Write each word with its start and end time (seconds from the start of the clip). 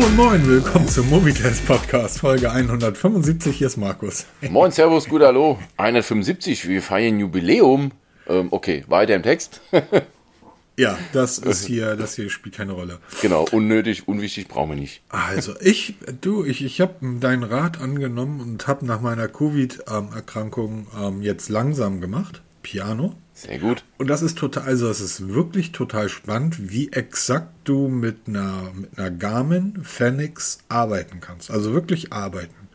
Moin 0.00 0.16
Moin, 0.16 0.46
willkommen 0.48 0.88
zum 0.88 1.10
Movietest 1.10 1.66
Podcast, 1.66 2.20
Folge 2.20 2.50
175. 2.50 3.54
Hier 3.54 3.66
ist 3.66 3.76
Markus. 3.76 4.24
Moin, 4.48 4.70
Servus, 4.70 5.06
gut, 5.06 5.20
hallo. 5.20 5.58
175, 5.76 6.66
wir 6.66 6.80
feiern 6.80 7.20
Jubiläum. 7.20 7.92
Ähm, 8.26 8.48
okay, 8.50 8.82
weiter 8.88 9.14
im 9.14 9.22
Text. 9.22 9.60
ja, 10.78 10.98
das 11.12 11.36
ist 11.38 11.66
hier, 11.66 11.96
das 11.96 12.14
hier 12.14 12.30
spielt 12.30 12.54
keine 12.54 12.72
Rolle. 12.72 12.98
Genau, 13.20 13.44
unnötig, 13.52 14.08
unwichtig, 14.08 14.48
brauchen 14.48 14.70
wir 14.70 14.76
nicht. 14.76 15.02
Also, 15.10 15.52
ich, 15.60 15.96
du, 16.22 16.46
ich, 16.46 16.64
ich 16.64 16.80
habe 16.80 16.94
deinen 17.20 17.42
Rat 17.42 17.78
angenommen 17.78 18.40
und 18.40 18.66
habe 18.66 18.86
nach 18.86 19.02
meiner 19.02 19.28
Covid-Erkrankung 19.28 20.86
ähm, 20.98 21.20
jetzt 21.20 21.50
langsam 21.50 22.00
gemacht. 22.00 22.40
Piano. 22.62 23.16
Sehr 23.40 23.58
gut. 23.58 23.84
Und 23.96 24.08
das 24.10 24.20
ist 24.20 24.36
total, 24.36 24.64
also 24.64 24.90
es 24.90 25.00
ist 25.00 25.32
wirklich 25.32 25.72
total 25.72 26.10
spannend, 26.10 26.70
wie 26.70 26.92
exakt 26.92 27.48
du 27.64 27.88
mit 27.88 28.28
einer, 28.28 28.70
mit 28.74 28.98
einer 28.98 29.10
Garmin 29.10 29.80
Phoenix 29.82 30.58
arbeiten 30.68 31.20
kannst. 31.20 31.50
Also 31.50 31.72
wirklich 31.72 32.12
arbeiten. 32.12 32.68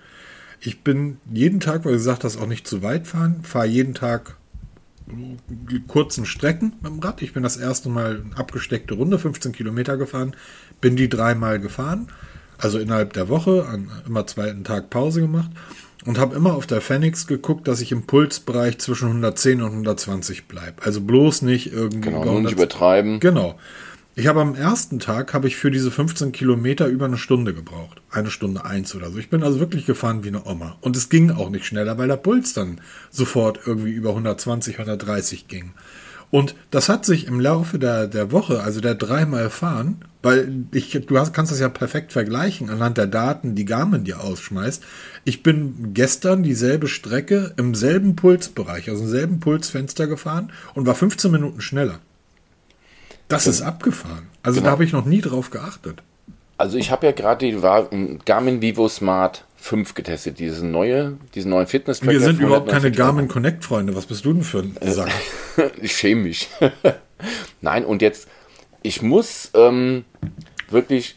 Ich 0.59 0.81
bin 0.81 1.19
jeden 1.31 1.59
Tag, 1.59 1.85
weil 1.85 1.91
du 1.91 1.97
gesagt 1.99 2.23
hast, 2.23 2.37
auch 2.37 2.47
nicht 2.47 2.67
zu 2.67 2.81
weit 2.81 3.05
fahren, 3.05 3.41
fahre 3.43 3.67
jeden 3.67 3.93
Tag 3.93 4.37
kurzen 5.87 6.25
Strecken 6.25 6.73
mit 6.81 6.91
dem 6.91 6.99
Rad. 6.99 7.21
Ich 7.21 7.33
bin 7.33 7.43
das 7.43 7.57
erste 7.57 7.89
Mal 7.89 8.23
eine 8.25 8.35
abgesteckte 8.35 8.95
Runde, 8.95 9.19
15 9.19 9.51
Kilometer 9.51 9.97
gefahren, 9.97 10.35
bin 10.81 10.95
die 10.95 11.09
dreimal 11.09 11.59
gefahren, 11.59 12.07
also 12.57 12.79
innerhalb 12.79 13.13
der 13.13 13.29
Woche, 13.29 13.67
an 13.67 13.91
immer 14.07 14.25
zweiten 14.25 14.63
Tag 14.63 14.89
Pause 14.89 15.21
gemacht 15.21 15.51
und 16.05 16.19
habe 16.19 16.35
immer 16.35 16.53
auf 16.53 16.67
der 16.67 16.81
Phoenix 16.81 17.27
geguckt, 17.27 17.67
dass 17.67 17.81
ich 17.81 17.91
im 17.91 18.03
Pulsbereich 18.03 18.77
zwischen 18.77 19.07
110 19.07 19.61
und 19.61 19.71
120 19.71 20.47
bleibe. 20.47 20.83
Also 20.83 21.01
bloß 21.01 21.41
nicht 21.41 21.73
irgendwie 21.73 22.09
genau, 22.09 22.23
über 22.23 22.39
nicht 22.41 22.53
übertreiben. 22.53 23.19
Genau. 23.19 23.57
Ich 24.17 24.27
habe 24.27 24.39
am 24.39 24.55
ersten 24.55 24.99
Tag 24.99 25.33
habe 25.33 25.47
ich 25.47 25.57
für 25.57 25.71
diese 25.71 25.91
15 25.91 26.31
Kilometer 26.31 26.87
über 26.87 27.03
eine 27.03 27.17
Stunde 27.17 27.53
gebraucht. 27.53 28.01
Eine 28.09 28.31
Stunde 28.31 28.63
eins 28.63 28.95
oder 28.95 29.11
so. 29.11 29.17
Ich 29.17 29.29
bin 29.29 29.43
also 29.43 29.59
wirklich 29.59 29.85
gefahren 29.85 30.23
wie 30.23 30.29
eine 30.29 30.45
Oma. 30.45 30.77
Und 30.79 30.95
es 30.95 31.09
ging 31.09 31.31
auch 31.31 31.49
nicht 31.49 31.65
schneller, 31.65 31.97
weil 31.97 32.07
der 32.07 32.15
Puls 32.15 32.53
dann 32.53 32.79
sofort 33.09 33.59
irgendwie 33.65 33.91
über 33.91 34.11
120, 34.11 34.79
130 34.79 35.49
ging. 35.49 35.73
Und 36.31 36.55
das 36.71 36.87
hat 36.87 37.05
sich 37.05 37.27
im 37.27 37.41
Laufe 37.41 37.77
der, 37.77 38.07
der 38.07 38.31
Woche, 38.31 38.61
also 38.61 38.79
der 38.79 38.95
dreimal 38.95 39.49
fahren, 39.49 40.05
weil 40.25 40.65
ich, 40.71 40.99
du 41.05 41.19
hast, 41.19 41.33
kannst 41.33 41.51
das 41.51 41.59
ja 41.59 41.69
perfekt 41.69 42.11
vergleichen 42.11 42.71
anhand 42.71 42.97
der 42.97 43.05
Daten, 43.05 43.53
die 43.53 43.63
Garmin 43.63 44.05
dir 44.05 44.21
ausschmeißt. 44.21 44.83
Ich 45.23 45.43
bin 45.43 45.93
gestern 45.93 46.41
dieselbe 46.41 46.87
Strecke 46.87 47.53
im 47.57 47.75
selben 47.75 48.15
Pulsbereich, 48.15 48.89
also 48.89 49.03
im 49.03 49.09
selben 49.09 49.39
Pulsfenster 49.39 50.07
gefahren 50.07 50.51
und 50.73 50.87
war 50.87 50.95
15 50.95 51.29
Minuten 51.29 51.61
schneller. 51.61 51.99
Das 53.27 53.45
ist 53.45 53.61
abgefahren. 53.61 54.25
Also 54.41 54.61
genau. 54.61 54.65
da 54.65 54.71
habe 54.71 54.83
ich 54.83 54.93
noch 54.93 55.05
nie 55.05 55.21
drauf 55.21 55.51
geachtet. 55.51 56.01
Also 56.57 56.79
ich 56.79 56.89
habe 56.89 57.05
ja 57.05 57.11
gerade 57.11 57.45
die 57.45 58.17
Garmin 58.25 58.63
Vivo 58.63 58.89
Smart 58.89 59.45
5 59.57 59.93
getestet, 59.93 60.39
diese 60.39 60.65
neue, 60.65 61.19
diesen 61.35 61.51
neuen 61.51 61.67
fitness 61.67 62.01
-Tracker 62.01 62.11
Wir 62.13 62.19
sind 62.21 62.39
überhaupt 62.39 62.71
keine 62.71 62.89
Garmin 62.89 63.27
Connect 63.27 63.63
Freunde. 63.63 63.95
Was 63.95 64.07
bist 64.07 64.25
du 64.25 64.33
denn 64.33 64.41
für 64.41 64.61
ein 64.61 64.75
Sack? 64.91 65.11
ich 65.79 65.95
schäme 65.95 66.23
mich. 66.23 66.49
Nein, 67.61 67.85
und 67.85 68.01
jetzt 68.01 68.27
ich 68.85 69.01
muss 69.01 69.49
ähm, 69.55 70.05
wirklich 70.69 71.15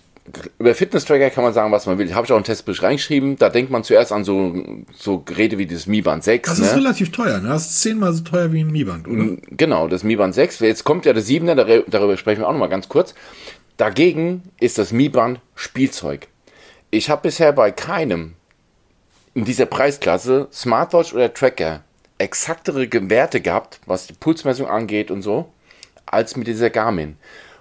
über 0.58 0.74
Fitness-Tracker 0.74 1.30
kann 1.30 1.44
man 1.44 1.52
sagen, 1.52 1.72
was 1.72 1.86
man 1.86 1.98
will. 1.98 2.14
Habe 2.14 2.26
ich 2.26 2.32
auch 2.32 2.36
einen 2.36 2.44
Testbericht 2.44 2.82
reingeschrieben. 2.82 3.36
Da 3.36 3.48
denkt 3.48 3.70
man 3.70 3.82
zuerst 3.82 4.12
an 4.12 4.24
so, 4.24 4.54
so 4.94 5.20
Geräte 5.20 5.58
wie 5.58 5.66
das 5.66 5.86
Mi 5.86 6.02
Band 6.02 6.24
6. 6.24 6.48
Das 6.48 6.58
ist 6.58 6.72
ne? 6.72 6.78
relativ 6.78 7.12
teuer, 7.12 7.40
ne? 7.40 7.48
Das 7.48 7.70
ist 7.70 7.82
zehnmal 7.82 8.12
so 8.12 8.24
teuer 8.24 8.52
wie 8.52 8.60
ein 8.60 8.70
Mi 8.70 8.84
Band, 8.84 9.06
oder? 9.06 9.22
Mm, 9.22 9.42
genau, 9.50 9.88
das 9.88 10.02
Mi 10.02 10.16
Band 10.16 10.34
6. 10.34 10.60
Jetzt 10.60 10.84
kommt 10.84 11.06
ja 11.06 11.12
das 11.12 11.28
7er, 11.28 11.84
darüber 11.88 12.16
sprechen 12.16 12.40
wir 12.40 12.48
auch 12.48 12.52
nochmal 12.52 12.68
ganz 12.68 12.88
kurz. 12.88 13.14
Dagegen 13.76 14.42
ist 14.60 14.78
das 14.78 14.92
Mi 14.92 15.08
Band 15.08 15.40
Spielzeug. 15.54 16.28
Ich 16.90 17.10
habe 17.10 17.22
bisher 17.22 17.52
bei 17.52 17.70
keinem 17.70 18.34
in 19.34 19.44
dieser 19.44 19.66
Preisklasse 19.66 20.48
Smartwatch 20.52 21.12
oder 21.14 21.32
Tracker 21.32 21.82
exaktere 22.18 22.88
Werte 23.10 23.40
gehabt, 23.40 23.80
was 23.86 24.06
die 24.06 24.14
Pulsmessung 24.14 24.66
angeht 24.66 25.10
und 25.10 25.22
so, 25.22 25.52
als 26.06 26.36
mit 26.36 26.46
dieser 26.48 26.70
Garmin. 26.70 27.16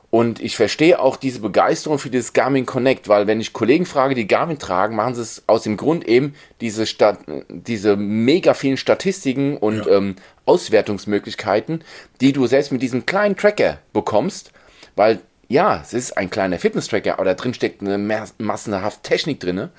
Und 0.09 0.41
ich 0.41 0.55
verstehe 0.55 0.99
auch 0.99 1.17
diese 1.17 1.41
Begeisterung 1.41 1.99
für 1.99 2.09
dieses 2.09 2.31
Garmin 2.31 2.65
Connect, 2.65 3.09
weil 3.09 3.27
wenn 3.27 3.41
ich 3.41 3.51
Kollegen 3.51 3.85
frage, 3.85 4.15
die 4.15 4.27
Garmin 4.27 4.57
tragen, 4.57 4.95
machen 4.95 5.15
sie 5.15 5.21
es 5.21 5.43
aus 5.47 5.63
dem 5.63 5.75
Grund 5.75 6.07
eben, 6.07 6.33
diese, 6.61 6.85
Stat 6.85 7.19
diese 7.49 7.97
mega 7.97 8.53
vielen 8.53 8.77
Statistiken 8.77 9.57
und 9.57 9.85
ja. 9.85 9.97
ähm, 9.97 10.15
Auswertungsmöglichkeiten, 10.45 11.83
die 12.21 12.31
du 12.31 12.47
selbst 12.47 12.71
mit 12.71 12.81
diesem 12.81 13.05
kleinen 13.05 13.35
Tracker 13.35 13.79
bekommst, 13.91 14.51
weil 14.95 15.19
ja, 15.49 15.81
es 15.81 15.93
ist 15.93 16.17
ein 16.17 16.29
kleiner 16.29 16.59
Fitness-Tracker, 16.59 17.13
aber 17.13 17.25
da 17.25 17.33
drin 17.33 17.53
steckt 17.53 17.81
eine 17.81 17.97
massenhaft 18.37 19.03
Technik 19.03 19.39
drin 19.39 19.69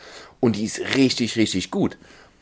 und 0.40 0.56
die 0.56 0.64
ist 0.64 0.80
richtig, 0.96 1.36
richtig 1.36 1.70
gut. 1.70 1.96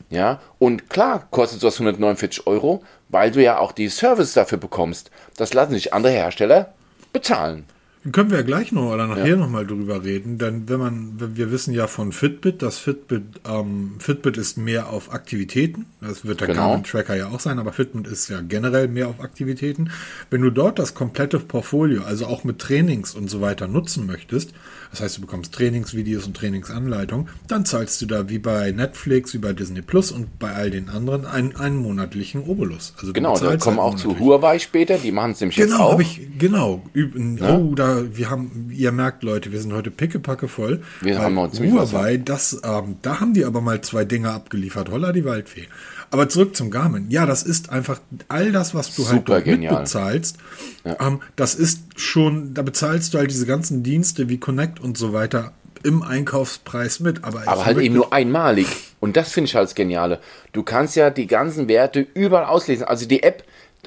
Ja, 0.09 0.39
und 0.59 0.89
klar 0.89 1.27
kostet 1.31 1.63
das 1.63 1.75
149 1.75 2.47
Euro, 2.47 2.83
weil 3.09 3.31
du 3.31 3.41
ja 3.41 3.59
auch 3.59 3.73
die 3.73 3.89
Service 3.89 4.33
dafür 4.33 4.57
bekommst. 4.57 5.11
Das 5.35 5.53
lassen 5.53 5.73
sich 5.73 5.93
andere 5.93 6.13
Hersteller 6.13 6.73
bezahlen. 7.11 7.65
Können 8.11 8.29
wir 8.29 8.37
ja 8.37 8.43
gleich 8.43 8.71
noch 8.71 8.93
oder 8.93 9.07
nachher 9.07 9.27
ja. 9.27 9.35
noch 9.35 9.49
mal 9.49 9.65
drüber 9.65 10.03
reden, 10.03 10.37
denn 10.37 10.69
wenn 10.69 10.79
man, 10.79 11.13
wir 11.35 11.51
wissen 11.51 11.73
ja 11.73 11.87
von 11.87 12.11
Fitbit, 12.11 12.61
dass 12.61 12.77
Fitbit, 12.77 13.23
ähm, 13.49 13.95
Fitbit 13.99 14.37
ist 14.37 14.57
mehr 14.57 14.89
auf 14.89 15.13
Aktivitäten, 15.13 15.85
das 15.99 16.25
wird 16.25 16.39
der 16.39 16.47
genau. 16.47 16.69
Garmin 16.69 16.83
Tracker 16.83 17.15
ja 17.15 17.27
auch 17.29 17.39
sein, 17.39 17.59
aber 17.59 17.73
Fitbit 17.73 18.07
ist 18.07 18.29
ja 18.29 18.41
generell 18.41 18.87
mehr 18.87 19.09
auf 19.09 19.19
Aktivitäten. 19.19 19.89
Wenn 20.29 20.41
du 20.41 20.51
dort 20.51 20.79
das 20.79 20.93
komplette 20.93 21.39
Portfolio, 21.39 22.03
also 22.03 22.27
auch 22.27 22.43
mit 22.43 22.59
Trainings 22.59 23.13
und 23.13 23.29
so 23.29 23.41
weiter 23.41 23.67
nutzen 23.67 24.05
möchtest, 24.05 24.53
das 24.91 25.01
heißt, 25.01 25.17
du 25.17 25.21
bekommst 25.21 25.53
Trainingsvideos 25.53 26.27
und 26.27 26.37
Trainingsanleitungen, 26.37 27.27
dann 27.47 27.65
zahlst 27.65 28.01
du 28.01 28.05
da 28.05 28.29
wie 28.29 28.39
bei 28.39 28.71
Netflix, 28.71 29.33
wie 29.33 29.39
bei 29.39 29.53
Disney 29.53 29.81
Plus 29.81 30.11
und 30.11 30.39
bei 30.39 30.53
all 30.53 30.71
den 30.71 30.89
anderen 30.89 31.25
einen, 31.25 31.55
einen 31.55 31.77
monatlichen 31.77 32.43
Obolus. 32.43 32.93
Also 32.99 33.11
genau, 33.11 33.37
da 33.37 33.57
kommen 33.57 33.77
halt 33.77 33.93
auch 33.93 33.95
zu 33.95 34.17
Huawei 34.19 34.59
später, 34.59 34.97
die 34.97 35.11
machen 35.11 35.31
es 35.31 35.41
nämlich 35.41 35.57
genau, 35.57 35.71
jetzt 35.71 35.81
auch. 35.81 35.99
Ich, 35.99 36.21
genau, 36.37 36.83
ja? 36.93 37.57
oh, 37.57 37.75
da, 37.75 37.86
wir 38.11 38.29
haben, 38.29 38.69
ihr 38.71 38.91
merkt 38.91 39.23
Leute, 39.23 39.51
wir 39.51 39.59
sind 39.61 39.73
heute 39.73 39.91
pickepacke 39.91 40.47
voll. 40.47 40.81
Wir 41.01 41.19
haben 41.19 41.37
uns 41.37 41.59
Huawei, 41.59 42.17
das, 42.17 42.61
ähm, 42.63 42.97
da 43.01 43.19
haben 43.19 43.33
die 43.33 43.45
aber 43.45 43.61
mal 43.61 43.81
zwei 43.81 44.05
Dinge 44.05 44.31
abgeliefert, 44.31 44.89
holla 44.89 45.11
die 45.11 45.25
Waldfee. 45.25 45.67
Aber 46.09 46.29
zurück 46.29 46.55
zum 46.55 46.71
Garmin. 46.71 47.07
Ja, 47.09 47.25
das 47.25 47.43
ist 47.43 47.69
einfach 47.69 47.99
all 48.29 48.51
das, 48.51 48.73
was 48.73 48.95
du 48.95 49.05
halt 49.07 49.17
Super 49.17 49.33
halt 49.33 49.45
genial. 49.45 49.81
bezahlst. 49.81 50.37
Ja. 50.85 50.95
Ähm, 51.05 51.21
das 51.35 51.55
ist 51.55 51.81
schon, 51.99 52.53
da 52.53 52.61
bezahlst 52.61 53.13
du 53.13 53.17
halt 53.17 53.29
diese 53.29 53.45
ganzen 53.45 53.83
Dienste 53.83 54.29
wie 54.29 54.37
Connect 54.37 54.79
und 54.79 54.97
so 54.97 55.11
weiter 55.11 55.51
im 55.83 56.03
Einkaufspreis 56.03 57.01
mit. 57.01 57.23
Aber, 57.23 57.43
aber 57.45 57.65
halt 57.65 57.77
eben 57.79 57.95
nur 57.95 58.13
einmalig. 58.13 58.67
Und 58.99 59.17
das 59.17 59.31
finde 59.31 59.49
ich 59.49 59.55
halt 59.55 59.65
das 59.65 59.75
Geniale. 59.75 60.19
Du 60.53 60.63
kannst 60.63 60.95
ja 60.95 61.09
die 61.09 61.27
ganzen 61.27 61.67
Werte 61.67 62.07
überall 62.13 62.45
auslesen. 62.45 62.85
Also 62.85 63.05
die 63.05 63.23
App, 63.23 63.43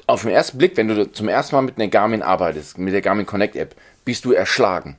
auf 0.07 0.21
den 0.21 0.31
ersten 0.31 0.57
Blick, 0.57 0.77
wenn 0.77 0.87
du 0.87 1.11
zum 1.11 1.27
ersten 1.27 1.55
Mal 1.55 1.61
mit 1.61 1.77
einer 1.77 1.87
Garmin 1.87 2.21
arbeitest, 2.21 2.77
mit 2.77 2.93
der 2.93 3.01
Garmin 3.01 3.25
Connect 3.25 3.55
App, 3.55 3.75
bist 4.11 4.25
du 4.25 4.33
erschlagen. 4.33 4.97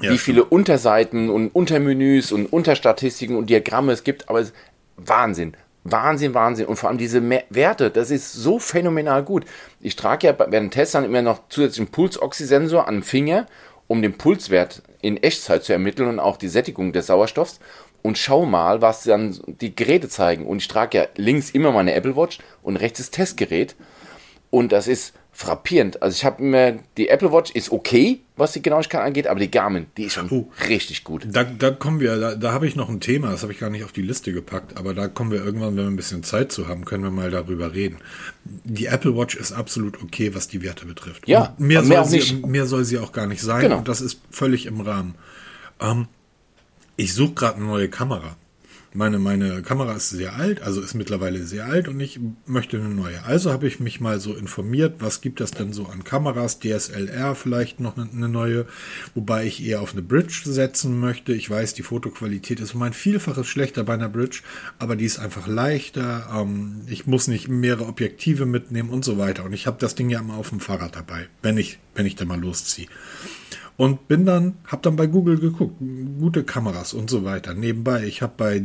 Ja, 0.00 0.10
wie 0.10 0.16
viele 0.16 0.42
Unterseiten 0.42 1.28
und 1.28 1.48
Untermenüs 1.48 2.32
und 2.32 2.46
Unterstatistiken 2.46 3.36
und 3.36 3.50
Diagramme 3.50 3.92
es 3.92 4.04
gibt, 4.04 4.30
aber 4.30 4.42
Wahnsinn. 4.96 5.54
Wahnsinn, 5.84 6.32
Wahnsinn. 6.32 6.64
Und 6.64 6.76
vor 6.76 6.88
allem 6.88 6.96
diese 6.96 7.22
Werte, 7.50 7.90
das 7.90 8.10
ist 8.10 8.32
so 8.32 8.58
phänomenal 8.58 9.22
gut. 9.22 9.44
Ich 9.82 9.96
trage 9.96 10.28
ja 10.28 10.32
bei 10.32 10.46
den 10.46 10.70
Tests 10.70 10.92
dann 10.92 11.04
immer 11.04 11.20
noch 11.20 11.46
zusätzlichen 11.50 11.90
Pulsoxysensor 11.90 12.88
an 12.88 12.96
den 12.96 13.02
Finger, 13.02 13.46
um 13.86 14.00
den 14.00 14.16
Pulswert 14.16 14.80
in 15.02 15.22
Echtzeit 15.22 15.62
zu 15.62 15.74
ermitteln 15.74 16.08
und 16.08 16.18
auch 16.18 16.38
die 16.38 16.48
Sättigung 16.48 16.94
des 16.94 17.08
Sauerstoffs. 17.08 17.60
Und 18.00 18.16
schau 18.16 18.46
mal, 18.46 18.80
was 18.80 19.02
dann 19.02 19.38
die 19.46 19.76
Geräte 19.76 20.08
zeigen. 20.08 20.46
Und 20.46 20.62
ich 20.62 20.68
trage 20.68 20.96
ja 20.96 21.06
links 21.16 21.50
immer 21.50 21.70
meine 21.70 21.92
Apple 21.92 22.16
Watch 22.16 22.38
und 22.62 22.78
rechts 22.78 22.98
das 22.98 23.10
Testgerät. 23.10 23.76
Und 24.48 24.72
das 24.72 24.88
ist 24.88 25.12
frappierend. 25.38 26.02
Also 26.02 26.16
ich 26.16 26.24
habe 26.24 26.42
mir, 26.42 26.80
die 26.96 27.10
Apple 27.10 27.32
Watch 27.32 27.52
ist 27.52 27.70
okay, 27.70 28.18
was 28.36 28.54
die 28.54 28.60
Genauigkeit 28.60 29.02
angeht, 29.02 29.28
aber 29.28 29.38
die 29.38 29.48
Garmin, 29.48 29.86
die 29.96 30.02
ist 30.02 30.14
schon 30.14 30.28
oh, 30.30 30.50
richtig 30.68 31.04
gut. 31.04 31.28
Da, 31.30 31.44
da 31.44 31.70
kommen 31.70 32.00
wir, 32.00 32.16
da, 32.16 32.34
da 32.34 32.52
habe 32.52 32.66
ich 32.66 32.74
noch 32.74 32.88
ein 32.88 32.98
Thema, 32.98 33.30
das 33.30 33.42
habe 33.42 33.52
ich 33.52 33.60
gar 33.60 33.70
nicht 33.70 33.84
auf 33.84 33.92
die 33.92 34.02
Liste 34.02 34.32
gepackt, 34.32 34.76
aber 34.76 34.94
da 34.94 35.06
kommen 35.06 35.30
wir 35.30 35.44
irgendwann, 35.44 35.76
wenn 35.76 35.84
wir 35.84 35.90
ein 35.90 35.94
bisschen 35.94 36.24
Zeit 36.24 36.50
zu 36.50 36.66
haben, 36.66 36.84
können 36.84 37.04
wir 37.04 37.12
mal 37.12 37.30
darüber 37.30 37.72
reden. 37.72 37.98
Die 38.42 38.86
Apple 38.86 39.16
Watch 39.16 39.36
ist 39.36 39.52
absolut 39.52 40.02
okay, 40.02 40.34
was 40.34 40.48
die 40.48 40.60
Werte 40.64 40.86
betrifft. 40.86 41.28
Ja, 41.28 41.54
mehr, 41.56 41.82
mehr, 41.82 42.04
soll 42.04 42.20
sie, 42.20 42.34
mehr 42.44 42.66
soll 42.66 42.84
sie 42.84 42.98
auch 42.98 43.12
gar 43.12 43.28
nicht 43.28 43.40
sein 43.40 43.60
genau. 43.60 43.78
und 43.78 43.86
das 43.86 44.00
ist 44.00 44.20
völlig 44.32 44.66
im 44.66 44.80
Rahmen. 44.80 45.14
Ähm, 45.78 46.08
ich 46.96 47.14
suche 47.14 47.34
gerade 47.34 47.58
eine 47.58 47.66
neue 47.66 47.88
Kamera 47.88 48.34
meine, 48.94 49.18
meine 49.18 49.62
Kamera 49.62 49.94
ist 49.94 50.10
sehr 50.10 50.36
alt, 50.36 50.62
also 50.62 50.80
ist 50.80 50.94
mittlerweile 50.94 51.44
sehr 51.44 51.66
alt 51.66 51.88
und 51.88 52.00
ich 52.00 52.18
möchte 52.46 52.78
eine 52.78 52.88
neue. 52.88 53.22
Also 53.24 53.52
habe 53.52 53.66
ich 53.66 53.80
mich 53.80 54.00
mal 54.00 54.18
so 54.18 54.34
informiert, 54.34 54.96
was 55.00 55.20
gibt 55.20 55.40
es 55.40 55.50
denn 55.50 55.72
so 55.72 55.86
an 55.86 56.04
Kameras, 56.04 56.58
DSLR 56.60 57.34
vielleicht 57.34 57.80
noch 57.80 57.96
eine, 57.96 58.08
eine 58.10 58.28
neue, 58.28 58.66
wobei 59.14 59.46
ich 59.46 59.64
eher 59.64 59.82
auf 59.82 59.92
eine 59.92 60.02
Bridge 60.02 60.42
setzen 60.44 60.98
möchte. 60.98 61.34
Ich 61.34 61.50
weiß, 61.50 61.74
die 61.74 61.82
Fotoqualität 61.82 62.60
ist 62.60 62.74
um 62.74 62.82
ein 62.82 62.92
Vielfaches 62.92 63.46
schlechter 63.46 63.84
bei 63.84 63.94
einer 63.94 64.08
Bridge, 64.08 64.40
aber 64.78 64.96
die 64.96 65.04
ist 65.04 65.18
einfach 65.18 65.46
leichter. 65.46 66.28
Ähm, 66.34 66.82
ich 66.86 67.06
muss 67.06 67.28
nicht 67.28 67.48
mehrere 67.48 67.86
Objektive 67.86 68.46
mitnehmen 68.46 68.90
und 68.90 69.04
so 69.04 69.18
weiter. 69.18 69.44
Und 69.44 69.52
ich 69.52 69.66
habe 69.66 69.76
das 69.78 69.94
Ding 69.94 70.08
ja 70.08 70.20
immer 70.20 70.34
auf 70.34 70.48
dem 70.48 70.60
Fahrrad 70.60 70.96
dabei, 70.96 71.28
wenn 71.42 71.58
ich, 71.58 71.78
wenn 71.94 72.06
ich 72.06 72.16
da 72.16 72.24
mal 72.24 72.40
losziehe. 72.40 72.88
Und 73.78 74.08
bin 74.08 74.26
dann, 74.26 74.54
habe 74.66 74.82
dann 74.82 74.96
bei 74.96 75.06
Google 75.06 75.38
geguckt, 75.38 75.76
gute 76.18 76.42
Kameras 76.42 76.94
und 76.94 77.08
so 77.08 77.24
weiter. 77.24 77.54
Nebenbei, 77.54 78.04
ich 78.04 78.22
habe 78.22 78.32
bei 78.36 78.56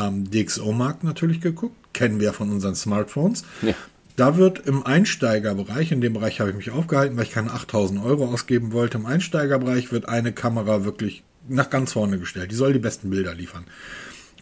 ähm, 0.00 0.30
DxO-Markt 0.30 1.02
natürlich 1.02 1.40
geguckt, 1.40 1.74
kennen 1.92 2.20
wir 2.20 2.32
von 2.32 2.48
unseren 2.52 2.76
Smartphones. 2.76 3.42
Ja. 3.60 3.74
Da 4.14 4.36
wird 4.36 4.60
im 4.68 4.86
Einsteigerbereich, 4.86 5.90
in 5.90 6.00
dem 6.00 6.12
Bereich 6.12 6.38
habe 6.38 6.50
ich 6.50 6.56
mich 6.56 6.70
aufgehalten, 6.70 7.16
weil 7.16 7.24
ich 7.24 7.32
keine 7.32 7.50
8000 7.50 8.04
Euro 8.04 8.26
ausgeben 8.26 8.72
wollte, 8.72 8.98
im 8.98 9.06
Einsteigerbereich 9.06 9.90
wird 9.90 10.08
eine 10.08 10.32
Kamera 10.32 10.84
wirklich 10.84 11.24
nach 11.48 11.68
ganz 11.68 11.94
vorne 11.94 12.20
gestellt. 12.20 12.52
Die 12.52 12.56
soll 12.56 12.72
die 12.72 12.78
besten 12.78 13.10
Bilder 13.10 13.34
liefern. 13.34 13.64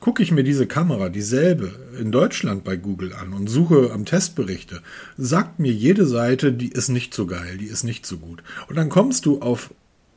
Gucke 0.01 0.23
ich 0.23 0.33
mir 0.33 0.45
diese 0.45 0.67
Kamera, 0.67 1.09
dieselbe, 1.09 1.73
in 1.99 2.13
Deutschland 2.13 2.63
bei 2.63 2.77
Google 2.77 3.13
an 3.13 3.33
und 3.33 3.49
suche 3.49 3.91
am 3.93 4.05
Testberichte, 4.05 4.83
sagt 5.17 5.61
mir 5.61 5.73
jede 5.73 6.07
Seite, 6.07 6.53
die 6.53 6.73
ist 6.73 6.89
nicht 6.89 7.15
so 7.15 7.27
geil, 7.27 7.59
die 7.59 7.67
ist 7.67 7.85
nicht 7.85 8.07
so 8.07 8.17
gut. 8.17 8.43
Und 8.69 8.77
dann 8.77 8.89
kommst 8.89 9.27
du 9.27 9.41
auf 9.41 9.71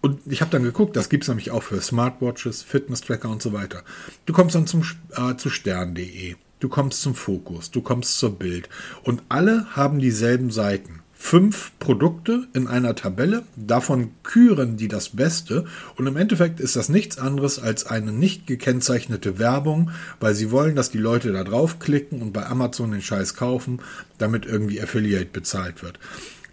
und 0.03 0.19
ich 0.25 0.41
habe 0.41 0.51
dann 0.51 0.63
geguckt, 0.63 0.97
das 0.97 1.07
gibt 1.07 1.23
es 1.23 1.29
nämlich 1.29 1.51
auch 1.51 1.63
für 1.63 1.79
Smartwatches, 1.79 2.61
Fitness-Tracker 2.61 3.29
und 3.29 3.41
so 3.41 3.53
weiter. 3.53 3.83
Du 4.25 4.33
kommst 4.33 4.53
dann 4.53 4.67
zum, 4.67 4.83
äh, 5.15 5.38
zu 5.38 5.50
stern.de, 5.50 6.35
du 6.59 6.67
kommst 6.67 7.01
zum 7.01 7.15
Fokus, 7.15 7.71
du 7.71 7.81
kommst 7.81 8.19
zur 8.19 8.38
Bild 8.38 8.67
und 9.03 9.23
alle 9.29 9.65
haben 9.77 10.00
dieselben 10.00 10.51
Seiten. 10.51 11.00
Fünf 11.13 11.71
Produkte 11.79 12.50
in 12.53 12.67
einer 12.67 12.95
Tabelle, 12.95 13.44
davon 13.55 14.11
küren 14.23 14.75
die 14.75 14.89
das 14.89 15.07
Beste 15.07 15.63
und 15.95 16.05
im 16.05 16.17
Endeffekt 16.17 16.59
ist 16.59 16.75
das 16.75 16.89
nichts 16.89 17.17
anderes 17.17 17.57
als 17.57 17.85
eine 17.85 18.11
nicht 18.11 18.45
gekennzeichnete 18.45 19.39
Werbung, 19.39 19.91
weil 20.19 20.35
sie 20.35 20.51
wollen, 20.51 20.75
dass 20.75 20.91
die 20.91 20.97
Leute 20.97 21.31
da 21.31 21.45
draufklicken 21.45 22.21
und 22.21 22.33
bei 22.33 22.45
Amazon 22.45 22.91
den 22.91 23.01
Scheiß 23.01 23.35
kaufen, 23.35 23.79
damit 24.17 24.45
irgendwie 24.45 24.81
Affiliate 24.81 25.29
bezahlt 25.31 25.81
wird. 25.81 25.97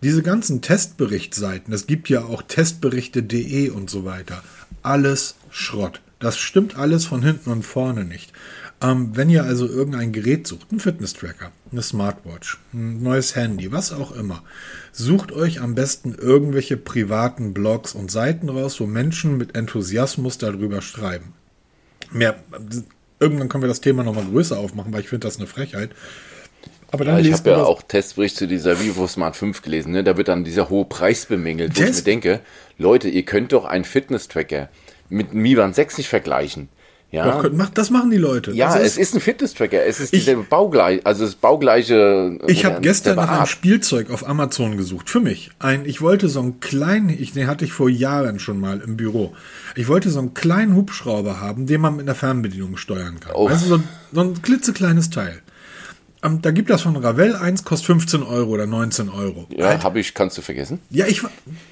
Diese 0.02 0.22
ganzen 0.22 0.62
Testberichtsseiten, 0.62 1.74
es 1.74 1.86
gibt 1.86 2.08
ja 2.08 2.24
auch 2.24 2.42
testberichte.de 2.42 3.68
und 3.68 3.90
so 3.90 4.04
weiter, 4.04 4.42
alles 4.82 5.34
Schrott. 5.50 6.00
Das 6.20 6.38
stimmt 6.38 6.76
alles 6.76 7.04
von 7.06 7.22
hinten 7.22 7.50
und 7.50 7.64
vorne 7.64 8.04
nicht. 8.04 8.32
Ähm, 8.82 9.10
wenn 9.14 9.28
ihr 9.28 9.44
also 9.44 9.66
irgendein 9.66 10.12
Gerät 10.12 10.46
sucht, 10.46 10.72
ein 10.72 10.80
Fitness-Tracker, 10.80 11.52
eine 11.70 11.82
Smartwatch, 11.82 12.58
ein 12.72 13.02
neues 13.02 13.36
Handy, 13.36 13.72
was 13.72 13.92
auch 13.92 14.12
immer, 14.12 14.42
sucht 14.92 15.32
euch 15.32 15.60
am 15.60 15.74
besten 15.74 16.14
irgendwelche 16.14 16.78
privaten 16.78 17.52
Blogs 17.52 17.94
und 17.94 18.10
Seiten 18.10 18.48
raus, 18.48 18.80
wo 18.80 18.86
Menschen 18.86 19.36
mit 19.36 19.54
Enthusiasmus 19.54 20.38
darüber 20.38 20.80
schreiben. 20.80 21.34
Mehr, 22.10 22.42
irgendwann 23.18 23.50
können 23.50 23.62
wir 23.62 23.68
das 23.68 23.82
Thema 23.82 24.02
nochmal 24.02 24.24
größer 24.24 24.58
aufmachen, 24.58 24.92
weil 24.94 25.02
ich 25.02 25.08
finde 25.08 25.26
das 25.26 25.36
eine 25.36 25.46
Frechheit. 25.46 25.90
Aber 26.92 27.04
dann 27.04 27.18
ja, 27.18 27.24
ich 27.24 27.32
habe 27.32 27.50
ja 27.50 27.62
auch 27.62 27.82
Testbericht 27.82 28.36
zu 28.36 28.46
dieser 28.46 28.80
Vivo 28.80 29.06
Smart 29.06 29.36
5 29.36 29.62
gelesen. 29.62 29.92
Ne? 29.92 30.02
Da 30.02 30.16
wird 30.16 30.28
dann 30.28 30.44
dieser 30.44 30.68
hohe 30.68 30.84
Preis 30.84 31.26
bemängelt, 31.26 31.78
wo 31.78 31.82
ich 31.82 31.96
mir 31.96 32.02
denke, 32.02 32.40
Leute, 32.78 33.08
ihr 33.08 33.24
könnt 33.24 33.52
doch 33.52 33.64
einen 33.64 33.84
Fitness-Tracker 33.84 34.68
mit 35.08 35.34
Mi 35.34 35.54
Band 35.54 35.74
6 35.74 35.98
nicht 35.98 36.08
vergleichen. 36.08 36.68
Ja. 37.12 37.42
Doch, 37.42 37.68
das 37.74 37.90
machen 37.90 38.10
die 38.10 38.18
Leute. 38.18 38.52
Ja, 38.52 38.76
ist, 38.76 38.92
es 38.92 38.96
ist 38.96 39.14
ein 39.14 39.20
Fitness-Tracker. 39.20 39.84
Es 39.84 39.98
ist 39.98 40.12
dieselbe 40.12 40.44
baugleich, 40.44 41.00
also 41.04 41.24
das 41.24 41.34
baugleiche. 41.34 42.38
Ich 42.46 42.64
habe 42.64 42.80
gestern 42.80 43.16
nach 43.16 43.28
einem 43.28 43.46
Spielzeug 43.46 44.10
auf 44.10 44.28
Amazon 44.28 44.76
gesucht. 44.76 45.10
Für 45.10 45.18
mich. 45.18 45.50
Ein, 45.58 45.86
ich 45.86 46.00
wollte 46.00 46.28
so 46.28 46.38
einen 46.40 46.60
kleinen, 46.60 47.08
ich, 47.08 47.32
den 47.32 47.48
hatte 47.48 47.64
ich 47.64 47.72
vor 47.72 47.88
Jahren 47.88 48.38
schon 48.38 48.60
mal 48.60 48.80
im 48.80 48.96
Büro. 48.96 49.34
Ich 49.74 49.88
wollte 49.88 50.10
so 50.10 50.20
einen 50.20 50.34
kleinen 50.34 50.76
Hubschrauber 50.76 51.40
haben, 51.40 51.66
den 51.66 51.80
man 51.80 51.96
mit 51.96 52.06
einer 52.06 52.14
Fernbedienung 52.14 52.76
steuern 52.76 53.18
kann. 53.18 53.32
Oh. 53.34 53.48
Also 53.48 53.66
so, 53.66 53.82
so 54.12 54.20
ein 54.20 54.40
klitzekleines 54.40 55.10
Teil. 55.10 55.40
Um, 56.22 56.42
da 56.42 56.50
gibt 56.50 56.68
das 56.68 56.82
von 56.82 56.96
Ravel 56.96 57.34
eins, 57.34 57.64
kostet 57.64 57.86
15 57.86 58.22
Euro 58.22 58.50
oder 58.50 58.66
19 58.66 59.08
Euro. 59.08 59.46
Ja, 59.50 59.68
halt. 59.68 59.84
habe 59.84 60.00
ich, 60.00 60.12
kannst 60.12 60.36
du 60.36 60.42
vergessen? 60.42 60.80
Ja, 60.90 61.06
ich 61.06 61.22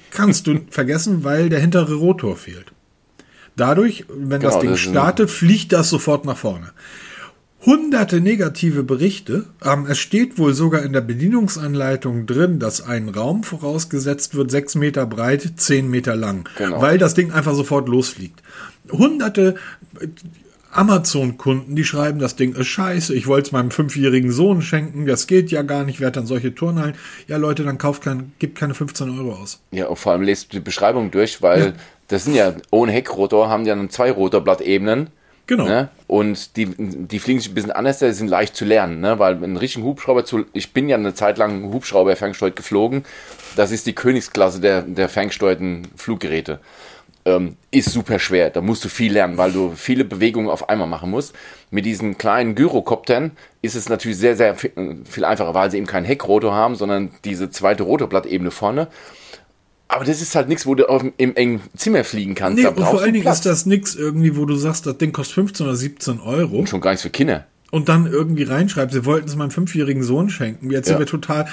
kannst 0.09 0.47
du 0.47 0.61
vergessen, 0.71 1.23
weil 1.23 1.49
der 1.49 1.59
hintere 1.59 1.93
Rotor 1.93 2.35
fehlt. 2.35 2.71
Dadurch, 3.55 4.05
wenn 4.07 4.39
genau, 4.39 4.53
das 4.53 4.59
Ding 4.59 4.71
das 4.71 4.79
startet, 4.79 5.29
fliegt 5.29 5.71
das 5.71 5.89
sofort 5.89 6.25
nach 6.25 6.37
vorne. 6.37 6.71
Hunderte 7.65 8.21
negative 8.21 8.83
Berichte. 8.83 9.45
Ähm, 9.63 9.85
es 9.87 9.99
steht 9.99 10.37
wohl 10.37 10.53
sogar 10.53 10.81
in 10.81 10.93
der 10.93 11.01
Bedienungsanleitung 11.01 12.25
drin, 12.25 12.57
dass 12.57 12.81
ein 12.81 13.09
Raum 13.09 13.43
vorausgesetzt 13.43 14.33
wird, 14.33 14.49
sechs 14.49 14.75
Meter 14.75 15.05
breit, 15.05 15.53
zehn 15.57 15.89
Meter 15.89 16.15
lang, 16.15 16.47
genau. 16.57 16.81
weil 16.81 16.97
das 16.97 17.15
Ding 17.15 17.31
einfach 17.31 17.53
sofort 17.53 17.89
losfliegt. 17.89 18.41
Hunderte 18.89 19.55
Amazon-Kunden, 20.71 21.75
die 21.75 21.83
schreiben, 21.83 22.19
das 22.19 22.35
Ding 22.35 22.53
ist 22.53 22.67
scheiße, 22.67 23.15
ich 23.15 23.27
wollte 23.27 23.47
es 23.47 23.51
meinem 23.51 23.71
fünfjährigen 23.71 24.31
Sohn 24.31 24.61
schenken, 24.61 25.05
das 25.05 25.25
geht 25.25 25.51
ja 25.51 25.63
gar 25.63 25.83
nicht, 25.83 25.99
wer 25.99 26.07
hat 26.07 26.17
dann 26.17 26.27
solche 26.27 26.53
Turnhallen? 26.53 26.95
Ja, 27.27 27.37
Leute, 27.37 27.63
dann 27.63 27.77
kauft 27.77 28.03
kein, 28.03 28.33
gibt 28.39 28.57
keine 28.57 28.73
15 28.75 29.09
Euro 29.09 29.33
aus. 29.33 29.59
Ja, 29.71 29.87
und 29.87 29.97
vor 29.97 30.11
allem 30.11 30.21
lest 30.21 30.53
die 30.53 30.59
Beschreibung 30.59 31.09
durch, 31.11 31.41
weil 31.41 31.59
ja. 31.59 31.73
das 32.07 32.25
sind 32.25 32.35
ja, 32.35 32.53
ohne 32.69 32.91
Heckrotor 32.91 33.49
haben 33.49 33.63
die 33.63 33.69
dann 33.69 33.89
zwei 33.89 34.11
Rotorblattebenen. 34.11 35.09
Genau. 35.47 35.65
Ne? 35.65 35.89
Und 36.05 36.55
die, 36.57 36.67
die 36.77 37.17
fliegen 37.17 37.39
sich 37.39 37.49
ein 37.49 37.55
bisschen 37.55 37.71
anders, 37.71 37.97
die 37.97 38.11
sind 38.11 38.27
leicht 38.27 38.55
zu 38.55 38.65
lernen, 38.65 38.99
ne? 39.01 39.17
weil 39.17 39.43
ein 39.43 39.57
richtigen 39.57 39.83
Hubschrauber 39.83 40.23
zu, 40.23 40.45
ich 40.53 40.73
bin 40.73 40.87
ja 40.87 40.95
eine 40.95 41.15
Zeit 41.15 41.39
lang 41.39 41.73
Hubschrauber 41.73 42.15
ferngesteuert 42.15 42.55
geflogen, 42.55 43.03
das 43.55 43.71
ist 43.71 43.87
die 43.87 43.93
Königsklasse 43.93 44.61
der, 44.61 44.83
der 44.83 45.09
ferngesteuerten 45.09 45.87
Fluggeräte 45.95 46.59
ähm, 47.25 47.55
ist 47.71 47.91
super 47.91 48.19
schwer. 48.19 48.49
Da 48.49 48.61
musst 48.61 48.83
du 48.85 48.89
viel 48.89 49.13
lernen, 49.13 49.37
weil 49.37 49.51
du 49.51 49.73
viele 49.75 50.05
Bewegungen 50.05 50.49
auf 50.49 50.69
einmal 50.69 50.87
machen 50.87 51.11
musst. 51.11 51.33
Mit 51.71 51.85
diesen 51.85 52.17
kleinen 52.17 52.55
Gyrokoptern 52.55 53.31
ist 53.61 53.75
es 53.75 53.89
natürlich 53.89 54.17
sehr, 54.17 54.35
sehr 54.35 54.55
viel 54.55 55.25
einfacher, 55.25 55.53
weil 55.53 55.69
sie 55.69 55.77
eben 55.77 55.85
keinen 55.85 56.05
Heckrotor 56.05 56.53
haben, 56.53 56.75
sondern 56.75 57.11
diese 57.25 57.49
zweite 57.49 57.83
Rotorblattebene 57.83 58.51
vorne. 58.51 58.87
Aber 59.87 60.05
das 60.05 60.21
ist 60.21 60.35
halt 60.35 60.47
nichts, 60.47 60.67
wo 60.67 60.75
du 60.75 60.87
auf, 60.87 61.03
im 61.17 61.35
engen 61.35 61.61
Zimmer 61.75 62.03
fliegen 62.03 62.35
kannst. 62.35 62.61
Nee, 62.61 62.67
und 62.67 62.79
vor 62.79 63.01
allen 63.01 63.13
Dingen 63.13 63.27
ist 63.27 63.45
das 63.45 63.65
nichts 63.65 63.95
irgendwie, 63.95 64.37
wo 64.37 64.45
du 64.45 64.55
sagst, 64.55 64.85
das 64.85 64.97
Ding 64.99 65.11
kostet 65.11 65.35
15 65.35 65.65
oder 65.65 65.75
17 65.75 66.19
Euro. 66.19 66.59
Und 66.59 66.69
schon 66.69 66.79
gar 66.79 66.91
nichts 66.91 67.01
für 67.01 67.09
Kinder. 67.09 67.47
Und 67.71 67.89
dann 67.89 68.05
irgendwie 68.05 68.43
reinschreibst, 68.43 68.93
sie 68.93 69.05
wollten 69.05 69.27
es 69.27 69.35
meinem 69.35 69.51
fünfjährigen 69.51 70.03
Sohn 70.03 70.29
schenken. 70.29 70.69
Jetzt 70.69 70.87
ja. 70.87 70.93
sind 70.93 70.99
wir 70.99 71.07
total, 71.07 71.47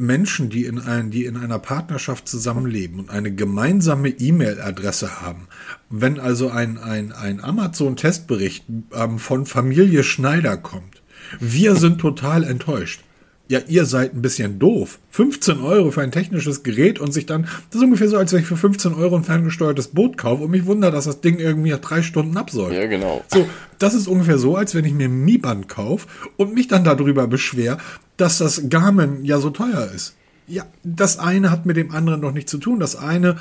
Menschen, 0.00 0.50
die 0.50 0.64
in, 0.64 0.78
ein, 0.78 1.10
die 1.10 1.24
in 1.24 1.36
einer 1.36 1.58
Partnerschaft 1.58 2.26
zusammenleben 2.26 3.00
und 3.00 3.10
eine 3.10 3.32
gemeinsame 3.32 4.08
E-Mail-Adresse 4.08 5.20
haben, 5.20 5.46
wenn 5.88 6.18
also 6.18 6.50
ein, 6.50 6.78
ein, 6.78 7.12
ein 7.12 7.42
Amazon-Testbericht 7.42 8.64
ähm, 8.92 9.18
von 9.18 9.46
Familie 9.46 10.02
Schneider 10.02 10.56
kommt, 10.56 11.02
wir 11.38 11.76
sind 11.76 12.00
total 12.00 12.44
enttäuscht. 12.44 13.02
Ja, 13.50 13.58
ihr 13.66 13.84
seid 13.84 14.14
ein 14.14 14.22
bisschen 14.22 14.60
doof. 14.60 15.00
15 15.10 15.58
Euro 15.58 15.90
für 15.90 16.02
ein 16.02 16.12
technisches 16.12 16.62
Gerät 16.62 17.00
und 17.00 17.12
sich 17.12 17.26
dann, 17.26 17.48
das 17.70 17.80
ist 17.80 17.82
ungefähr 17.82 18.08
so, 18.08 18.16
als 18.16 18.32
wenn 18.32 18.42
ich 18.42 18.46
für 18.46 18.56
15 18.56 18.94
Euro 18.94 19.16
ein 19.16 19.24
ferngesteuertes 19.24 19.88
Boot 19.88 20.16
kaufe 20.16 20.44
und 20.44 20.52
mich 20.52 20.66
wundert, 20.66 20.94
dass 20.94 21.06
das 21.06 21.20
Ding 21.20 21.40
irgendwie 21.40 21.70
nach 21.70 21.80
drei 21.80 22.02
Stunden 22.02 22.36
absäuft. 22.36 22.74
Ja, 22.74 22.86
genau. 22.86 23.24
So, 23.26 23.48
das 23.80 23.94
ist 23.94 24.06
ungefähr 24.06 24.38
so, 24.38 24.54
als 24.54 24.76
wenn 24.76 24.84
ich 24.84 24.92
mir 24.92 25.08
ein 25.08 25.24
Mi-Band 25.24 25.68
kaufe 25.68 26.06
und 26.36 26.54
mich 26.54 26.68
dann 26.68 26.84
darüber 26.84 27.26
beschwer, 27.26 27.78
dass 28.16 28.38
das 28.38 28.68
Garmin 28.68 29.24
ja 29.24 29.40
so 29.40 29.50
teuer 29.50 29.90
ist. 29.92 30.14
Ja, 30.46 30.64
das 30.84 31.18
eine 31.18 31.50
hat 31.50 31.66
mit 31.66 31.76
dem 31.76 31.90
anderen 31.90 32.20
noch 32.20 32.32
nichts 32.32 32.52
zu 32.52 32.58
tun. 32.58 32.78
Das 32.78 32.94
eine 32.94 33.36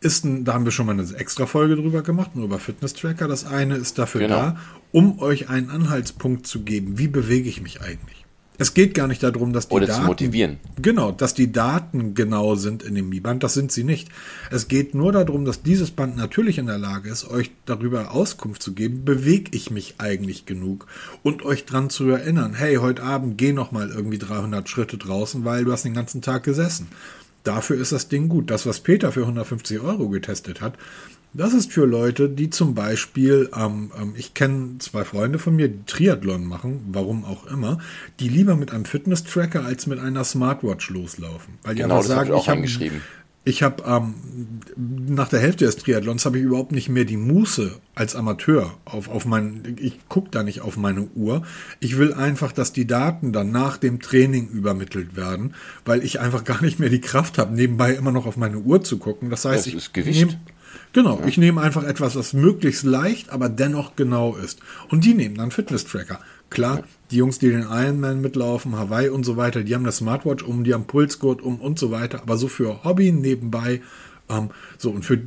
ist 0.00 0.24
ein, 0.24 0.44
da 0.44 0.54
haben 0.54 0.66
wir 0.66 0.70
schon 0.70 0.86
mal 0.86 0.92
eine 0.92 1.16
extra 1.16 1.46
Folge 1.46 1.74
drüber 1.74 2.02
gemacht, 2.02 2.36
nur 2.36 2.44
über 2.44 2.60
Fitness-Tracker. 2.60 3.26
Das 3.26 3.44
eine 3.44 3.74
ist 3.74 3.98
dafür 3.98 4.20
genau. 4.20 4.36
da, 4.36 4.56
um 4.92 5.18
euch 5.18 5.48
einen 5.48 5.68
Anhaltspunkt 5.68 6.46
zu 6.46 6.60
geben. 6.60 6.96
Wie 6.98 7.08
bewege 7.08 7.48
ich 7.48 7.60
mich 7.60 7.80
eigentlich? 7.80 8.21
Es 8.58 8.74
geht 8.74 8.94
gar 8.94 9.08
nicht 9.08 9.22
darum, 9.22 9.52
dass 9.52 9.68
die 9.68 9.74
Oder 9.74 9.86
Daten. 9.86 10.02
Zu 10.02 10.06
motivieren. 10.06 10.58
Genau, 10.80 11.10
dass 11.10 11.34
die 11.34 11.52
Daten 11.52 12.14
genau 12.14 12.54
sind 12.54 12.82
in 12.82 12.94
dem 12.94 13.08
Mi-Band. 13.08 13.42
Das 13.42 13.54
sind 13.54 13.72
sie 13.72 13.82
nicht. 13.82 14.08
Es 14.50 14.68
geht 14.68 14.94
nur 14.94 15.10
darum, 15.12 15.44
dass 15.44 15.62
dieses 15.62 15.90
Band 15.90 16.16
natürlich 16.16 16.58
in 16.58 16.66
der 16.66 16.78
Lage 16.78 17.08
ist, 17.08 17.28
euch 17.28 17.50
darüber 17.64 18.12
Auskunft 18.12 18.62
zu 18.62 18.74
geben, 18.74 19.04
bewege 19.04 19.50
ich 19.56 19.70
mich 19.70 19.94
eigentlich 19.98 20.46
genug 20.46 20.86
und 21.22 21.44
euch 21.44 21.64
dran 21.64 21.90
zu 21.90 22.08
erinnern, 22.08 22.54
hey, 22.54 22.76
heute 22.76 23.02
Abend 23.02 23.38
geh 23.38 23.52
noch 23.52 23.72
mal 23.72 23.88
irgendwie 23.88 24.18
300 24.18 24.68
Schritte 24.68 24.98
draußen, 24.98 25.44
weil 25.44 25.64
du 25.64 25.72
hast 25.72 25.84
den 25.84 25.94
ganzen 25.94 26.20
Tag 26.20 26.42
gesessen. 26.44 26.88
Dafür 27.44 27.76
ist 27.76 27.90
das 27.90 28.08
Ding 28.08 28.28
gut. 28.28 28.50
Das, 28.50 28.66
was 28.66 28.80
Peter 28.80 29.10
für 29.10 29.22
150 29.22 29.80
Euro 29.80 30.08
getestet 30.08 30.60
hat, 30.60 30.74
das 31.34 31.54
ist 31.54 31.72
für 31.72 31.86
Leute, 31.86 32.28
die 32.28 32.50
zum 32.50 32.74
Beispiel, 32.74 33.50
ähm, 33.56 33.90
ähm, 33.98 34.14
ich 34.16 34.34
kenne 34.34 34.78
zwei 34.78 35.04
Freunde 35.04 35.38
von 35.38 35.56
mir, 35.56 35.68
die 35.68 35.84
Triathlon 35.86 36.44
machen, 36.44 36.80
warum 36.92 37.24
auch 37.24 37.46
immer, 37.46 37.78
die 38.20 38.28
lieber 38.28 38.56
mit 38.56 38.72
einem 38.72 38.84
Fitness-Tracker 38.84 39.64
als 39.64 39.86
mit 39.86 39.98
einer 39.98 40.24
Smartwatch 40.24 40.90
loslaufen. 40.90 41.54
Weil 41.62 41.74
die 41.74 41.82
genau, 41.82 41.96
einfach 41.96 42.08
sagen, 42.08 42.34
ich, 42.34 42.40
ich 42.40 42.48
habe 42.48 43.00
ich 43.44 43.62
habe 43.64 43.82
ähm, 43.84 44.14
nach 44.76 45.28
der 45.28 45.40
Hälfte 45.40 45.64
des 45.64 45.76
Triathlons 45.76 46.24
habe 46.24 46.38
ich 46.38 46.44
überhaupt 46.44 46.70
nicht 46.70 46.88
mehr 46.88 47.04
die 47.04 47.16
Muße 47.16 47.72
als 47.96 48.14
Amateur 48.14 48.78
auf, 48.84 49.08
auf 49.08 49.24
mein, 49.24 49.76
ich 49.80 49.98
gucke 50.08 50.30
da 50.30 50.44
nicht 50.44 50.60
auf 50.60 50.76
meine 50.76 51.08
Uhr. 51.16 51.42
Ich 51.80 51.98
will 51.98 52.14
einfach, 52.14 52.52
dass 52.52 52.72
die 52.72 52.86
Daten 52.86 53.32
dann 53.32 53.50
nach 53.50 53.78
dem 53.78 54.00
Training 54.00 54.48
übermittelt 54.48 55.16
werden, 55.16 55.54
weil 55.84 56.04
ich 56.04 56.20
einfach 56.20 56.44
gar 56.44 56.62
nicht 56.62 56.78
mehr 56.78 56.88
die 56.88 57.00
Kraft 57.00 57.36
habe, 57.36 57.52
nebenbei 57.54 57.94
immer 57.94 58.12
noch 58.12 58.26
auf 58.26 58.36
meine 58.36 58.58
Uhr 58.58 58.84
zu 58.84 58.98
gucken. 58.98 59.28
Das 59.28 59.44
heißt, 59.44 59.66
das 59.74 59.90
ich 59.92 60.16
nehme 60.16 60.38
Genau, 60.92 61.18
ja. 61.20 61.26
ich 61.26 61.38
nehme 61.38 61.60
einfach 61.60 61.84
etwas, 61.84 62.16
was 62.16 62.32
möglichst 62.32 62.84
leicht, 62.84 63.30
aber 63.30 63.48
dennoch 63.48 63.96
genau 63.96 64.36
ist. 64.36 64.60
Und 64.90 65.04
die 65.04 65.14
nehmen 65.14 65.36
dann 65.36 65.50
Fitness-Tracker. 65.50 66.20
Klar, 66.50 66.78
ja. 66.78 66.84
die 67.10 67.16
Jungs, 67.16 67.38
die 67.38 67.48
den 67.50 67.66
Ironman 67.70 68.20
mitlaufen, 68.20 68.76
Hawaii 68.76 69.08
und 69.08 69.24
so 69.24 69.36
weiter, 69.36 69.62
die 69.62 69.74
haben 69.74 69.84
eine 69.84 69.92
Smartwatch 69.92 70.42
um, 70.42 70.64
die 70.64 70.74
haben 70.74 70.84
Pulsgurt 70.84 71.40
um 71.42 71.60
und 71.60 71.78
so 71.78 71.90
weiter. 71.90 72.20
Aber 72.22 72.36
so 72.36 72.48
für 72.48 72.84
Hobby 72.84 73.12
nebenbei 73.12 73.80
Ähm, 74.30 74.50
so, 74.78 74.90
und 74.90 75.04
für 75.04 75.20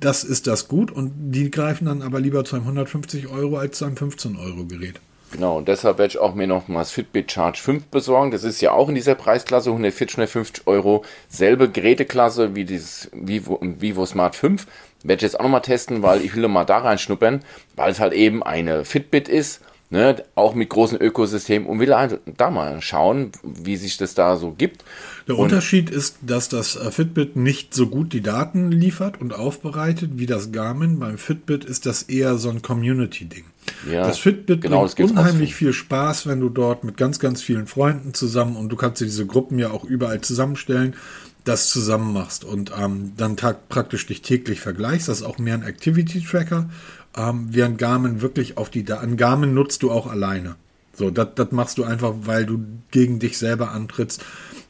das 0.00 0.24
ist 0.24 0.46
das 0.46 0.68
gut 0.68 0.90
und 0.90 1.12
die 1.32 1.50
greifen 1.50 1.86
dann 1.86 2.02
aber 2.02 2.20
lieber 2.20 2.44
zu 2.44 2.56
einem 2.56 2.64
150 2.64 3.28
Euro 3.28 3.56
als 3.56 3.78
zu 3.78 3.86
einem 3.86 3.96
15 3.96 4.36
Euro 4.36 4.64
Gerät. 4.66 5.00
Genau, 5.32 5.56
und 5.56 5.66
deshalb 5.66 5.96
werde 5.96 6.10
ich 6.10 6.18
auch 6.18 6.34
mir 6.34 6.46
noch 6.46 6.68
mal 6.68 6.80
das 6.80 6.90
Fitbit 6.90 7.32
Charge 7.32 7.58
5 7.58 7.86
besorgen. 7.86 8.30
Das 8.32 8.44
ist 8.44 8.60
ja 8.60 8.72
auch 8.72 8.90
in 8.90 8.94
dieser 8.94 9.14
Preisklasse 9.14 9.70
140, 9.70 10.16
150 10.18 10.66
Euro. 10.66 11.04
Selbe 11.28 11.70
Geräteklasse 11.70 12.54
wie 12.54 12.66
dieses 12.66 13.10
Vivo, 13.14 13.58
Vivo 13.62 14.04
Smart 14.04 14.36
5. 14.36 14.66
Werde 15.04 15.16
ich 15.16 15.22
jetzt 15.22 15.38
auch 15.38 15.44
noch 15.44 15.50
mal 15.50 15.60
testen, 15.60 16.02
weil 16.02 16.22
ich 16.22 16.34
will 16.34 16.46
mal 16.48 16.64
da 16.64 16.78
reinschnuppern, 16.78 17.40
weil 17.76 17.90
es 17.90 18.00
halt 18.00 18.12
eben 18.12 18.42
eine 18.42 18.84
Fitbit 18.84 19.28
ist 19.28 19.60
ne, 19.92 20.24
auch 20.34 20.54
mit 20.54 20.70
großen 20.70 20.98
Ökosystemen 20.98 21.68
und 21.68 21.78
will 21.78 21.94
halt 21.94 22.20
da 22.38 22.50
mal 22.50 22.80
schauen, 22.80 23.30
wie 23.44 23.76
sich 23.76 23.98
das 23.98 24.14
da 24.14 24.36
so 24.36 24.52
gibt. 24.52 24.84
Der 25.28 25.36
und 25.36 25.44
Unterschied 25.44 25.90
ist, 25.90 26.16
dass 26.22 26.48
das 26.48 26.76
äh, 26.76 26.90
Fitbit 26.90 27.36
nicht 27.36 27.74
so 27.74 27.86
gut 27.86 28.12
die 28.12 28.22
Daten 28.22 28.72
liefert 28.72 29.20
und 29.20 29.34
aufbereitet 29.34 30.12
wie 30.14 30.26
das 30.26 30.50
Garmin. 30.50 30.98
Beim 30.98 31.18
Fitbit 31.18 31.64
ist 31.64 31.84
das 31.84 32.04
eher 32.04 32.38
so 32.38 32.48
ein 32.48 32.62
Community-Ding. 32.62 33.44
Ja, 33.88 34.06
das 34.06 34.18
Fitbit 34.18 34.62
genau, 34.62 34.86
bringt 34.86 34.98
das 34.98 35.10
unheimlich 35.10 35.54
viel 35.54 35.72
Spaß, 35.72 36.26
wenn 36.26 36.40
du 36.40 36.48
dort 36.48 36.82
mit 36.84 36.96
ganz, 36.96 37.20
ganz 37.20 37.42
vielen 37.42 37.66
Freunden 37.66 38.14
zusammen 38.14 38.56
und 38.56 38.70
du 38.70 38.76
kannst 38.76 39.00
dir 39.00 39.04
diese 39.04 39.26
Gruppen 39.26 39.58
ja 39.58 39.70
auch 39.70 39.84
überall 39.84 40.22
zusammenstellen, 40.22 40.96
das 41.44 41.70
zusammen 41.70 42.12
machst 42.12 42.44
und 42.44 42.72
ähm, 42.78 43.12
dann 43.16 43.36
tag, 43.36 43.68
praktisch 43.68 44.06
dich 44.06 44.22
täglich 44.22 44.60
vergleichst. 44.60 45.08
Das 45.08 45.20
ist 45.20 45.26
auch 45.26 45.38
mehr 45.38 45.54
ein 45.54 45.62
Activity-Tracker 45.62 46.68
ähm, 47.16 47.48
während 47.50 47.78
Garmin 47.78 48.20
wirklich 48.20 48.56
auf 48.56 48.70
die 48.70 48.84
Daten. 48.84 49.16
Garmin 49.16 49.54
nutzt 49.54 49.82
du 49.82 49.90
auch 49.90 50.06
alleine. 50.06 50.56
So, 50.94 51.10
das 51.10 51.52
machst 51.52 51.78
du 51.78 51.84
einfach, 51.84 52.12
weil 52.24 52.44
du 52.44 52.60
gegen 52.90 53.18
dich 53.18 53.38
selber 53.38 53.70
antrittst. 53.70 54.22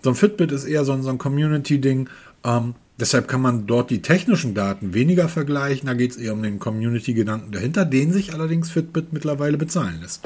So 0.03 0.11
ein 0.11 0.17
Fitbit 0.17 0.53
ist 0.53 0.65
eher 0.65 0.85
so, 0.85 1.01
so 1.03 1.11
ein 1.11 1.19
Community-Ding. 1.19 2.09
Ähm, 2.45 2.75
deshalb 2.99 3.27
kann 3.27 3.43
man 3.43 3.67
dort 3.67 3.91
die 3.91 4.03
technischen 4.03 4.55
Daten 4.55 4.95
weniger 4.95 5.29
vergleichen. 5.29 5.87
Da 5.87 5.95
geht 5.95 6.13
es 6.13 6.17
eher 6.17 6.33
um 6.33 6.43
den 6.43 6.59
Community-Gedanken 6.59 7.51
dahinter, 7.51 7.85
den 7.85 8.13
sich 8.13 8.33
allerdings 8.33 8.71
Fitbit 8.71 9.13
mittlerweile 9.13 9.59
bezahlen 9.59 10.01
lässt. 10.01 10.23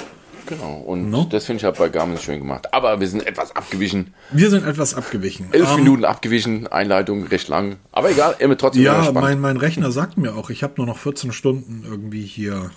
Genau, 0.47 0.76
und 0.87 1.11
no? 1.11 1.26
das 1.29 1.45
finde 1.45 1.59
ich 1.59 1.65
halt 1.65 1.76
bei 1.76 1.88
Garmin 1.88 2.19
schön 2.19 2.38
gemacht. 2.38 2.73
Aber 2.73 3.00
wir 3.00 3.09
sind 3.09 3.26
etwas 3.26 3.55
abgewichen. 3.55 4.15
Wir 4.31 4.50
sind 4.50 4.65
etwas 4.65 4.95
abgewichen. 4.95 5.49
Elf 5.53 5.73
um, 5.73 5.79
ähm, 5.79 5.85
Minuten 5.85 6.05
abgewichen, 6.05 6.67
Einleitung 6.69 7.25
recht 7.26 7.49
lang. 7.49 7.76
Aber 7.93 8.11
egal, 8.11 8.37
immer 8.38 8.57
trotzdem. 8.57 8.85
Ja, 8.85 9.11
mein, 9.12 9.41
mein 9.41 9.57
Rechner 9.57 9.91
sagt 9.91 10.19
mir 10.19 10.35
auch, 10.35 10.50
ich 10.50 10.62
habe 10.62 10.75
nur 10.76 10.87
noch 10.87 10.99
14 10.99 11.33
Stunden 11.33 11.85
irgendwie 11.87 12.25
hier. 12.25 12.71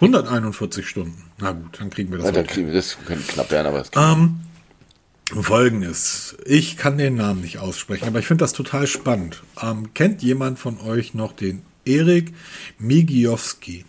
141 0.00 0.88
Stunden. 0.88 1.24
Na 1.38 1.52
gut, 1.52 1.78
dann 1.78 1.90
kriegen 1.90 2.10
wir 2.10 2.18
das. 2.18 2.26
Ja, 2.26 2.32
dann 2.32 2.46
kriegen 2.46 2.68
wir 2.68 2.74
das, 2.74 2.96
könnte 3.04 3.24
knapp 3.24 3.50
werden, 3.50 3.66
aber 3.66 3.80
es 3.80 3.90
ähm, 3.96 4.40
Folgendes. 5.42 6.36
Ich 6.46 6.76
kann 6.76 6.96
den 6.96 7.16
Namen 7.16 7.42
nicht 7.42 7.58
aussprechen, 7.58 8.08
aber 8.08 8.18
ich 8.18 8.26
finde 8.26 8.42
das 8.42 8.52
total 8.52 8.86
spannend. 8.86 9.42
Ähm, 9.62 9.92
kennt 9.94 10.22
jemand 10.22 10.58
von 10.58 10.80
euch 10.80 11.14
noch 11.14 11.32
den 11.32 11.62
Erik 11.84 12.32
Migiowski? 12.78 13.84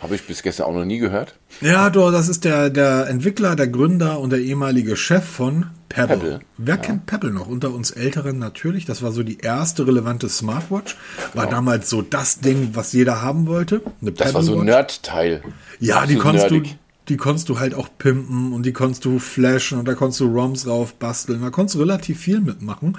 Habe 0.00 0.14
ich 0.14 0.26
bis 0.26 0.42
gestern 0.42 0.66
auch 0.66 0.72
noch 0.72 0.86
nie 0.86 0.98
gehört. 0.98 1.34
Ja, 1.60 1.90
du, 1.90 2.10
das 2.10 2.28
ist 2.28 2.44
der, 2.44 2.70
der 2.70 3.06
Entwickler, 3.08 3.54
der 3.54 3.68
Gründer 3.68 4.18
und 4.18 4.30
der 4.30 4.40
ehemalige 4.40 4.96
Chef 4.96 5.24
von 5.24 5.66
Pebble. 5.90 6.16
Pebble. 6.16 6.40
Wer 6.56 6.76
ja. 6.76 6.80
kennt 6.80 7.06
Pebble 7.06 7.30
noch? 7.30 7.48
Unter 7.48 7.74
uns 7.74 7.90
Älteren 7.90 8.38
natürlich. 8.38 8.86
Das 8.86 9.02
war 9.02 9.12
so 9.12 9.22
die 9.22 9.38
erste 9.38 9.86
relevante 9.86 10.28
Smartwatch. 10.28 10.96
War 11.34 11.44
ja. 11.44 11.50
damals 11.50 11.90
so 11.90 12.00
das 12.00 12.40
Ding, 12.40 12.70
was 12.72 12.92
jeder 12.92 13.20
haben 13.20 13.46
wollte. 13.46 13.82
Eine 14.00 14.12
das 14.12 14.32
war 14.32 14.42
so 14.42 14.58
ein 14.58 14.64
Nerd-Teil. 14.64 15.42
Ja, 15.80 16.06
die 16.06 16.16
konntest 16.16 16.50
nerdig. 16.50 16.72
du 16.72 16.78
die 17.08 17.16
konntest 17.16 17.48
du 17.48 17.58
halt 17.58 17.74
auch 17.74 17.88
pimpen 17.98 18.52
und 18.52 18.64
die 18.64 18.72
konntest 18.72 19.04
du 19.04 19.18
flashen 19.18 19.80
und 19.80 19.88
da 19.88 19.94
konntest 19.94 20.20
du 20.20 20.32
ROMs 20.32 20.62
drauf 20.62 20.94
basteln. 20.94 21.42
Da 21.42 21.50
konntest 21.50 21.74
du 21.74 21.80
relativ 21.80 22.20
viel 22.20 22.40
mitmachen. 22.40 22.96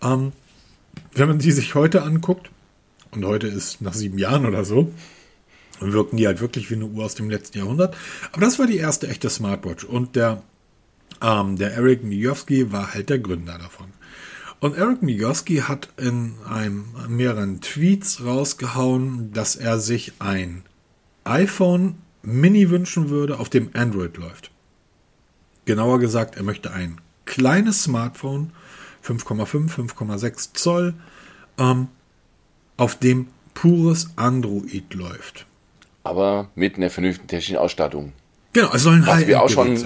Ähm, 0.00 0.32
wenn 1.14 1.28
man 1.28 1.38
die 1.40 1.50
sich 1.50 1.74
heute 1.74 2.02
anguckt, 2.02 2.50
und 3.10 3.24
heute 3.24 3.48
ist 3.48 3.80
nach 3.80 3.94
sieben 3.94 4.18
Jahren 4.18 4.46
oder 4.46 4.64
so, 4.64 4.92
wirken 5.80 6.16
die 6.16 6.26
halt 6.26 6.40
wirklich 6.40 6.70
wie 6.70 6.74
eine 6.74 6.86
Uhr 6.86 7.04
aus 7.04 7.14
dem 7.14 7.30
letzten 7.30 7.58
Jahrhundert. 7.58 7.96
Aber 8.32 8.40
das 8.40 8.58
war 8.58 8.66
die 8.66 8.78
erste 8.78 9.08
echte 9.08 9.30
Smartwatch. 9.30 9.84
Und 9.84 10.16
der, 10.16 10.42
ähm, 11.22 11.56
der 11.56 11.74
Eric 11.74 12.04
Mijowski 12.04 12.72
war 12.72 12.94
halt 12.94 13.10
der 13.10 13.18
Gründer 13.18 13.58
davon. 13.58 13.86
Und 14.60 14.76
Eric 14.76 15.02
Mijowski 15.02 15.58
hat 15.58 15.88
in 15.96 16.34
einem 16.48 16.86
mehreren 17.08 17.60
Tweets 17.60 18.24
rausgehauen, 18.24 19.32
dass 19.32 19.54
er 19.54 19.78
sich 19.78 20.14
ein 20.18 20.64
iPhone 21.24 21.96
Mini 22.22 22.68
wünschen 22.70 23.08
würde, 23.08 23.38
auf 23.38 23.48
dem 23.48 23.70
Android 23.74 24.16
läuft. 24.16 24.50
Genauer 25.64 26.00
gesagt, 26.00 26.36
er 26.36 26.42
möchte 26.42 26.72
ein 26.72 27.00
kleines 27.24 27.84
Smartphone, 27.84 28.52
5,5, 29.04 29.70
5,6 29.94 30.54
Zoll, 30.54 30.94
ähm, 31.56 31.88
auf 32.76 32.98
dem 32.98 33.28
pures 33.54 34.10
Android 34.16 34.92
läuft 34.94 35.46
aber 36.08 36.48
mit 36.54 36.76
einer 36.76 36.90
vernünftigen 36.90 37.28
technischen 37.28 37.56
Ausstattung. 37.56 38.12
Genau, 38.52 38.70
es 38.72 38.82
soll 38.82 38.94
ein 38.94 39.06
Was 39.06 39.26
wir 39.26 39.42
auch 39.42 39.48
schon 39.48 39.76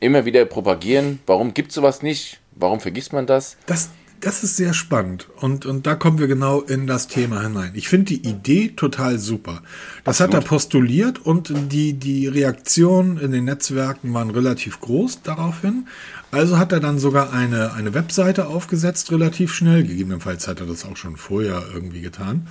immer 0.00 0.24
wieder 0.24 0.44
propagieren. 0.44 1.20
Warum 1.26 1.54
gibt 1.54 1.68
es 1.68 1.76
sowas 1.76 2.02
nicht? 2.02 2.40
Warum 2.54 2.80
vergisst 2.80 3.12
man 3.12 3.26
das? 3.26 3.56
Das, 3.66 3.90
das 4.20 4.42
ist 4.42 4.56
sehr 4.56 4.74
spannend. 4.74 5.28
Und, 5.36 5.64
und 5.64 5.86
da 5.86 5.94
kommen 5.94 6.18
wir 6.18 6.26
genau 6.26 6.60
in 6.60 6.88
das 6.88 7.06
Thema 7.06 7.40
hinein. 7.42 7.70
Ich 7.74 7.88
finde 7.88 8.06
die 8.06 8.28
Idee 8.28 8.72
total 8.74 9.18
super. 9.18 9.62
Das 10.04 10.20
Absolut. 10.20 10.34
hat 10.34 10.42
er 10.42 10.48
postuliert 10.48 11.24
und 11.24 11.52
die, 11.72 11.92
die 11.92 12.26
Reaktionen 12.26 13.18
in 13.18 13.30
den 13.30 13.44
Netzwerken 13.44 14.12
waren 14.12 14.30
relativ 14.30 14.80
groß 14.80 15.22
daraufhin. 15.22 15.86
Also 16.32 16.58
hat 16.58 16.72
er 16.72 16.80
dann 16.80 16.98
sogar 16.98 17.32
eine, 17.32 17.72
eine 17.74 17.94
Webseite 17.94 18.48
aufgesetzt, 18.48 19.12
relativ 19.12 19.54
schnell. 19.54 19.84
Gegebenenfalls 19.84 20.48
hat 20.48 20.60
er 20.60 20.66
das 20.66 20.84
auch 20.84 20.96
schon 20.96 21.16
vorher 21.16 21.62
irgendwie 21.72 22.00
getan, 22.00 22.48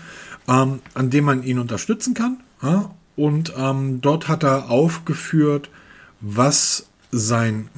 ähm, 0.48 0.80
an 0.94 1.10
dem 1.10 1.26
man 1.26 1.44
ihn 1.44 1.60
unterstützen 1.60 2.14
kann. 2.14 2.38
Ja? 2.64 2.92
Und 3.18 3.52
ähm, 3.58 4.00
dort 4.00 4.30
hat 4.30 4.44
er 4.44 4.70
aufgeführt, 4.70 5.70
was 6.22 6.88
sein 7.12 7.70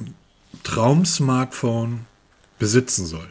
Traum-Smartphone 0.62 2.06
besitzen 2.58 3.06
soll. 3.06 3.28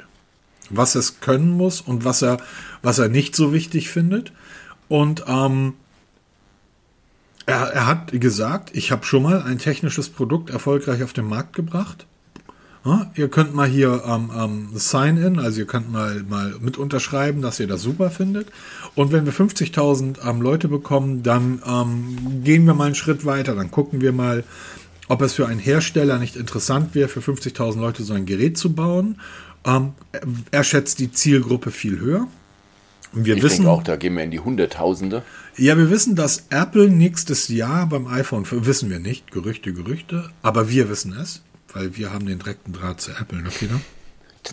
Was 0.70 0.96
es 0.96 1.22
können 1.22 1.52
muss 1.52 1.82
und 1.82 2.04
was 2.04 2.22
er, 2.22 2.40
was 2.82 3.00
er 3.00 3.08
nicht 3.08 3.36
so 3.36 3.54
wichtig 3.54 3.90
findet. 3.90 4.34
Und 4.88 5.24
ähm, 5.28 5.76
er, 7.46 7.62
er 7.74 7.88
hat 7.88 8.12
gesagt, 8.12 8.76
ich 8.76 8.92
habe 8.92 9.06
schon 9.06 9.24
mal 9.24 9.44
ein 9.44 9.60
technisches 9.60 10.10
Produkt 10.10 10.50
erfolgreich 10.50 11.04
auf 11.04 11.14
den 11.14 11.26
Markt 11.26 11.54
gebracht. 11.56 12.08
Ja, 12.86 13.12
ihr 13.16 13.28
könnt 13.28 13.54
mal 13.54 13.68
hier 13.68 14.04
ähm, 14.08 14.32
ähm, 14.36 14.70
Sign-in, 14.74 15.38
also 15.38 15.60
ihr 15.60 15.66
könnt 15.66 15.92
mal, 15.92 16.24
mal 16.30 16.56
mit 16.62 16.78
unterschreiben, 16.78 17.42
dass 17.42 17.60
ihr 17.60 17.68
das 17.68 17.82
super 17.82 18.10
findet. 18.10 18.48
Und 18.96 19.12
wenn 19.12 19.26
wir 19.26 19.34
50.000 19.34 20.28
ähm, 20.28 20.42
Leute 20.42 20.70
bekommen, 20.70 21.22
dann 21.22 21.62
ähm, 21.68 22.44
gehen 22.44 22.66
wir 22.66 22.74
mal 22.74 22.86
einen 22.86 22.96
Schritt 22.96 23.26
weiter. 23.26 23.54
Dann 23.54 23.70
gucken 23.70 24.00
wir 24.00 24.14
mal, 24.14 24.46
ob 25.10 25.22
es 25.22 25.34
für 25.34 25.48
einen 25.48 25.60
Hersteller 25.60 26.20
nicht 26.20 26.38
interessant 26.38 26.96
wäre, 26.96 27.10
für 27.10 27.20
50.000 27.20 27.80
Leute 27.80 28.04
so 28.04 28.14
ein 28.14 28.26
Gerät 28.26 28.58
zu 28.58 28.74
bauen. 28.74 29.20
Ähm, 29.66 29.92
er 30.52 30.64
schätzt 30.64 31.00
die 31.00 31.12
Zielgruppe 31.12 31.72
viel 31.72 32.00
höher. 32.00 32.28
Wir 33.12 33.36
ich 33.36 33.44
wissen 33.44 33.66
auch, 33.66 33.84
da 33.84 33.98
gehen 33.98 34.16
wir 34.16 34.24
in 34.24 34.32
die 34.32 34.40
Hunderttausende. 34.40 35.24
Ja, 35.58 35.76
wir 35.78 35.90
wissen, 35.90 36.16
dass 36.16 36.46
Apple 36.50 36.90
nächstes 36.90 37.50
Jahr 37.50 37.88
beim 37.88 38.08
iPhone, 38.08 38.46
wissen 38.50 38.90
wir 38.90 39.00
nicht, 39.00 39.32
Gerüchte, 39.32 39.74
Gerüchte, 39.74 40.30
aber 40.44 40.70
wir 40.70 40.90
wissen 40.90 41.14
es 41.20 41.42
weil 41.74 41.96
wir 41.96 42.12
haben 42.12 42.26
den 42.26 42.40
direkten 42.40 42.74
Draht 42.74 43.02
zu 43.02 43.12
Apple, 43.12 43.42
ne, 43.42 43.50
Peter? 43.50 43.80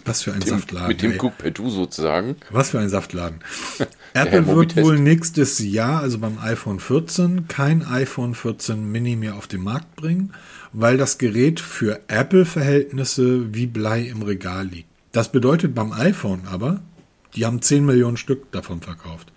Was 0.05 0.23
für 0.23 0.33
ein 0.33 0.41
dem, 0.41 0.49
Saftladen. 0.49 0.89
Mit 0.89 1.03
dem 1.03 1.13
ey. 1.13 1.31
Per 1.39 1.51
Du 1.51 1.71
sozusagen. 1.71 2.37
Was 2.51 2.71
für 2.71 2.79
ein 2.81 2.89
Saftladen. 2.89 3.41
Apple 4.15 4.47
wird 4.47 4.77
wohl 4.77 4.99
nächstes 4.99 5.59
Jahr, 5.59 6.01
also 6.01 6.19
beim 6.19 6.39
iPhone 6.39 6.81
14, 6.81 7.49
kein 7.49 7.87
iPhone 7.87 8.35
14 8.35 8.91
Mini 8.91 9.17
mehr 9.17 9.37
auf 9.37 9.47
den 9.47 9.63
Markt 9.63 9.97
bringen, 9.97 10.33
weil 10.73 10.97
das 10.97 11.19
Gerät 11.19 11.61
für 11.61 12.01
Apple-Verhältnisse 12.09 13.55
wie 13.55 13.67
Blei 13.67 14.03
im 14.03 14.23
Regal 14.23 14.67
liegt. 14.67 14.89
Das 15.13 15.31
bedeutet 15.33 15.75
beim 15.75 15.93
iPhone 15.93 16.47
aber, 16.47 16.81
die 17.35 17.47
haben 17.47 17.63
10 17.63 17.85
Millionen 17.85 18.17
Stück 18.17 18.51
davon 18.53 18.81
verkauft. 18.81 19.33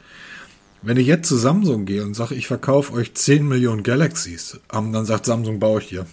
Wenn 0.82 0.98
ich 0.98 1.08
jetzt 1.08 1.28
zu 1.28 1.36
Samsung 1.36 1.86
gehe 1.86 2.04
und 2.04 2.14
sage, 2.14 2.36
ich 2.36 2.48
verkaufe 2.48 2.94
euch 2.94 3.14
10 3.14 3.48
Millionen 3.48 3.84
Galaxies, 3.84 4.60
dann 4.70 5.06
sagt 5.06 5.26
Samsung, 5.26 5.60
baue 5.60 5.82
ich 5.82 5.90
dir. 5.90 6.06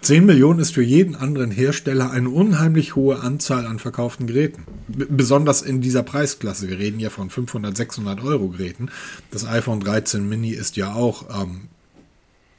10 0.00 0.24
Millionen 0.26 0.60
ist 0.60 0.74
für 0.74 0.82
jeden 0.82 1.14
anderen 1.16 1.50
Hersteller 1.50 2.10
eine 2.10 2.30
unheimlich 2.30 2.94
hohe 2.94 3.20
Anzahl 3.20 3.66
an 3.66 3.78
verkauften 3.78 4.26
Geräten. 4.26 4.64
B 4.86 5.06
besonders 5.08 5.62
in 5.62 5.80
dieser 5.80 6.02
Preisklasse. 6.02 6.68
Wir 6.68 6.78
reden 6.78 7.00
ja 7.00 7.10
von 7.10 7.30
500, 7.30 7.76
600 7.76 8.22
Euro 8.22 8.48
Geräten. 8.48 8.90
Das 9.30 9.46
iPhone 9.46 9.80
13 9.80 10.28
Mini 10.28 10.50
ist 10.50 10.76
ja 10.76 10.94
auch 10.94 11.42
ähm, 11.42 11.68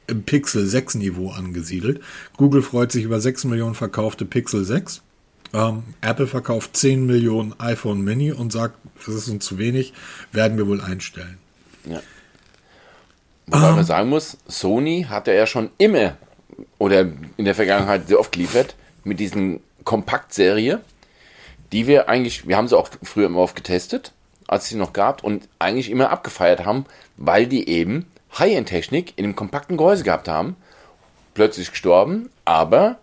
im 0.06 0.22
Pixel 0.24 0.66
6 0.66 0.96
Niveau 0.96 1.30
angesiedelt. 1.30 2.00
Google 2.36 2.62
freut 2.62 2.92
sich 2.92 3.04
über 3.04 3.20
6 3.20 3.44
Millionen 3.44 3.74
verkaufte 3.74 4.24
Pixel 4.24 4.64
6. 4.64 5.02
Ähm, 5.52 5.82
Apple 6.00 6.26
verkauft 6.26 6.76
10 6.76 7.06
Millionen 7.06 7.58
iPhone 7.58 8.02
Mini 8.02 8.32
und 8.32 8.52
sagt, 8.52 8.76
das 9.04 9.14
ist 9.14 9.28
uns 9.28 9.44
zu 9.44 9.58
wenig, 9.58 9.92
werden 10.32 10.58
wir 10.58 10.66
wohl 10.66 10.80
einstellen. 10.80 11.38
Ja. 11.84 12.00
Wobei 13.46 13.58
um, 13.58 13.70
man 13.70 13.78
ähm. 13.78 13.84
sagen 13.84 14.08
muss, 14.10 14.36
Sony 14.46 15.06
hatte 15.08 15.32
ja 15.32 15.46
schon 15.46 15.70
immer 15.78 16.16
oder 16.78 17.00
in 17.36 17.44
der 17.44 17.54
Vergangenheit 17.54 18.08
sehr 18.08 18.20
oft 18.20 18.32
geliefert 18.32 18.74
mit 19.04 19.20
diesen 19.20 19.60
Kompaktserie. 19.84 20.80
die 21.72 21.86
wir 21.86 22.08
eigentlich, 22.08 22.48
wir 22.48 22.56
haben 22.56 22.66
sie 22.68 22.76
auch 22.76 22.88
früher 23.02 23.26
immer 23.26 23.40
oft 23.40 23.54
getestet, 23.54 24.12
als 24.48 24.68
sie 24.68 24.76
noch 24.76 24.92
gab 24.92 25.22
und 25.22 25.48
eigentlich 25.60 25.90
immer 25.90 26.10
abgefeiert 26.10 26.64
haben, 26.64 26.84
weil 27.16 27.46
die 27.46 27.68
eben 27.68 28.06
High-End-Technik 28.38 29.12
in 29.16 29.24
einem 29.24 29.36
kompakten 29.36 29.76
Gehäuse 29.76 30.02
gehabt 30.02 30.28
haben. 30.28 30.56
Plötzlich 31.34 31.70
gestorben, 31.70 32.30
aber 32.44 32.98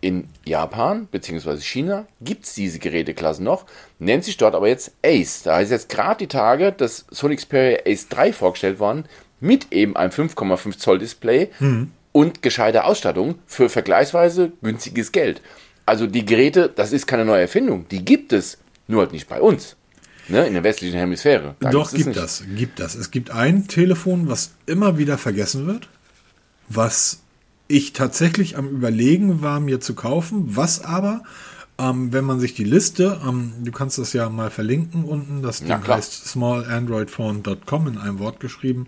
in 0.00 0.28
Japan 0.44 1.06
bzw. 1.06 1.60
China 1.60 2.06
gibt 2.20 2.46
es 2.46 2.54
diese 2.54 2.78
Geräteklasse 2.78 3.44
noch, 3.44 3.66
nennt 3.98 4.24
sich 4.24 4.36
dort 4.36 4.54
aber 4.54 4.66
jetzt 4.66 4.92
Ace. 5.04 5.42
Da 5.44 5.60
ist 5.60 5.70
jetzt 5.70 5.88
gerade 5.88 6.18
die 6.18 6.26
Tage 6.26 6.72
das 6.72 7.06
Sony 7.10 7.36
Xperia 7.36 7.78
Ace 7.86 8.08
3 8.08 8.32
vorgestellt 8.32 8.80
worden, 8.80 9.04
mit 9.40 9.72
eben 9.72 9.96
einem 9.96 10.10
5,5 10.10 10.78
Zoll 10.78 10.98
Display 10.98 11.50
mhm. 11.60 11.92
Und 12.12 12.42
gescheiter 12.42 12.84
Ausstattung 12.84 13.36
für 13.46 13.68
vergleichsweise 13.68 14.52
günstiges 14.62 15.12
Geld. 15.12 15.42
Also 15.86 16.06
die 16.06 16.24
Geräte, 16.24 16.70
das 16.74 16.92
ist 16.92 17.06
keine 17.06 17.24
neue 17.24 17.42
Erfindung, 17.42 17.86
die 17.88 18.04
gibt 18.04 18.32
es, 18.32 18.58
nur 18.86 19.00
halt 19.02 19.12
nicht 19.12 19.28
bei 19.28 19.40
uns. 19.40 19.76
Ne, 20.28 20.46
in 20.46 20.54
der 20.54 20.62
westlichen 20.62 20.96
Hemisphäre. 20.96 21.56
Da 21.58 21.70
Doch, 21.70 21.92
gibt 21.92 22.14
das, 22.16 22.44
gibt 22.54 22.78
das. 22.78 22.94
Es 22.94 23.10
gibt 23.10 23.32
ein 23.32 23.66
Telefon, 23.66 24.28
was 24.28 24.52
immer 24.66 24.96
wieder 24.96 25.18
vergessen 25.18 25.66
wird, 25.66 25.88
was 26.68 27.22
ich 27.66 27.92
tatsächlich 27.92 28.56
am 28.56 28.68
Überlegen 28.68 29.42
war, 29.42 29.58
mir 29.58 29.80
zu 29.80 29.94
kaufen, 29.94 30.56
was 30.56 30.84
aber, 30.84 31.22
ähm, 31.78 32.12
wenn 32.12 32.24
man 32.24 32.38
sich 32.38 32.54
die 32.54 32.64
Liste, 32.64 33.20
ähm, 33.26 33.54
du 33.60 33.72
kannst 33.72 33.98
das 33.98 34.12
ja 34.12 34.28
mal 34.28 34.50
verlinken 34.50 35.04
unten, 35.04 35.42
das 35.42 35.60
Ding 35.60 35.84
heißt 35.86 36.26
smallandroidphone.com 36.28 37.88
in 37.88 37.98
einem 37.98 38.18
Wort 38.20 38.38
geschrieben, 38.38 38.86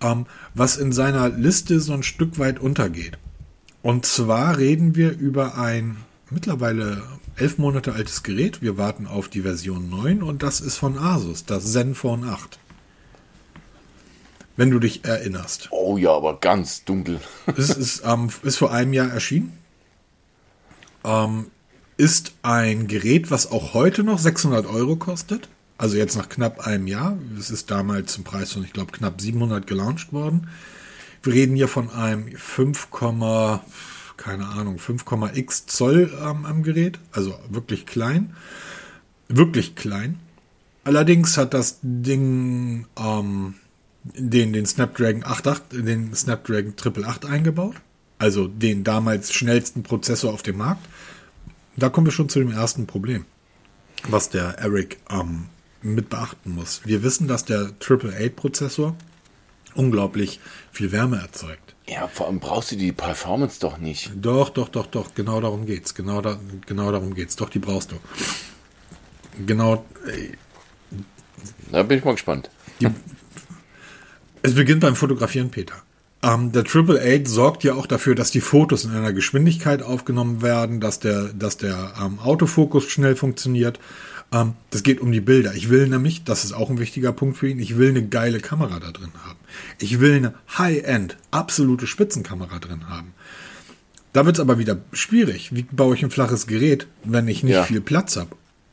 ähm, 0.00 0.26
was 0.54 0.76
in 0.76 0.92
seiner 0.92 1.28
Liste 1.28 1.80
so 1.80 1.92
ein 1.92 2.02
Stück 2.02 2.38
weit 2.38 2.60
untergeht. 2.60 3.18
Und 3.82 4.06
zwar 4.06 4.58
reden 4.58 4.96
wir 4.96 5.16
über 5.16 5.58
ein 5.58 5.98
mittlerweile 6.30 7.02
elf 7.36 7.58
Monate 7.58 7.92
altes 7.92 8.22
Gerät. 8.22 8.62
Wir 8.62 8.78
warten 8.78 9.06
auf 9.06 9.28
die 9.28 9.42
Version 9.42 9.90
9 9.90 10.22
und 10.22 10.42
das 10.42 10.60
ist 10.60 10.76
von 10.76 10.98
Asus, 10.98 11.44
das 11.44 11.72
Zenfone 11.72 12.26
8 12.26 12.58
wenn 14.56 14.70
du 14.70 14.78
dich 14.78 15.04
erinnerst. 15.04 15.68
Oh 15.70 15.96
ja, 15.96 16.12
aber 16.12 16.38
ganz 16.40 16.84
dunkel. 16.84 17.20
es 17.56 17.70
ist, 17.70 18.02
ähm, 18.04 18.30
ist 18.42 18.56
vor 18.56 18.72
einem 18.72 18.92
Jahr 18.92 19.10
erschienen. 19.10 19.56
Ähm, 21.04 21.50
ist 21.96 22.34
ein 22.42 22.88
Gerät, 22.88 23.30
was 23.30 23.50
auch 23.50 23.74
heute 23.74 24.02
noch 24.02 24.18
600 24.18 24.66
Euro 24.66 24.96
kostet. 24.96 25.48
Also 25.78 25.96
jetzt 25.96 26.16
nach 26.16 26.28
knapp 26.28 26.60
einem 26.60 26.86
Jahr. 26.86 27.18
Es 27.38 27.50
ist 27.50 27.70
damals 27.70 28.12
zum 28.12 28.24
Preis 28.24 28.52
von, 28.52 28.64
ich 28.64 28.72
glaube, 28.72 28.92
knapp 28.92 29.20
700 29.20 29.66
gelauncht 29.66 30.12
worden. 30.12 30.48
Wir 31.22 31.34
reden 31.34 31.56
hier 31.56 31.68
von 31.68 31.90
einem 31.90 32.34
5, 32.36 32.88
keine 34.16 34.46
Ahnung, 34.46 34.78
5,x 34.78 35.66
Zoll 35.66 36.12
ähm, 36.20 36.46
am 36.46 36.62
Gerät. 36.62 36.98
Also 37.12 37.38
wirklich 37.50 37.84
klein. 37.84 38.34
Wirklich 39.28 39.74
klein. 39.74 40.18
Allerdings 40.84 41.36
hat 41.36 41.52
das 41.52 41.78
Ding 41.82 42.86
ähm, 42.96 43.54
den, 44.04 44.52
den 44.52 44.66
Snapdragon 44.66 45.24
88, 45.24 45.84
den 45.84 46.14
Snapdragon 46.14 46.72
888 46.72 47.28
eingebaut. 47.28 47.74
Also 48.18 48.48
den 48.48 48.84
damals 48.84 49.32
schnellsten 49.34 49.82
Prozessor 49.82 50.32
auf 50.32 50.42
dem 50.42 50.56
Markt. 50.56 50.86
Da 51.76 51.90
kommen 51.90 52.06
wir 52.06 52.12
schon 52.12 52.30
zu 52.30 52.38
dem 52.38 52.50
ersten 52.50 52.86
Problem, 52.86 53.26
was 54.08 54.30
der 54.30 54.58
Eric 54.58 54.98
ähm, 55.10 55.46
mit 55.94 56.08
beachten 56.08 56.54
muss. 56.54 56.82
Wir 56.84 57.02
wissen, 57.02 57.28
dass 57.28 57.44
der 57.44 57.70
888-Prozessor 57.80 58.96
unglaublich 59.74 60.40
viel 60.72 60.92
Wärme 60.92 61.18
erzeugt. 61.18 61.74
Ja, 61.88 62.08
vor 62.08 62.26
allem 62.26 62.40
brauchst 62.40 62.72
du 62.72 62.76
die 62.76 62.92
Performance 62.92 63.60
doch 63.60 63.78
nicht. 63.78 64.10
Doch, 64.16 64.48
doch, 64.48 64.68
doch, 64.68 64.86
doch. 64.86 65.14
Genau 65.14 65.40
darum 65.40 65.66
geht's. 65.66 65.94
Genau, 65.94 66.20
da, 66.20 66.38
genau 66.66 66.90
darum 66.90 67.14
geht's. 67.14 67.36
Doch, 67.36 67.48
die 67.48 67.60
brauchst 67.60 67.92
du. 67.92 67.96
Genau. 69.46 69.84
Äh, 70.06 70.32
da 71.70 71.82
bin 71.84 71.98
ich 71.98 72.04
mal 72.04 72.12
gespannt. 72.12 72.50
Die, 72.80 72.88
es 74.42 74.54
beginnt 74.54 74.80
beim 74.80 74.96
Fotografieren, 74.96 75.50
Peter. 75.50 75.74
Ähm, 76.26 76.50
der 76.50 76.64
Triple 76.64 77.00
Eight 77.00 77.28
sorgt 77.28 77.62
ja 77.62 77.74
auch 77.74 77.86
dafür, 77.86 78.16
dass 78.16 78.32
die 78.32 78.40
Fotos 78.40 78.84
in 78.84 78.90
einer 78.90 79.12
Geschwindigkeit 79.12 79.82
aufgenommen 79.82 80.42
werden, 80.42 80.80
dass 80.80 80.98
der, 80.98 81.30
dass 81.32 81.56
der 81.56 81.92
ähm, 82.02 82.18
Autofokus 82.18 82.84
schnell 82.88 83.14
funktioniert. 83.14 83.78
Ähm, 84.32 84.54
das 84.70 84.82
geht 84.82 85.00
um 85.00 85.12
die 85.12 85.20
Bilder. 85.20 85.54
Ich 85.54 85.68
will 85.70 85.86
nämlich, 85.86 86.24
das 86.24 86.44
ist 86.44 86.52
auch 86.52 86.68
ein 86.68 86.80
wichtiger 86.80 87.12
Punkt 87.12 87.36
für 87.36 87.48
ihn, 87.48 87.60
ich 87.60 87.78
will 87.78 87.90
eine 87.90 88.04
geile 88.04 88.40
Kamera 88.40 88.80
da 88.80 88.90
drin 88.90 89.12
haben. 89.24 89.38
Ich 89.78 90.00
will 90.00 90.16
eine 90.16 90.34
High-End, 90.58 91.16
absolute 91.30 91.86
Spitzenkamera 91.86 92.58
drin 92.58 92.88
haben. 92.88 93.12
Da 94.12 94.26
wird 94.26 94.36
es 94.36 94.40
aber 94.40 94.58
wieder 94.58 94.78
schwierig. 94.92 95.54
Wie 95.54 95.62
baue 95.62 95.94
ich 95.94 96.02
ein 96.02 96.10
flaches 96.10 96.46
Gerät, 96.48 96.88
wenn 97.04 97.28
ich 97.28 97.44
nicht 97.44 97.54
ja. 97.54 97.62
viel 97.62 97.80
Platz 97.80 98.16
habe? 98.16 98.30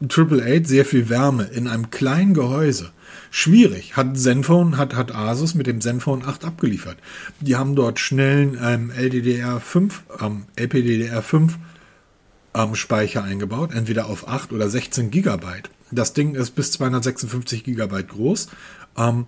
Triple 0.07 0.43
Eight, 0.43 0.67
sehr 0.67 0.85
viel 0.85 1.09
Wärme 1.09 1.45
in 1.45 1.67
einem 1.67 1.89
kleinen 1.89 2.33
Gehäuse 2.33 2.91
schwierig. 3.33 3.97
Hat 3.97 4.17
Zenfone, 4.17 4.77
hat, 4.77 4.95
hat 4.95 5.13
Asus 5.13 5.55
mit 5.55 5.65
dem 5.67 5.81
Zenfone 5.81 6.25
8 6.25 6.45
abgeliefert. 6.45 6.97
Die 7.39 7.55
haben 7.55 7.75
dort 7.75 7.99
schnellen 7.99 8.57
ähm, 8.61 8.91
LDDR5, 8.91 9.91
ähm, 10.21 10.45
LPDDR5 10.55 11.53
ähm, 12.53 12.75
Speicher 12.75 13.23
eingebaut, 13.23 13.73
entweder 13.73 14.05
auf 14.05 14.27
8 14.27 14.51
oder 14.51 14.69
16 14.69 15.09
Gigabyte. 15.09 15.71
Das 15.89 16.13
Ding 16.13 16.35
ist 16.35 16.51
bis 16.51 16.71
256 16.73 17.63
Gigabyte 17.63 18.09
groß. 18.09 18.49
Ähm, 18.97 19.25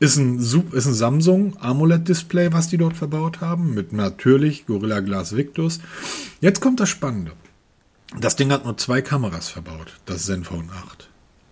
ist 0.00 0.16
ein, 0.16 0.38
ist 0.38 0.86
ein 0.86 0.94
Samsung 0.94 1.56
AMOLED-Display, 1.60 2.52
was 2.52 2.68
die 2.68 2.78
dort 2.78 2.96
verbaut 2.96 3.40
haben, 3.40 3.74
mit 3.74 3.92
natürlich 3.92 4.66
Gorilla 4.66 5.00
Glass 5.00 5.36
Victus. 5.36 5.80
Jetzt 6.40 6.60
kommt 6.60 6.80
das 6.80 6.88
Spannende. 6.88 7.32
Das 8.18 8.36
Ding 8.36 8.50
hat 8.50 8.64
nur 8.64 8.76
zwei 8.76 9.02
Kameras 9.02 9.48
verbaut, 9.48 10.00
das 10.04 10.26
Zenfone 10.26 10.70
8. 10.72 11.08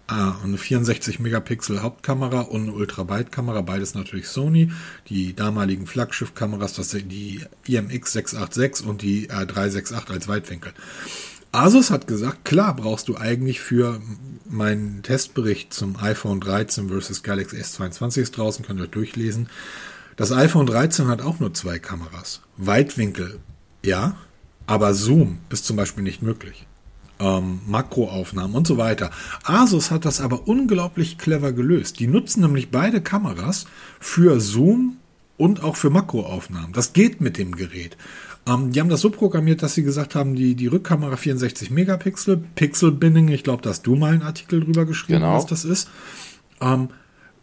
Ah, 0.08 0.36
eine 0.42 0.56
64 0.56 1.20
Megapixel 1.20 1.82
Hauptkamera 1.82 2.40
und 2.40 2.62
eine 2.62 2.72
Ultra-Wide-Kamera, 2.72 3.60
beides 3.60 3.94
natürlich 3.94 4.28
Sony. 4.28 4.72
Die 5.08 5.36
damaligen 5.36 5.86
Flaggschiff-Kameras, 5.86 6.72
das 6.72 6.90
sind 6.90 7.12
die 7.12 7.44
IMX 7.66 8.12
686 8.12 8.86
und 8.86 9.02
die 9.02 9.30
R368 9.30 10.10
als 10.10 10.26
Weitwinkel. 10.26 10.72
Asus 11.52 11.90
hat 11.90 12.06
gesagt, 12.06 12.44
klar 12.44 12.74
brauchst 12.74 13.08
du 13.08 13.16
eigentlich 13.16 13.60
für 13.60 14.00
meinen 14.48 15.02
Testbericht 15.02 15.72
zum 15.72 15.96
iPhone 15.96 16.40
13 16.40 16.88
versus 16.88 17.22
Galaxy 17.22 17.56
S22 17.56 18.20
ist 18.22 18.36
draußen, 18.36 18.64
könnt 18.64 18.80
ihr 18.80 18.86
durchlesen. 18.86 19.48
Das 20.16 20.32
iPhone 20.32 20.66
13 20.66 21.06
hat 21.08 21.22
auch 21.22 21.38
nur 21.38 21.54
zwei 21.54 21.78
Kameras. 21.78 22.40
Weitwinkel, 22.56 23.38
ja, 23.84 24.16
aber 24.68 24.94
Zoom 24.94 25.38
ist 25.50 25.64
zum 25.64 25.76
Beispiel 25.76 26.04
nicht 26.04 26.22
möglich 26.22 26.66
ähm, 27.20 27.60
Makroaufnahmen 27.66 28.56
und 28.56 28.66
so 28.66 28.76
weiter. 28.76 29.10
Asus 29.44 29.90
hat 29.90 30.04
das 30.04 30.20
aber 30.20 30.46
unglaublich 30.46 31.18
clever 31.18 31.52
gelöst. 31.52 31.98
Die 32.00 32.06
nutzen 32.06 32.42
nämlich 32.42 32.70
beide 32.70 33.00
Kameras 33.00 33.66
für 33.98 34.40
Zoom 34.40 34.98
und 35.36 35.62
auch 35.62 35.76
für 35.76 35.90
Makroaufnahmen. 35.90 36.72
Das 36.72 36.92
geht 36.92 37.20
mit 37.20 37.38
dem 37.38 37.54
Gerät. 37.54 37.96
Ähm, 38.46 38.72
die 38.72 38.80
haben 38.80 38.88
das 38.88 39.00
so 39.00 39.10
programmiert, 39.10 39.62
dass 39.62 39.74
sie 39.74 39.82
gesagt 39.82 40.14
haben, 40.14 40.34
die, 40.34 40.54
die 40.54 40.66
Rückkamera 40.66 41.16
64 41.16 41.70
Megapixel, 41.70 42.42
Pixel 42.54 42.92
Binning, 42.92 43.28
ich 43.28 43.44
glaube, 43.44 43.62
da 43.62 43.70
hast 43.70 43.86
du 43.86 43.96
mal 43.96 44.12
einen 44.12 44.22
Artikel 44.22 44.60
drüber 44.60 44.84
geschrieben, 44.84 45.20
genau. 45.20 45.34
was 45.34 45.46
das 45.46 45.64
ist. 45.64 45.88
Ähm, 46.60 46.88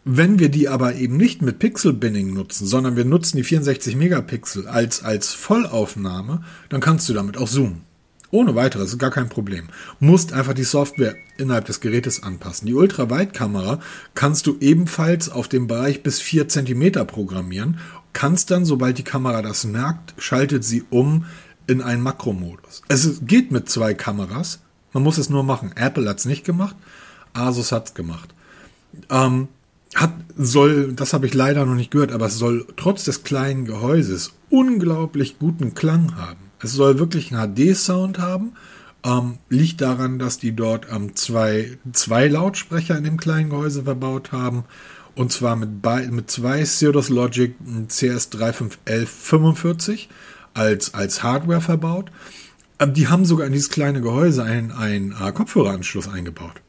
wenn 0.08 0.38
wir 0.38 0.50
die 0.50 0.68
aber 0.68 0.94
eben 0.94 1.16
nicht 1.16 1.42
mit 1.42 1.58
Pixel 1.58 1.92
Binning 1.92 2.32
nutzen, 2.32 2.64
sondern 2.64 2.94
wir 2.94 3.04
nutzen 3.04 3.38
die 3.38 3.42
64 3.42 3.96
Megapixel 3.96 4.68
als, 4.68 5.02
als 5.02 5.34
Vollaufnahme, 5.34 6.44
dann 6.68 6.80
kannst 6.80 7.08
du 7.08 7.12
damit 7.12 7.36
auch 7.36 7.48
zoomen. 7.48 7.82
Ohne 8.30 8.54
weiteres, 8.54 8.98
gar 8.98 9.10
kein 9.10 9.28
Problem. 9.28 9.66
Musst 9.98 10.32
einfach 10.32 10.54
die 10.54 10.62
Software 10.62 11.16
innerhalb 11.38 11.64
des 11.64 11.80
Gerätes 11.80 12.22
anpassen. 12.22 12.68
Die 12.68 12.74
Ultraweitkamera 12.74 13.80
kannst 14.14 14.46
du 14.46 14.56
ebenfalls 14.60 15.28
auf 15.28 15.48
dem 15.48 15.66
Bereich 15.66 16.04
bis 16.04 16.20
4 16.20 16.48
cm 16.48 17.04
programmieren. 17.08 17.80
Kannst 18.12 18.52
dann, 18.52 18.64
sobald 18.64 18.98
die 18.98 19.04
Kamera 19.04 19.42
das 19.42 19.64
merkt, 19.64 20.14
schaltet 20.18 20.62
sie 20.62 20.84
um 20.88 21.24
in 21.66 21.82
einen 21.82 22.02
Makromodus. 22.02 22.82
Es 22.86 23.22
geht 23.26 23.50
mit 23.50 23.68
zwei 23.68 23.92
Kameras. 23.94 24.60
Man 24.92 25.02
muss 25.02 25.18
es 25.18 25.30
nur 25.30 25.42
machen. 25.42 25.72
Apple 25.74 26.08
hat 26.08 26.20
es 26.20 26.26
nicht 26.26 26.44
gemacht. 26.44 26.76
Asus 27.32 27.72
hat 27.72 27.88
es 27.88 27.94
gemacht. 27.94 28.32
Ähm, 29.10 29.48
hat, 29.96 30.12
soll, 30.36 30.92
das 30.92 31.12
habe 31.12 31.26
ich 31.26 31.34
leider 31.34 31.66
noch 31.66 31.74
nicht 31.74 31.90
gehört, 31.90 32.12
aber 32.12 32.26
es 32.26 32.38
soll 32.38 32.66
trotz 32.76 33.02
des 33.04 33.24
kleinen 33.24 33.64
Gehäuses 33.64 34.34
unglaublich 34.50 35.38
guten 35.38 35.74
Klang 35.74 36.16
haben. 36.16 36.38
Es 36.62 36.72
soll 36.72 36.98
wirklich 36.98 37.34
einen 37.34 37.54
HD-Sound 37.54 38.18
haben. 38.18 38.52
Ähm, 39.04 39.38
liegt 39.48 39.80
daran, 39.80 40.18
dass 40.18 40.38
die 40.38 40.54
dort 40.54 40.88
ähm, 40.92 41.16
zwei, 41.16 41.78
zwei 41.92 42.28
Lautsprecher 42.28 42.98
in 42.98 43.04
dem 43.04 43.16
kleinen 43.18 43.48
Gehäuse 43.50 43.84
verbaut 43.84 44.32
haben. 44.32 44.64
Und 45.14 45.32
zwar 45.32 45.56
mit, 45.56 45.70
mit 46.10 46.30
zwei 46.30 46.64
Cirrus 46.64 47.08
Logic 47.08 47.54
CS351145 47.88 50.08
als, 50.54 50.94
als 50.94 51.22
Hardware 51.22 51.60
verbaut. 51.60 52.10
Ähm, 52.78 52.94
die 52.94 53.08
haben 53.08 53.24
sogar 53.24 53.46
in 53.46 53.52
dieses 53.52 53.70
kleine 53.70 54.02
Gehäuse 54.02 54.42
einen, 54.42 54.72
einen 54.72 55.12
äh, 55.12 55.30
Kopfhöreranschluss 55.32 56.08
eingebaut. 56.08 56.60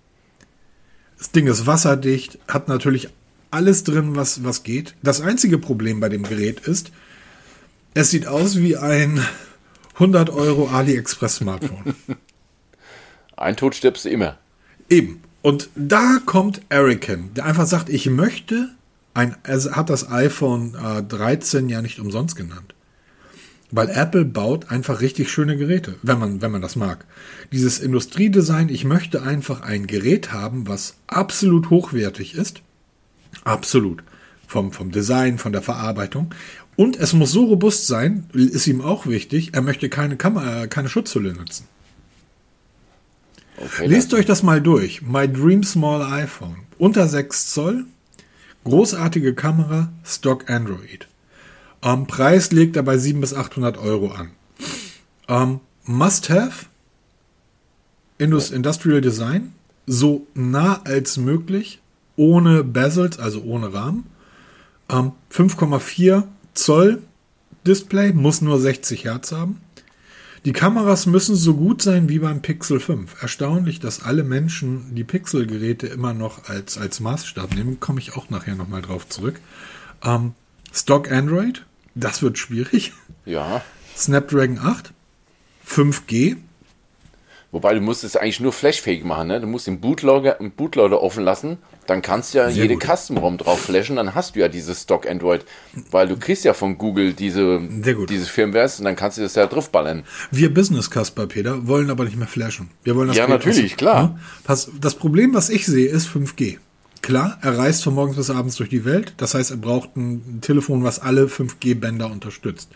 Das 1.18 1.32
Ding 1.32 1.48
ist 1.48 1.66
wasserdicht, 1.66 2.40
hat 2.48 2.68
natürlich 2.68 3.10
alles 3.52 3.84
drin, 3.84 4.16
was, 4.16 4.44
was 4.44 4.64
geht. 4.64 4.96
Das 5.02 5.22
einzige 5.22 5.58
Problem 5.58 6.00
bei 6.00 6.10
dem 6.10 6.24
Gerät 6.24 6.60
ist, 6.62 6.92
es 7.94 8.12
sieht 8.12 8.28
aus 8.28 8.58
wie 8.58 8.78
ein 8.78 9.26
100 9.96 10.30
Euro 10.30 10.68
AliExpress 10.68 11.38
Smartphone. 11.38 11.96
Ein 13.36 13.56
Tod 13.56 13.76
stirbst 13.76 14.06
du 14.06 14.10
immer. 14.10 14.38
Eben. 14.90 15.22
Und 15.44 15.70
da 15.76 16.20
kommt 16.26 16.62
Erican, 16.70 17.34
der 17.36 17.46
einfach 17.46 17.68
sagt, 17.68 17.90
ich 17.90 18.08
möchte 18.08 18.70
ein, 19.14 19.36
er 19.44 19.76
hat 19.76 19.90
das 19.90 20.10
iPhone 20.12 20.76
äh, 20.76 21.04
13 21.04 21.70
ja 21.70 21.82
nicht 21.82 22.00
umsonst 22.00 22.36
genannt. 22.36 22.74
Weil 23.70 23.90
Apple 23.90 24.24
baut 24.24 24.72
einfach 24.72 25.02
richtig 25.02 25.30
schöne 25.30 25.58
Geräte, 25.58 25.96
wenn 26.02 26.20
man, 26.20 26.42
wenn 26.42 26.52
man 26.52 26.62
das 26.62 26.78
mag. 26.78 27.06
Dieses 27.52 27.80
Industriedesign, 27.80 28.70
ich 28.70 28.86
möchte 28.86 29.24
einfach 29.24 29.62
ein 29.62 29.88
Gerät 29.88 30.32
haben, 30.32 30.68
was 30.68 30.96
absolut 31.08 31.70
hochwertig 31.70 32.36
ist. 32.36 32.62
Absolut. 33.44 34.04
Vom, 34.48 34.72
vom 34.72 34.92
Design, 34.92 35.38
von 35.38 35.52
der 35.52 35.62
Verarbeitung. 35.62 36.34
Und 36.78 36.96
es 36.96 37.12
muss 37.12 37.32
so 37.32 37.46
robust 37.46 37.88
sein, 37.88 38.30
ist 38.34 38.68
ihm 38.68 38.82
auch 38.82 39.06
wichtig, 39.08 39.50
er 39.54 39.62
möchte 39.62 39.90
keine 39.90 40.16
Kamera, 40.16 40.68
keine 40.68 40.88
Schutzhülle 40.88 41.34
nutzen. 41.34 41.68
Okay, 43.58 43.88
Lest 43.88 44.14
euch 44.14 44.26
das 44.26 44.44
mal 44.44 44.62
durch. 44.62 45.02
My 45.02 45.28
Dream 45.28 45.64
Small 45.64 46.04
iPhone. 46.04 46.58
Unter 46.78 47.08
6 47.08 47.52
Zoll. 47.52 47.86
Großartige 48.64 49.34
Kamera. 49.34 49.92
Stock 50.06 50.50
Android. 50.50 51.08
Ähm, 51.84 52.08
Preis 52.08 52.52
legt 52.52 52.76
er 52.76 52.84
bei 52.84 52.98
700 52.98 53.22
bis 53.30 53.38
800 53.38 53.78
Euro 53.78 54.12
an. 54.12 54.32
Ähm, 55.28 55.60
must 55.86 56.30
have. 56.30 56.68
Indus 58.18 58.52
Industrial 58.52 59.02
Design. 59.02 59.54
So 59.86 60.28
nah 60.34 60.82
als 60.84 61.18
möglich. 61.18 61.82
Ohne 62.16 62.64
Bezels, 62.64 63.20
also 63.20 63.44
ohne 63.44 63.74
Rahmen. 63.74 64.06
Ähm, 64.90 65.12
5,4 65.32 66.24
Zoll 66.54 67.02
Display. 67.66 68.14
Muss 68.14 68.42
nur 68.42 68.60
60 68.60 69.06
Hertz 69.06 69.32
haben. 69.32 69.62
Die 70.46 70.54
Kameras 70.54 71.08
müssen 71.08 71.36
so 71.36 71.56
gut 71.56 71.82
sein 71.82 72.10
wie 72.10 72.20
beim 72.20 72.42
Pixel 72.42 72.80
5. 72.80 73.22
Erstaunlich, 73.22 73.80
dass 73.80 74.04
alle 74.04 74.24
Menschen 74.24 74.96
die 74.96 75.04
Pixel-Geräte 75.04 75.88
immer 75.88 76.14
noch 76.14 76.48
als, 76.48 76.78
als 76.78 77.00
Maßstab 77.02 77.54
nehmen. 77.54 77.80
Komme 77.80 78.00
ich 78.00 78.16
auch 78.16 78.30
nachher 78.30 78.56
nochmal 78.56 78.82
drauf 78.82 79.10
zurück. 79.10 79.42
Ähm, 80.04 80.34
Stock 80.74 81.12
Android, 81.12 81.66
das 81.96 82.22
wird 82.22 82.38
schwierig. 82.38 82.94
Ja. 83.26 83.62
Snapdragon 83.96 84.60
8, 84.60 84.94
5G. 85.68 86.38
Wobei 87.52 87.74
du 87.74 87.82
musst 87.82 88.04
es 88.04 88.16
eigentlich 88.16 88.40
nur 88.40 88.54
flashfähig 88.54 89.04
machen. 89.04 89.30
Ne? 89.30 89.42
Du 89.42 89.48
musst 89.48 89.68
den 89.68 89.80
Bootloader, 89.80 90.38
Bootloader 90.56 91.02
offen 91.02 91.24
lassen 91.24 91.58
dann 91.88 92.02
kannst 92.02 92.34
du 92.34 92.40
ja 92.40 92.52
Sehr 92.52 92.66
jede 92.66 92.78
Custom-ROM 92.78 93.38
drauf 93.38 93.62
flashen, 93.62 93.96
dann 93.96 94.14
hast 94.14 94.36
du 94.36 94.40
ja 94.42 94.48
dieses 94.48 94.84
Stock 94.84 95.10
Android, 95.10 95.46
weil 95.92 96.08
du 96.08 96.18
kriegst 96.18 96.44
ja 96.46 96.54
von 96.54 96.78
Google 96.78 97.14
diese, 97.14 97.60
dieses 97.62 98.28
Firmware 98.28 98.70
und 98.78 98.84
dann 98.84 98.96
kannst 98.96 99.18
du 99.18 99.22
das 99.22 99.36
ja 99.36 99.48
draufballern. 99.48 100.04
Wir 100.30 100.54
Business 100.54 100.92
Casper, 100.92 101.28
Peter, 101.28 101.68
wollen 101.68 101.90
aber 101.90 102.04
nicht 102.04 102.18
mehr 102.18 102.28
flashen. 102.28 102.70
Wir 102.84 102.96
wollen 102.96 103.08
das 103.08 103.18
Ja, 103.18 103.28
natürlich, 103.28 103.78
klar. 103.78 104.20
Ne? 104.48 104.58
Das 104.82 104.96
Problem, 104.96 105.34
was 105.34 105.50
ich 105.50 105.66
sehe, 105.66 105.90
ist 105.90 106.08
5G. 106.08 106.58
Klar, 107.02 107.38
er 107.42 107.58
reist 107.58 107.84
von 107.84 107.94
morgens 107.94 108.18
bis 108.18 108.30
abends 108.30 108.56
durch 108.56 108.70
die 108.70 108.86
Welt. 108.86 109.14
Das 109.18 109.34
heißt, 109.34 109.52
er 109.52 109.58
braucht 109.58 109.96
ein 109.96 110.40
Telefon, 110.42 110.84
was 110.84 111.00
alle 111.00 111.26
5G-Bänder 111.26 112.12
unterstützt. 112.12 112.70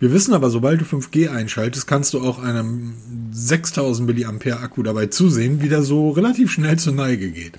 Wir 0.00 0.12
wissen 0.12 0.34
aber, 0.34 0.50
sobald 0.50 0.80
du 0.80 0.84
5G 0.84 1.30
einschaltest, 1.30 1.86
kannst 1.86 2.14
du 2.14 2.20
auch 2.20 2.42
einem 2.42 2.94
6000 3.30 4.08
mAh 4.08 4.56
Akku 4.56 4.82
dabei 4.82 5.06
zusehen, 5.06 5.62
wie 5.62 5.68
der 5.68 5.82
so 5.82 6.10
relativ 6.10 6.50
schnell 6.50 6.78
zur 6.78 6.94
Neige 6.94 7.30
geht. 7.30 7.58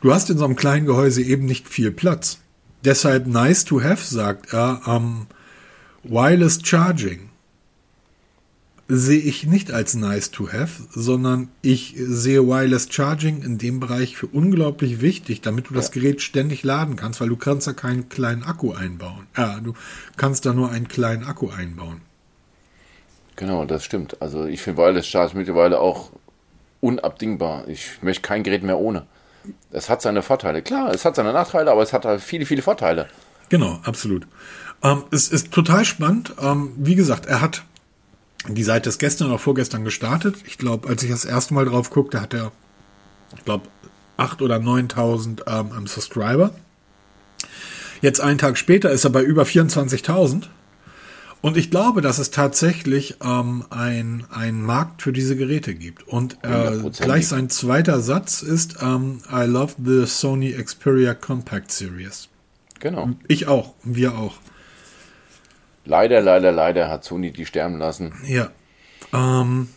Du 0.00 0.12
hast 0.14 0.30
in 0.30 0.38
so 0.38 0.44
einem 0.44 0.56
kleinen 0.56 0.86
Gehäuse 0.86 1.22
eben 1.22 1.44
nicht 1.44 1.68
viel 1.68 1.90
Platz. 1.90 2.38
Deshalb 2.84 3.26
nice 3.26 3.64
to 3.64 3.82
have, 3.82 4.02
sagt 4.02 4.52
er, 4.52 4.80
ähm, 4.86 5.26
Wireless 6.02 6.60
Charging 6.62 7.29
sehe 8.90 9.20
ich 9.20 9.46
nicht 9.46 9.72
als 9.72 9.94
nice 9.94 10.30
to 10.30 10.52
have, 10.52 10.82
sondern 10.90 11.48
ich 11.62 11.94
sehe 11.96 12.46
Wireless 12.46 12.88
Charging 12.90 13.42
in 13.42 13.56
dem 13.56 13.80
Bereich 13.80 14.16
für 14.16 14.26
unglaublich 14.26 15.00
wichtig, 15.00 15.40
damit 15.40 15.70
du 15.70 15.74
das 15.74 15.92
Gerät 15.92 16.20
ständig 16.20 16.62
laden 16.62 16.96
kannst, 16.96 17.20
weil 17.20 17.28
du 17.28 17.36
kannst 17.36 17.66
da 17.66 17.72
keinen 17.72 18.08
kleinen 18.08 18.42
Akku 18.42 18.72
einbauen. 18.72 19.26
Ja, 19.36 19.60
du 19.60 19.74
kannst 20.16 20.44
da 20.44 20.52
nur 20.52 20.70
einen 20.70 20.88
kleinen 20.88 21.24
Akku 21.24 21.50
einbauen. 21.50 22.00
Genau, 23.36 23.64
das 23.64 23.84
stimmt. 23.84 24.20
Also 24.20 24.44
ich 24.44 24.60
finde 24.60 24.82
Wireless 24.82 25.06
Charge 25.06 25.36
mittlerweile 25.36 25.80
auch 25.80 26.10
unabdingbar. 26.80 27.68
Ich 27.68 28.02
möchte 28.02 28.22
kein 28.22 28.42
Gerät 28.42 28.62
mehr 28.62 28.78
ohne 28.78 29.06
es 29.70 29.88
hat 29.88 30.02
seine 30.02 30.22
Vorteile. 30.22 30.62
Klar, 30.62 30.92
es 30.92 31.04
hat 31.04 31.16
seine 31.16 31.32
Nachteile, 31.32 31.70
aber 31.70 31.82
es 31.82 31.92
hat 31.92 32.04
halt 32.04 32.20
viele, 32.20 32.46
viele 32.46 32.62
Vorteile. 32.62 33.08
Genau, 33.48 33.80
absolut. 33.84 34.26
Ähm, 34.82 35.04
es 35.10 35.28
ist 35.28 35.52
total 35.52 35.84
spannend. 35.84 36.34
Ähm, 36.40 36.72
wie 36.76 36.94
gesagt, 36.94 37.26
er 37.26 37.40
hat 37.40 37.64
die 38.48 38.62
Seite 38.62 38.88
ist 38.88 38.98
gestern 38.98 39.28
oder 39.28 39.38
vorgestern 39.38 39.84
gestartet. 39.84 40.36
Ich 40.46 40.58
glaube, 40.58 40.88
als 40.88 41.02
ich 41.02 41.10
das 41.10 41.24
erste 41.24 41.54
Mal 41.54 41.66
drauf 41.66 41.90
guckte, 41.90 42.20
hat 42.20 42.34
er, 42.34 42.52
ich 43.36 43.44
glaube, 43.44 43.68
8.000 44.18 44.42
oder 44.42 44.56
9.000 44.56 45.42
ähm, 45.46 45.86
Subscriber. 45.86 46.54
Jetzt 48.00 48.20
einen 48.20 48.38
Tag 48.38 48.56
später 48.56 48.90
ist 48.90 49.04
er 49.04 49.10
bei 49.10 49.22
über 49.22 49.42
24.000. 49.42 50.44
Und 51.42 51.56
ich 51.56 51.70
glaube, 51.70 52.02
dass 52.02 52.18
es 52.18 52.30
tatsächlich 52.30 53.16
ähm, 53.22 53.64
ein, 53.70 54.24
ein 54.30 54.62
Markt 54.62 55.02
für 55.02 55.12
diese 55.12 55.36
Geräte 55.36 55.74
gibt. 55.74 56.06
Und 56.06 56.38
äh, 56.42 56.78
gleich 56.98 57.28
sein 57.28 57.48
zweiter 57.48 58.00
Satz 58.00 58.42
ist, 58.42 58.76
ähm, 58.82 59.20
I 59.32 59.44
love 59.44 59.74
the 59.82 60.06
Sony 60.06 60.52
Xperia 60.52 61.14
Compact 61.14 61.72
Series. 61.72 62.28
Genau. 62.78 63.10
Ich 63.26 63.46
auch, 63.48 63.74
wir 63.84 64.18
auch. 64.18 64.34
Leider, 65.84 66.20
leider, 66.20 66.52
leider 66.52 66.88
hat 66.88 67.04
Sony 67.04 67.32
die 67.32 67.46
sterben 67.46 67.78
lassen. 67.78 68.12
Ja. 68.26 68.50
Ähm, 69.12 69.68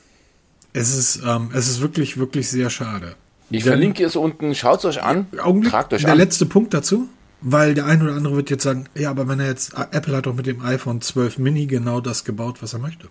es, 0.74 0.96
ist, 0.96 1.22
ähm, 1.26 1.50
es 1.54 1.68
ist 1.68 1.82
wirklich, 1.82 2.18
wirklich 2.18 2.50
sehr 2.50 2.70
schade. 2.70 3.16
Ich 3.50 3.64
Denn, 3.64 3.74
verlinke 3.74 4.04
es 4.04 4.16
unten, 4.16 4.54
schaut 4.56 4.80
es 4.80 4.86
euch 4.86 5.04
an. 5.04 5.28
Augenblick, 5.42 5.72
tragt 5.72 5.94
euch 5.94 6.02
der 6.02 6.12
an. 6.12 6.18
Der 6.18 6.26
letzte 6.26 6.46
Punkt 6.46 6.74
dazu. 6.74 7.10
Weil 7.46 7.74
der 7.74 7.86
eine 7.86 8.06
oder 8.06 8.16
andere 8.16 8.38
wird 8.38 8.50
jetzt 8.50 8.64
sagen, 8.64 8.86
ja, 8.96 9.10
aber 9.10 9.28
wenn 9.28 9.42
er 9.42 9.48
jetzt, 9.48 9.74
Apple 9.92 10.16
hat 10.16 10.28
doch 10.28 10.34
mit 10.34 10.46
dem 10.46 10.62
iPhone 10.62 11.02
12 11.02 11.40
Mini 11.40 11.66
genau 11.66 12.00
das 12.00 12.24
gebaut, 12.24 12.62
was 12.62 12.72
er 12.72 12.80
möchte. 12.80 13.10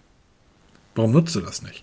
Warum 0.94 1.12
nutzt 1.12 1.35
du 1.35 1.40
das 1.40 1.62
nicht? 1.62 1.83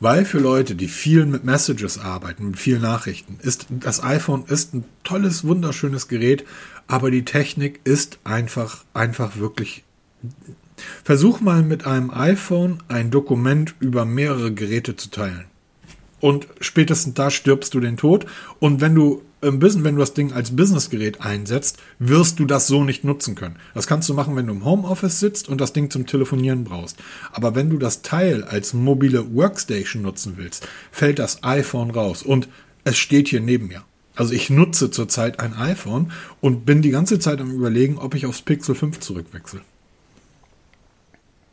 Weil 0.00 0.24
für 0.26 0.38
Leute, 0.38 0.74
die 0.74 0.86
viel 0.86 1.26
mit 1.26 1.44
Messages 1.44 1.98
arbeiten, 1.98 2.48
mit 2.48 2.58
vielen 2.58 2.82
Nachrichten, 2.82 3.38
ist 3.42 3.66
das 3.70 4.02
iPhone 4.04 4.44
ist 4.46 4.74
ein 4.74 4.84
tolles, 5.02 5.44
wunderschönes 5.44 6.08
Gerät, 6.08 6.44
aber 6.86 7.10
die 7.10 7.24
Technik 7.24 7.80
ist 7.84 8.18
einfach, 8.22 8.84
einfach 8.94 9.38
wirklich. 9.38 9.82
Versuch 11.04 11.40
mal 11.40 11.62
mit 11.62 11.86
einem 11.86 12.10
iPhone 12.10 12.82
ein 12.88 13.10
Dokument 13.10 13.74
über 13.80 14.04
mehrere 14.04 14.52
Geräte 14.52 14.96
zu 14.96 15.10
teilen. 15.10 15.44
Und 16.20 16.48
spätestens 16.60 17.14
da 17.14 17.30
stirbst 17.30 17.74
du 17.74 17.80
den 17.80 17.96
Tod. 17.96 18.26
Und 18.58 18.80
wenn 18.80 18.94
du 18.94 19.22
im 19.40 19.60
Business, 19.60 19.84
wenn 19.84 19.94
du 19.94 20.00
das 20.00 20.14
Ding 20.14 20.32
als 20.32 20.56
Businessgerät 20.56 21.20
einsetzt, 21.20 21.78
wirst 22.00 22.40
du 22.40 22.44
das 22.44 22.66
so 22.66 22.82
nicht 22.82 23.04
nutzen 23.04 23.36
können. 23.36 23.56
Das 23.72 23.86
kannst 23.86 24.08
du 24.08 24.14
machen, 24.14 24.34
wenn 24.34 24.48
du 24.48 24.52
im 24.52 24.64
Homeoffice 24.64 25.20
sitzt 25.20 25.48
und 25.48 25.60
das 25.60 25.72
Ding 25.72 25.90
zum 25.90 26.06
Telefonieren 26.06 26.64
brauchst. 26.64 26.96
Aber 27.32 27.54
wenn 27.54 27.70
du 27.70 27.78
das 27.78 28.02
Teil 28.02 28.42
als 28.42 28.74
mobile 28.74 29.34
Workstation 29.34 30.02
nutzen 30.02 30.34
willst, 30.36 30.66
fällt 30.90 31.20
das 31.20 31.44
iPhone 31.44 31.92
raus. 31.92 32.22
Und 32.22 32.48
es 32.82 32.98
steht 32.98 33.28
hier 33.28 33.40
neben 33.40 33.68
mir. 33.68 33.84
Also 34.16 34.34
ich 34.34 34.50
nutze 34.50 34.90
zurzeit 34.90 35.38
ein 35.38 35.54
iPhone 35.54 36.10
und 36.40 36.66
bin 36.66 36.82
die 36.82 36.90
ganze 36.90 37.20
Zeit 37.20 37.40
am 37.40 37.52
überlegen, 37.52 37.98
ob 37.98 38.16
ich 38.16 38.26
aufs 38.26 38.42
Pixel 38.42 38.74
5 38.74 38.98
zurückwechsel. 38.98 39.60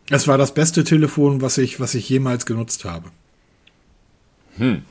Es 0.10 0.28
war 0.28 0.38
das 0.38 0.54
beste 0.54 0.84
Telefon, 0.84 1.42
was 1.42 1.58
ich, 1.58 1.80
was 1.80 1.96
ich 1.96 2.08
jemals 2.10 2.46
genutzt 2.46 2.86
habe. 2.86 3.10
Hm. 4.58 4.84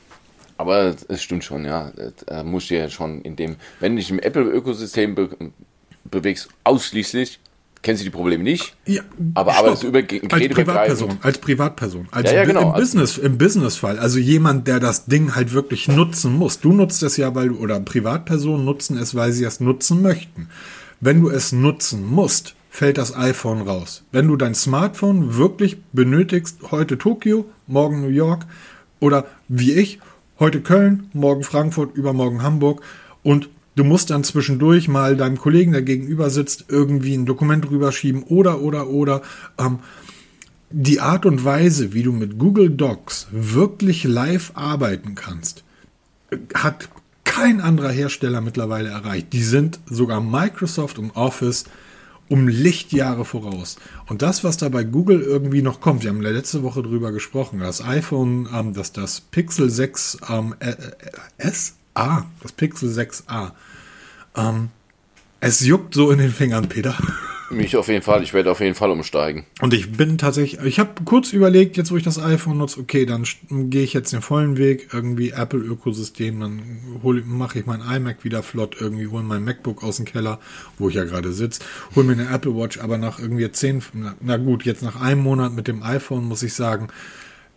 Aber 0.57 0.95
es 1.07 1.23
stimmt 1.23 1.43
schon, 1.43 1.65
ja. 1.65 1.91
Da 2.25 2.43
musst 2.43 2.69
du 2.69 2.75
ja 2.75 2.89
schon 2.89 3.21
in 3.21 3.35
dem, 3.35 3.55
wenn 3.79 3.93
du 3.93 4.01
dich 4.01 4.09
im 4.09 4.19
Apple-Ökosystem 4.19 5.15
be 5.15 5.29
bewegst, 6.05 6.49
ausschließlich, 6.63 7.39
kennst 7.81 8.01
du 8.01 8.05
die 8.05 8.11
Probleme 8.11 8.43
nicht. 8.43 8.75
Ja, 8.85 9.01
aber 9.33 9.53
stopp. 9.53 9.65
arbeitest 9.65 9.83
über 9.83 9.99
als 10.35 10.49
Privatperson, 10.49 11.17
als 11.21 11.37
Privatperson, 11.39 12.07
als 12.11 12.31
ja, 12.31 12.37
ja, 12.37 12.45
genau. 12.45 12.69
im 12.69 12.73
Business, 12.73 13.17
im 13.17 13.37
Businessfall, 13.37 13.97
also 13.97 14.19
jemand, 14.19 14.67
der 14.67 14.79
das 14.79 15.05
Ding 15.05 15.35
halt 15.35 15.53
wirklich 15.53 15.87
nutzen 15.87 16.33
muss. 16.33 16.59
Du 16.59 16.73
nutzt 16.73 17.01
es 17.03 17.17
ja, 17.17 17.33
weil 17.33 17.49
du 17.49 17.57
oder 17.57 17.79
Privatpersonen 17.79 18.65
nutzen 18.65 18.97
es, 18.97 19.15
weil 19.15 19.31
sie 19.31 19.45
es 19.45 19.59
nutzen 19.59 20.01
möchten. 20.01 20.49
Wenn 20.99 21.21
du 21.21 21.29
es 21.29 21.51
nutzen 21.51 22.05
musst, 22.05 22.55
fällt 22.75 22.97
das 22.97 23.15
iPhone 23.15 23.61
raus. 23.61 24.03
Wenn 24.11 24.27
du 24.27 24.35
dein 24.35 24.53
Smartphone 24.53 25.37
wirklich 25.37 25.77
benötigst, 25.93 26.57
heute 26.71 26.97
Tokio, 26.97 27.45
morgen 27.67 28.01
New 28.01 28.09
York 28.09 28.45
oder 28.99 29.25
wie 29.47 29.71
ich 29.71 29.99
heute 30.39 30.59
Köln, 30.59 31.09
morgen 31.13 31.43
Frankfurt, 31.43 31.95
übermorgen 31.95 32.43
Hamburg 32.43 32.81
und 33.23 33.47
du 33.77 33.85
musst 33.85 34.09
dann 34.09 34.25
zwischendurch 34.25 34.89
mal 34.89 35.15
deinem 35.15 35.37
Kollegen, 35.37 35.71
der 35.71 35.83
gegenüber 35.83 36.29
sitzt, 36.29 36.65
irgendwie 36.67 37.15
ein 37.15 37.25
Dokument 37.25 37.71
rüberschieben 37.71 38.23
oder, 38.23 38.59
oder, 38.59 38.89
oder. 38.89 39.21
Ähm, 39.57 39.79
die 40.69 40.99
Art 40.99 41.25
und 41.25 41.45
Weise, 41.45 41.93
wie 41.93 42.03
du 42.03 42.11
mit 42.11 42.37
Google 42.37 42.69
Docs 42.69 43.27
wirklich 43.31 44.03
live 44.03 44.51
arbeiten 44.55 45.15
kannst, 45.15 45.63
hat 46.53 46.89
kein 47.23 47.61
anderer 47.61 47.91
Hersteller 47.91 48.41
mittlerweile 48.41 48.89
erreicht. 48.89 49.31
Die 49.31 49.43
sind 49.43 49.79
sogar 49.85 50.19
Microsoft 50.19 50.99
und 50.99 51.15
Office 51.15 51.63
um 52.29 52.47
Lichtjahre 52.47 53.25
voraus. 53.25 53.77
Und 54.07 54.21
das, 54.21 54.43
was 54.43 54.57
da 54.57 54.69
bei 54.69 54.83
Google 54.83 55.21
irgendwie 55.21 55.61
noch 55.61 55.79
kommt, 55.79 56.03
wir 56.03 56.09
haben 56.09 56.21
letzte 56.21 56.63
Woche 56.63 56.81
drüber 56.81 57.11
gesprochen, 57.11 57.59
das 57.59 57.83
iPhone, 57.83 58.49
ähm, 58.53 58.73
das, 58.73 58.91
das 58.91 59.21
Pixel 59.21 59.69
6 59.69 60.19
ähm, 60.29 60.55
äh, 60.59 60.71
äh, 60.71 61.51
SA, 61.51 62.25
das 62.41 62.51
Pixel 62.51 62.89
6a, 62.89 63.51
ähm, 64.35 64.69
es 65.39 65.59
juckt 65.61 65.93
so 65.93 66.11
in 66.11 66.19
den 66.19 66.31
Fingern, 66.31 66.67
Peter. 66.67 66.97
Mich 67.49 67.77
auf 67.77 67.87
jeden 67.87 68.01
Fall, 68.01 68.23
ich 68.23 68.33
werde 68.33 68.49
auf 68.49 68.59
jeden 68.59 68.73
Fall 68.73 68.89
umsteigen. 68.89 69.45
Und 69.61 69.73
ich 69.73 69.91
bin 69.91 70.17
tatsächlich, 70.17 70.59
ich 70.65 70.79
habe 70.79 71.03
kurz 71.03 71.31
überlegt, 71.31 71.77
jetzt 71.77 71.91
wo 71.91 71.97
ich 71.97 72.03
das 72.03 72.19
iPhone 72.19 72.57
nutze, 72.57 72.79
okay, 72.79 73.05
dann 73.05 73.23
gehe 73.49 73.83
ich 73.83 73.93
jetzt 73.93 74.11
den 74.13 74.21
vollen 74.21 74.57
Weg, 74.57 74.89
irgendwie 74.91 75.29
Apple-Ökosystem, 75.29 76.39
dann 76.39 76.61
mache 77.25 77.59
ich 77.59 77.65
mein 77.67 77.81
iMac 77.81 78.23
wieder 78.23 78.41
flott, 78.41 78.77
irgendwie 78.79 79.07
hole 79.07 79.23
mein 79.23 79.43
MacBook 79.43 79.83
aus 79.83 79.97
dem 79.97 80.05
Keller, 80.05 80.39
wo 80.79 80.89
ich 80.89 80.95
ja 80.95 81.03
gerade 81.03 81.33
sitze, 81.33 81.61
hole 81.95 82.07
mir 82.07 82.13
eine 82.13 82.29
Apple 82.29 82.55
Watch, 82.55 82.79
aber 82.79 82.97
nach 82.97 83.19
irgendwie 83.19 83.51
zehn, 83.51 83.83
na 84.21 84.37
gut, 84.37 84.63
jetzt 84.65 84.81
nach 84.81 84.99
einem 84.99 85.21
Monat 85.21 85.53
mit 85.53 85.67
dem 85.67 85.83
iPhone 85.83 86.25
muss 86.25 86.41
ich 86.41 86.55
sagen, 86.55 86.87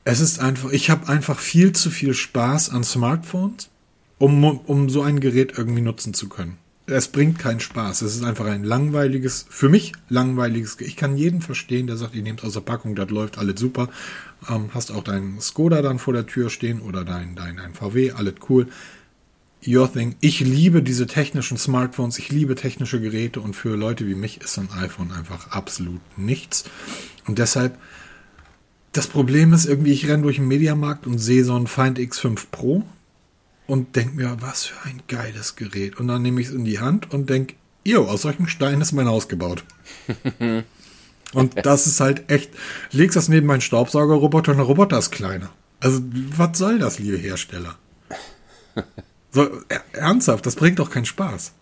es 0.04 0.20
ist 0.20 0.40
einfach, 0.40 0.70
ich 0.70 0.90
habe 0.90 1.08
einfach 1.08 1.38
viel 1.38 1.72
zu 1.72 1.90
viel 1.90 2.12
Spaß 2.12 2.70
an 2.70 2.84
Smartphones, 2.84 3.70
um, 4.18 4.44
um 4.44 4.90
so 4.90 5.00
ein 5.00 5.20
Gerät 5.20 5.54
irgendwie 5.56 5.82
nutzen 5.82 6.12
zu 6.12 6.28
können 6.28 6.58
es 6.90 7.08
bringt 7.08 7.38
keinen 7.38 7.60
Spaß. 7.60 8.02
Es 8.02 8.14
ist 8.14 8.24
einfach 8.24 8.46
ein 8.46 8.64
langweiliges, 8.64 9.46
für 9.48 9.68
mich 9.68 9.92
langweiliges. 10.08 10.80
Ich 10.80 10.96
kann 10.96 11.16
jeden 11.16 11.42
verstehen, 11.42 11.86
der 11.86 11.96
sagt, 11.96 12.14
ihr 12.14 12.22
nehmt 12.22 12.42
aus 12.44 12.54
der 12.54 12.60
Packung, 12.60 12.94
das 12.94 13.10
läuft 13.10 13.38
alles 13.38 13.60
super. 13.60 13.88
Ähm, 14.48 14.70
hast 14.72 14.90
auch 14.90 15.04
deinen 15.04 15.40
Skoda 15.40 15.82
dann 15.82 15.98
vor 15.98 16.14
der 16.14 16.26
Tür 16.26 16.50
stehen 16.50 16.80
oder 16.80 17.04
dein, 17.04 17.34
dein, 17.34 17.56
dein 17.56 17.74
VW, 17.74 18.12
alles 18.12 18.34
cool. 18.48 18.68
Your 19.66 19.92
thing. 19.92 20.14
Ich 20.20 20.40
liebe 20.40 20.82
diese 20.82 21.06
technischen 21.06 21.58
Smartphones, 21.58 22.18
ich 22.18 22.30
liebe 22.30 22.54
technische 22.54 23.00
Geräte 23.00 23.40
und 23.40 23.54
für 23.54 23.76
Leute 23.76 24.06
wie 24.06 24.14
mich 24.14 24.40
ist 24.40 24.56
ein 24.58 24.70
iPhone 24.70 25.10
einfach 25.10 25.50
absolut 25.50 26.00
nichts. 26.16 26.64
Und 27.26 27.38
deshalb, 27.38 27.76
das 28.92 29.08
Problem 29.08 29.52
ist 29.52 29.66
irgendwie, 29.66 29.92
ich 29.92 30.08
renne 30.08 30.22
durch 30.22 30.36
den 30.36 30.48
Mediamarkt 30.48 31.06
und 31.06 31.18
sehe 31.18 31.44
so 31.44 31.56
ein 31.56 31.66
Find 31.66 31.98
X5 31.98 32.46
Pro 32.50 32.84
und 33.68 33.94
denke 33.94 34.16
mir, 34.16 34.38
was 34.40 34.64
für 34.64 34.88
ein 34.88 35.02
geiles 35.06 35.54
Gerät. 35.54 36.00
Und 36.00 36.08
dann 36.08 36.22
nehme 36.22 36.40
ich 36.40 36.48
es 36.48 36.54
in 36.54 36.64
die 36.64 36.80
Hand 36.80 37.12
und 37.12 37.30
denke, 37.30 37.54
jo, 37.84 38.06
aus 38.06 38.22
solchen 38.22 38.48
Steinen 38.48 38.80
ist 38.80 38.92
mein 38.92 39.06
Haus 39.06 39.28
gebaut. 39.28 39.62
und 41.34 41.66
das 41.66 41.86
ist 41.86 42.00
halt 42.00 42.30
echt, 42.30 42.50
legst 42.90 43.14
das 43.14 43.28
neben 43.28 43.46
meinen 43.46 43.60
Staubsaugerroboter 43.60 44.52
und 44.52 44.58
der 44.58 44.66
Roboter 44.66 44.98
ist 44.98 45.10
kleiner. 45.10 45.50
Also, 45.80 46.00
was 46.36 46.58
soll 46.58 46.78
das, 46.80 46.98
liebe 46.98 47.18
Hersteller? 47.18 47.76
So, 49.30 49.46
ernsthaft, 49.92 50.46
das 50.46 50.56
bringt 50.56 50.78
doch 50.78 50.88
keinen 50.88 51.04
Spaß. 51.04 51.52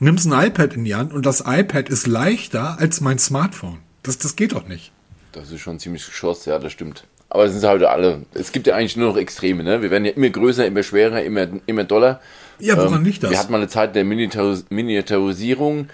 Nimmst 0.00 0.26
ein 0.26 0.48
iPad 0.48 0.74
in 0.74 0.84
die 0.84 0.96
Hand 0.96 1.12
und 1.12 1.24
das 1.24 1.44
iPad 1.46 1.88
ist 1.88 2.08
leichter 2.08 2.76
als 2.80 3.00
mein 3.00 3.20
Smartphone. 3.20 3.78
Das, 4.02 4.18
das 4.18 4.34
geht 4.34 4.50
doch 4.50 4.66
nicht. 4.66 4.90
Das 5.30 5.52
ist 5.52 5.60
schon 5.60 5.78
ziemlich 5.78 6.04
geschossen, 6.04 6.50
ja, 6.50 6.58
das 6.58 6.72
stimmt. 6.72 7.06
Aber 7.32 7.46
es 7.46 7.52
sind 7.52 7.64
halt 7.64 7.82
alle. 7.82 8.26
Es 8.34 8.52
gibt 8.52 8.66
ja 8.66 8.76
eigentlich 8.76 8.94
nur 8.98 9.08
noch 9.08 9.16
Extreme, 9.16 9.62
ne? 9.62 9.80
Wir 9.80 9.90
werden 9.90 10.04
ja 10.04 10.12
immer 10.12 10.28
größer, 10.28 10.66
immer 10.66 10.82
schwerer, 10.82 11.22
immer, 11.22 11.48
immer 11.64 11.84
doller. 11.84 12.20
Ja, 12.58 12.76
woran 12.76 12.96
ähm, 12.96 13.04
liegt 13.04 13.22
das? 13.22 13.30
Wir 13.30 13.38
hatten 13.38 13.50
mal 13.50 13.56
eine 13.56 13.68
Zeit 13.68 13.96
der 13.96 14.04
Miniaturis 14.04 14.66
Miniaturisierung, 14.68 15.88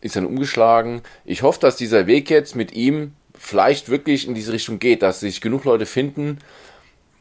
ist 0.00 0.16
dann 0.16 0.26
umgeschlagen. 0.26 1.02
Ich 1.24 1.42
hoffe, 1.42 1.60
dass 1.60 1.76
dieser 1.76 2.08
Weg 2.08 2.28
jetzt 2.28 2.56
mit 2.56 2.72
ihm 2.72 3.12
vielleicht 3.38 3.88
wirklich 3.88 4.26
in 4.26 4.34
diese 4.34 4.52
Richtung 4.52 4.80
geht, 4.80 5.02
dass 5.02 5.20
sich 5.20 5.40
genug 5.40 5.62
Leute 5.62 5.86
finden, 5.86 6.38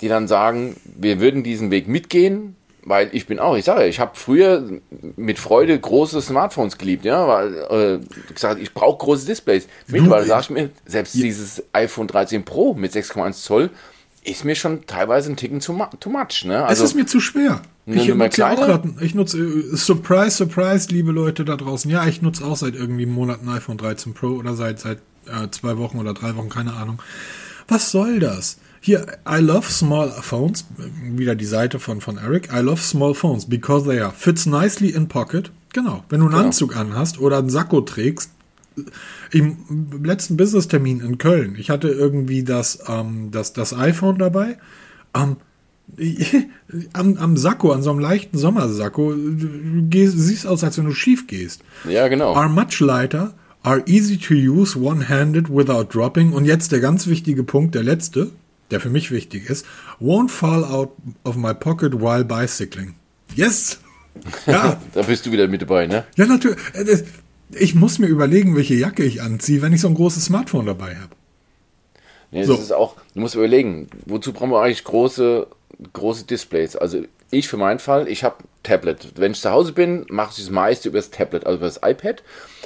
die 0.01 0.07
dann 0.07 0.27
sagen, 0.27 0.75
wir 0.85 1.19
würden 1.19 1.43
diesen 1.43 1.69
Weg 1.69 1.87
mitgehen, 1.87 2.55
weil 2.85 3.09
ich 3.13 3.27
bin 3.27 3.39
auch, 3.39 3.55
ich 3.55 3.65
sage, 3.65 3.85
ich 3.85 3.99
habe 3.99 4.11
früher 4.13 4.69
mit 5.15 5.39
Freude 5.39 5.79
große 5.79 6.21
Smartphones 6.21 6.77
geliebt, 6.77 7.05
ja, 7.05 7.27
weil 7.27 8.01
äh, 8.01 8.33
gesagt, 8.33 8.61
ich 8.61 8.73
brauche 8.73 8.97
große 8.97 9.25
Displays. 9.25 9.67
Mittlerweile 9.87 10.25
sage 10.25 10.41
ich 10.41 10.49
mir, 10.49 10.69
selbst 10.85 11.15
ja. 11.15 11.23
dieses 11.23 11.63
iPhone 11.73 12.07
13 12.07 12.43
Pro 12.43 12.73
mit 12.73 12.93
6,1 12.93 13.43
Zoll 13.43 13.69
ist 14.25 14.45
mir 14.45 14.55
schon 14.55 14.85
teilweise 14.85 15.31
ein 15.31 15.35
Ticken 15.35 15.59
too, 15.59 15.77
too 15.99 16.09
much, 16.09 16.45
ne? 16.45 16.65
Also, 16.65 16.83
es 16.83 16.91
ist 16.91 16.95
mir 16.95 17.05
zu 17.05 17.19
schwer. 17.19 17.61
Ich 17.85 18.07
nutze 18.07 18.47
auch 18.47 18.55
grad, 18.55 18.85
ich 19.01 19.13
nutze, 19.13 19.37
äh, 19.37 19.75
surprise, 19.75 20.31
surprise, 20.31 20.87
liebe 20.89 21.11
Leute 21.11 21.43
da 21.43 21.57
draußen. 21.57 21.91
Ja, 21.91 22.07
ich 22.07 22.21
nutze 22.21 22.45
auch 22.45 22.55
seit 22.55 22.75
irgendwie 22.75 23.03
einem 23.03 23.13
Monat 23.13 23.41
ein 23.41 23.49
iPhone 23.49 23.77
13 23.77 24.13
Pro 24.13 24.27
oder 24.27 24.53
seit, 24.53 24.79
seit 24.79 24.99
äh, 25.25 25.49
zwei 25.51 25.77
Wochen 25.77 25.99
oder 25.99 26.13
drei 26.13 26.35
Wochen, 26.37 26.47
keine 26.47 26.73
Ahnung. 26.73 27.01
Was 27.67 27.91
soll 27.91 28.19
das? 28.19 28.59
Hier, 28.85 29.05
I 29.25 29.39
love 29.39 29.71
small 29.71 30.09
phones, 30.09 30.65
wieder 31.01 31.35
die 31.35 31.45
Seite 31.45 31.79
von, 31.79 32.01
von 32.01 32.17
Eric. 32.17 32.49
I 32.53 32.59
love 32.59 32.81
small 32.81 33.13
phones 33.13 33.45
because 33.45 33.87
they 33.87 34.01
are 34.01 34.11
fits 34.11 34.45
nicely 34.45 34.89
in 34.89 35.07
pocket. 35.07 35.51
Genau, 35.71 36.03
wenn 36.09 36.19
du 36.19 36.25
einen 36.25 36.35
genau. 36.35 36.47
Anzug 36.47 36.75
anhast 36.75 37.17
oder 37.17 37.37
einen 37.37 37.49
Sakko 37.49 37.79
trägst. 37.79 38.31
Im 39.31 40.03
letzten 40.03 40.35
Business-Termin 40.35 40.99
in 40.99 41.17
Köln, 41.17 41.55
ich 41.57 41.69
hatte 41.69 41.87
irgendwie 41.87 42.43
das, 42.43 42.79
ähm, 42.89 43.29
das, 43.31 43.53
das 43.53 43.73
iPhone 43.73 44.17
dabei. 44.17 44.57
Ähm, 45.15 45.37
am, 46.91 47.15
am 47.15 47.37
Sakko, 47.37 47.71
an 47.71 47.83
so 47.83 47.89
einem 47.89 47.99
leichten 47.99 48.37
Sommersakko, 48.37 49.13
du 49.13 49.87
gehst, 49.89 50.19
siehst 50.19 50.45
aus, 50.45 50.61
als 50.61 50.77
wenn 50.77 50.85
du 50.85 50.93
schief 50.93 51.27
gehst. 51.27 51.61
Ja, 51.87 52.09
genau. 52.09 52.33
Are 52.35 52.49
much 52.49 52.81
lighter, 52.81 53.33
are 53.61 53.81
easy 53.85 54.17
to 54.17 54.33
use 54.33 54.77
one-handed 54.77 55.49
without 55.49 55.85
dropping. 55.85 56.33
Und 56.33 56.43
jetzt 56.43 56.73
der 56.73 56.81
ganz 56.81 57.07
wichtige 57.07 57.43
Punkt, 57.43 57.75
der 57.75 57.83
letzte 57.83 58.31
der 58.73 58.81
für 58.81 58.89
mich 58.89 59.11
wichtig 59.11 59.49
ist, 59.49 59.65
won't 60.01 60.29
fall 60.29 60.65
out 60.65 60.91
of 61.23 61.35
my 61.37 61.53
pocket 61.53 62.01
while 62.01 62.25
bicycling. 62.25 62.95
Yes! 63.35 63.79
Ja. 64.45 64.79
da 64.93 65.01
bist 65.01 65.25
du 65.25 65.31
wieder 65.31 65.47
mit 65.47 65.63
dabei, 65.63 65.87
ne? 65.87 66.05
Ja, 66.17 66.27
natürlich. 66.27 66.59
Äh, 66.75 67.03
ich 67.49 67.73
muss 67.73 67.97
mir 67.97 68.05
überlegen, 68.05 68.55
welche 68.55 68.75
Jacke 68.75 69.03
ich 69.03 69.23
anziehe, 69.23 69.63
wenn 69.63 69.73
ich 69.73 69.81
so 69.81 69.87
ein 69.87 69.95
großes 69.95 70.25
Smartphone 70.25 70.67
dabei 70.67 70.95
habe. 70.95 71.15
Nee, 72.29 72.43
so. 72.43 72.53
ist 72.53 72.71
auch, 72.71 72.95
du 73.13 73.19
musst 73.19 73.35
überlegen, 73.35 73.89
wozu 74.05 74.31
brauchen 74.33 74.51
wir 74.51 74.61
eigentlich 74.61 74.83
große, 74.83 75.47
große 75.93 76.25
Displays? 76.25 76.75
Also 76.75 77.03
ich 77.31 77.47
für 77.47 77.57
meinen 77.57 77.79
Fall, 77.79 78.07
ich 78.07 78.23
habe 78.23 78.37
Tablet. 78.63 79.13
Wenn 79.15 79.31
ich 79.31 79.41
zu 79.41 79.51
Hause 79.51 79.73
bin, 79.73 80.05
mache 80.09 80.31
ich 80.31 80.37
das 80.37 80.49
meiste 80.51 80.89
über 80.89 80.99
das 80.99 81.09
Tablet, 81.09 81.45
also 81.45 81.57
über 81.57 81.65
das 81.65 81.77
iPad. 81.83 82.23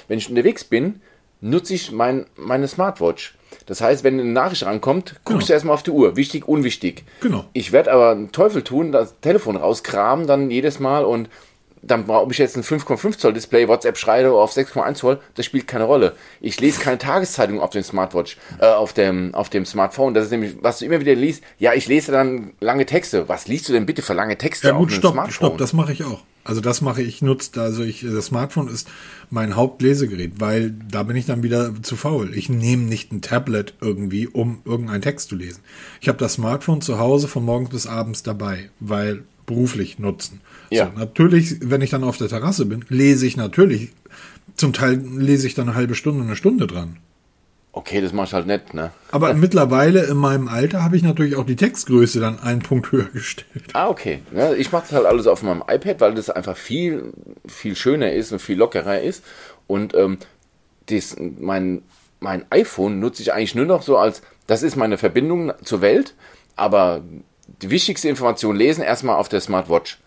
Wenn 0.08 0.20
ich 0.20 0.30
unterwegs 0.30 0.64
bin, 0.64 1.02
nutze 1.42 1.74
ich 1.74 1.92
mein, 1.92 2.26
meine 2.36 2.68
Smartwatch. 2.68 3.37
Das 3.68 3.82
heißt, 3.82 4.04
wenn 4.04 4.20
eine 4.20 4.32
Nachricht 4.32 4.66
rankommt, 4.66 5.16
guckst 5.24 5.26
genau. 5.26 5.46
du 5.48 5.54
erstmal 5.54 5.74
auf 5.76 5.84
die 5.84 5.92
Uhr. 5.92 6.16
Wichtig, 6.16 6.48
unwichtig. 6.48 7.04
Genau. 7.22 7.46
Ich 7.54 7.72
werde 7.72 7.92
aber 7.92 8.12
einen 8.12 8.32
Teufel 8.32 8.64
tun, 8.64 8.92
das 8.92 9.20
Telefon 9.20 9.58
rauskramen 9.58 10.26
dann 10.26 10.50
jedes 10.50 10.80
Mal 10.80 11.06
und 11.06 11.30
dann 11.88 12.10
ob 12.10 12.32
ich 12.32 12.38
jetzt 12.38 12.56
ein 12.56 12.64
5,5 12.64 13.18
Zoll 13.18 13.34
Display, 13.34 13.68
WhatsApp 13.68 13.98
schreibe 13.98 14.32
auf 14.34 14.52
6,1 14.52 14.94
Zoll, 14.96 15.20
das 15.36 15.46
spielt 15.46 15.68
keine 15.68 15.86
Rolle. 15.86 16.16
Ich 16.42 16.60
lese 16.60 16.80
keine 16.80 16.98
Tageszeitung 16.98 17.60
auf 17.60 17.72
dem 17.72 17.84
Smartwatch, 17.84 18.38
äh, 18.60 18.68
auf 18.68 18.94
dem, 18.94 19.34
auf 19.34 19.50
dem 19.50 19.66
Smartphone. 19.66 20.14
Das 20.14 20.26
ist 20.26 20.32
nämlich, 20.32 20.56
was 20.62 20.80
du 20.80 20.86
immer 20.86 21.00
wieder 21.00 21.16
liest. 21.16 21.44
Ja, 21.60 21.74
ich 21.74 21.88
lese 21.88 22.12
dann 22.12 22.52
lange 22.60 22.86
Texte. 22.86 23.28
Was 23.28 23.48
liest 23.48 23.70
du 23.70 23.74
denn 23.74 23.86
bitte 23.86 24.02
für 24.02 24.14
lange 24.14 24.38
Texte 24.38 24.68
ja, 24.68 24.74
gut, 24.74 24.88
auf 24.88 24.94
dem 24.94 25.00
stopp, 25.00 25.14
Smartphone? 25.14 25.34
Stopp, 25.34 25.58
das 25.58 25.74
mache 25.74 25.94
ich 25.94 26.04
auch. 26.04 26.22
Also 26.48 26.62
das 26.62 26.80
mache 26.80 27.02
ich, 27.02 27.22
nutzt, 27.22 27.58
also 27.58 27.84
ich, 27.84 28.06
das 28.10 28.28
Smartphone 28.28 28.70
ist 28.70 28.88
mein 29.30 29.58
Hauptlesegerät, 29.58 30.40
weil 30.40 30.74
da 30.90 31.04
bin 31.04 31.18
ich 31.18 31.26
dann 31.26 31.44
wieder 31.44 31.74
zu 31.82 31.98
faul. 31.98 32.34
Ich 32.34 32.48
nehme 32.48 32.84
nicht 32.84 33.12
ein 33.12 33.22
Tablet 33.22 33.74
irgendwie, 33.82 34.28
um 34.28 34.62
irgendeinen 34.64 35.02
Text 35.02 35.28
zu 35.28 35.36
lesen. 35.36 35.60
Ich 36.00 36.08
habe 36.08 36.18
das 36.18 36.36
Smartphone 36.36 36.80
zu 36.80 37.00
Hause 37.00 37.28
von 37.28 37.44
morgens 37.44 37.72
bis 37.72 37.86
abends 37.86 38.24
dabei, 38.24 38.70
weil 38.80 39.26
beruflich 39.46 40.00
nutzen. 40.00 40.40
Ja. 40.70 40.92
So, 40.94 41.00
natürlich, 41.00 41.58
wenn 41.62 41.82
ich 41.82 41.90
dann 41.90 42.04
auf 42.04 42.18
der 42.18 42.28
Terrasse 42.28 42.66
bin, 42.66 42.86
lese 42.90 43.26
ich 43.26 43.38
natürlich, 43.38 43.90
zum 44.56 44.74
Teil 44.74 44.96
lese 44.96 45.48
ich 45.48 45.54
dann 45.54 45.70
eine 45.70 45.78
halbe 45.78 45.96
Stunde, 45.96 46.24
eine 46.24 46.36
Stunde 46.36 46.68
dran. 46.68 46.98
Okay, 47.78 48.02
das 48.02 48.12
machst 48.12 48.34
halt 48.34 48.48
nett, 48.48 48.74
ne? 48.74 48.92
Aber 49.12 49.34
mittlerweile 49.36 50.06
in 50.06 50.18
meinem 50.18 50.48
Alter 50.48 50.84
habe 50.84 50.98
ich 50.98 51.04
natürlich 51.04 51.36
auch 51.36 51.46
die 51.46 51.56
Textgröße 51.56 52.20
dann 52.20 52.40
einen 52.40 52.62
Punkt 52.64 52.92
höher 52.92 53.06
gestellt. 53.06 53.66
Ah, 53.74 53.88
okay. 53.88 54.22
Ja, 54.34 54.54
ich 54.54 54.72
mache 54.72 54.84
das 54.90 54.94
halt 54.94 55.06
alles 55.06 55.28
auf 55.28 55.44
meinem 55.44 55.64
iPad, 55.68 56.02
weil 56.02 56.16
das 56.16 56.32
einfach 56.32 56.58
viel, 56.58 57.14
viel 57.48 57.76
schöner 57.76 58.12
ist 58.12 58.32
und 58.32 58.40
viel 58.40 58.58
lockerer 58.58 59.02
ist. 59.02 59.24
Und 59.68 59.94
ähm, 59.94 60.18
das, 60.88 61.16
mein, 61.20 61.84
mein 62.20 62.46
iPhone 62.50 63.00
nutze 63.00 63.22
ich 63.22 63.32
eigentlich 63.32 63.54
nur 63.54 63.66
noch 63.66 63.84
so 63.84 63.98
als, 63.98 64.24
das 64.48 64.64
ist 64.64 64.76
meine 64.76 64.98
Verbindung 64.98 65.54
zur 65.64 65.82
Welt, 65.82 66.16
aber 66.56 67.04
die 67.62 67.70
wichtigste 67.70 68.10
Information 68.10 68.56
lesen 68.56 68.84
erstmal 68.84 69.18
auf 69.18 69.30
der 69.30 69.42
Smartwatch. 69.42 70.00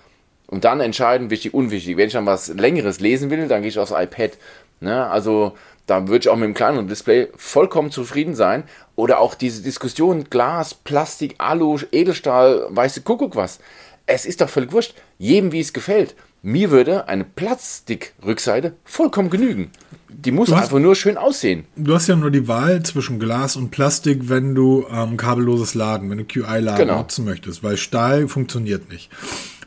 Und 0.51 0.65
dann 0.65 0.81
entscheiden, 0.81 1.31
wichtig, 1.31 1.55
unwichtig. 1.55 1.97
Wenn 1.97 2.09
ich 2.09 2.13
dann 2.13 2.27
was 2.27 2.49
Längeres 2.49 2.99
lesen 2.99 3.31
will, 3.31 3.47
dann 3.47 3.63
gehe 3.63 3.69
ich 3.69 3.79
aufs 3.79 3.93
iPad. 3.93 4.33
Ne? 4.81 5.07
Also 5.09 5.57
da 5.87 6.09
würde 6.09 6.25
ich 6.25 6.29
auch 6.29 6.35
mit 6.35 6.47
dem 6.47 6.55
kleineren 6.55 6.89
Display 6.89 7.29
vollkommen 7.37 7.93
zufrieden 7.93 8.35
sein. 8.35 8.65
Oder 8.97 9.21
auch 9.21 9.37
diese 9.37 9.63
Diskussion 9.63 10.25
Glas, 10.29 10.75
Plastik, 10.75 11.37
Alu, 11.39 11.79
Edelstahl, 11.93 12.67
weiße 12.69 13.03
Kuckuck 13.03 13.37
was. 13.37 13.61
Es 14.07 14.27
ist 14.27 14.41
doch 14.41 14.49
völlig 14.49 14.73
wurscht. 14.73 14.95
Jedem, 15.19 15.53
wie 15.53 15.61
es 15.61 15.73
gefällt. 15.73 16.17
Mir 16.43 16.71
würde 16.71 17.07
eine 17.07 17.25
Plastikrückseite 17.25 18.75
vollkommen 18.85 19.29
genügen. 19.29 19.71
Die 20.09 20.33
muss 20.33 20.51
hast, 20.51 20.65
einfach 20.65 20.79
nur 20.79 20.97
schön 20.97 21.17
aussehen. 21.17 21.65
Du 21.77 21.95
hast 21.95 22.07
ja 22.07 22.17
nur 22.17 22.31
die 22.31 22.49
Wahl 22.49 22.83
zwischen 22.83 23.21
Glas 23.21 23.57
und 23.57 23.71
Plastik, 23.71 24.29
wenn 24.29 24.55
du 24.55 24.87
ähm, 24.91 25.17
kabelloses 25.17 25.75
Laden, 25.75 26.11
wenn 26.11 26.19
du 26.19 26.25
QI-Laden 26.25 26.79
genau. 26.79 26.99
nutzen 26.99 27.25
möchtest, 27.25 27.63
weil 27.63 27.77
Stahl 27.77 28.27
funktioniert 28.27 28.91
nicht. 28.91 29.11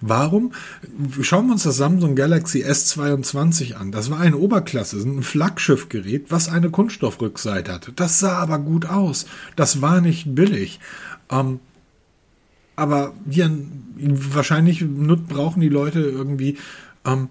Warum? 0.01 0.51
Schauen 1.21 1.45
wir 1.45 1.53
uns 1.53 1.63
das 1.63 1.77
Samsung 1.77 2.15
Galaxy 2.15 2.63
S22 2.63 3.75
an. 3.75 3.91
Das 3.91 4.11
war 4.11 4.19
eine 4.19 4.37
Oberklasse, 4.37 4.97
ein 4.97 5.23
Flaggschiffgerät, 5.23 6.25
was 6.29 6.49
eine 6.49 6.71
Kunststoffrückseite 6.71 7.71
hatte. 7.71 7.93
Das 7.93 8.19
sah 8.19 8.37
aber 8.39 8.59
gut 8.59 8.85
aus. 8.85 9.27
Das 9.55 9.81
war 9.81 10.01
nicht 10.01 10.35
billig. 10.35 10.79
Ähm, 11.31 11.59
aber 12.75 13.13
wir, 13.25 13.49
wahrscheinlich 13.95 14.83
brauchen 15.27 15.61
die 15.61 15.69
Leute 15.69 15.99
irgendwie, 16.01 16.57
ähm, 17.05 17.29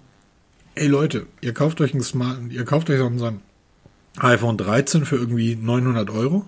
ey 0.75 0.87
Leute, 0.87 1.27
ihr 1.41 1.53
kauft 1.53 1.81
euch 1.81 1.93
ein 1.93 2.01
Smart, 2.01 2.39
ihr 2.49 2.65
kauft 2.65 2.89
euch 2.89 2.99
so 3.17 3.25
ein 3.25 3.41
iPhone 4.17 4.57
13 4.57 5.05
für 5.05 5.15
irgendwie 5.15 5.55
900 5.55 6.09
Euro. 6.09 6.45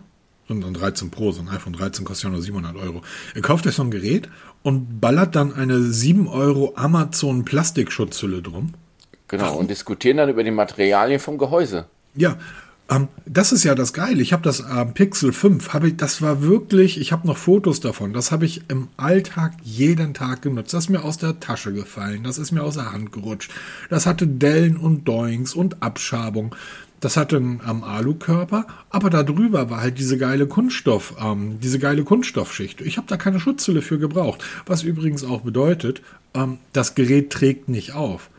So 0.48 0.54
ein 0.54 0.74
13 0.74 1.10
Pro, 1.10 1.32
so 1.32 1.42
ein 1.42 1.50
iPhone 1.50 1.74
13 1.74 2.06
kostet 2.06 2.26
ja 2.26 2.30
nur 2.30 2.42
700 2.42 2.76
Euro. 2.76 3.02
Ihr 3.36 3.42
kauft 3.42 3.66
euch 3.66 3.74
so 3.74 3.84
ein 3.84 3.90
Gerät 3.90 4.30
und 4.62 5.02
ballert 5.02 5.36
dann 5.36 5.54
eine 5.54 5.82
7 5.82 6.28
Euro 6.28 6.74
Amazon 6.76 7.46
Plastikschutzhülle 7.46 8.44
drum. 8.44 8.76
Genau, 9.28 9.44
Warum? 9.44 9.60
und 9.62 9.72
diskutieren 9.72 10.18
dann 10.18 10.30
über 10.30 10.44
die 10.44 10.52
Materialien 10.52 11.20
vom 11.20 11.40
Gehäuse. 11.40 11.88
Ja, 12.14 12.38
ähm, 12.90 13.08
das 13.26 13.52
ist 13.52 13.64
ja 13.64 13.74
das 13.74 13.94
Geile. 13.94 14.22
Ich 14.22 14.32
habe 14.32 14.44
das 14.44 14.60
äh, 14.60 14.86
Pixel 14.86 15.34
5, 15.34 15.74
habe 15.74 15.90
ich, 15.90 15.98
das 15.98 16.22
war 16.22 16.42
wirklich, 16.44 17.00
ich 17.00 17.12
habe 17.12 17.28
noch 17.28 17.38
Fotos 17.38 17.80
davon. 17.80 18.14
Das 18.14 18.32
habe 18.32 18.46
ich 18.46 18.62
im 18.70 18.90
Alltag 18.98 19.54
jeden 19.64 20.14
Tag 20.14 20.44
genutzt. 20.44 20.74
Das 20.74 20.86
ist 20.86 20.90
mir 20.90 21.04
aus 21.04 21.18
der 21.18 21.40
Tasche 21.40 21.74
gefallen, 21.74 22.24
das 22.24 22.38
ist 22.38 22.52
mir 22.52 22.64
aus 22.64 22.76
der 22.76 22.92
Hand 22.92 23.12
gerutscht. 23.12 23.52
Das 23.90 24.06
hatte 24.06 24.28
Dellen 24.28 24.78
und 24.78 25.08
Doings 25.08 25.54
und 25.56 25.82
Abschabung. 25.82 26.56
Das 27.00 27.18
hatte 27.18 27.38
einen 27.38 27.62
ähm, 27.68 27.84
Alukörper, 27.84 28.66
aber 28.90 29.10
darüber 29.10 29.70
war 29.70 29.82
halt 29.82 30.00
diese 30.00 30.18
geile 30.18 30.48
Kunststoff, 30.48 31.16
ähm, 31.22 31.60
diese 31.62 31.78
geile 31.78 32.04
Kunststoffschicht. 32.04 32.82
Ich 32.82 32.98
habe 32.98 33.08
da 33.08 33.18
keine 33.18 33.40
Schutzhülle 33.40 33.82
für 33.82 34.00
gebraucht. 34.00 34.44
Was 34.66 34.84
übrigens 34.84 35.24
auch 35.24 35.42
bedeutet, 35.42 36.02
ähm, 36.34 36.60
das 36.72 36.96
Gerät 36.96 37.32
trägt 37.32 37.68
nicht 37.68 37.94
auf. 37.94 38.30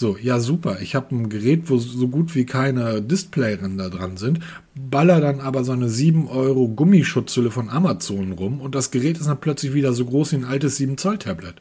So, 0.00 0.16
ja 0.16 0.38
super, 0.38 0.80
ich 0.80 0.94
habe 0.94 1.12
ein 1.12 1.28
Gerät, 1.28 1.68
wo 1.68 1.76
so 1.76 2.06
gut 2.06 2.36
wie 2.36 2.46
keine 2.46 3.02
Displayränder 3.02 3.90
dran 3.90 4.16
sind, 4.16 4.38
baller 4.76 5.20
dann 5.20 5.40
aber 5.40 5.64
so 5.64 5.72
eine 5.72 5.88
7 5.88 6.28
Euro 6.28 6.68
Gummischutzhülle 6.68 7.50
von 7.50 7.68
Amazon 7.68 8.30
rum 8.30 8.60
und 8.60 8.76
das 8.76 8.92
Gerät 8.92 9.18
ist 9.18 9.26
dann 9.26 9.40
plötzlich 9.40 9.74
wieder 9.74 9.92
so 9.92 10.04
groß 10.04 10.30
wie 10.30 10.36
ein 10.36 10.44
altes 10.44 10.76
7 10.76 10.98
Zoll 10.98 11.18
Tablet. 11.18 11.56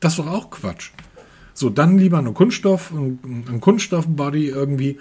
Das 0.00 0.14
ist 0.14 0.20
doch 0.20 0.26
auch 0.26 0.48
Quatsch. 0.48 0.92
So, 1.52 1.68
dann 1.68 1.98
lieber 1.98 2.16
eine 2.16 2.32
Kunststoff, 2.32 2.92
ein, 2.92 3.18
ein 3.46 3.60
Kunststoffbody 3.60 4.48
irgendwie, 4.48 4.98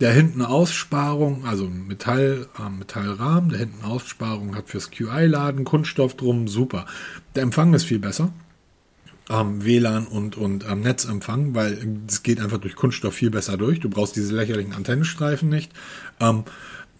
der 0.00 0.12
hinten 0.12 0.42
Aussparung, 0.42 1.46
also 1.46 1.66
Metall, 1.66 2.46
äh, 2.58 2.68
Metallrahmen, 2.68 3.48
der 3.48 3.60
hinten 3.60 3.86
Aussparung 3.86 4.54
hat 4.54 4.68
fürs 4.68 4.90
QI-Laden, 4.90 5.64
Kunststoff 5.64 6.14
drum, 6.14 6.46
super. 6.46 6.84
Der 7.36 7.42
Empfang 7.44 7.72
ist 7.72 7.84
viel 7.84 8.00
besser 8.00 8.32
ähm, 9.30 9.64
WLAN 9.64 10.06
und, 10.06 10.36
und 10.36 10.64
ähm, 10.68 10.80
Netzempfang, 10.80 11.54
weil 11.54 11.78
es 12.08 12.22
geht 12.22 12.40
einfach 12.40 12.58
durch 12.58 12.76
Kunststoff 12.76 13.14
viel 13.14 13.30
besser 13.30 13.56
durch. 13.56 13.80
Du 13.80 13.90
brauchst 13.90 14.16
diese 14.16 14.34
lächerlichen 14.34 14.72
Antennenstreifen 14.72 15.48
nicht. 15.48 15.72
Ähm, 16.20 16.44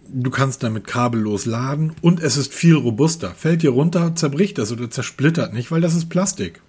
du 0.08 0.30
kannst 0.30 0.62
damit 0.62 0.86
kabellos 0.86 1.46
laden 1.46 1.92
und 2.02 2.20
es 2.20 2.36
ist 2.36 2.52
viel 2.52 2.74
robuster. 2.74 3.30
Fällt 3.30 3.62
dir 3.62 3.70
runter, 3.70 4.14
zerbricht 4.14 4.58
das 4.58 4.72
oder 4.72 4.90
zersplittert 4.90 5.52
nicht, 5.52 5.70
weil 5.70 5.80
das 5.80 5.94
ist 5.94 6.08
Plastik. 6.08 6.60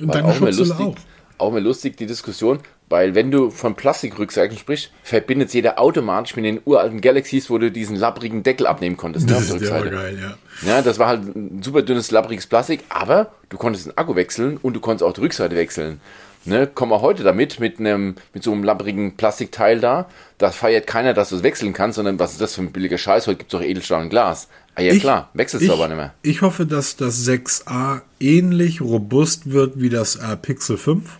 Und 0.00 0.14
deine 0.14 0.32
Schutzhülle 0.34 0.78
auch. 0.78 0.96
Auch 1.38 1.52
mal 1.52 1.62
lustig 1.62 1.96
die 1.96 2.06
Diskussion, 2.06 2.58
weil 2.88 3.14
wenn 3.14 3.30
du 3.30 3.50
von 3.50 3.74
Plastikrückseiten 3.74 4.56
sprichst, 4.56 4.90
verbindet 5.02 5.52
jeder 5.52 5.78
automatisch 5.78 6.36
mit 6.36 6.44
den 6.44 6.60
uralten 6.64 7.00
Galaxies, 7.00 7.50
wo 7.50 7.58
du 7.58 7.70
diesen 7.70 7.96
labbrigen 7.96 8.42
Deckel 8.42 8.66
abnehmen 8.66 8.96
konntest. 8.96 9.28
Ne, 9.28 9.34
das 9.34 9.50
ist 9.50 9.62
ja 9.62 9.80
geil, 9.80 10.18
ja. 10.20 10.38
Ja, 10.66 10.82
das 10.82 10.98
war 10.98 11.08
halt 11.08 11.22
ein 11.34 11.62
super 11.62 11.82
dünnes, 11.82 12.10
labbriges 12.10 12.46
Plastik, 12.46 12.84
aber 12.88 13.32
du 13.48 13.58
konntest 13.58 13.86
den 13.86 13.96
Akku 13.96 14.16
wechseln 14.16 14.56
und 14.56 14.74
du 14.74 14.80
konntest 14.80 15.04
auch 15.08 15.12
die 15.12 15.20
Rückseite 15.20 15.56
wechseln. 15.56 16.00
Ne, 16.44 16.68
komm 16.72 16.90
mal 16.90 17.00
heute 17.02 17.24
damit 17.24 17.60
mit 17.60 17.78
einem 17.78 18.14
mit 18.32 18.42
so 18.42 18.52
einem 18.52 18.64
labbrigen 18.64 19.16
Plastikteil 19.16 19.80
da. 19.80 20.08
Da 20.38 20.50
feiert 20.50 20.86
keiner, 20.86 21.12
dass 21.12 21.28
du 21.28 21.36
es 21.36 21.42
wechseln 21.42 21.72
kannst, 21.74 21.96
sondern 21.96 22.18
was 22.18 22.32
ist 22.32 22.40
das 22.40 22.54
für 22.54 22.62
ein 22.62 22.72
billiger 22.72 22.96
Scheiß? 22.96 23.26
Heute 23.26 23.38
gibt 23.38 23.52
es 23.52 23.58
doch 23.58 23.64
Edelstahl 23.64 24.02
und 24.02 24.08
Glas. 24.08 24.48
Ah 24.74 24.80
ja, 24.80 24.92
ich, 24.92 25.00
klar, 25.00 25.28
wechselst 25.34 25.64
ich, 25.64 25.68
du 25.68 25.74
aber 25.74 25.88
nicht 25.88 25.96
mehr. 25.96 26.14
Ich 26.22 26.40
hoffe, 26.40 26.64
dass 26.64 26.96
das 26.96 27.26
6a 27.26 28.00
ähnlich 28.20 28.80
robust 28.80 29.50
wird 29.50 29.80
wie 29.80 29.90
das 29.90 30.16
äh, 30.16 30.36
Pixel 30.36 30.78
5 30.78 31.18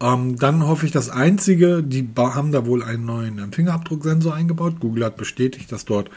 ähm, 0.00 0.36
dann 0.36 0.66
hoffe 0.66 0.86
ich, 0.86 0.92
das 0.92 1.08
Einzige, 1.08 1.82
die 1.82 2.08
haben 2.16 2.52
da 2.52 2.66
wohl 2.66 2.82
einen 2.82 3.04
neuen 3.04 3.52
Fingerabdrucksensor 3.52 4.34
eingebaut. 4.34 4.80
Google 4.80 5.04
hat 5.04 5.16
bestätigt, 5.16 5.70
dass 5.70 5.84
dort 5.84 6.10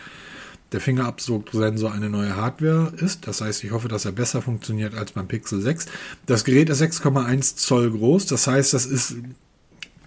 der 0.72 0.82
Fingerabdrucksensor 0.82 1.92
eine 1.92 2.10
neue 2.10 2.36
Hardware 2.36 2.92
ist. 2.98 3.28
Das 3.28 3.42
heißt, 3.42 3.64
ich 3.64 3.72
hoffe, 3.72 3.88
dass 3.88 4.06
er 4.06 4.12
besser 4.12 4.42
funktioniert 4.42 4.96
als 4.96 5.14
beim 5.14 5.28
Pixel 5.28 5.62
6. 5.62 5.86
Das 6.26 6.44
Gerät 6.44 6.70
ist 6.70 6.82
6,1 6.82 7.56
Zoll 7.56 7.92
groß. 7.92 8.26
Das 8.26 8.48
heißt, 8.48 8.74
das 8.74 8.86
ist, 8.86 9.16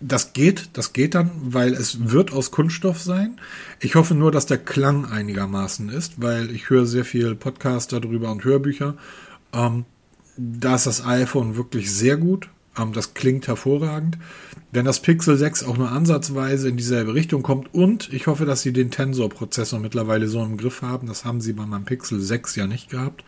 das 0.01 0.33
geht, 0.33 0.71
das 0.75 0.93
geht 0.93 1.15
dann, 1.15 1.31
weil 1.43 1.73
es 1.73 2.11
wird 2.11 2.33
aus 2.33 2.51
Kunststoff 2.51 3.01
sein. 3.01 3.39
Ich 3.81 3.95
hoffe 3.95 4.15
nur, 4.15 4.33
dass 4.33 4.47
der 4.47 4.59
Klang 4.59 5.07
einigermaßen 5.07 5.89
ist, 5.89 6.21
weil 6.21 6.51
ich 6.51 6.69
höre 6.71 6.87
sehr 6.87 7.05
viel 7.05 7.35
Podcast 7.35 7.93
darüber 7.93 8.31
und 8.31 8.45
Hörbücher. 8.45 8.97
Ähm, 9.53 9.85
da 10.37 10.75
ist 10.75 10.87
das 10.87 11.05
iPhone 11.07 11.57
wirklich 11.57 11.91
sehr 11.93 12.17
gut. 12.17 12.49
Ähm, 12.79 12.93
das 12.93 13.15
klingt 13.15 13.49
hervorragend. 13.49 14.19
Wenn 14.73 14.85
das 14.85 15.01
Pixel 15.01 15.37
6 15.37 15.65
auch 15.65 15.77
nur 15.77 15.91
ansatzweise 15.91 16.69
in 16.69 16.77
dieselbe 16.77 17.15
Richtung 17.15 17.43
kommt 17.43 17.75
und 17.75 18.13
ich 18.13 18.27
hoffe, 18.27 18.45
dass 18.45 18.63
sie 18.63 18.73
den 18.73 18.91
Tensor-Prozessor 18.91 19.81
mittlerweile 19.81 20.29
so 20.29 20.43
im 20.43 20.57
Griff 20.57 20.83
haben. 20.83 21.09
Das 21.09 21.25
haben 21.25 21.41
sie 21.41 21.53
bei 21.53 21.67
meinem 21.67 21.85
Pixel 21.85 22.21
6 22.21 22.57
ja 22.57 22.67
nicht 22.67 22.91
gehabt. 22.91 23.25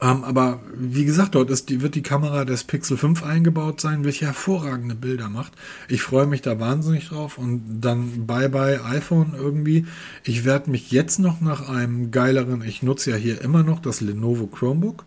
Ähm, 0.00 0.22
aber 0.22 0.60
wie 0.74 1.04
gesagt, 1.04 1.34
dort 1.34 1.50
ist 1.50 1.80
wird 1.80 1.96
die 1.96 2.02
Kamera 2.02 2.44
des 2.44 2.64
Pixel 2.64 2.96
5 2.96 3.24
eingebaut 3.24 3.80
sein, 3.80 4.04
welche 4.04 4.26
hervorragende 4.26 4.94
Bilder 4.94 5.28
macht. 5.28 5.52
Ich 5.88 6.02
freue 6.02 6.26
mich 6.26 6.40
da 6.40 6.60
wahnsinnig 6.60 7.08
drauf 7.08 7.36
und 7.36 7.80
dann 7.80 8.26
bye 8.26 8.48
bye 8.48 8.84
iPhone 8.84 9.34
irgendwie. 9.36 9.86
Ich 10.22 10.44
werde 10.44 10.70
mich 10.70 10.92
jetzt 10.92 11.18
noch 11.18 11.40
nach 11.40 11.68
einem 11.68 12.12
geileren, 12.12 12.62
ich 12.62 12.82
nutze 12.82 13.10
ja 13.10 13.16
hier 13.16 13.40
immer 13.42 13.64
noch 13.64 13.80
das 13.80 14.00
Lenovo 14.00 14.46
Chromebook. 14.46 15.04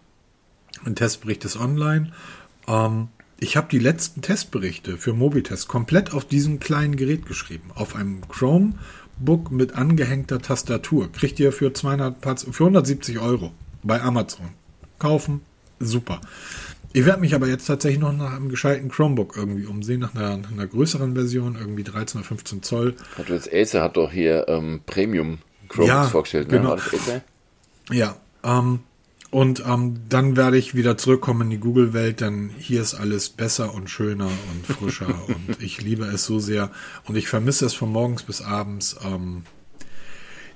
Ein 0.83 0.95
Testbericht 0.95 1.45
ist 1.45 1.57
online. 1.57 2.11
Ähm, 2.67 3.07
ich 3.41 3.57
habe 3.57 3.67
die 3.71 3.79
letzten 3.79 4.21
Testberichte 4.21 4.97
für 4.97 5.13
Mobitest 5.13 5.67
komplett 5.67 6.13
auf 6.13 6.25
diesem 6.25 6.59
kleinen 6.59 6.95
Gerät 6.95 7.25
geschrieben. 7.25 7.71
Auf 7.73 7.95
einem 7.95 8.21
Chromebook 8.29 9.51
mit 9.51 9.73
angehängter 9.73 10.39
Tastatur. 10.39 11.11
Kriegt 11.11 11.39
ihr 11.39 11.51
für, 11.51 11.73
200, 11.73 12.17
für 12.51 12.65
170 12.65 13.19
Euro 13.19 13.51
bei 13.81 13.99
Amazon. 13.99 14.49
Kaufen, 14.99 15.41
super. 15.79 16.21
Ich 16.93 17.05
werde 17.05 17.19
mich 17.19 17.33
aber 17.33 17.47
jetzt 17.47 17.65
tatsächlich 17.65 17.99
noch 17.99 18.13
nach 18.15 18.35
einem 18.35 18.49
gescheiten 18.49 18.89
Chromebook 18.89 19.35
irgendwie 19.35 19.65
umsehen, 19.65 20.01
nach 20.01 20.13
einer, 20.13 20.37
nach 20.37 20.51
einer 20.51 20.67
größeren 20.67 21.15
Version, 21.15 21.57
irgendwie 21.59 21.83
13 21.83 22.19
oder 22.19 22.27
15 22.27 22.61
Zoll. 22.61 22.95
Das 23.27 23.51
Acer 23.51 23.81
hat 23.81 23.97
doch 23.97 24.11
hier 24.11 24.45
ähm, 24.49 24.81
Premium 24.85 25.39
Chromebooks 25.67 25.87
ja, 25.87 26.03
vorgestellt, 26.03 26.51
ne? 26.51 26.59
Genau. 26.59 26.77
Ja, 27.91 28.17
ähm, 28.43 28.81
und 29.31 29.63
ähm, 29.65 30.01
dann 30.09 30.35
werde 30.35 30.57
ich 30.57 30.75
wieder 30.75 30.97
zurückkommen 30.97 31.43
in 31.43 31.49
die 31.51 31.57
Google-Welt, 31.57 32.19
denn 32.19 32.51
hier 32.59 32.81
ist 32.81 32.93
alles 32.93 33.29
besser 33.29 33.73
und 33.73 33.89
schöner 33.89 34.27
und 34.27 34.67
frischer 34.67 35.07
und 35.27 35.61
ich 35.61 35.81
liebe 35.81 36.05
es 36.05 36.25
so 36.25 36.39
sehr 36.39 36.69
und 37.05 37.15
ich 37.15 37.29
vermisse 37.29 37.65
es 37.65 37.73
von 37.73 37.91
morgens 37.91 38.23
bis 38.23 38.41
abends. 38.41 38.97
Ähm, 39.05 39.43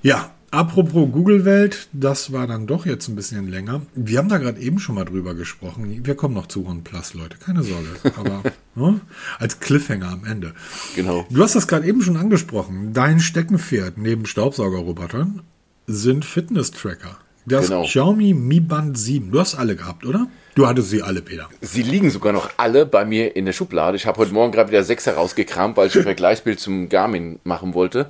ja, 0.01 0.31
apropos 0.51 1.09
Google-Welt, 1.09 1.87
das 1.93 2.33
war 2.33 2.47
dann 2.47 2.67
doch 2.67 2.85
jetzt 2.85 3.07
ein 3.07 3.15
bisschen 3.15 3.47
länger. 3.47 3.81
Wir 3.95 4.17
haben 4.17 4.27
da 4.27 4.39
gerade 4.39 4.59
eben 4.59 4.79
schon 4.79 4.95
mal 4.95 5.05
drüber 5.05 5.35
gesprochen. 5.35 6.05
Wir 6.05 6.15
kommen 6.15 6.33
noch 6.33 6.47
zu 6.47 6.65
OnePlus, 6.67 7.13
Leute, 7.13 7.37
keine 7.37 7.63
Sorge. 7.63 7.87
Aber 8.17 8.43
ne, 8.75 8.99
als 9.39 9.61
Cliffhanger 9.61 10.09
am 10.09 10.25
Ende. 10.25 10.53
Genau. 10.97 11.25
Du 11.29 11.41
hast 11.41 11.55
das 11.55 11.67
gerade 11.67 11.87
eben 11.87 12.01
schon 12.01 12.17
angesprochen. 12.17 12.91
Dein 12.93 13.21
Steckenpferd 13.21 13.97
neben 13.97 14.25
Staubsaugerrobotern 14.25 15.43
sind 15.87 16.25
Fitness-Tracker. 16.25 17.17
Das 17.45 17.67
genau. 17.67 17.83
Xiaomi 17.83 18.33
Mi 18.33 18.59
Band 18.59 18.97
7. 18.97 19.31
Du 19.31 19.39
hast 19.39 19.55
alle 19.55 19.75
gehabt, 19.75 20.05
oder? 20.05 20.27
Du 20.55 20.67
hattest 20.67 20.89
sie 20.89 21.03
alle, 21.03 21.21
Peter. 21.21 21.47
Sie 21.61 21.83
liegen 21.83 22.09
sogar 22.09 22.33
noch 22.33 22.49
alle 22.57 22.85
bei 22.85 23.05
mir 23.05 23.35
in 23.35 23.45
der 23.45 23.53
Schublade. 23.53 23.97
Ich 23.97 24.07
habe 24.07 24.17
heute 24.19 24.33
Morgen 24.33 24.51
gerade 24.51 24.71
wieder 24.71 24.83
sechs 24.83 25.05
herausgekramt, 25.05 25.77
weil 25.77 25.87
ich 25.87 25.95
ein 25.95 26.03
Vergleichsbild 26.03 26.59
zum 26.59 26.89
Garmin 26.89 27.39
machen 27.43 27.75
wollte. 27.75 28.07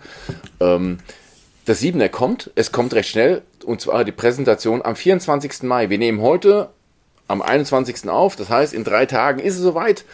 Ähm, 0.61 0.99
das 1.65 1.81
7er 1.81 2.07
kommt. 2.07 2.51
Es 2.55 2.71
kommt 2.71 2.93
recht 2.93 3.09
schnell. 3.09 3.41
Und 3.65 3.81
zwar 3.81 4.05
die 4.05 4.13
Präsentation 4.13 4.81
am 4.83 4.95
24. 4.95 5.63
Mai. 5.63 5.89
Wir 5.89 5.97
nehmen 5.97 6.21
heute 6.21 6.69
am 7.27 7.41
21. 7.41 8.07
auf. 8.07 8.37
Das 8.37 8.49
heißt, 8.49 8.73
in 8.73 8.85
drei 8.85 9.05
Tagen 9.05 9.39
ist 9.39 9.55
es 9.55 9.61
soweit 9.61 10.05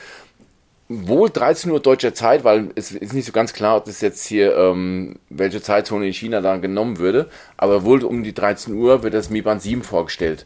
wohl 0.92 1.30
13 1.30 1.72
Uhr 1.72 1.80
deutscher 1.80 2.14
Zeit, 2.14 2.44
weil 2.44 2.70
es 2.76 2.92
ist 2.92 3.14
nicht 3.14 3.26
so 3.26 3.32
ganz 3.32 3.54
klar, 3.54 3.78
ob 3.78 3.86
das 3.86 4.02
jetzt 4.02 4.26
hier, 4.26 4.56
ähm, 4.58 5.16
welche 5.30 5.62
Zeitzone 5.62 6.08
in 6.08 6.14
China 6.14 6.42
da 6.42 6.58
genommen 6.58 7.00
würde, 7.00 7.30
aber 7.58 7.84
wohl 7.84 8.04
um 8.04 8.24
die 8.24 8.34
13 8.34 8.74
Uhr 8.74 9.04
wird 9.04 9.14
das 9.14 9.30
Mi 9.30 9.42
Band 9.42 9.62
7 9.62 9.84
vorgestellt. 9.84 10.46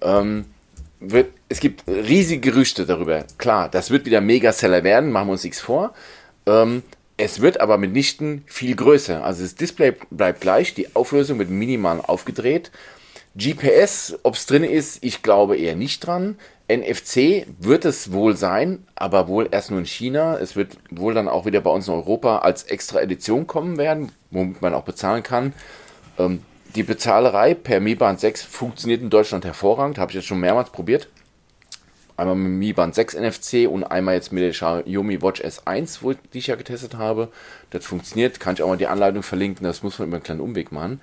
Ähm, 0.00 0.46
wird, 1.00 1.32
es 1.48 1.60
gibt 1.60 1.86
riesige 1.86 2.50
Gerüchte 2.50 2.86
darüber. 2.86 3.24
Klar, 3.38 3.68
das 3.68 3.90
wird 3.90 4.06
wieder 4.06 4.20
Megaseller 4.20 4.84
werden, 4.84 5.10
machen 5.10 5.28
wir 5.28 5.32
uns 5.32 5.44
nichts 5.44 5.60
vor. 5.60 5.92
Ähm, 6.46 6.82
es 7.16 7.40
wird 7.40 7.60
aber 7.60 7.78
mitnichten 7.78 8.42
viel 8.46 8.74
größer. 8.74 9.24
Also 9.24 9.42
das 9.42 9.54
Display 9.54 9.94
bleibt 10.10 10.40
gleich, 10.40 10.74
die 10.74 10.94
Auflösung 10.96 11.38
wird 11.38 11.50
minimal 11.50 12.00
aufgedreht. 12.00 12.70
GPS, 13.36 14.18
ob 14.22 14.34
es 14.34 14.46
drin 14.46 14.64
ist, 14.64 15.02
ich 15.02 15.22
glaube 15.22 15.56
eher 15.56 15.76
nicht 15.76 16.06
dran. 16.06 16.36
NFC 16.76 17.46
wird 17.58 17.84
es 17.84 18.12
wohl 18.12 18.36
sein, 18.36 18.86
aber 18.94 19.28
wohl 19.28 19.48
erst 19.50 19.70
nur 19.70 19.80
in 19.80 19.86
China. 19.86 20.38
Es 20.38 20.56
wird 20.56 20.76
wohl 20.90 21.14
dann 21.14 21.28
auch 21.28 21.46
wieder 21.46 21.60
bei 21.60 21.70
uns 21.70 21.88
in 21.88 21.94
Europa 21.94 22.38
als 22.38 22.64
extra 22.64 23.00
Edition 23.00 23.46
kommen 23.46 23.78
werden, 23.78 24.12
womit 24.30 24.62
man 24.62 24.74
auch 24.74 24.84
bezahlen 24.84 25.22
kann. 25.22 25.52
Ähm, 26.18 26.42
die 26.74 26.82
Bezahlerei 26.82 27.54
per 27.54 27.80
Mi 27.80 27.94
Band 27.94 28.20
6 28.20 28.42
funktioniert 28.42 29.02
in 29.02 29.10
Deutschland 29.10 29.44
hervorragend, 29.44 29.98
habe 29.98 30.10
ich 30.10 30.16
jetzt 30.16 30.26
schon 30.26 30.40
mehrmals 30.40 30.70
probiert. 30.70 31.08
Einmal 32.16 32.36
mit 32.36 32.52
Mi 32.52 32.72
Band 32.72 32.94
6 32.94 33.14
NFC 33.14 33.68
und 33.68 33.84
einmal 33.84 34.14
jetzt 34.14 34.32
mit 34.32 34.42
der 34.42 34.52
Xiaomi 34.52 35.22
Watch 35.22 35.42
S1, 35.42 35.98
wo, 36.02 36.12
die 36.12 36.38
ich 36.38 36.46
ja 36.46 36.56
getestet 36.56 36.94
habe. 36.94 37.28
Das 37.70 37.84
funktioniert, 37.84 38.40
kann 38.40 38.54
ich 38.54 38.62
auch 38.62 38.68
mal 38.68 38.76
die 38.76 38.86
Anleitung 38.86 39.22
verlinken, 39.22 39.64
das 39.64 39.82
muss 39.82 39.98
man 39.98 40.08
über 40.08 40.16
einen 40.16 40.24
kleinen 40.24 40.40
Umweg 40.40 40.72
machen. 40.72 41.00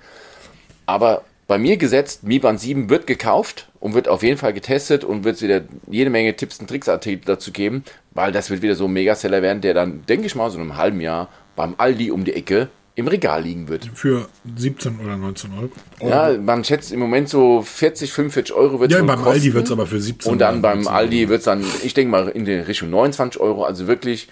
Aber 0.86 1.24
bei 1.50 1.58
mir 1.58 1.78
gesetzt, 1.78 2.22
Mi 2.22 2.38
Band 2.38 2.60
7 2.60 2.90
wird 2.90 3.08
gekauft 3.08 3.70
und 3.80 3.94
wird 3.94 4.06
auf 4.06 4.22
jeden 4.22 4.38
Fall 4.38 4.52
getestet 4.52 5.02
und 5.02 5.24
wird 5.24 5.42
wieder 5.42 5.62
jede 5.90 6.08
Menge 6.08 6.36
Tipps 6.36 6.60
und 6.60 6.68
Tricks-Artikel 6.68 7.22
dazu 7.24 7.50
geben, 7.50 7.82
weil 8.12 8.30
das 8.30 8.50
wird 8.50 8.62
wieder 8.62 8.76
so 8.76 8.84
ein 8.84 8.92
Megaseller 8.92 9.42
werden, 9.42 9.60
der 9.60 9.74
dann, 9.74 10.06
denke 10.06 10.26
ich 10.26 10.36
mal, 10.36 10.48
so 10.48 10.58
in 10.58 10.62
einem 10.62 10.76
halben 10.76 11.00
Jahr 11.00 11.28
beim 11.56 11.74
Aldi 11.76 12.12
um 12.12 12.22
die 12.22 12.34
Ecke 12.34 12.68
im 12.94 13.08
Regal 13.08 13.42
liegen 13.42 13.66
wird. 13.66 13.90
Für 13.94 14.28
17 14.56 15.00
oder 15.00 15.16
19 15.16 15.50
Euro. 15.54 15.70
Ja, 16.08 16.38
man 16.38 16.62
schätzt 16.62 16.92
im 16.92 17.00
Moment 17.00 17.28
so 17.28 17.62
40, 17.62 18.12
45 18.12 18.54
Euro 18.54 18.78
wird 18.78 18.92
es 18.92 18.98
Ja, 18.98 19.02
beim 19.02 19.16
kosten. 19.16 19.32
Aldi 19.32 19.52
wird 19.52 19.64
es 19.64 19.72
aber 19.72 19.86
für 19.88 20.00
17 20.00 20.30
Und 20.30 20.38
dann 20.38 20.62
beim 20.62 20.86
Aldi 20.86 21.28
wird 21.28 21.40
es 21.40 21.46
dann, 21.46 21.64
ich 21.82 21.94
denke 21.94 22.12
mal, 22.12 22.28
in 22.28 22.44
der 22.44 22.68
Richtung 22.68 22.90
29 22.90 23.40
Euro. 23.40 23.64
Also 23.64 23.88
wirklich, 23.88 24.28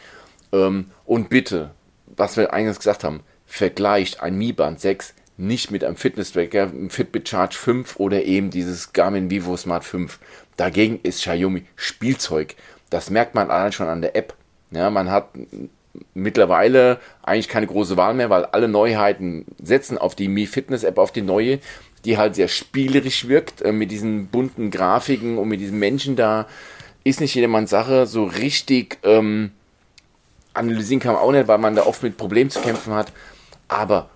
ähm, 0.52 0.84
und 1.04 1.30
bitte, 1.30 1.72
was 2.16 2.36
wir 2.36 2.52
eingangs 2.52 2.78
gesagt 2.78 3.02
haben, 3.02 3.24
vergleicht 3.44 4.22
ein 4.22 4.38
Mi 4.38 4.52
Band 4.52 4.78
6 4.78 5.14
nicht 5.38 5.70
mit 5.70 5.84
einem 5.84 5.96
Fitness-Tracker, 5.96 6.64
einem 6.64 6.90
Fitbit 6.90 7.28
Charge 7.28 7.56
5 7.56 7.96
oder 7.96 8.24
eben 8.24 8.50
dieses 8.50 8.92
Garmin 8.92 9.30
Vivo 9.30 9.56
Smart 9.56 9.84
5. 9.84 10.18
Dagegen 10.56 10.98
ist 11.02 11.20
Xiaomi 11.20 11.64
Spielzeug. 11.76 12.56
Das 12.90 13.08
merkt 13.08 13.34
man 13.34 13.50
allein 13.50 13.72
schon 13.72 13.88
an 13.88 14.02
der 14.02 14.16
App. 14.16 14.34
Ja, 14.72 14.90
man 14.90 15.10
hat 15.10 15.28
mittlerweile 16.14 16.98
eigentlich 17.22 17.48
keine 17.48 17.66
große 17.66 17.96
Wahl 17.96 18.14
mehr, 18.14 18.30
weil 18.30 18.44
alle 18.46 18.68
Neuheiten 18.68 19.46
setzen 19.62 19.96
auf 19.96 20.14
die 20.14 20.28
Mi 20.28 20.46
Fitness 20.46 20.84
App, 20.84 20.98
auf 20.98 21.12
die 21.12 21.22
neue, 21.22 21.60
die 22.04 22.18
halt 22.18 22.34
sehr 22.34 22.48
spielerisch 22.48 23.28
wirkt, 23.28 23.62
äh, 23.62 23.72
mit 23.72 23.90
diesen 23.90 24.26
bunten 24.26 24.70
Grafiken 24.70 25.38
und 25.38 25.48
mit 25.48 25.60
diesen 25.60 25.78
Menschen 25.78 26.16
da. 26.16 26.46
Ist 27.04 27.20
nicht 27.20 27.34
jedermanns 27.34 27.70
Sache, 27.70 28.06
so 28.06 28.24
richtig 28.24 28.98
ähm, 29.04 29.52
analysieren 30.52 31.00
kann 31.00 31.14
man 31.14 31.22
auch 31.22 31.32
nicht, 31.32 31.48
weil 31.48 31.58
man 31.58 31.76
da 31.76 31.86
oft 31.86 32.02
mit 32.02 32.16
Problemen 32.16 32.50
zu 32.50 32.60
kämpfen 32.60 32.92
hat. 32.92 33.12
Aber 33.68 34.10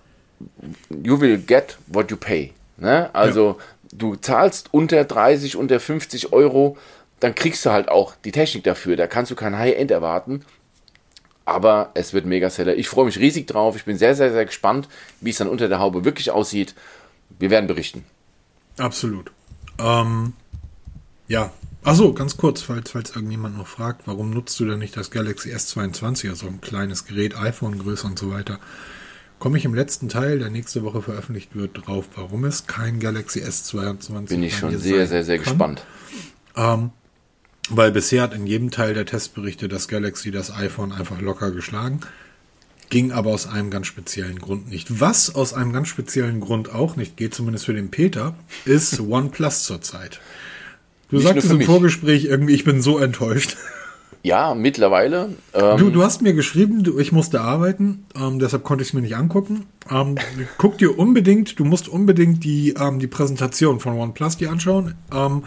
you 0.89 1.19
will 1.19 1.37
get 1.37 1.77
what 1.87 2.11
you 2.11 2.17
pay. 2.17 2.53
Ne? 2.77 3.09
Also 3.13 3.57
ja. 3.57 3.97
du 3.97 4.15
zahlst 4.15 4.69
unter 4.71 5.03
30, 5.03 5.55
unter 5.55 5.79
50 5.79 6.33
Euro, 6.33 6.77
dann 7.19 7.35
kriegst 7.35 7.65
du 7.65 7.71
halt 7.71 7.89
auch 7.89 8.15
die 8.25 8.31
Technik 8.31 8.63
dafür. 8.63 8.95
Da 8.95 9.07
kannst 9.07 9.31
du 9.31 9.35
kein 9.35 9.57
High-End 9.57 9.91
erwarten. 9.91 10.43
Aber 11.45 11.91
es 11.93 12.13
wird 12.13 12.25
Megaseller. 12.25 12.75
Ich 12.75 12.87
freue 12.87 13.05
mich 13.05 13.19
riesig 13.19 13.47
drauf. 13.47 13.75
Ich 13.75 13.85
bin 13.85 13.97
sehr, 13.97 14.15
sehr, 14.15 14.31
sehr 14.31 14.45
gespannt, 14.45 14.87
wie 15.19 15.29
es 15.29 15.37
dann 15.37 15.49
unter 15.49 15.67
der 15.67 15.79
Haube 15.79 16.05
wirklich 16.05 16.31
aussieht. 16.31 16.73
Wir 17.39 17.49
werden 17.49 17.67
berichten. 17.67 18.05
Absolut. 18.77 19.31
Ähm, 19.79 20.33
ja. 21.27 21.51
Achso, 21.83 22.13
ganz 22.13 22.37
kurz, 22.37 22.61
falls, 22.61 22.91
falls 22.91 23.13
irgendjemand 23.13 23.57
noch 23.57 23.67
fragt, 23.67 24.07
warum 24.07 24.29
nutzt 24.29 24.57
du 24.59 24.65
denn 24.65 24.79
nicht 24.79 24.95
das 24.95 25.11
Galaxy 25.11 25.53
S22, 25.53 26.29
also 26.29 26.47
ein 26.47 26.61
kleines 26.61 27.05
Gerät, 27.05 27.37
iPhone-Größe 27.37 28.07
und 28.07 28.17
so 28.17 28.31
weiter? 28.31 28.59
Komme 29.43 29.57
ich 29.57 29.65
im 29.65 29.73
letzten 29.73 30.07
Teil, 30.07 30.39
der 30.39 30.49
nächste 30.49 30.83
Woche 30.83 31.01
veröffentlicht 31.01 31.53
wird, 31.53 31.85
drauf, 31.85 32.05
warum 32.15 32.45
es 32.45 32.65
kein 32.65 33.01
Galaxy 33.01 33.41
S22 33.41 34.29
Bin 34.29 34.41
ich 34.41 34.57
schon 34.57 34.79
sehr, 34.79 35.05
sehr, 35.05 35.25
sehr 35.25 35.35
kann. 35.35 35.43
gespannt. 35.43 35.85
Ähm, 36.55 36.91
weil 37.69 37.91
bisher 37.91 38.21
hat 38.21 38.33
in 38.33 38.47
jedem 38.47 38.71
Teil 38.71 38.93
der 38.93 39.05
Testberichte 39.05 39.67
das 39.67 39.89
Galaxy 39.89 40.31
das 40.31 40.49
iPhone 40.49 40.93
einfach 40.93 41.19
locker 41.19 41.51
geschlagen. 41.51 41.99
Ging 42.89 43.11
aber 43.11 43.31
aus 43.31 43.45
einem 43.45 43.69
ganz 43.69 43.87
speziellen 43.87 44.39
Grund 44.39 44.69
nicht. 44.69 45.01
Was 45.01 45.35
aus 45.35 45.53
einem 45.53 45.73
ganz 45.73 45.89
speziellen 45.89 46.39
Grund 46.39 46.73
auch 46.73 46.95
nicht 46.95 47.17
geht, 47.17 47.33
zumindest 47.33 47.65
für 47.65 47.73
den 47.73 47.91
Peter, 47.91 48.35
ist 48.63 48.97
OnePlus 49.01 49.65
zurzeit. 49.65 50.21
Du 51.09 51.17
nicht 51.17 51.25
sagtest 51.25 51.51
im 51.51 51.63
Vorgespräch 51.63 52.23
irgendwie, 52.23 52.53
ich 52.53 52.63
bin 52.63 52.81
so 52.81 52.97
enttäuscht. 52.97 53.57
Ja, 54.23 54.55
mittlerweile. 54.55 55.35
Ähm 55.53 55.77
du, 55.77 55.89
du 55.89 56.01
hast 56.01 56.21
mir 56.21 56.33
geschrieben, 56.33 56.81
du, 56.81 56.97
ich 56.97 57.11
musste 57.11 57.41
arbeiten, 57.41 58.05
ähm, 58.15 58.39
deshalb 58.39 58.63
konnte 58.63 58.81
ich 58.81 58.89
es 58.89 58.93
mir 58.93 59.01
nicht 59.01 59.17
angucken. 59.17 59.65
Ähm, 59.91 60.15
guck 60.57 60.77
dir 60.77 60.97
unbedingt, 60.97 61.59
du 61.59 61.65
musst 61.65 61.89
unbedingt 61.89 62.43
die, 62.43 62.73
ähm, 62.79 62.99
die 62.99 63.07
Präsentation 63.07 63.81
von 63.81 63.93
OnePlus 63.93 64.37
dir 64.37 64.49
anschauen. 64.49 64.95
Ähm, 65.13 65.43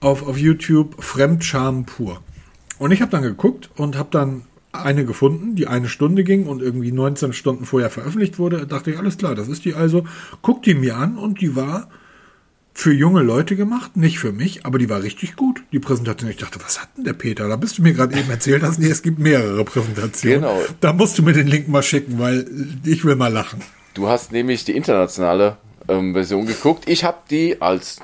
auf, 0.00 0.26
auf 0.26 0.38
YouTube 0.38 1.02
Fremdscham 1.02 1.84
pur. 1.84 2.20
Und 2.78 2.92
ich 2.92 3.00
habe 3.02 3.10
dann 3.10 3.22
geguckt 3.22 3.70
und 3.76 3.98
habe 3.98 4.08
dann 4.12 4.42
eine 4.70 5.04
gefunden, 5.04 5.56
die 5.56 5.66
eine 5.66 5.88
Stunde 5.88 6.22
ging 6.22 6.46
und 6.46 6.62
irgendwie 6.62 6.92
19 6.92 7.32
Stunden 7.32 7.64
vorher 7.64 7.90
veröffentlicht 7.90 8.38
wurde. 8.38 8.58
Da 8.58 8.64
dachte 8.66 8.92
ich, 8.92 8.98
alles 8.98 9.18
klar, 9.18 9.34
das 9.34 9.48
ist 9.48 9.64
die 9.64 9.74
also. 9.74 10.04
Guck 10.42 10.62
die 10.62 10.74
mir 10.74 10.96
an 10.96 11.16
und 11.16 11.40
die 11.40 11.56
war 11.56 11.88
für 12.76 12.92
junge 12.92 13.22
Leute 13.22 13.56
gemacht, 13.56 13.96
nicht 13.96 14.18
für 14.18 14.32
mich, 14.32 14.66
aber 14.66 14.78
die 14.78 14.90
war 14.90 15.02
richtig 15.02 15.34
gut, 15.34 15.62
die 15.72 15.78
Präsentation. 15.78 16.30
Ich 16.30 16.36
dachte, 16.36 16.58
was 16.62 16.80
hat 16.80 16.90
denn 16.96 17.04
der 17.04 17.14
Peter? 17.14 17.48
Da 17.48 17.56
bist 17.56 17.78
du 17.78 17.82
mir 17.82 17.94
gerade 17.94 18.18
eben 18.18 18.30
erzählt 18.30 18.62
hast, 18.62 18.78
nee, 18.78 18.88
es 18.88 19.02
gibt 19.02 19.18
mehrere 19.18 19.64
Präsentationen. 19.64 20.42
Genau. 20.42 20.60
Da 20.80 20.92
musst 20.92 21.18
du 21.18 21.22
mir 21.22 21.32
den 21.32 21.46
Link 21.46 21.68
mal 21.68 21.82
schicken, 21.82 22.18
weil 22.18 22.46
ich 22.84 23.04
will 23.04 23.16
mal 23.16 23.32
lachen. 23.32 23.60
Du 23.94 24.08
hast 24.08 24.30
nämlich 24.30 24.64
die 24.64 24.76
internationale 24.76 25.56
ähm, 25.88 26.12
Version 26.12 26.44
geguckt. 26.44 26.86
Ich 26.86 27.02
habe 27.02 27.16
die 27.30 27.62
als 27.62 28.00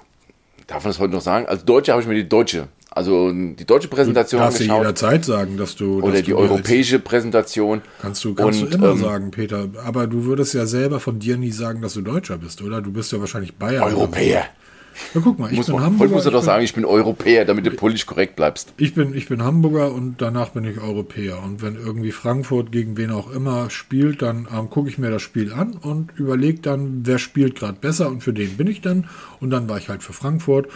darf 0.66 0.84
man 0.84 0.90
das 0.90 0.98
heute 0.98 1.12
noch 1.12 1.20
sagen? 1.20 1.46
Als 1.46 1.64
Deutsche 1.64 1.92
habe 1.92 2.02
ich 2.02 2.08
mir 2.08 2.14
die 2.14 2.28
deutsche, 2.28 2.68
also 2.90 3.30
die 3.30 3.66
deutsche 3.66 3.88
Präsentation 3.88 4.40
du 4.40 4.44
darfst 4.44 4.60
angeschaut. 4.60 4.78
Du 4.78 4.82
jederzeit 4.82 5.24
sagen, 5.24 5.56
dass 5.56 5.76
du. 5.76 5.98
Oder 5.98 6.12
dass 6.12 6.22
die 6.22 6.30
du 6.30 6.38
europäische 6.38 6.98
Präsentation. 6.98 7.82
Kannst 8.00 8.24
du, 8.24 8.34
kannst 8.34 8.62
und, 8.62 8.72
du 8.72 8.78
immer 8.78 8.92
ähm, 8.92 8.98
sagen, 8.98 9.30
Peter. 9.30 9.68
Aber 9.84 10.06
du 10.06 10.24
würdest 10.24 10.54
ja 10.54 10.66
selber 10.66 11.00
von 11.00 11.18
dir 11.18 11.36
nie 11.36 11.52
sagen, 11.52 11.82
dass 11.82 11.94
du 11.94 12.00
Deutscher 12.00 12.38
bist, 12.38 12.62
oder? 12.62 12.80
Du 12.80 12.92
bist 12.92 13.12
ja 13.12 13.20
wahrscheinlich 13.20 13.54
Bayer. 13.54 13.84
Europäer. 13.84 14.46
Na, 15.14 15.20
guck 15.22 15.38
mal, 15.38 15.50
ich 15.50 15.56
muss 15.56 15.66
bin 15.66 15.76
man, 15.76 15.84
Hamburger. 15.84 16.14
Musst 16.14 16.26
du 16.26 16.30
doch 16.30 16.42
sagen, 16.42 16.64
ich 16.64 16.74
bin 16.74 16.84
Europäer, 16.84 17.44
damit 17.44 17.66
du 17.66 17.70
politisch 17.70 18.06
korrekt 18.06 18.36
bleibst. 18.36 18.72
Ich 18.76 18.94
bin, 18.94 19.14
ich 19.14 19.28
bin 19.28 19.42
Hamburger 19.42 19.92
und 19.92 20.20
danach 20.20 20.50
bin 20.50 20.64
ich 20.64 20.80
Europäer. 20.80 21.42
Und 21.42 21.62
wenn 21.62 21.76
irgendwie 21.76 22.12
Frankfurt 22.12 22.72
gegen 22.72 22.96
wen 22.96 23.10
auch 23.10 23.30
immer 23.30 23.70
spielt, 23.70 24.22
dann 24.22 24.48
ähm, 24.52 24.70
gucke 24.70 24.88
ich 24.88 24.98
mir 24.98 25.10
das 25.10 25.22
Spiel 25.22 25.52
an 25.52 25.74
und 25.74 26.12
überlege 26.18 26.60
dann, 26.60 27.02
wer 27.04 27.18
spielt 27.18 27.56
gerade 27.56 27.78
besser 27.80 28.08
und 28.08 28.22
für 28.22 28.32
den 28.32 28.56
bin 28.56 28.66
ich 28.66 28.80
dann. 28.80 29.08
Und 29.40 29.50
dann 29.50 29.68
war 29.68 29.78
ich 29.78 29.88
halt 29.88 30.02
für 30.02 30.12
Frankfurt. 30.12 30.68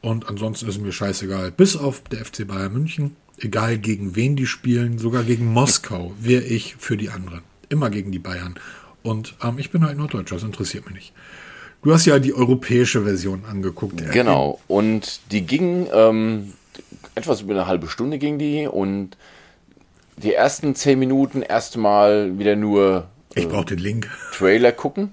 Und 0.00 0.28
ansonsten 0.28 0.68
ist 0.68 0.80
mir 0.80 0.92
scheißegal. 0.92 1.50
Bis 1.50 1.76
auf 1.76 2.02
der 2.02 2.24
FC 2.24 2.46
Bayern 2.46 2.72
München. 2.72 3.16
Egal 3.38 3.78
gegen 3.78 4.14
wen 4.14 4.36
die 4.36 4.46
spielen, 4.46 4.98
sogar 4.98 5.24
gegen 5.24 5.46
Moskau 5.46 6.12
wäre 6.20 6.44
ich 6.44 6.76
für 6.78 6.96
die 6.96 7.10
anderen. 7.10 7.40
Immer 7.68 7.90
gegen 7.90 8.12
die 8.12 8.18
Bayern. 8.18 8.54
Und 9.02 9.34
ähm, 9.42 9.58
ich 9.58 9.70
bin 9.70 9.84
halt 9.84 9.98
Norddeutscher, 9.98 10.36
das 10.36 10.44
interessiert 10.44 10.86
mich 10.86 10.94
nicht. 10.94 11.12
Du 11.84 11.92
hast 11.92 12.06
ja 12.06 12.18
die 12.18 12.32
europäische 12.32 13.02
Version 13.02 13.44
angeguckt. 13.44 14.10
Genau, 14.10 14.58
und 14.68 15.20
die 15.30 15.42
ging 15.42 15.86
ähm, 15.92 16.54
etwas 17.14 17.42
über 17.42 17.52
eine 17.52 17.66
halbe 17.66 17.88
Stunde 17.88 18.18
ging 18.18 18.38
die 18.38 18.66
und 18.66 19.18
die 20.16 20.32
ersten 20.32 20.74
zehn 20.74 20.98
Minuten 20.98 21.42
erstmal 21.42 22.38
wieder 22.38 22.56
nur 22.56 23.08
äh, 23.34 23.40
ich 23.40 23.48
brauche 23.48 23.66
den 23.66 23.78
Link 23.78 24.08
Trailer 24.32 24.72
gucken 24.72 25.12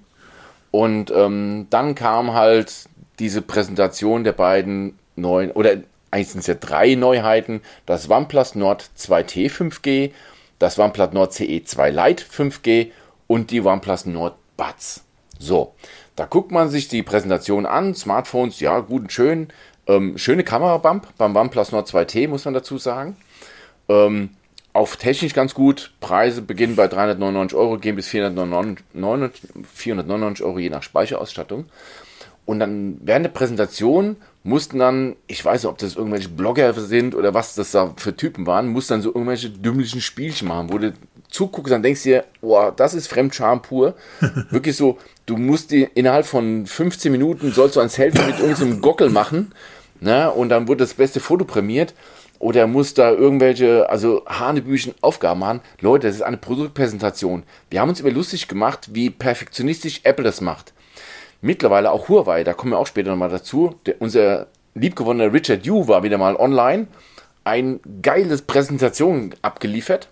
und 0.71 1.11
ähm, 1.11 1.67
dann 1.69 1.93
kam 1.93 2.33
halt 2.33 2.85
diese 3.19 3.41
Präsentation 3.41 4.23
der 4.23 4.31
beiden 4.31 4.97
neuen 5.17 5.51
oder 5.51 5.71
eigentlich 6.09 6.29
sind 6.29 6.39
es 6.39 6.47
ja 6.47 6.53
drei 6.53 6.95
Neuheiten: 6.95 7.59
das 7.85 8.09
OnePlus 8.09 8.55
Nord 8.55 8.89
2T 8.97 9.51
5G, 9.51 10.11
das 10.57 10.79
OnePlus 10.79 11.11
Nord 11.11 11.33
CE 11.33 11.63
2 11.65 11.89
Lite 11.89 12.23
5G 12.23 12.91
und 13.27 13.51
die 13.51 13.59
OnePlus 13.59 14.05
Nord 14.05 14.35
Buds. 14.55 15.03
So, 15.41 15.73
da 16.15 16.25
guckt 16.25 16.51
man 16.51 16.69
sich 16.69 16.87
die 16.87 17.01
Präsentation 17.01 17.65
an, 17.65 17.95
Smartphones, 17.95 18.59
ja, 18.59 18.79
gut 18.79 19.01
und 19.01 19.11
schön. 19.11 19.47
Ähm, 19.87 20.17
schöne 20.17 20.43
Kamerabump 20.43 21.07
beim 21.17 21.35
OnePlus 21.35 21.71
Nord 21.71 21.89
2T, 21.89 22.27
muss 22.27 22.45
man 22.45 22.53
dazu 22.53 22.77
sagen. 22.77 23.15
Ähm, 23.89 24.29
auf 24.71 24.97
technisch 24.97 25.33
ganz 25.33 25.55
gut. 25.55 25.93
Preise 25.99 26.43
beginnen 26.43 26.75
bei 26.75 26.87
399 26.87 27.57
Euro, 27.57 27.77
gehen 27.79 27.95
bis 27.95 28.07
499, 28.09 29.49
499 29.73 30.45
Euro 30.45 30.59
je 30.59 30.69
nach 30.69 30.83
Speicherausstattung. 30.83 31.65
Und 32.45 32.59
dann 32.59 32.99
während 33.01 33.25
der 33.25 33.31
Präsentation 33.31 34.17
mussten 34.43 34.77
dann, 34.77 35.15
ich 35.25 35.43
weiß 35.43 35.63
nicht, 35.63 35.71
ob 35.71 35.79
das 35.79 35.95
irgendwelche 35.95 36.29
Blogger 36.29 36.73
sind 36.73 37.15
oder 37.15 37.33
was 37.33 37.55
das 37.55 37.71
da 37.71 37.93
für 37.97 38.15
Typen 38.15 38.45
waren, 38.45 38.67
mussten 38.67 38.93
dann 38.93 39.01
so 39.01 39.09
irgendwelche 39.09 39.49
dümmlichen 39.49 40.01
Spielchen 40.01 40.47
machen, 40.47 40.71
wo 40.71 40.77
du 40.77 40.93
zuguckst, 41.31 41.71
dann 41.71 41.81
denkst 41.81 42.03
du 42.03 42.09
dir, 42.09 42.25
boah, 42.41 42.71
das 42.75 42.93
ist 42.93 43.07
Fremdscham 43.07 43.61
pur. 43.61 43.95
Wirklich 44.49 44.77
so, 44.77 44.97
du 45.25 45.37
musst 45.37 45.71
die 45.71 45.83
innerhalb 45.95 46.25
von 46.25 46.65
15 46.65 47.11
Minuten 47.11 47.51
sollst 47.51 47.75
du 47.75 47.79
ein 47.79 47.89
Selfie 47.89 48.23
mit 48.23 48.39
irgendeinem 48.39 48.81
Gockel 48.81 49.09
machen, 49.09 49.53
ne? 49.99 50.29
Und 50.31 50.49
dann 50.49 50.67
wurde 50.67 50.83
das 50.83 50.93
beste 50.93 51.19
Foto 51.19 51.45
prämiert. 51.45 51.93
Oder 52.41 52.65
muss 52.65 52.95
da 52.95 53.11
irgendwelche, 53.11 53.87
also 53.87 54.23
Hanebüchen 54.25 54.95
Aufgaben 55.01 55.39
machen. 55.41 55.61
Leute, 55.79 56.07
das 56.07 56.15
ist 56.15 56.23
eine 56.23 56.37
Produktpräsentation. 56.37 57.43
Wir 57.69 57.81
haben 57.81 57.89
uns 57.89 57.99
immer 57.99 58.09
lustig 58.09 58.47
gemacht, 58.47 58.89
wie 58.93 59.11
perfektionistisch 59.11 60.01
Apple 60.05 60.25
das 60.25 60.41
macht. 60.41 60.73
Mittlerweile 61.41 61.91
auch 61.91 62.09
Huawei, 62.09 62.43
da 62.43 62.53
kommen 62.53 62.73
wir 62.73 62.79
auch 62.79 62.87
später 62.87 63.11
nochmal 63.11 63.29
dazu. 63.29 63.75
Der, 63.85 63.95
unser 63.99 64.47
liebgewonnener 64.73 65.31
Richard 65.31 65.67
Yu 65.67 65.87
war 65.87 66.01
wieder 66.01 66.17
mal 66.17 66.35
online, 66.35 66.87
ein 67.43 67.79
geiles 68.01 68.41
Präsentation 68.41 69.35
abgeliefert. 69.43 70.09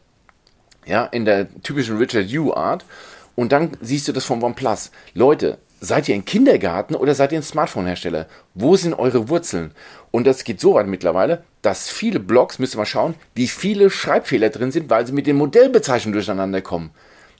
Ja, 0.85 1.05
in 1.05 1.25
der 1.25 1.47
typischen 1.61 1.97
Richard 1.97 2.27
Yu 2.27 2.53
Art. 2.53 2.85
Und 3.35 3.51
dann 3.51 3.71
siehst 3.81 4.07
du 4.07 4.11
das 4.11 4.25
vom 4.25 4.43
OnePlus. 4.43 4.91
Leute, 5.13 5.59
seid 5.79 6.09
ihr 6.09 6.15
ein 6.15 6.25
Kindergarten 6.25 6.95
oder 6.95 7.15
seid 7.15 7.31
ihr 7.31 7.39
ein 7.39 7.43
Smartphone-Hersteller? 7.43 8.27
Wo 8.53 8.75
sind 8.75 8.93
eure 8.93 9.29
Wurzeln? 9.29 9.71
Und 10.11 10.27
das 10.27 10.43
geht 10.43 10.59
so 10.59 10.73
weit 10.73 10.87
mittlerweile, 10.87 11.43
dass 11.61 11.89
viele 11.89 12.19
Blogs, 12.19 12.59
müsst 12.59 12.75
ihr 12.75 12.79
mal 12.79 12.85
schauen, 12.85 13.15
wie 13.35 13.47
viele 13.47 13.89
Schreibfehler 13.89 14.49
drin 14.49 14.71
sind, 14.71 14.89
weil 14.89 15.05
sie 15.07 15.13
mit 15.13 15.27
den 15.27 15.37
Modellbezeichnungen 15.37 16.13
durcheinander 16.13 16.61
kommen. 16.61 16.91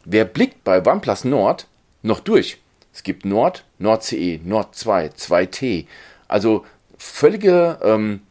Wer 0.05 0.25
blickt 0.25 0.63
bei 0.63 0.85
OnePlus 0.85 1.25
Nord 1.25 1.67
noch 2.01 2.19
durch? 2.19 2.59
Es 2.93 3.03
gibt 3.03 3.25
Nord, 3.25 3.65
Nord 3.77 4.03
CE, 4.03 4.39
Nord 4.43 4.75
2, 4.75 5.09
2T. 5.09 5.85
Also 6.27 6.65
völlige, 6.97 7.77
ähm, 7.83 8.21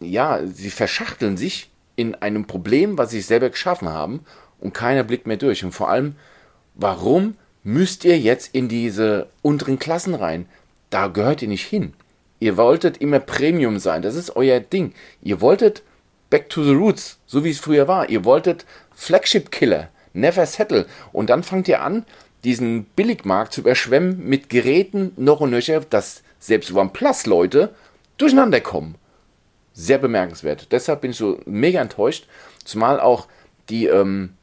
ja, 0.00 0.40
sie 0.46 0.70
verschachteln 0.70 1.36
sich 1.36 1.70
in 1.96 2.14
einem 2.16 2.46
Problem, 2.46 2.98
was 2.98 3.10
sie 3.10 3.20
selber 3.20 3.50
geschaffen 3.50 3.88
haben 3.88 4.24
und 4.60 4.74
keiner 4.74 5.04
blickt 5.04 5.26
mehr 5.26 5.36
durch. 5.36 5.64
Und 5.64 5.72
vor 5.72 5.90
allem, 5.90 6.14
warum 6.74 7.36
müsst 7.64 8.04
ihr 8.04 8.18
jetzt 8.18 8.54
in 8.54 8.68
diese 8.68 9.28
unteren 9.42 9.78
Klassen 9.78 10.14
rein? 10.14 10.46
Da 10.90 11.08
gehört 11.08 11.42
ihr 11.42 11.48
nicht 11.48 11.66
hin. 11.66 11.94
Ihr 12.40 12.56
wolltet 12.56 12.98
immer 12.98 13.20
Premium 13.20 13.78
sein, 13.78 14.02
das 14.02 14.16
ist 14.16 14.34
euer 14.36 14.60
Ding. 14.60 14.94
Ihr 15.22 15.40
wolltet 15.40 15.82
Back 16.28 16.48
to 16.48 16.64
the 16.64 16.72
Roots, 16.72 17.18
so 17.26 17.44
wie 17.44 17.50
es 17.50 17.60
früher 17.60 17.86
war. 17.88 18.08
Ihr 18.08 18.24
wolltet 18.24 18.64
Flagship 18.94 19.50
Killer, 19.52 19.90
Never 20.12 20.46
Settle. 20.46 20.86
Und 21.12 21.30
dann 21.30 21.42
fangt 21.42 21.68
ihr 21.68 21.82
an, 21.82 22.04
diesen 22.44 22.84
Billigmarkt 22.84 23.52
zu 23.52 23.60
überschwemmen 23.60 24.26
mit 24.26 24.48
Geräten 24.48 25.12
noch 25.16 25.40
und 25.40 25.50
nöcher, 25.50 25.80
dass 25.80 26.22
selbst 26.40 26.72
OnePlus-Leute 26.72 27.74
durcheinander 28.18 28.60
kommen. 28.60 28.96
Sehr 29.74 29.98
bemerkenswert. 29.98 30.72
Deshalb 30.72 31.00
bin 31.00 31.12
ich 31.12 31.16
so 31.16 31.40
mega 31.46 31.80
enttäuscht, 31.80 32.26
zumal 32.64 33.00
auch 33.00 33.26
die, 33.68 33.86
ähm, 33.86 34.34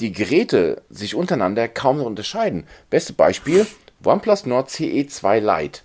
die 0.00 0.12
Geräte 0.12 0.82
sich 0.88 1.14
untereinander 1.14 1.68
kaum 1.68 1.98
noch 1.98 2.06
unterscheiden. 2.06 2.66
Beste 2.90 3.12
Beispiel, 3.12 3.66
OnePlus 4.04 4.46
Nord 4.46 4.70
CE 4.70 5.06
2 5.06 5.40
Lite. 5.40 5.80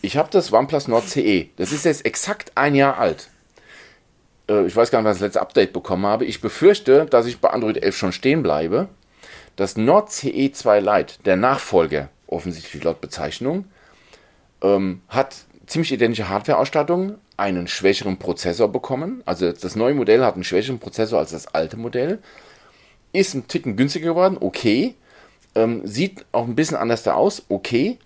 Ich 0.00 0.16
habe 0.16 0.30
das 0.30 0.52
OnePlus 0.52 0.88
Nord 0.88 1.08
CE. 1.08 1.48
Das 1.56 1.72
ist 1.72 1.84
jetzt 1.84 2.06
exakt 2.06 2.52
ein 2.54 2.74
Jahr 2.74 2.98
alt. 2.98 3.28
Äh, 4.48 4.66
ich 4.66 4.74
weiß 4.74 4.90
gar 4.90 5.00
nicht, 5.00 5.06
wann 5.06 5.12
ich 5.12 5.18
das 5.18 5.26
letzte 5.26 5.40
Update 5.40 5.72
bekommen 5.72 6.06
habe. 6.06 6.24
Ich 6.24 6.40
befürchte, 6.40 7.06
dass 7.06 7.26
ich 7.26 7.40
bei 7.40 7.50
Android 7.50 7.82
11 7.82 7.96
schon 7.96 8.12
stehen 8.12 8.42
bleibe. 8.42 8.88
Das 9.56 9.76
Nord 9.76 10.12
CE 10.12 10.52
2 10.52 10.80
Lite, 10.80 11.14
der 11.24 11.36
Nachfolger, 11.36 12.10
offensichtlich 12.26 12.82
laut 12.84 13.00
Bezeichnung, 13.00 13.64
ähm, 14.62 15.02
hat 15.08 15.36
ziemlich 15.66 15.92
identische 15.92 16.28
Hardware-Ausstattung, 16.28 17.18
einen 17.38 17.68
schwächeren 17.68 18.18
Prozessor 18.18 18.68
bekommen. 18.68 19.22
Also 19.24 19.52
das 19.52 19.76
neue 19.76 19.94
Modell 19.94 20.24
hat 20.24 20.34
einen 20.34 20.44
schwächeren 20.44 20.78
Prozessor 20.78 21.20
als 21.20 21.30
das 21.30 21.46
alte 21.46 21.76
Modell. 21.76 22.18
Ist 23.12 23.34
ein 23.34 23.48
Ticken 23.48 23.76
günstiger 23.76 24.10
geworden, 24.10 24.36
okay. 24.38 24.94
Ähm, 25.54 25.86
sieht 25.86 26.26
auch 26.32 26.44
ein 26.44 26.56
bisschen 26.56 26.76
anders 26.76 27.04
da 27.04 27.14
aus, 27.14 27.44
okay. 27.48 27.98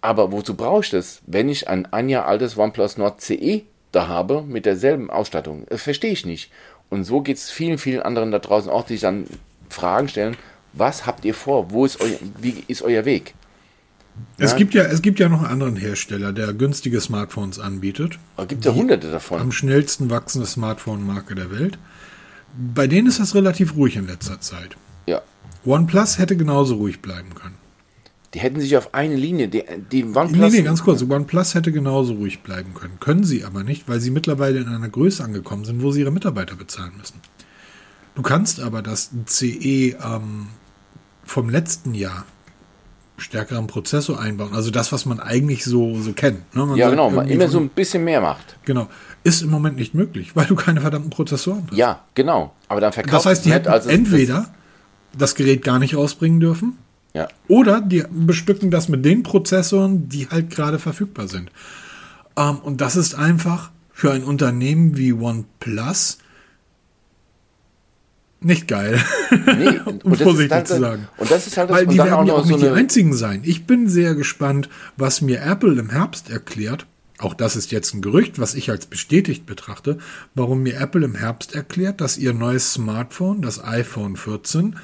Aber 0.00 0.32
wozu 0.32 0.56
brauche 0.56 0.82
ich 0.82 0.90
das, 0.90 1.20
wenn 1.26 1.48
ich 1.48 1.68
ein 1.68 1.86
ein 1.92 2.08
Jahr 2.08 2.26
altes 2.26 2.56
OnePlus 2.56 2.96
Nord 2.96 3.20
CE 3.20 3.62
da 3.92 4.08
habe 4.08 4.42
mit 4.42 4.64
derselben 4.64 5.10
Ausstattung? 5.10 5.66
Das 5.68 5.82
verstehe 5.82 6.12
ich 6.12 6.24
nicht. 6.24 6.50
Und 6.88 7.04
so 7.04 7.20
geht 7.20 7.36
es 7.36 7.50
vielen, 7.50 7.78
vielen 7.78 8.00
anderen 8.00 8.30
da 8.30 8.38
draußen 8.38 8.70
auch, 8.70 8.84
die 8.84 8.94
sich 8.94 9.02
dann 9.02 9.26
Fragen 9.68 10.08
stellen, 10.08 10.36
was 10.72 11.06
habt 11.06 11.24
ihr 11.24 11.34
vor? 11.34 11.70
Wo 11.70 11.84
ist 11.84 12.00
euer, 12.00 12.18
wie 12.40 12.64
ist 12.68 12.82
euer 12.82 13.04
Weg? 13.04 13.34
Es, 14.38 14.56
gibt 14.56 14.74
ja, 14.74 14.84
es 14.84 15.02
gibt 15.02 15.18
ja 15.18 15.28
noch 15.28 15.42
einen 15.42 15.52
anderen 15.52 15.76
Hersteller, 15.76 16.32
der 16.32 16.52
günstige 16.52 17.00
Smartphones 17.00 17.58
anbietet. 17.58 18.18
Es 18.36 18.48
gibt 18.48 18.64
ja 18.64 18.72
hunderte 18.72 19.10
davon. 19.10 19.40
Am 19.40 19.52
schnellsten 19.52 20.10
wachsende 20.10 20.46
Smartphone-Marke 20.46 21.34
der 21.34 21.50
Welt. 21.50 21.78
Bei 22.74 22.86
denen 22.86 23.08
ist 23.08 23.20
das 23.20 23.34
relativ 23.34 23.76
ruhig 23.76 23.96
in 23.96 24.06
letzter 24.06 24.40
Zeit. 24.40 24.76
Ja. 25.06 25.22
OnePlus 25.64 26.18
hätte 26.18 26.36
genauso 26.36 26.76
ruhig 26.76 27.00
bleiben 27.00 27.34
können. 27.34 27.54
Die 28.34 28.40
hätten 28.40 28.60
sich 28.60 28.76
auf 28.76 28.94
eine 28.94 29.16
Linie, 29.16 29.48
die, 29.48 29.64
die 29.90 30.04
OnePlus. 30.04 30.32
Nee, 30.32 30.58
nee, 30.58 30.62
ganz 30.62 30.82
kurz. 30.82 31.02
OnePlus 31.02 31.54
hätte 31.54 31.72
genauso 31.72 32.14
ruhig 32.14 32.40
bleiben 32.40 32.74
können. 32.74 33.00
Können 33.00 33.24
sie 33.24 33.44
aber 33.44 33.64
nicht, 33.64 33.88
weil 33.88 34.00
sie 34.00 34.10
mittlerweile 34.10 34.58
in 34.58 34.68
einer 34.68 34.88
Größe 34.88 35.24
angekommen 35.24 35.64
sind, 35.64 35.82
wo 35.82 35.90
sie 35.90 36.00
ihre 36.00 36.10
Mitarbeiter 36.10 36.54
bezahlen 36.54 36.92
müssen. 36.98 37.20
Du 38.14 38.22
kannst 38.22 38.60
aber 38.60 38.82
das 38.82 39.10
CE 39.26 39.96
ähm, 40.04 40.48
vom 41.24 41.48
letzten 41.48 41.94
Jahr 41.94 42.26
stärkeren 43.18 43.66
Prozessor 43.66 44.18
einbauen. 44.18 44.54
Also 44.54 44.70
das, 44.70 44.92
was 44.92 45.04
man 45.04 45.20
eigentlich 45.20 45.64
so, 45.64 46.00
so 46.00 46.12
kennt. 46.12 46.54
Ne? 46.54 46.76
ja, 46.76 46.88
genau, 46.88 47.10
man 47.10 47.28
immer 47.28 47.48
so 47.48 47.58
ein 47.58 47.68
bisschen 47.68 48.04
mehr 48.04 48.20
macht. 48.20 48.56
Genau. 48.64 48.88
Ist 49.24 49.42
im 49.42 49.50
Moment 49.50 49.76
nicht 49.76 49.94
möglich, 49.94 50.34
weil 50.36 50.46
du 50.46 50.54
keine 50.54 50.80
verdammten 50.80 51.10
Prozessoren 51.10 51.64
hast. 51.68 51.76
Ja, 51.76 52.04
genau. 52.14 52.54
Aber 52.68 52.80
dann 52.80 52.92
verkauft 52.92 53.14
Das 53.14 53.26
heißt, 53.26 53.44
die 53.44 53.52
hätten 53.52 53.68
also 53.68 53.88
entweder 53.88 54.46
das 55.16 55.34
Gerät 55.34 55.62
gar 55.64 55.78
nicht 55.78 55.96
rausbringen 55.96 56.40
dürfen. 56.40 56.78
Ja. 57.14 57.28
Oder 57.48 57.80
die 57.80 58.04
bestücken 58.10 58.70
das 58.70 58.88
mit 58.88 59.04
den 59.04 59.22
Prozessoren, 59.22 60.08
die 60.08 60.28
halt 60.28 60.50
gerade 60.50 60.78
verfügbar 60.78 61.26
sind. 61.28 61.50
Ähm, 62.36 62.58
und 62.58 62.80
das 62.80 62.96
ist 62.96 63.14
einfach 63.14 63.70
für 63.92 64.12
ein 64.12 64.22
Unternehmen 64.22 64.96
wie 64.96 65.12
OnePlus 65.12 66.18
nicht 68.40 68.68
geil. 68.68 69.02
Nee, 69.30 69.80
um 69.84 70.14
vorsichtig 70.14 70.52
halt, 70.52 70.68
zu 70.68 70.78
sagen. 70.78 71.08
Und 71.16 71.30
das 71.30 71.46
ist 71.46 71.56
halt 71.56 71.70
das, 71.70 71.76
Weil 71.76 71.86
die 71.86 71.98
werden 71.98 72.26
ja 72.26 72.34
auch 72.34 72.44
nicht 72.44 72.58
so 72.58 72.66
die 72.66 72.68
einzigen 72.68 73.14
sein. 73.14 73.42
Ich 73.44 73.66
bin 73.66 73.88
sehr 73.88 74.14
gespannt, 74.14 74.68
was 74.96 75.20
mir 75.20 75.42
Apple 75.42 75.78
im 75.78 75.90
Herbst 75.90 76.30
erklärt. 76.30 76.86
Auch 77.18 77.34
das 77.34 77.56
ist 77.56 77.72
jetzt 77.72 77.94
ein 77.94 78.02
Gerücht, 78.02 78.38
was 78.38 78.54
ich 78.54 78.70
als 78.70 78.86
bestätigt 78.86 79.44
betrachte, 79.44 79.98
warum 80.36 80.62
mir 80.62 80.80
Apple 80.80 81.04
im 81.04 81.16
Herbst 81.16 81.52
erklärt, 81.52 82.00
dass 82.00 82.16
ihr 82.16 82.32
neues 82.32 82.72
Smartphone, 82.72 83.42
das 83.42 83.62
iPhone 83.62 84.16
14, 84.16 84.76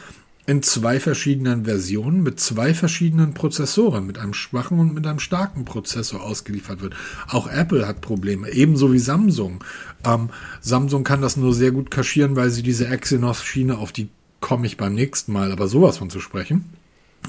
in 0.46 0.62
zwei 0.62 1.00
verschiedenen 1.00 1.64
Versionen 1.64 2.22
mit 2.22 2.38
zwei 2.38 2.74
verschiedenen 2.74 3.32
Prozessoren, 3.32 4.06
mit 4.06 4.18
einem 4.18 4.34
schwachen 4.34 4.78
und 4.78 4.92
mit 4.92 5.06
einem 5.06 5.18
starken 5.18 5.64
Prozessor 5.64 6.22
ausgeliefert 6.22 6.82
wird. 6.82 6.94
Auch 7.28 7.46
Apple 7.46 7.86
hat 7.86 8.02
Probleme, 8.02 8.50
ebenso 8.50 8.92
wie 8.92 8.98
Samsung. 8.98 9.64
Ähm, 10.04 10.30
Samsung 10.60 11.04
kann 11.04 11.22
das 11.22 11.36
nur 11.36 11.54
sehr 11.54 11.70
gut 11.70 11.90
kaschieren, 11.90 12.36
weil 12.36 12.50
sie 12.50 12.62
diese 12.62 12.88
Exynos-Schiene, 12.88 13.78
auf 13.78 13.92
die 13.92 14.08
komme 14.40 14.66
ich 14.66 14.76
beim 14.76 14.94
nächsten 14.94 15.32
Mal, 15.32 15.52
aber 15.52 15.68
sowas 15.68 15.98
von 15.98 16.10
zu 16.10 16.20
sprechen, 16.20 16.64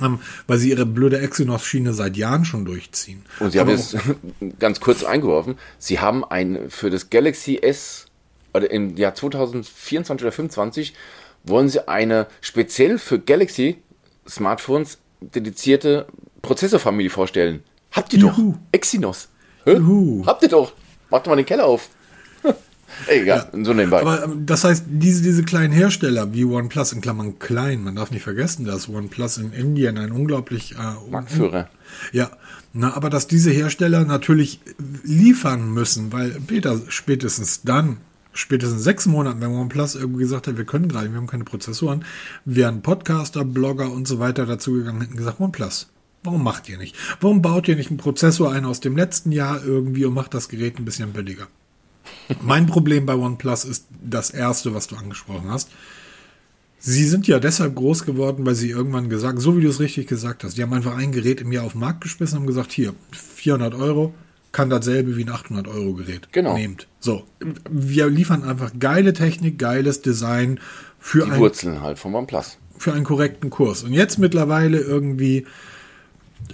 ähm, 0.01 0.19
weil 0.47 0.57
sie 0.57 0.69
ihre 0.69 0.86
blöde 0.86 1.19
Exynos-Schiene 1.19 1.93
seit 1.93 2.17
Jahren 2.17 2.45
schon 2.45 2.65
durchziehen. 2.65 3.23
Und 3.39 3.51
sie 3.51 3.59
haben 3.59 3.69
jetzt 3.69 3.95
ganz 4.59 4.80
kurz 4.80 5.03
eingeworfen, 5.03 5.55
sie 5.80 5.99
haben 5.99 6.23
ein 6.26 6.69
für 6.69 6.89
das 6.89 7.09
Galaxy 7.09 7.57
S 7.57 8.07
oder 8.53 8.69
im 8.71 8.95
Jahr 8.97 9.15
2024 9.15 10.26
oder 10.26 10.32
2025 10.32 10.93
wollen 11.45 11.69
sie 11.69 11.88
eine 11.88 12.28
speziell 12.41 12.97
für 12.97 13.19
Galaxy 13.19 13.78
Smartphones 14.28 14.97
dedizierte 15.21 16.07
Prozessorfamilie 16.41 17.09
vorstellen. 17.09 17.63
Habt 17.91 18.13
ihr 18.13 18.19
Juhu. 18.19 18.53
doch. 18.53 18.59
Exynos. 18.71 19.30
Habt 20.26 20.43
ihr 20.43 20.49
doch. 20.49 20.73
Macht 21.09 21.28
mal 21.28 21.36
den 21.36 21.45
Keller 21.45 21.65
auf. 21.65 21.89
Egal, 23.08 23.50
ja. 23.54 23.64
so 23.64 23.74
nebenbei. 23.74 24.02
Aber 24.02 24.24
ähm, 24.24 24.46
das 24.46 24.64
heißt, 24.64 24.86
diese, 24.88 25.22
diese 25.22 25.43
kleinen 25.43 25.74
Hersteller 25.74 26.34
wie 26.34 26.46
OnePlus 26.46 26.93
in 26.93 27.02
Klammern 27.02 27.39
klein, 27.39 27.84
man 27.84 27.96
darf 27.96 28.12
nicht 28.12 28.24
vergessen, 28.24 28.66
dass 28.66 28.89
OnePlus 28.89 29.38
in 29.38 29.54
Indien 29.54 29.98
ein 29.98 30.12
unglaublich 30.12 30.74
äh, 30.74 31.12
Marktführer. 31.12 31.70
Ja, 32.12 32.32
na, 32.74 32.93
aber 32.93 33.10
dass 33.10 33.28
diese 33.28 33.52
Hersteller 33.52 34.04
natürlich 34.06 34.60
liefern 35.04 35.72
müssen, 35.74 36.12
weil 36.12 36.32
Peter 36.48 36.82
spätestens 36.89 37.62
dann 37.64 37.98
spätestens 38.34 38.84
sechs 38.84 39.06
Monaten, 39.06 39.41
wenn 39.41 39.50
OnePlus 39.50 39.96
irgendwie 39.96 40.24
gesagt 40.24 40.48
hat, 40.48 40.58
wir 40.58 40.66
können 40.66 40.89
gerade, 40.89 41.10
wir 41.10 41.18
haben 41.18 41.28
keine 41.28 41.46
Prozessoren, 41.46 42.06
wären 42.43 42.82
Podcaster, 42.82 43.46
Blogger 43.46 43.91
und 43.91 44.08
so 44.08 44.20
weiter 44.20 44.46
dazugegangen, 44.46 45.02
hätten 45.02 45.16
gesagt, 45.16 45.39
OnePlus, 45.39 45.88
warum 46.24 46.43
macht 46.43 46.68
ihr 46.70 46.78
nicht? 46.78 46.96
Warum 47.22 47.41
baut 47.41 47.68
ihr 47.68 47.76
nicht 47.76 47.89
einen 47.89 47.98
Prozessor 47.98 48.52
ein 48.52 48.66
aus 48.66 48.82
dem 48.82 48.98
letzten 48.98 49.32
Jahr 49.32 49.64
irgendwie 49.64 50.06
und 50.06 50.14
macht 50.14 50.34
das 50.34 50.50
Gerät 50.50 50.78
ein 50.78 50.86
bisschen 50.86 51.14
billiger? 51.14 51.48
Mein 52.41 52.66
Problem 52.66 53.06
bei 53.06 53.16
OnePlus 53.16 53.66
ist 53.66 53.88
das 54.01 54.30
erste, 54.30 54.74
was 54.74 54.88
du 54.88 54.95
angesprochen 54.95 55.49
hast. 55.49 55.70
Sie 56.80 57.06
sind 57.06 57.28
ja 57.28 57.39
deshalb 57.39 57.76
groß 57.76 58.06
geworden, 58.06 58.45
weil 58.45 58.53
sie 58.53 58.70
irgendwann 58.70 59.10
gesagt, 59.10 59.39
so 59.41 59.58
wie 59.58 59.62
du 59.62 59.70
es 59.70 59.80
richtig 59.80 60.08
gesagt 60.08 60.43
hast, 60.43 60.58
die 60.58 60.62
haben 60.62 60.74
einfach 60.74 60.95
ein 60.95 61.12
Gerät 61.12 61.41
im 61.41 61.51
Jahr 61.51 61.66
auf 61.66 61.72
den 61.72 61.82
Markt 61.82 62.01
geschmissen 62.01 62.38
und 62.38 62.43
haben 62.43 62.47
gesagt, 62.47 62.72
hier, 62.72 62.93
400 63.12 63.74
Euro, 63.74 64.14
kann 64.51 64.70
dasselbe 64.70 65.18
wie 65.18 65.24
ein 65.26 65.30
800 65.30 65.68
Euro 65.68 65.93
Gerät. 65.95 66.30
Genau. 66.32 66.56
Nehmt. 66.56 66.88
So, 66.99 67.24
wir 67.70 68.08
liefern 68.08 68.43
einfach 68.43 68.72
geile 68.80 69.14
Technik, 69.14 69.60
geiles 69.60 70.01
Design 70.01 70.60
für 70.99 71.26
die 71.26 71.32
ein, 71.32 71.39
Wurzeln 71.39 71.82
halt 71.82 71.99
von 71.99 72.16
OnePlus. 72.16 72.58
Für 72.78 72.93
einen 72.93 73.03
korrekten 73.03 73.49
Kurs. 73.49 73.84
Und 73.84 73.91
jetzt 73.91 74.18
mittlerweile 74.18 74.80
irgendwie, 74.80 75.45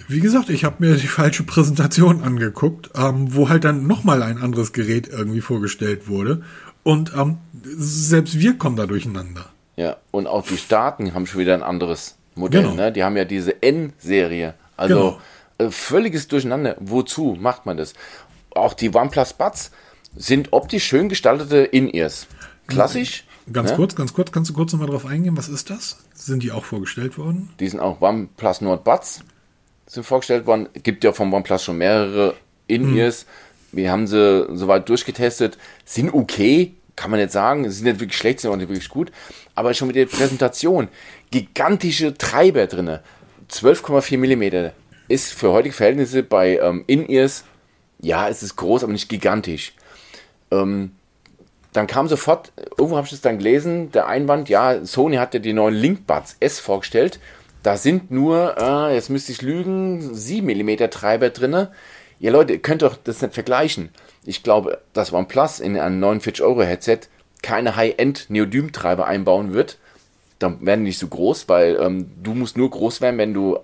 wie 0.08 0.20
gesagt, 0.20 0.48
ich 0.48 0.64
habe 0.64 0.76
mir 0.78 0.96
die 0.96 1.06
falsche 1.06 1.42
Präsentation 1.42 2.22
angeguckt, 2.22 2.90
ähm, 2.94 3.34
wo 3.34 3.48
halt 3.48 3.64
dann 3.64 3.86
nochmal 3.86 4.22
ein 4.22 4.38
anderes 4.38 4.72
Gerät 4.72 5.08
irgendwie 5.08 5.40
vorgestellt 5.40 6.08
wurde. 6.08 6.42
Und 6.82 7.12
ähm, 7.16 7.38
selbst 7.62 8.38
wir 8.38 8.58
kommen 8.58 8.76
da 8.76 8.86
durcheinander. 8.86 9.46
Ja, 9.76 9.96
und 10.10 10.26
auch 10.26 10.46
die 10.46 10.56
Staaten 10.56 11.14
haben 11.14 11.26
schon 11.26 11.40
wieder 11.40 11.54
ein 11.54 11.62
anderes 11.62 12.16
Modell. 12.34 12.62
Genau. 12.62 12.74
Ne? 12.74 12.92
Die 12.92 13.04
haben 13.04 13.16
ja 13.16 13.24
diese 13.24 13.62
N-Serie. 13.62 14.54
Also 14.76 14.94
genau. 14.94 15.20
Äh, 15.58 15.70
völliges 15.70 16.28
Durcheinander. 16.28 16.76
Wozu 16.80 17.36
macht 17.40 17.66
man 17.66 17.76
das? 17.76 17.94
auch 18.56 18.74
die 18.74 18.94
OnePlus 18.94 19.34
Buds 19.34 19.70
sind 20.14 20.52
optisch 20.52 20.84
schön 20.84 21.08
gestaltete 21.08 21.58
In-Ears. 21.58 22.26
Klassisch. 22.66 23.24
Ganz 23.52 23.70
ne? 23.70 23.76
kurz, 23.76 23.96
ganz 23.96 24.12
kurz, 24.12 24.30
kannst 24.30 24.50
du 24.50 24.54
kurz 24.54 24.72
nochmal 24.72 24.88
drauf 24.88 25.04
eingehen, 25.04 25.36
was 25.36 25.48
ist 25.48 25.70
das? 25.70 25.98
Sind 26.14 26.42
die 26.42 26.52
auch 26.52 26.64
vorgestellt 26.64 27.18
worden? 27.18 27.50
Die 27.58 27.68
sind 27.68 27.80
auch 27.80 28.00
OnePlus 28.00 28.60
Nord 28.60 28.84
Buds 28.84 29.24
sind 29.92 30.04
vorgestellt 30.04 30.46
worden. 30.46 30.68
Gibt 30.82 31.04
ja 31.04 31.12
vom 31.12 31.32
OnePlus 31.34 31.64
schon 31.64 31.78
mehrere 31.78 32.34
In-Ears. 32.66 33.26
Wir 33.72 33.90
haben 33.92 34.06
sie 34.06 34.46
soweit 34.52 34.88
durchgetestet. 34.88 35.58
Sind 35.84 36.14
okay, 36.14 36.72
kann 36.96 37.10
man 37.10 37.20
nicht 37.20 37.32
sagen. 37.32 37.70
Sind 37.70 37.84
nicht 37.84 38.00
wirklich 38.00 38.16
schlecht, 38.16 38.40
sind 38.40 38.50
auch 38.50 38.56
nicht 38.56 38.70
wirklich 38.70 38.88
gut. 38.88 39.12
Aber 39.54 39.74
schon 39.74 39.88
mit 39.88 39.96
der 39.96 40.06
Präsentation. 40.06 40.88
Gigantische 41.30 42.16
Treiber 42.16 42.66
drinne. 42.66 43.02
12,4 43.50 44.16
Millimeter 44.16 44.72
ist 45.08 45.34
für 45.34 45.52
heutige 45.52 45.74
Verhältnisse 45.74 46.22
bei 46.22 46.56
ähm, 46.56 46.84
In-Ears, 46.86 47.44
ja, 48.00 48.28
es 48.28 48.42
ist 48.42 48.56
groß, 48.56 48.84
aber 48.84 48.92
nicht 48.92 49.10
gigantisch. 49.10 49.74
Ähm, 50.50 50.92
dann 51.74 51.86
kam 51.86 52.08
sofort, 52.08 52.52
irgendwo 52.78 52.96
habe 52.96 53.06
ich 53.06 53.10
das 53.10 53.20
dann 53.20 53.38
gelesen, 53.38 53.92
der 53.92 54.06
Einwand, 54.06 54.48
ja, 54.48 54.84
Sony 54.84 55.16
hat 55.16 55.34
ja 55.34 55.40
die 55.40 55.52
neuen 55.52 55.74
Linkbuds 55.74 56.36
S 56.40 56.60
vorgestellt. 56.60 57.20
Da 57.62 57.76
sind 57.76 58.10
nur, 58.10 58.56
äh, 58.58 58.94
jetzt 58.94 59.10
müsste 59.10 59.32
ich 59.32 59.42
lügen, 59.42 60.14
7 60.14 60.46
mm 60.46 60.90
Treiber 60.90 61.30
drin. 61.30 61.68
Ja 62.18 62.30
Leute, 62.30 62.54
ihr 62.54 62.58
könnt 62.62 62.82
doch 62.82 62.96
das 62.96 63.22
nicht 63.22 63.34
vergleichen. 63.34 63.90
Ich 64.24 64.42
glaube, 64.42 64.80
dass 64.92 65.12
OnePlus 65.12 65.60
in 65.60 65.78
einem 65.78 66.00
49 66.00 66.42
Euro 66.42 66.62
Headset 66.62 67.00
keine 67.42 67.76
High-End 67.76 68.30
Neodym-Treiber 68.30 69.06
einbauen 69.06 69.52
wird. 69.52 69.78
Dann 70.38 70.64
werden 70.64 70.80
die 70.80 70.90
nicht 70.90 70.98
so 70.98 71.08
groß, 71.08 71.48
weil 71.48 71.76
ähm, 71.80 72.10
du 72.22 72.34
musst 72.34 72.56
nur 72.56 72.70
groß 72.70 73.00
werden, 73.00 73.18
wenn 73.18 73.34
du 73.34 73.58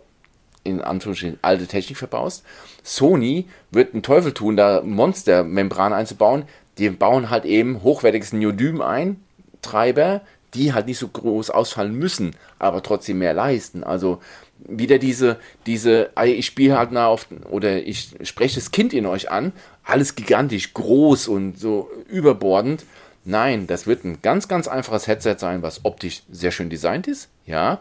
in 0.65 0.81
Anführungsstrichen 0.81 1.39
alte 1.43 1.67
Technik 1.67 1.99
verbaust. 1.99 2.45
Sony 2.83 3.47
wird 3.71 3.95
einen 3.95 4.03
Teufel 4.03 4.33
tun, 4.33 4.57
da 4.57 4.83
Monster-Membran 4.83 5.93
einzubauen. 5.93 6.45
Die 6.79 6.91
bauen 6.91 7.31
halt 7.31 7.45
eben 7.45 7.83
hochwertiges 7.83 8.33
Neodym 8.33 8.81
ein, 8.81 9.23
Treiber, 9.63 10.21
die 10.55 10.73
halt 10.73 10.87
nicht 10.87 10.99
so 10.99 11.09
groß 11.09 11.51
ausfallen 11.51 11.95
müssen, 11.95 12.35
aber 12.59 12.83
trotzdem 12.83 13.19
mehr 13.19 13.35
leisten. 13.35 13.85
Also 13.85 14.21
wieder 14.67 14.99
diese, 14.99 15.39
diese, 15.67 16.11
ich 16.25 16.47
spiele 16.47 16.79
halt 16.79 16.93
nah 16.93 17.07
auf, 17.07 17.27
oder 17.51 17.83
ich 17.83 18.11
spreche 18.23 18.57
das 18.57 18.71
Kind 18.71 18.93
in 18.93 19.07
euch 19.07 19.31
an, 19.31 19.53
alles 19.85 20.15
gigantisch, 20.15 20.75
groß 20.75 21.29
und 21.29 21.59
so 21.59 21.91
überbordend. 22.09 22.85
Nein, 23.25 23.67
das 23.67 23.87
wird 23.87 24.05
ein 24.05 24.19
ganz, 24.23 24.49
ganz 24.49 24.69
einfaches 24.69 25.07
Headset 25.07 25.37
sein, 25.39 25.63
was 25.63 25.85
optisch 25.85 26.23
sehr 26.31 26.51
schön 26.51 26.71
designt 26.71 27.07
ist, 27.07 27.29
ja. 27.47 27.81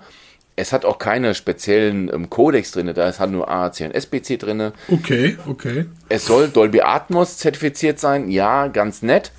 Es 0.60 0.74
hat 0.74 0.86
auch 0.86 0.98
keine 0.98 1.36
speziellen 1.36 2.12
ähm, 2.12 2.32
Codecs 2.32 2.72
drin, 2.72 2.92
da 2.94 3.08
ist 3.08 3.20
halt 3.20 3.30
nur 3.30 3.48
AAC 3.48 3.82
und 3.82 3.92
SBC 3.94 4.40
drin. 4.40 4.72
Okay, 4.92 5.38
okay. 5.48 5.86
Es 6.10 6.26
soll 6.26 6.50
Dolby 6.50 6.82
Atmos 6.82 7.38
zertifiziert 7.38 8.00
sein, 8.00 8.30
ja, 8.32 8.68
ganz 8.68 9.04
nett. 9.04 9.32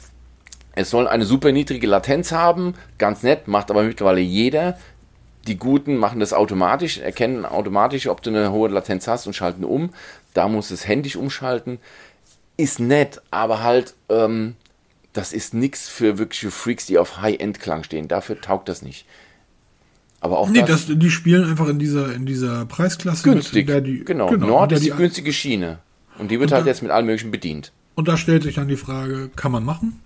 Es 0.79 0.91
soll 0.91 1.09
eine 1.09 1.25
super 1.25 1.51
niedrige 1.51 1.89
Latenz 1.89 2.31
haben, 2.31 2.75
ganz 2.99 3.25
nett, 3.25 3.49
macht 3.49 3.69
aber 3.73 3.83
mittlerweile 3.83 4.21
jeder. 4.21 4.79
Die 5.49 5.57
Guten 5.57 5.97
machen 5.97 6.21
das 6.21 6.33
automatisch, 6.33 6.99
erkennen 6.99 7.45
automatisch, 7.45 8.07
ob 8.07 8.23
du 8.23 8.31
eine 8.31 8.53
hohe 8.53 8.69
Latenz 8.69 9.09
hast 9.09 9.27
und 9.27 9.33
schalten 9.35 9.65
um. 9.65 9.91
Da 10.35 10.47
muss 10.47 10.71
es 10.71 10.87
händisch 10.87 11.17
umschalten. 11.17 11.79
Ist 12.57 12.79
nett, 12.79 13.21
aber 13.33 13.63
halt, 13.65 13.95
ähm, 14.09 14.55
das 15.15 15.33
ist 15.33 15.53
nichts 15.53 15.89
für 15.89 16.17
wirkliche 16.17 16.53
Freaks, 16.53 16.87
die 16.87 16.99
auf 16.99 17.21
High-End-Klang 17.23 17.83
stehen. 17.83 18.07
Dafür 18.07 18.41
taugt 18.41 18.69
das 18.69 18.83
nicht. 18.83 19.05
Aber 20.21 20.39
auch 20.39 20.49
Nee, 20.49 20.61
das, 20.61 20.87
das, 20.87 20.97
die 20.99 21.11
spielen 21.11 21.45
einfach 21.49 21.67
in 21.69 21.81
dieser, 21.81 22.15
in 22.15 22.25
dieser 22.25 22.67
Preisklasse. 22.67 23.25
günstig. 23.25 23.67
Mit, 23.67 23.85
die, 23.85 24.05
genau. 24.05 24.29
genau 24.29 24.47
Nord 24.47 24.71
ist 24.73 24.85
die 24.85 24.91
die, 24.91 24.97
günstige 24.97 25.33
Schiene. 25.33 25.79
Und 26.19 26.31
die 26.31 26.39
wird 26.39 26.53
halt 26.53 26.67
da- 26.67 26.69
jetzt 26.69 26.83
mit 26.83 26.93
allem 26.93 27.07
möglichen 27.07 27.33
bedient. 27.33 27.73
Und 27.97 28.07
da 28.07 28.17
stellt 28.17 28.45
sich 28.45 28.55
dann 28.55 28.69
die 28.69 28.77
Frage, 28.77 29.29
kann 29.35 29.51
man 29.51 29.65
machen? 29.65 30.01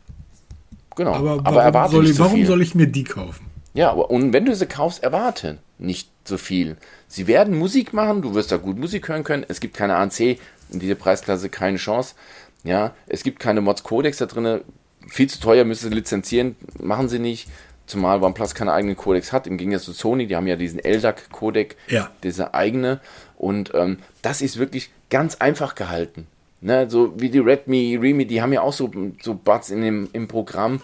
Genau. 0.97 1.15
Aber, 1.15 1.31
Aber, 1.33 1.45
warum, 1.45 1.59
erwarte 1.59 1.93
soll, 1.93 2.07
ich, 2.07 2.15
so 2.17 2.25
warum 2.25 2.37
viel. 2.37 2.47
soll 2.47 2.63
ich 2.63 2.75
mir 2.75 2.87
die 2.87 3.05
kaufen? 3.05 3.47
Ja, 3.75 3.91
aber 3.91 4.11
und 4.11 4.33
wenn 4.33 4.45
du 4.45 4.55
sie 4.55 4.67
kaufst, 4.67 5.03
erwarte 5.03 5.59
nicht 5.79 6.11
so 6.25 6.37
viel. 6.37 6.77
Sie 7.09 7.27
werden 7.27 7.59
Musik 7.59 7.93
machen, 7.93 8.23
du 8.23 8.35
wirst 8.35 8.53
da 8.53 8.57
gut 8.59 8.79
Musik 8.79 9.09
hören 9.09 9.25
können. 9.25 9.45
Es 9.49 9.61
gibt 9.61 9.75
keine 9.77 9.97
ANC 9.97 10.21
in 10.71 10.79
dieser 10.79 10.95
Preisklasse, 10.95 11.49
keine 11.49 11.79
Chance. 11.79 12.15
Ja, 12.65 12.95
es 13.07 13.23
gibt 13.25 13.41
keine 13.41 13.61
Mods 13.61 13.83
Codex 13.83 14.19
da 14.19 14.27
drin. 14.27 14.61
Viel 15.09 15.29
zu 15.29 15.41
teuer, 15.41 15.65
müssen 15.65 15.89
sie 15.89 15.95
lizenzieren, 15.95 16.55
machen 16.79 17.09
sie 17.09 17.19
nicht. 17.19 17.49
Zumal 17.87 18.23
OnePlus 18.23 18.55
keine 18.55 18.73
eigenen 18.73 18.97
Codex 18.97 19.33
hat, 19.33 19.49
im 19.49 19.57
Gegensatz 19.59 19.85
zu 19.85 19.93
Sony, 19.93 20.29
die 20.29 20.37
haben 20.37 20.47
ja 20.47 20.55
diesen 20.55 20.79
LDAC-Codec, 20.79 21.77
Ja. 21.89 22.11
dieser 22.23 22.55
eigene. 22.55 23.01
Und 23.37 23.73
ähm, 23.75 23.99
das 24.23 24.41
ist 24.41 24.57
wirklich 24.59 24.91
ganz 25.11 25.35
einfach 25.37 25.75
gehalten. 25.75 26.29
Ne, 26.63 26.89
so 26.89 27.13
wie 27.17 27.29
die 27.29 27.41
Redmi, 27.41 27.99
Remi, 28.01 28.25
die 28.25 28.41
haben 28.41 28.53
ja 28.53 28.63
auch 28.63 28.73
so, 28.73 28.89
so 29.21 29.35
Buds 29.35 29.71
in 29.71 29.83
dem, 29.83 30.09
im 30.13 30.29
Programm. 30.29 30.81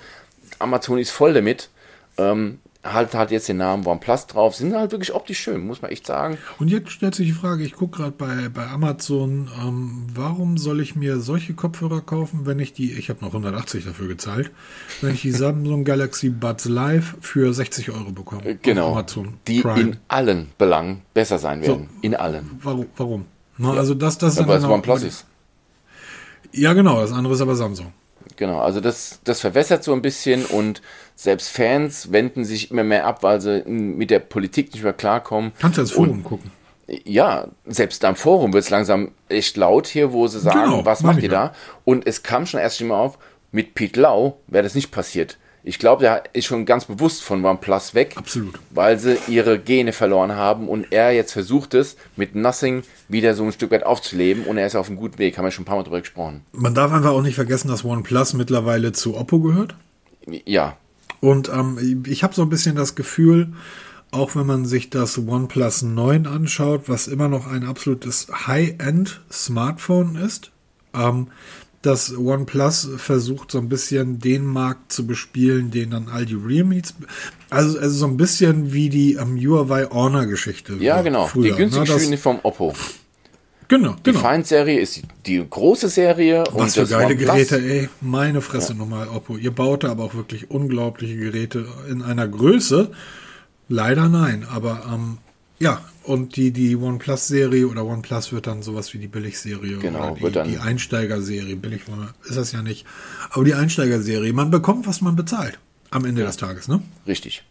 Amazon 0.58 0.98
ist 0.98 1.10
voll 1.10 1.32
damit. 1.34 1.70
Ähm, 2.16 2.58
halt 2.82 3.14
halt 3.14 3.30
jetzt 3.30 3.48
den 3.48 3.58
Namen 3.58 3.86
OnePlus 3.86 4.26
drauf. 4.26 4.56
Sind 4.56 4.74
halt 4.74 4.90
wirklich 4.90 5.14
optisch 5.14 5.38
schön, 5.38 5.64
muss 5.66 5.80
man 5.82 5.90
echt 5.92 6.04
sagen. 6.06 6.36
Und 6.58 6.68
jetzt 6.68 6.90
stellt 6.90 7.14
sich 7.14 7.28
die 7.28 7.32
Frage, 7.32 7.62
ich 7.62 7.74
gucke 7.74 7.98
gerade 7.98 8.10
bei, 8.12 8.48
bei 8.48 8.66
Amazon, 8.66 9.48
ähm, 9.62 10.06
warum 10.14 10.58
soll 10.58 10.80
ich 10.80 10.96
mir 10.96 11.20
solche 11.20 11.54
Kopfhörer 11.54 12.00
kaufen, 12.00 12.40
wenn 12.44 12.58
ich 12.58 12.72
die, 12.72 12.92
ich 12.94 13.08
habe 13.08 13.20
noch 13.20 13.28
180 13.28 13.84
dafür 13.84 14.08
gezahlt, 14.08 14.50
wenn 15.00 15.14
ich 15.14 15.22
die 15.22 15.30
Samsung 15.44 15.84
Galaxy 15.84 16.30
Buds 16.30 16.64
Live 16.64 17.16
für 17.20 17.52
60 17.54 17.90
Euro 17.90 18.10
bekomme? 18.10 18.56
Genau. 18.62 18.92
Amazon 18.92 19.34
Die 19.46 19.60
Prime. 19.60 19.80
in 19.80 19.96
allen 20.08 20.48
Belangen 20.58 21.02
besser 21.14 21.38
sein 21.38 21.62
werden. 21.62 21.88
In 22.02 22.16
allen. 22.16 22.50
warum? 22.62 22.86
warum? 22.96 23.24
Na, 23.58 23.74
Also 23.74 23.94
das, 23.94 24.18
das 24.18 24.34
dann 24.36 24.48
es 24.48 24.62
genau- 24.62 24.74
OnePlus 24.74 25.02
ist. 25.04 25.24
Ja, 26.58 26.72
genau, 26.72 27.00
das 27.00 27.12
andere 27.12 27.34
ist 27.34 27.40
aber 27.40 27.54
Samsung. 27.56 27.92
Genau, 28.36 28.60
also 28.60 28.80
das, 28.80 29.20
das 29.24 29.40
verwässert 29.40 29.82
so 29.82 29.92
ein 29.92 30.02
bisschen 30.02 30.44
und 30.44 30.80
selbst 31.16 31.48
Fans 31.48 32.12
wenden 32.12 32.44
sich 32.44 32.70
immer 32.70 32.84
mehr 32.84 33.06
ab, 33.06 33.22
weil 33.22 33.40
sie 33.40 33.62
mit 33.66 34.10
der 34.10 34.20
Politik 34.20 34.72
nicht 34.72 34.82
mehr 34.84 34.92
klarkommen. 34.92 35.52
Kannst 35.58 35.78
du 35.78 35.82
Und- 35.82 35.88
Forum 35.90 36.24
gucken. 36.24 36.50
Ja, 37.04 37.48
selbst 37.66 38.02
am 38.06 38.16
Forum 38.16 38.54
wird 38.54 38.64
es 38.64 38.70
langsam 38.70 39.10
echt 39.28 39.58
laut 39.58 39.86
hier, 39.86 40.12
wo 40.12 40.26
sie 40.26 40.40
sagen, 40.40 40.70
Genau, 40.70 40.84
was 40.86 41.02
mach 41.02 41.12
macht 41.14 41.22
ihr 41.22 41.30
ja. 41.30 41.48
da? 41.48 41.54
Und 41.84 42.06
es 42.06 42.22
kam 42.22 42.46
schon 42.46 42.60
erst 42.60 42.80
mal 42.82 42.98
auf, 42.98 43.18
mit 43.52 43.74
Pete 43.74 44.00
Lau 44.00 44.38
wäre 44.46 44.62
das 44.64 44.74
nicht 44.74 44.90
passiert. 44.90 45.36
Ich 45.68 45.78
glaube, 45.78 46.00
der 46.00 46.22
ist 46.32 46.46
schon 46.46 46.64
ganz 46.64 46.86
bewusst 46.86 47.22
von 47.22 47.44
OnePlus 47.44 47.92
weg, 47.92 48.14
Absolut. 48.16 48.58
weil 48.70 48.98
sie 48.98 49.18
ihre 49.28 49.58
Gene 49.58 49.92
verloren 49.92 50.34
haben 50.34 50.66
und 50.66 50.86
er 50.92 51.12
jetzt 51.12 51.32
versucht 51.32 51.74
es, 51.74 51.98
mit 52.16 52.34
Nothing 52.34 52.84
wieder 53.10 53.34
so 53.34 53.44
ein 53.44 53.52
Stück 53.52 53.70
weit 53.70 53.84
aufzuleben 53.84 54.44
und 54.44 54.56
er 54.56 54.66
ist 54.66 54.76
auf 54.76 54.88
einem 54.88 54.96
guten 54.96 55.18
Weg, 55.18 55.36
haben 55.36 55.44
wir 55.44 55.50
schon 55.50 55.64
ein 55.64 55.66
paar 55.66 55.76
Mal 55.76 55.82
drüber 55.82 56.00
gesprochen. 56.00 56.40
Man 56.52 56.74
darf 56.74 56.90
einfach 56.90 57.10
auch 57.10 57.20
nicht 57.20 57.34
vergessen, 57.34 57.68
dass 57.68 57.84
OnePlus 57.84 58.32
mittlerweile 58.32 58.92
zu 58.92 59.14
Oppo 59.14 59.40
gehört. 59.40 59.74
Ja, 60.46 60.78
Und 61.20 61.50
ähm, 61.50 62.02
ich 62.06 62.22
habe 62.22 62.34
so 62.34 62.40
ein 62.40 62.48
bisschen 62.48 62.74
das 62.74 62.94
Gefühl, 62.94 63.52
auch 64.10 64.36
wenn 64.36 64.46
man 64.46 64.64
sich 64.64 64.88
das 64.88 65.18
OnePlus 65.18 65.82
9 65.82 66.26
anschaut, 66.26 66.84
was 66.88 67.08
immer 67.08 67.28
noch 67.28 67.46
ein 67.46 67.64
absolutes 67.64 68.28
High-End-Smartphone 68.46 70.16
ist, 70.16 70.50
ähm, 70.94 71.26
dass 71.82 72.16
OnePlus 72.16 72.88
versucht 72.96 73.52
so 73.52 73.58
ein 73.58 73.68
bisschen 73.68 74.18
den 74.18 74.44
Markt 74.44 74.92
zu 74.92 75.06
bespielen, 75.06 75.70
den 75.70 75.90
dann 75.90 76.08
all 76.08 76.26
die 76.26 76.34
Realmes, 76.34 76.94
also, 77.50 77.78
also 77.78 77.94
so 77.96 78.06
ein 78.06 78.16
bisschen 78.16 78.72
wie 78.72 78.88
die 78.88 79.14
ähm, 79.14 79.36
Huawei 79.38 79.84
Honor-Geschichte. 79.84 80.74
ja 80.80 80.96
war 80.96 81.02
genau, 81.04 81.26
früher, 81.26 81.52
die 81.52 81.56
günstige 81.56 81.84
ne? 81.86 82.10
Das- 82.10 82.20
vom 82.20 82.40
Oppo. 82.42 82.74
Genau, 83.70 83.92
Die 84.04 84.12
genau. 84.12 84.20
Feind-Serie 84.20 84.80
ist 84.80 84.96
die, 84.96 85.02
die 85.26 85.46
große 85.48 85.90
Serie 85.90 86.42
und 86.52 86.58
Was 86.58 86.74
für 86.74 86.80
das 86.80 86.90
geile 86.90 87.12
OnePlus- 87.14 87.18
Geräte, 87.18 87.56
ey. 87.60 87.88
Meine 88.00 88.40
Fresse 88.40 88.74
nochmal, 88.74 89.08
Oppo. 89.08 89.36
Ihr 89.36 89.50
baut 89.50 89.84
da 89.84 89.90
aber 89.90 90.04
auch 90.04 90.14
wirklich 90.14 90.50
unglaubliche 90.50 91.16
Geräte 91.16 91.66
in 91.90 92.00
einer 92.00 92.26
Größe. 92.26 92.90
Leider 93.68 94.08
nein, 94.08 94.46
aber 94.50 94.86
ähm, 94.90 95.18
ja, 95.58 95.80
und 96.04 96.36
die, 96.36 96.52
die 96.52 96.76
OnePlus-Serie 96.76 97.66
oder 97.66 97.84
OnePlus 97.84 98.32
wird 98.32 98.46
dann 98.46 98.62
sowas 98.62 98.94
wie 98.94 98.98
die 98.98 99.08
Billigserie 99.08 99.78
Genau, 99.78 99.98
oder 100.08 100.14
die, 100.14 100.22
wird 100.22 100.36
dann- 100.36 100.48
die 100.48 100.58
Einsteigerserie. 100.58 101.56
Billig 101.56 101.82
ist 102.24 102.36
das 102.36 102.52
ja 102.52 102.62
nicht. 102.62 102.86
Aber 103.30 103.44
die 103.44 103.54
Einsteigerserie, 103.54 104.32
man 104.32 104.50
bekommt, 104.50 104.86
was 104.86 105.00
man 105.00 105.16
bezahlt 105.16 105.58
am 105.90 106.04
Ende 106.04 106.22
des 106.22 106.36
Tages, 106.36 106.68
ne? 106.68 106.82
Richtig. 107.06 107.42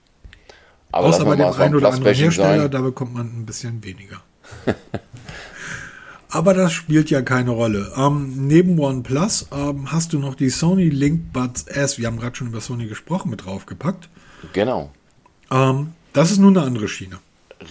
Aber 0.92 1.08
Außer 1.08 1.26
bei 1.26 1.36
dem 1.36 1.46
einen 1.54 1.76
oder 1.76 1.92
anderen 1.92 2.16
Hersteller, 2.16 2.62
sein. 2.64 2.72
da 2.72 2.82
bekommt 2.82 3.14
man 3.14 3.28
ein 3.28 3.46
bisschen 3.46 3.84
weniger. 3.84 4.22
Aber 6.30 6.54
das 6.54 6.74
spielt 6.74 7.10
ja 7.10 7.22
keine 7.22 7.52
Rolle. 7.52 7.94
Ähm, 7.96 8.48
neben 8.48 8.78
OnePlus 8.80 9.48
ähm, 9.54 9.92
hast 9.92 10.12
du 10.14 10.20
noch 10.20 10.36
die 10.36 10.50
Sony 10.50 10.90
Link 10.90 11.32
Buds 11.32 11.64
S. 11.68 11.98
Wir 11.98 12.08
haben 12.08 12.18
gerade 12.20 12.36
schon 12.36 12.48
über 12.48 12.60
Sony 12.60 12.88
gesprochen, 12.88 13.30
mit 13.32 13.46
draufgepackt. 13.46 14.10
Genau. 14.54 14.92
Ähm, 15.50 15.94
das 16.14 16.32
ist 16.32 16.40
nun 16.40 16.58
eine 16.58 16.66
andere 16.66 16.88
Schiene. 16.90 17.20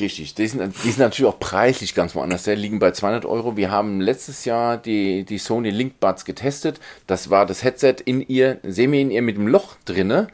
Richtig, 0.00 0.34
die 0.34 0.48
sind, 0.48 0.74
die 0.82 0.90
sind 0.90 0.98
natürlich 0.98 1.32
auch 1.32 1.38
preislich 1.38 1.94
ganz 1.94 2.14
woanders. 2.14 2.42
Die 2.42 2.54
liegen 2.54 2.80
bei 2.80 2.90
200 2.90 3.24
Euro. 3.24 3.56
Wir 3.56 3.70
haben 3.70 4.00
letztes 4.00 4.44
Jahr 4.44 4.78
die, 4.78 5.24
die 5.24 5.38
Sony 5.38 5.70
Link 5.70 6.00
Buds 6.00 6.24
getestet. 6.24 6.80
Das 7.06 7.30
war 7.30 7.46
das 7.46 7.62
Headset 7.62 7.96
in 8.04 8.20
ihr, 8.20 8.58
semi 8.64 9.00
in 9.00 9.10
ihr 9.10 9.22
mit 9.22 9.36
dem 9.36 9.46
Loch 9.46 9.76
drinne. 9.84 10.26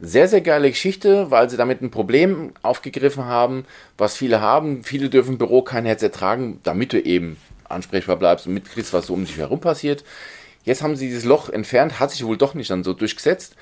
Sehr, 0.00 0.26
sehr 0.26 0.40
geile 0.40 0.70
Geschichte, 0.70 1.30
weil 1.30 1.50
sie 1.50 1.56
damit 1.56 1.82
ein 1.82 1.90
Problem 1.90 2.52
aufgegriffen 2.62 3.26
haben, 3.26 3.66
was 3.98 4.16
viele 4.16 4.40
haben. 4.40 4.82
Viele 4.84 5.10
dürfen 5.10 5.32
im 5.32 5.38
Büro 5.38 5.62
kein 5.62 5.84
Headset 5.84 6.10
tragen, 6.10 6.60
damit 6.62 6.92
du 6.92 7.00
eben 7.00 7.36
ansprechbar 7.68 8.16
bleibst 8.16 8.46
und 8.46 8.54
mitkriegst, 8.54 8.92
was 8.92 9.06
so 9.06 9.14
um 9.14 9.24
dich 9.24 9.36
herum 9.36 9.60
passiert. 9.60 10.02
Jetzt 10.64 10.82
haben 10.82 10.96
sie 10.96 11.06
dieses 11.06 11.24
Loch 11.24 11.50
entfernt, 11.50 12.00
hat 12.00 12.10
sich 12.10 12.24
wohl 12.24 12.38
doch 12.38 12.54
nicht 12.54 12.70
dann 12.70 12.84
so 12.84 12.94
durchgesetzt. 12.94 13.54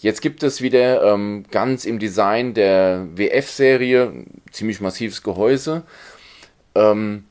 Jetzt 0.00 0.22
gibt 0.22 0.42
es 0.42 0.62
wieder 0.62 1.02
ähm, 1.12 1.44
ganz 1.50 1.84
im 1.84 1.98
Design 1.98 2.54
der 2.54 3.06
WF-Serie 3.14 4.24
ziemlich 4.50 4.80
massives 4.80 5.22
Gehäuse. 5.22 5.82
Ähm, 6.74 7.24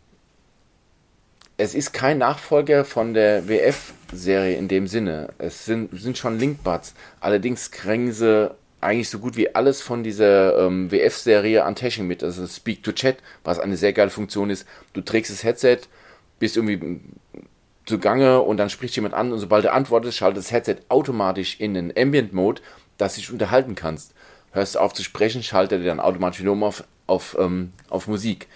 es 1.57 1.73
ist 1.73 1.93
kein 1.93 2.19
Nachfolger 2.19 2.85
von 2.85 3.15
der 3.15 3.49
WF-Serie 3.49 4.55
in 4.55 4.67
dem 4.67 4.85
Sinne. 4.85 5.29
Es 5.39 5.65
sind, 5.65 5.99
sind 5.99 6.19
schon 6.19 6.37
Linkbuds. 6.37 6.93
Allerdings 7.19 7.71
kriegen 7.71 8.11
sie 8.11 8.51
eigentlich 8.81 9.09
so 9.09 9.17
gut 9.17 9.35
wie 9.35 9.55
alles 9.55 9.81
von 9.81 10.03
dieser 10.03 10.67
ähm, 10.67 10.91
WF-Serie 10.91 11.65
an 11.65 11.73
Technik 11.73 12.07
mit. 12.07 12.23
Also 12.23 12.45
Speak 12.45 12.83
to 12.83 12.91
Chat, 12.91 13.17
was 13.43 13.57
eine 13.57 13.77
sehr 13.77 13.93
geile 13.93 14.11
Funktion 14.11 14.51
ist. 14.51 14.67
Du 14.93 15.01
trägst 15.01 15.31
das 15.31 15.43
Headset, 15.43 15.79
bist 16.37 16.55
irgendwie 16.55 17.01
zugange 17.89 18.41
und 18.41 18.57
dann 18.57 18.69
spricht 18.69 18.95
jemand 18.95 19.13
an 19.13 19.33
und 19.33 19.39
sobald 19.39 19.65
er 19.65 19.73
antwortet, 19.73 20.13
schaltet 20.13 20.37
das 20.37 20.51
Headset 20.51 20.77
automatisch 20.87 21.59
in 21.59 21.73
den 21.73 21.91
Ambient-Mode, 21.97 22.61
dass 22.97 23.15
du 23.15 23.21
dich 23.21 23.31
unterhalten 23.31 23.75
kannst. 23.75 24.13
Hörst 24.51 24.75
du 24.75 24.79
auf 24.79 24.93
zu 24.93 25.03
sprechen, 25.03 25.43
schaltet 25.43 25.81
er 25.81 25.87
dann 25.87 25.99
automatisch 25.99 26.39
wieder 26.39 26.51
um 26.51 26.63
auf, 26.63 26.83
auf, 27.07 27.35
ähm, 27.39 27.73
auf 27.89 28.07
Musik. 28.07 28.47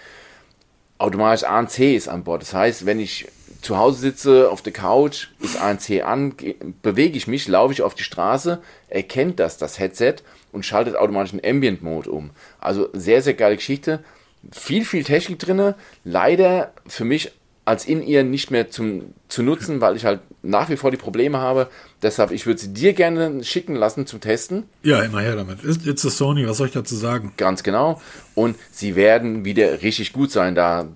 Automatisch 0.98 1.44
ANC 1.44 1.96
ist 1.96 2.08
an 2.08 2.24
Bord. 2.24 2.42
Das 2.42 2.54
heißt, 2.54 2.86
wenn 2.86 3.00
ich 3.00 3.28
zu 3.62 3.78
Hause 3.78 4.00
sitze 4.00 4.50
auf 4.50 4.62
der 4.62 4.74
Couch, 4.74 5.28
ist 5.40 5.60
ANC 5.60 6.04
an, 6.04 6.36
bewege 6.82 7.18
ich 7.18 7.28
mich, 7.28 7.48
laufe 7.48 7.74
ich 7.74 7.82
auf 7.82 7.96
die 7.96 8.04
Straße, 8.04 8.62
erkennt 8.90 9.40
das 9.40 9.58
das 9.58 9.80
Headset 9.80 10.16
und 10.52 10.66
schaltet 10.66 10.96
automatisch 10.96 11.34
in 11.34 11.46
Ambient 11.46 11.82
Mode 11.82 12.12
um. 12.12 12.32
Also 12.60 12.90
sehr, 12.94 13.22
sehr 13.22 13.34
geile 13.34 13.56
Geschichte. 13.56 14.04
Viel, 14.52 14.84
viel 14.86 15.04
Technik 15.04 15.40
drin. 15.40 15.74
Leider 16.04 16.74
für 16.88 17.06
mich 17.06 17.32
als 17.66 17.86
in 17.86 18.02
ihr 18.02 18.24
nicht 18.24 18.52
mehr 18.52 18.70
zum, 18.70 19.14
zu 19.30 19.42
nutzen, 19.42 19.80
weil 19.80 19.96
ich 19.96 20.06
halt 20.06 20.20
nach 20.42 20.70
wie 20.70 20.76
vor 20.76 20.92
die 20.92 20.98
Probleme 20.98 21.38
habe. 21.38 21.70
Deshalb, 22.02 22.32
ich 22.32 22.46
würde 22.46 22.60
sie 22.60 22.74
dir 22.74 22.94
gerne 22.94 23.44
schicken 23.44 23.76
lassen 23.76 24.06
zum 24.06 24.20
Testen. 24.20 24.64
Ja, 24.84 25.02
immer 25.02 25.22
her 25.22 25.36
damit. 25.36 25.64
It's 25.64 26.06
a 26.06 26.10
Sony, 26.10 26.48
was 26.48 26.58
soll 26.58 26.68
ich 26.68 26.74
dazu 26.74 26.96
sagen? 26.96 27.34
Ganz 27.38 27.64
genau. 27.64 28.02
Und 28.36 28.58
sie 28.72 28.96
werden 28.96 29.46
wieder 29.46 29.82
richtig 29.82 30.12
gut 30.12 30.32
sein. 30.32 30.56
Da, 30.56 30.88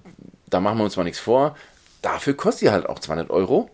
da 0.50 0.60
machen 0.60 0.78
wir 0.78 0.84
uns 0.84 0.98
mal 0.98 1.04
nichts 1.04 1.20
vor. 1.20 1.56
Dafür 2.02 2.34
kostet 2.34 2.60
sie 2.60 2.70
halt 2.72 2.88
auch 2.88 3.00
200 3.00 3.30
Euro. 3.30 3.70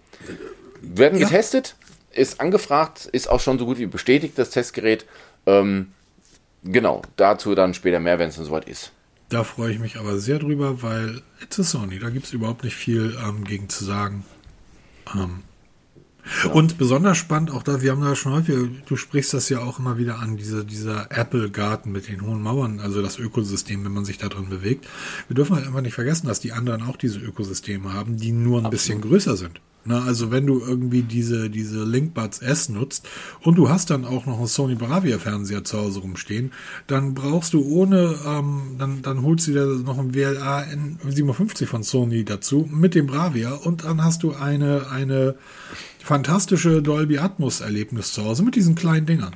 Werden 0.81 1.19
ja. 1.19 1.27
getestet, 1.27 1.75
ist 2.11 2.39
angefragt, 2.39 3.07
ist 3.11 3.29
auch 3.29 3.39
schon 3.39 3.57
so 3.57 3.65
gut 3.65 3.79
wie 3.79 3.87
bestätigt, 3.87 4.37
das 4.37 4.51
Testgerät. 4.51 5.05
Ähm, 5.47 5.93
genau, 6.63 7.01
dazu 7.15 7.55
dann 7.55 7.73
später 7.73 7.99
mehr, 7.99 8.19
wenn 8.19 8.29
es 8.29 8.35
dann 8.35 8.45
soweit 8.45 8.67
ist. 8.67 8.91
Da 9.29 9.43
freue 9.43 9.71
ich 9.71 9.79
mich 9.79 9.97
aber 9.97 10.19
sehr 10.19 10.39
drüber, 10.39 10.81
weil 10.81 11.21
it's 11.41 11.59
a 11.59 11.63
Sony, 11.63 11.99
da 11.99 12.09
gibt 12.09 12.25
es 12.27 12.33
überhaupt 12.33 12.63
nicht 12.63 12.75
viel 12.75 13.17
ähm, 13.25 13.43
gegen 13.43 13.69
zu 13.69 13.83
sagen. 13.83 14.25
Ähm, 15.15 15.43
ja. 16.43 16.51
Und 16.51 16.77
besonders 16.77 17.17
spannend 17.17 17.51
auch 17.51 17.63
da, 17.63 17.81
wir 17.81 17.91
haben 17.91 18.01
da 18.01 18.15
schon 18.15 18.33
häufig, 18.33 18.55
du 18.85 18.95
sprichst 18.95 19.33
das 19.33 19.49
ja 19.49 19.59
auch 19.59 19.79
immer 19.79 19.97
wieder 19.97 20.19
an, 20.19 20.37
diese, 20.37 20.63
dieser 20.63 21.11
Apple-Garten 21.11 21.91
mit 21.91 22.07
den 22.07 22.21
hohen 22.21 22.41
Mauern, 22.41 22.79
also 22.79 23.01
das 23.01 23.19
Ökosystem, 23.19 23.83
wenn 23.83 23.91
man 23.91 24.05
sich 24.05 24.19
da 24.19 24.29
drin 24.29 24.49
bewegt. 24.49 24.87
Wir 25.27 25.35
dürfen 25.35 25.55
halt 25.55 25.67
einfach 25.67 25.81
nicht 25.81 25.95
vergessen, 25.95 26.27
dass 26.27 26.39
die 26.39 26.53
anderen 26.53 26.83
auch 26.83 26.95
diese 26.95 27.19
Ökosysteme 27.19 27.91
haben, 27.91 28.17
die 28.17 28.31
nur 28.31 28.59
ein 28.59 28.65
Absolut. 28.65 28.71
bisschen 28.71 29.01
größer 29.01 29.35
sind. 29.35 29.59
Na, 29.85 30.03
also 30.03 30.31
wenn 30.31 30.47
du 30.47 30.61
irgendwie 30.61 31.01
diese, 31.01 31.49
diese 31.49 31.83
Linkbuds 31.83 32.39
S 32.39 32.69
nutzt 32.69 33.07
und 33.41 33.55
du 33.55 33.69
hast 33.69 33.89
dann 33.89 34.05
auch 34.05 34.25
noch 34.25 34.37
einen 34.37 34.47
Sony 34.47 34.75
Bravia 34.75 35.19
Fernseher 35.19 35.63
zu 35.63 35.77
Hause 35.77 35.99
rumstehen, 35.99 36.51
dann 36.87 37.13
brauchst 37.13 37.53
du 37.53 37.65
ohne, 37.65 38.15
ähm, 38.25 38.75
dann, 38.77 39.01
dann 39.01 39.23
holst 39.23 39.47
du 39.47 39.51
dir 39.51 39.65
noch 39.65 39.99
ein 39.99 40.13
WLA 40.13 40.63
N57 41.05 41.65
von 41.65 41.83
Sony 41.83 42.23
dazu 42.23 42.69
mit 42.71 42.95
dem 42.95 43.07
Bravia 43.07 43.53
und 43.53 43.83
dann 43.83 44.03
hast 44.03 44.23
du 44.23 44.33
eine, 44.33 44.89
eine 44.89 45.35
fantastische 45.99 46.81
Dolby 46.81 47.17
Atmos 47.17 47.59
Erlebnis 47.59 48.13
zu 48.13 48.23
Hause 48.23 48.43
mit 48.43 48.55
diesen 48.55 48.75
kleinen 48.75 49.05
Dingern. 49.05 49.35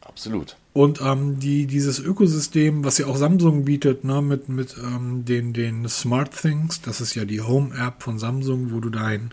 Absolut. 0.00 0.56
Und 0.78 1.00
ähm, 1.00 1.40
die, 1.40 1.66
dieses 1.66 1.98
Ökosystem, 1.98 2.84
was 2.84 2.98
ja 2.98 3.06
auch 3.06 3.16
Samsung 3.16 3.64
bietet, 3.64 4.04
ne, 4.04 4.22
mit, 4.22 4.48
mit 4.48 4.76
ähm, 4.78 5.24
den, 5.24 5.52
den 5.52 5.88
Smart 5.88 6.30
Things, 6.30 6.80
das 6.80 7.00
ist 7.00 7.16
ja 7.16 7.24
die 7.24 7.40
Home-App 7.40 8.00
von 8.00 8.20
Samsung, 8.20 8.70
wo 8.70 8.78
du 8.78 8.88
dein, 8.88 9.32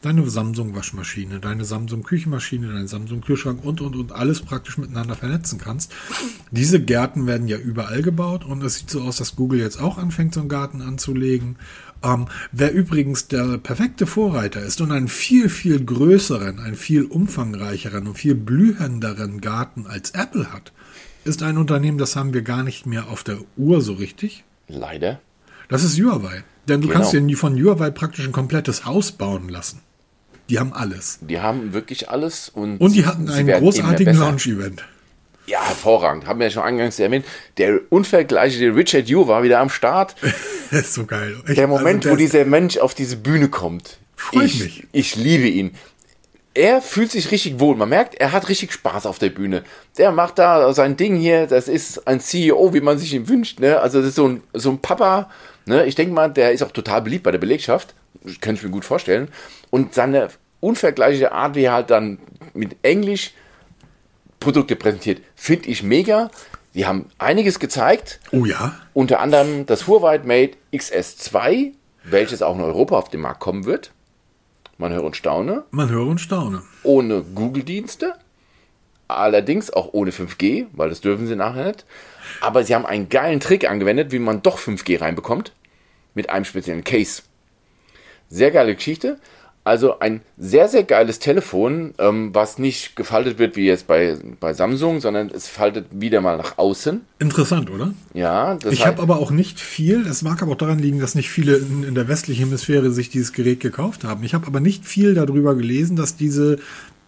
deine 0.00 0.26
Samsung-Waschmaschine, 0.26 1.38
deine 1.38 1.66
Samsung-Küchenmaschine, 1.66 2.68
deinen 2.68 2.88
Samsung-Kühlschrank 2.88 3.62
und, 3.62 3.82
und, 3.82 3.94
und 3.94 4.12
alles 4.12 4.40
praktisch 4.40 4.78
miteinander 4.78 5.16
vernetzen 5.16 5.58
kannst. 5.58 5.92
Diese 6.50 6.80
Gärten 6.80 7.26
werden 7.26 7.46
ja 7.46 7.58
überall 7.58 8.00
gebaut 8.00 8.46
und 8.46 8.62
es 8.62 8.76
sieht 8.76 8.88
so 8.88 9.02
aus, 9.02 9.18
dass 9.18 9.36
Google 9.36 9.60
jetzt 9.60 9.78
auch 9.78 9.98
anfängt, 9.98 10.32
so 10.32 10.40
einen 10.40 10.48
Garten 10.48 10.80
anzulegen. 10.80 11.56
Ähm, 12.02 12.24
wer 12.52 12.72
übrigens 12.72 13.28
der 13.28 13.58
perfekte 13.58 14.06
Vorreiter 14.06 14.62
ist 14.62 14.80
und 14.80 14.92
einen 14.92 15.08
viel, 15.08 15.50
viel 15.50 15.84
größeren, 15.84 16.58
einen 16.58 16.76
viel 16.76 17.04
umfangreicheren 17.04 18.06
und 18.06 18.14
viel 18.16 18.34
blühenderen 18.34 19.42
Garten 19.42 19.86
als 19.86 20.12
Apple 20.12 20.52
hat, 20.54 20.72
ist 21.26 21.42
ein 21.42 21.58
Unternehmen, 21.58 21.98
das 21.98 22.16
haben 22.16 22.32
wir 22.32 22.42
gar 22.42 22.62
nicht 22.62 22.86
mehr 22.86 23.08
auf 23.08 23.24
der 23.24 23.38
Uhr 23.56 23.80
so 23.80 23.94
richtig. 23.94 24.44
Leider. 24.68 25.20
Das 25.68 25.82
ist 25.82 25.98
Huawei. 26.00 26.44
Denn 26.68 26.80
du 26.80 26.88
genau. 26.88 27.00
kannst 27.00 27.12
dir 27.12 27.36
von 27.36 27.60
Huawei 27.60 27.90
praktisch 27.90 28.26
ein 28.26 28.32
komplettes 28.32 28.84
Haus 28.84 29.12
bauen 29.12 29.48
lassen. 29.48 29.80
Die 30.48 30.58
haben 30.58 30.72
alles. 30.72 31.18
Die 31.22 31.40
haben 31.40 31.72
wirklich 31.72 32.08
alles 32.08 32.48
und, 32.48 32.78
und 32.78 32.94
die 32.94 33.04
hatten 33.04 33.28
einen 33.28 33.48
großartigen 33.48 34.16
Launch-Event. 34.16 34.84
Ja, 35.46 35.62
hervorragend. 35.64 36.26
Haben 36.26 36.40
wir 36.40 36.46
ja 36.46 36.50
schon 36.50 36.62
eingangs 36.62 36.98
erwähnt. 36.98 37.24
Der 37.58 37.80
unvergleichliche 37.90 38.74
Richard 38.74 39.08
Yu 39.08 39.28
war 39.28 39.42
wieder 39.42 39.60
am 39.60 39.70
Start. 39.70 40.16
das 40.70 40.80
ist 40.80 40.94
so 40.94 41.06
geil. 41.06 41.36
Ich, 41.48 41.54
der 41.54 41.68
Moment, 41.68 42.04
also 42.04 42.08
der 42.08 42.12
wo 42.12 42.16
dieser 42.16 42.44
Mensch 42.44 42.78
auf 42.78 42.94
diese 42.94 43.16
Bühne 43.16 43.48
kommt. 43.48 43.98
Freut 44.16 44.44
ich, 44.44 44.60
mich. 44.60 44.86
Ich 44.92 45.16
liebe 45.16 45.46
ihn. 45.46 45.72
Er 46.56 46.80
fühlt 46.80 47.10
sich 47.10 47.30
richtig 47.32 47.60
wohl. 47.60 47.76
Man 47.76 47.90
merkt, 47.90 48.14
er 48.14 48.32
hat 48.32 48.48
richtig 48.48 48.72
Spaß 48.72 49.04
auf 49.04 49.18
der 49.18 49.28
Bühne. 49.28 49.62
Der 49.98 50.10
macht 50.10 50.38
da 50.38 50.72
sein 50.72 50.96
Ding 50.96 51.14
hier. 51.14 51.46
Das 51.46 51.68
ist 51.68 52.08
ein 52.08 52.18
CEO, 52.18 52.72
wie 52.72 52.80
man 52.80 52.96
sich 52.96 53.12
ihn 53.12 53.28
wünscht. 53.28 53.60
Ne? 53.60 53.78
Also 53.78 53.98
das 53.98 54.08
ist 54.08 54.14
so 54.14 54.26
ein, 54.26 54.42
so 54.54 54.70
ein 54.70 54.78
Papa. 54.78 55.28
Ne? 55.66 55.84
Ich 55.84 55.96
denke 55.96 56.14
mal, 56.14 56.30
der 56.30 56.52
ist 56.52 56.62
auch 56.62 56.70
total 56.70 57.02
beliebt 57.02 57.24
bei 57.24 57.30
der 57.30 57.38
Belegschaft. 57.38 57.94
Könnte 58.40 58.60
ich 58.60 58.62
mir 58.62 58.70
gut 58.70 58.86
vorstellen. 58.86 59.28
Und 59.68 59.92
seine 59.92 60.28
unvergleichliche 60.60 61.32
Art, 61.32 61.56
wie 61.56 61.64
er 61.64 61.74
halt 61.74 61.90
dann 61.90 62.20
mit 62.54 62.74
Englisch 62.80 63.34
Produkte 64.40 64.76
präsentiert. 64.76 65.20
Finde 65.34 65.68
ich 65.68 65.82
mega. 65.82 66.30
Die 66.72 66.86
haben 66.86 67.10
einiges 67.18 67.58
gezeigt. 67.58 68.18
Oh 68.32 68.46
ja. 68.46 68.80
Unter 68.94 69.20
anderem 69.20 69.66
das 69.66 69.86
Huawei 69.88 70.20
Mate 70.20 70.56
XS2, 70.72 71.72
welches 72.04 72.40
auch 72.40 72.54
in 72.54 72.62
Europa 72.62 72.96
auf 72.96 73.10
den 73.10 73.20
Markt 73.20 73.40
kommen 73.40 73.66
wird. 73.66 73.90
Man 74.78 74.92
höre 74.92 75.04
und 75.04 75.16
staune. 75.16 75.64
Man 75.70 75.88
höre 75.88 76.06
und 76.06 76.20
staune. 76.20 76.62
Ohne 76.82 77.22
Google-Dienste. 77.22 78.14
Allerdings 79.08 79.72
auch 79.72 79.90
ohne 79.92 80.10
5G, 80.10 80.66
weil 80.72 80.88
das 80.88 81.00
dürfen 81.00 81.26
sie 81.26 81.36
nachher 81.36 81.66
nicht. 81.66 81.86
Aber 82.40 82.64
sie 82.64 82.74
haben 82.74 82.84
einen 82.84 83.08
geilen 83.08 83.40
Trick 83.40 83.68
angewendet, 83.68 84.12
wie 84.12 84.18
man 84.18 84.42
doch 84.42 84.58
5G 84.58 85.00
reinbekommt. 85.00 85.52
Mit 86.14 86.28
einem 86.28 86.44
speziellen 86.44 86.84
Case. 86.84 87.22
Sehr 88.28 88.50
geile 88.50 88.74
Geschichte. 88.74 89.18
Also 89.66 89.98
ein 89.98 90.20
sehr, 90.38 90.68
sehr 90.68 90.84
geiles 90.84 91.18
Telefon, 91.18 91.92
ähm, 91.98 92.32
was 92.32 92.56
nicht 92.56 92.94
gefaltet 92.94 93.40
wird 93.40 93.56
wie 93.56 93.66
jetzt 93.66 93.88
bei, 93.88 94.16
bei 94.38 94.54
Samsung, 94.54 95.00
sondern 95.00 95.28
es 95.28 95.48
faltet 95.48 95.86
wieder 95.90 96.20
mal 96.20 96.36
nach 96.36 96.56
außen. 96.56 97.00
Interessant, 97.18 97.68
oder? 97.68 97.92
Ja. 98.14 98.54
Das 98.54 98.72
ich 98.72 98.86
habe 98.86 99.02
aber 99.02 99.18
auch 99.18 99.32
nicht 99.32 99.58
viel, 99.58 100.06
es 100.06 100.22
mag 100.22 100.40
aber 100.40 100.52
auch 100.52 100.56
daran 100.56 100.78
liegen, 100.78 101.00
dass 101.00 101.16
nicht 101.16 101.30
viele 101.30 101.56
in, 101.56 101.82
in 101.82 101.96
der 101.96 102.06
westlichen 102.06 102.44
Hemisphäre 102.44 102.92
sich 102.92 103.10
dieses 103.10 103.32
Gerät 103.32 103.58
gekauft 103.58 104.04
haben. 104.04 104.22
Ich 104.22 104.34
habe 104.34 104.46
aber 104.46 104.60
nicht 104.60 104.84
viel 104.84 105.14
darüber 105.14 105.56
gelesen, 105.56 105.96
dass 105.96 106.16
diese 106.16 106.60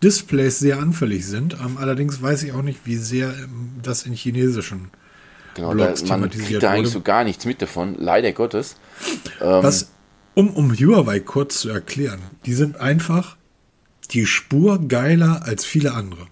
Displays 0.03 0.59
sehr 0.59 0.81
anfällig 0.81 1.29
sind. 1.29 1.55
Ähm, 1.55 1.79
allerdings 1.79 2.21
weiß 2.21 2.43
ich 2.43 2.55
auch 2.55 2.63
nicht, 2.63 2.81
wie 2.87 2.97
sehr 2.97 3.29
ähm, 3.29 3.71
das 3.85 4.05
in 4.05 4.15
chinesischen 4.15 4.91
Genau, 5.55 5.71
Blogs 5.71 6.03
da, 6.03 6.17
man 6.17 6.29
kriegt 6.29 6.61
da 6.61 6.71
eigentlich 6.71 6.93
so 6.93 7.03
gar 7.03 7.23
nichts 7.23 7.45
mit 7.45 7.63
davon, 7.63 7.95
leider 7.99 8.33
Gottes. 8.33 8.75
Ähm, 9.41 9.63
was 9.63 9.91
um, 10.39 10.51
um 10.51 10.73
Huawei 10.73 11.19
kurz 11.19 11.59
zu 11.59 11.69
erklären, 11.69 12.21
die 12.47 12.55
sind 12.55 12.77
einfach 12.77 13.37
die 14.13 14.25
Spur 14.25 14.79
geiler 14.87 15.43
als 15.45 15.65
viele 15.65 15.95
andere. 15.95 16.29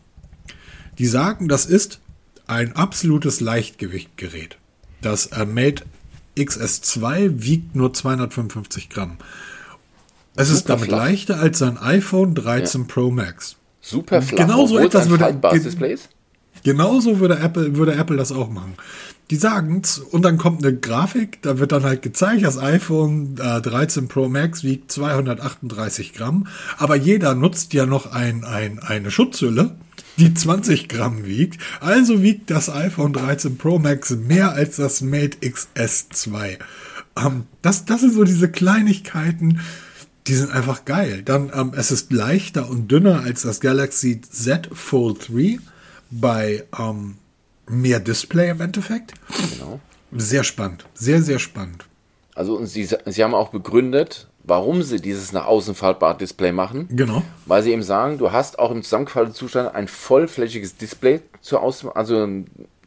Die 1.01 1.07
sagen, 1.07 1.49
das 1.49 1.67
ist 1.67 1.99
ein 2.47 2.77
absolutes 2.77 3.41
Leichtgewichtgerät. 3.41 4.59
Das 5.03 5.27
äh, 5.27 5.45
Mate 5.45 5.83
XS2 6.37 7.43
wiegt 7.43 7.75
nur 7.75 7.93
255 7.93 8.91
Gramm. 8.91 9.17
Es 10.37 10.51
Super 10.51 10.59
ist 10.59 10.69
damit 10.69 10.85
flach. 10.85 10.99
leichter 10.99 11.41
als 11.41 11.59
sein 11.59 11.77
iPhone 11.77 12.37
13 12.37 12.83
ja. 12.83 12.87
Pro 12.87 13.11
Max. 13.11 13.57
Super 13.81 14.23
flach. 14.23 14.39
Genauso 14.39 14.79
etwas 14.79 15.09
würde, 15.09 15.35
ge 15.35 15.99
genauso 16.63 17.19
würde 17.19 17.41
Apple, 17.41 17.75
würde 17.75 17.97
Apple 17.97 18.17
das 18.17 18.31
auch 18.31 18.51
machen 18.51 18.77
die 19.31 19.37
sagen's 19.37 19.99
und 19.99 20.23
dann 20.25 20.39
kommt 20.39 20.65
eine 20.65 20.77
Grafik, 20.77 21.43
da 21.43 21.59
wird 21.59 21.73
dann 21.73 21.85
halt 21.85 22.03
gezeigt, 22.03 22.45
das 22.45 22.59
iPhone 22.59 23.37
äh, 23.39 23.61
13 23.61 24.09
Pro 24.09 24.29
Max 24.29 24.63
wiegt 24.63 24.93
238 24.93 26.13
Gramm, 26.13 26.47
aber 26.79 26.97
jeder 26.97 27.35
nutzt 27.35 27.73
ja 27.73 27.87
noch 27.87 28.13
ein, 28.13 28.45
ein, 28.45 28.79
eine 28.79 29.11
Schutzhülle, 29.11 29.77
die 30.17 30.33
20 30.33 30.89
Gramm 30.89 31.25
wiegt, 31.27 31.61
also 31.81 32.23
wiegt 32.23 32.51
das 32.51 32.71
iPhone 32.71 33.13
13 33.13 33.59
Pro 33.59 33.79
Max 33.79 34.11
mehr 34.11 34.53
als 34.53 34.77
das 34.77 35.01
Mate 35.01 35.39
XS 35.49 36.09
2. 36.11 36.59
Ähm, 37.17 37.45
das, 37.63 37.85
das 37.85 38.01
sind 38.03 38.15
so 38.15 38.25
diese 38.25 38.51
Kleinigkeiten, 38.51 39.61
Die 40.27 40.35
sind 40.35 40.51
einfach 40.51 40.85
geil. 40.85 41.23
Dann, 41.25 41.53
ähm, 41.55 41.73
es 41.77 41.93
ist 41.93 42.13
leichter 42.13 42.69
und 42.69 42.91
dünner 42.91 43.21
als 43.21 43.43
das 43.43 43.61
Galaxy 43.61 44.21
Z 44.21 44.69
Fold 44.73 45.29
3 45.29 45.59
bei 46.11 46.65
ähm, 46.79 47.19
mehr 47.69 48.01
Display 48.01 48.51
im 48.51 48.61
Endeffekt. 48.61 49.15
Genau. 49.53 49.81
Sehr 50.13 50.45
spannend. 50.45 50.87
Sehr, 50.95 51.23
sehr 51.23 51.39
spannend. 51.39 51.85
Also 52.35 52.57
und 52.57 52.67
sie, 52.67 52.89
sie 53.07 53.25
haben 53.25 53.35
auch 53.35 53.49
begründet, 53.49 54.29
warum 54.45 54.83
sie 54.83 55.01
dieses 55.01 55.33
nach 55.33 55.47
außen 55.47 55.75
faltbare 55.75 56.17
Display 56.17 56.53
machen. 56.53 56.89
Genau. 56.91 57.23
Weil 57.47 57.63
sie 57.63 57.73
eben 57.73 57.83
sagen, 57.83 58.19
du 58.19 58.31
hast 58.31 58.59
auch 58.59 58.71
im 58.71 58.83
zusammengefallenen 58.83 59.35
Zustand 59.35 59.75
ein 59.75 59.89
vollflächiges 59.89 60.77
Display 60.77 61.21
zur, 61.41 61.63
Aus 61.63 61.85
also 61.87 62.29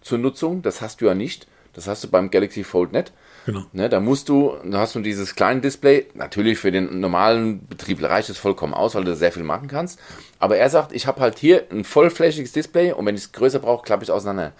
zur 0.02 0.18
Nutzung. 0.18 0.62
Das 0.62 0.82
hast 0.82 1.02
du 1.02 1.06
ja 1.06 1.16
nicht. 1.16 1.48
Das 1.74 1.88
hast 1.88 2.04
du 2.04 2.08
beim 2.08 2.30
Galaxy 2.30 2.64
Fold 2.64 2.94
nicht. 2.94 3.12
Genau. 3.50 3.66
Ne, 3.74 3.90
da 3.90 4.00
musst 4.00 4.30
du, 4.30 4.58
da 4.64 4.78
hast 4.78 4.94
du 4.94 5.00
dieses 5.00 5.34
kleine 5.34 5.60
Display. 5.62 6.06
Natürlich 6.14 6.60
für 6.60 6.72
den 6.72 7.00
normalen 7.00 7.66
Betrieb 7.66 8.04
reicht 8.04 8.30
es 8.30 8.38
vollkommen 8.38 8.76
aus, 8.76 8.94
weil 8.94 9.06
du 9.06 9.16
sehr 9.16 9.32
viel 9.32 9.42
machen 9.42 9.68
kannst. 9.68 10.00
Aber 10.38 10.58
er 10.58 10.70
sagt, 10.70 10.92
ich 10.92 11.08
habe 11.08 11.20
halt 11.20 11.40
hier 11.40 11.66
ein 11.72 11.84
vollflächiges 11.84 12.52
Display 12.52 12.92
und 12.92 13.08
wenn 13.08 13.16
ich 13.16 13.22
es 13.22 13.32
größer 13.32 13.58
brauche, 13.58 13.84
klappe 13.84 14.04
ich 14.04 14.12
auseinander. 14.12 14.54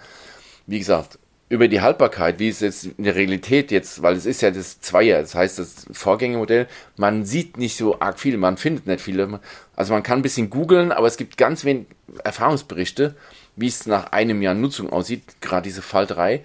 Wie 0.66 0.80
gesagt, 0.80 1.20
über 1.48 1.68
die 1.68 1.80
Haltbarkeit, 1.80 2.40
wie 2.40 2.48
es 2.48 2.58
jetzt 2.58 2.86
in 2.96 3.04
der 3.04 3.14
Realität 3.14 3.70
jetzt, 3.70 4.02
weil 4.02 4.16
es 4.16 4.26
ist 4.26 4.42
ja 4.42 4.50
das 4.50 4.80
Zweier, 4.80 5.20
das 5.20 5.36
heißt 5.36 5.60
das 5.60 5.86
Vorgängermodell, 5.92 6.66
man 6.96 7.24
sieht 7.24 7.58
nicht 7.58 7.76
so 7.76 8.00
arg 8.00 8.18
viel, 8.18 8.38
man 8.38 8.56
findet 8.56 8.88
nicht 8.88 9.00
viele. 9.00 9.38
Also 9.76 9.92
man 9.92 10.02
kann 10.02 10.18
ein 10.18 10.22
bisschen 10.22 10.50
googeln, 10.50 10.90
aber 10.90 11.06
es 11.06 11.16
gibt 11.16 11.36
ganz 11.36 11.64
wenig 11.64 11.86
Erfahrungsberichte, 12.24 13.14
wie 13.54 13.68
es 13.68 13.86
nach 13.86 14.10
einem 14.10 14.42
Jahr 14.42 14.54
Nutzung 14.54 14.90
aussieht, 14.90 15.22
gerade 15.40 15.62
diese 15.62 15.82
Falterei. 15.82 16.42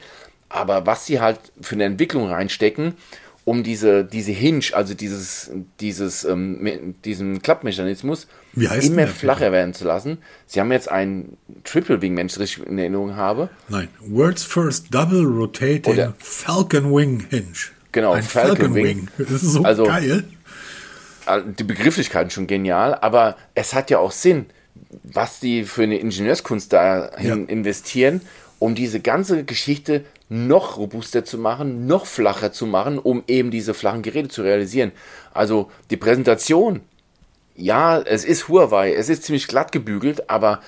Aber 0.50 0.86
was 0.86 1.06
sie 1.06 1.20
halt 1.20 1.40
für 1.62 1.76
eine 1.76 1.86
Entwicklung 1.86 2.30
reinstecken, 2.30 2.94
um 3.44 3.62
diese, 3.64 4.04
diese 4.04 4.32
Hinge, 4.32 4.64
also 4.74 4.94
dieses, 4.96 5.52
dieses, 5.80 6.24
ähm, 6.24 6.96
diesen 7.06 7.42
Klappmechanismus 7.44 8.28
immer 8.56 9.06
flacher 9.08 9.52
werden 9.52 9.74
zu 9.76 9.86
lassen. 9.86 10.18
Sie 10.48 10.60
haben 10.60 10.72
jetzt 10.72 10.90
einen 10.90 11.38
Triple 11.64 12.02
Wing, 12.02 12.18
wenn 12.18 12.26
ich 12.28 12.40
richtig 12.40 12.66
in 12.66 12.80
Erinnerung 12.80 13.16
habe. 13.16 13.50
Nein. 13.70 13.90
World's 14.00 14.44
first 14.44 14.88
double 14.94 15.24
rotating 15.26 15.94
Oder- 15.94 16.14
Falcon 16.18 16.92
Wing 16.96 17.28
Hinge. 17.30 17.46
Genau, 17.92 18.14
Ein 18.14 18.24
Falcon 18.24 18.56
Falcon, 18.58 18.76
Wing. 18.76 18.86
Wing. 18.86 19.08
Das 19.18 19.32
ist 19.44 19.52
so 19.54 19.64
Also- 19.64 19.84
geil. 19.84 20.24
Also 21.28 21.48
die 21.50 21.64
Begrifflichkeiten 21.64 22.30
schon 22.32 22.48
genial, 22.48 22.96
aber 22.96 23.36
es 23.56 23.74
hat 23.74 23.90
ja 23.90 23.98
auch 24.00 24.12
Sinn, 24.12 24.46
was 25.04 25.40
die 25.40 25.64
für 25.64 25.84
eine 25.84 25.98
Ingenieurskunst 25.98 26.72
dahin 26.74 27.28
Ja. 27.28 27.36
investieren, 27.36 28.22
um 28.60 28.74
diese 28.76 29.00
ganze 29.00 29.44
Geschichte 29.44 30.06
noch 30.30 30.78
robuster 30.78 31.24
zu 31.24 31.38
machen, 31.38 31.86
noch 31.88 32.06
flacher 32.06 32.52
zu 32.52 32.66
machen, 32.66 32.98
um 32.98 33.24
eben 33.28 33.52
diese 33.52 33.74
flachen 33.74 34.02
Geräte 34.02 34.30
zu 34.30 34.42
realisieren. 34.42 34.92
Also 35.34 35.70
die 35.90 35.98
Präsentation, 35.98 36.82
ja, 37.56 38.00
es 38.00 38.26
ist 38.26 38.48
Huawei, 38.48 38.94
es 38.94 39.10
ist 39.10 39.24
ziemlich 39.24 39.48
glatt 39.48 39.72
gebügelt, 39.72 40.30
aber 40.30 40.62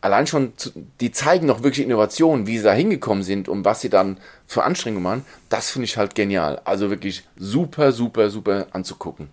allein 0.00 0.26
schon, 0.26 0.52
die 1.00 1.12
zeigen 1.12 1.46
noch 1.46 1.62
wirklich 1.62 1.84
Innovationen, 1.86 2.46
wie 2.46 2.58
sie 2.58 2.64
da 2.64 2.72
hingekommen 2.72 3.22
sind 3.22 3.48
und 3.48 3.64
was 3.64 3.80
sie 3.80 3.88
dann 3.88 4.18
für 4.46 4.64
Anstrengungen 4.64 5.02
machen, 5.02 5.24
das 5.48 5.70
finde 5.70 5.84
ich 5.84 5.96
halt 5.96 6.14
genial. 6.14 6.60
Also 6.64 6.90
wirklich 6.90 7.24
super, 7.36 7.92
super, 7.92 8.30
super 8.30 8.66
anzugucken. 8.72 9.30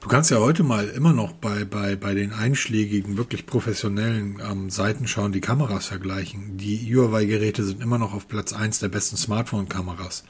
Du 0.00 0.08
kannst 0.08 0.30
ja 0.30 0.38
heute 0.38 0.62
mal 0.62 0.88
immer 0.88 1.12
noch 1.12 1.32
bei, 1.32 1.64
bei, 1.64 1.96
bei 1.96 2.14
den 2.14 2.32
einschlägigen, 2.32 3.16
wirklich 3.16 3.46
professionellen 3.46 4.40
ähm, 4.48 4.70
Seiten 4.70 5.06
schauen, 5.06 5.32
die 5.32 5.40
Kameras 5.40 5.86
vergleichen. 5.86 6.58
Die 6.58 6.94
Huawei-Geräte 6.94 7.64
sind 7.64 7.82
immer 7.82 7.98
noch 7.98 8.12
auf 8.12 8.28
Platz 8.28 8.52
1 8.52 8.80
der 8.80 8.88
besten 8.88 9.16
Smartphone-Kameras. 9.16 10.24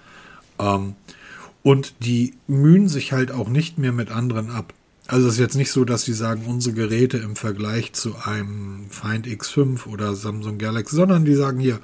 Ähm, 0.59 0.95
und 1.63 2.05
die 2.05 2.35
mühen 2.47 2.89
sich 2.89 3.13
halt 3.13 3.33
auch 3.33 3.49
nicht 3.49 3.79
mehr 3.79 3.93
mit 3.93 4.11
anderen 4.11 4.51
ab. 4.51 4.75
Also 5.07 5.29
es 5.29 5.35
ist 5.35 5.41
jetzt 5.41 5.57
nicht 5.57 5.71
so, 5.71 5.85
dass 5.85 6.03
sie 6.03 6.15
sagen, 6.15 6.45
unsere 6.47 6.75
Geräte 6.75 7.19
im 7.19 7.37
Vergleich 7.37 7.93
zu 7.93 8.17
einem 8.25 8.87
Find 8.91 9.27
X5 9.27 9.87
oder 9.87 10.15
Samsung 10.15 10.59
Galaxy, 10.59 10.97
sondern 10.97 11.25
die 11.25 11.35
sagen 11.35 11.59
hier, 11.59 11.81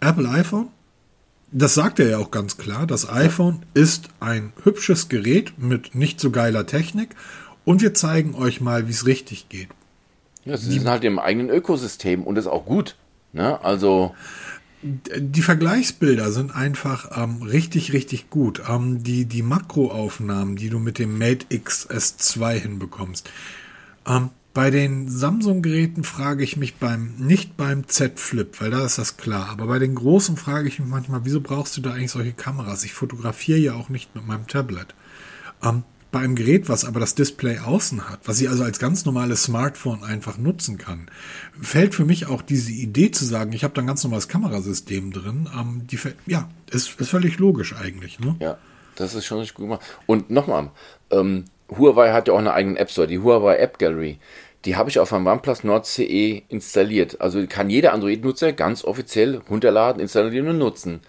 Apple 0.00 0.28
iPhone, 0.28 0.68
das 1.52 1.74
sagt 1.74 2.00
er 2.00 2.08
ja 2.08 2.18
auch 2.18 2.30
ganz 2.30 2.56
klar. 2.56 2.86
Das 2.86 3.08
iPhone 3.08 3.62
ist 3.74 4.08
ein 4.20 4.52
hübsches 4.64 5.08
Gerät 5.08 5.58
mit 5.58 5.94
nicht 5.94 6.18
so 6.20 6.30
geiler 6.30 6.66
Technik 6.66 7.10
und 7.64 7.82
wir 7.82 7.94
zeigen 7.94 8.34
euch 8.34 8.60
mal, 8.60 8.88
wie 8.88 8.92
es 8.92 9.06
richtig 9.06 9.48
geht. 9.48 9.68
Ja, 10.44 10.56
sie 10.56 10.72
sind 10.72 10.88
halt 10.88 11.04
im 11.04 11.18
eigenen 11.18 11.50
Ökosystem 11.50 12.24
und 12.24 12.36
ist 12.36 12.48
auch 12.48 12.64
gut. 12.64 12.96
Ne? 13.32 13.62
Also, 13.64 14.14
Die 14.82 15.42
Vergleichsbilder 15.42 16.32
sind 16.32 16.56
einfach 16.56 17.16
ähm, 17.16 17.42
richtig, 17.42 17.92
richtig 17.92 18.30
gut. 18.30 18.62
Ähm, 18.68 19.04
die, 19.04 19.26
die 19.26 19.42
Makroaufnahmen, 19.42 20.56
die 20.56 20.70
du 20.70 20.80
mit 20.80 20.98
dem 20.98 21.16
Mate 21.18 21.46
X 21.50 21.88
S2 21.88 22.54
hinbekommst. 22.54 23.30
Ähm, 24.06 24.30
bei 24.54 24.70
den 24.70 25.08
Samsung-Geräten 25.08 26.04
frage 26.04 26.44
ich 26.44 26.56
mich 26.56 26.76
beim, 26.76 27.14
nicht 27.16 27.56
beim 27.56 27.88
Z 27.88 28.20
Flip, 28.20 28.60
weil 28.60 28.70
da 28.70 28.84
ist 28.84 28.98
das 28.98 29.16
klar, 29.16 29.48
aber 29.48 29.66
bei 29.66 29.78
den 29.78 29.94
großen 29.94 30.36
frage 30.36 30.68
ich 30.68 30.78
mich 30.78 30.88
manchmal, 30.88 31.24
wieso 31.24 31.40
brauchst 31.40 31.76
du 31.76 31.80
da 31.80 31.92
eigentlich 31.92 32.10
solche 32.10 32.32
Kameras? 32.32 32.84
Ich 32.84 32.92
fotografiere 32.92 33.58
ja 33.58 33.74
auch 33.74 33.88
nicht 33.88 34.14
mit 34.14 34.26
meinem 34.26 34.46
Tablet. 34.46 34.94
Ähm, 35.62 35.84
bei 36.10 36.20
einem 36.20 36.34
Gerät, 36.34 36.68
was 36.68 36.84
aber 36.84 37.00
das 37.00 37.14
Display 37.14 37.58
außen 37.58 38.10
hat, 38.10 38.20
was 38.28 38.38
ich 38.40 38.50
also 38.50 38.64
als 38.64 38.78
ganz 38.78 39.06
normales 39.06 39.44
Smartphone 39.44 40.04
einfach 40.04 40.36
nutzen 40.36 40.76
kann, 40.76 41.10
fällt 41.60 41.94
für 41.94 42.04
mich 42.04 42.26
auch 42.26 42.42
diese 42.42 42.70
Idee 42.70 43.10
zu 43.10 43.24
sagen, 43.24 43.54
ich 43.54 43.64
habe 43.64 43.72
da 43.72 43.80
ein 43.80 43.86
ganz 43.86 44.04
normales 44.04 44.28
Kamerasystem 44.28 45.12
drin, 45.12 45.48
ähm, 45.58 45.86
die, 45.86 45.98
ja, 46.26 46.50
ist, 46.70 47.00
ist 47.00 47.08
völlig 47.08 47.38
logisch 47.38 47.74
eigentlich. 47.74 48.20
Ne? 48.20 48.36
ja, 48.40 48.58
das 48.96 49.14
ist 49.14 49.24
schon 49.24 49.38
richtig 49.38 49.54
gut 49.54 49.64
gemacht. 49.64 49.80
Und 50.04 50.28
nochmal, 50.28 50.70
ähm, 51.10 51.46
Huawei 51.78 52.12
hat 52.12 52.28
ja 52.28 52.34
auch 52.34 52.38
eine 52.38 52.52
eigene 52.52 52.78
App 52.78 52.90
Store, 52.90 53.06
die 53.06 53.18
Huawei 53.18 53.56
App 53.56 53.78
Gallery. 53.78 54.18
Die 54.64 54.76
habe 54.76 54.90
ich 54.90 54.98
auf 54.98 55.10
meinem 55.10 55.26
OnePlus 55.26 55.64
Nord 55.64 55.86
CE 55.86 56.42
installiert. 56.48 57.20
Also 57.20 57.44
kann 57.48 57.70
jeder 57.70 57.92
Android-Nutzer 57.92 58.52
ganz 58.52 58.84
offiziell 58.84 59.42
runterladen, 59.50 60.00
installieren 60.00 60.48
und 60.48 60.58
nutzen. 60.58 61.00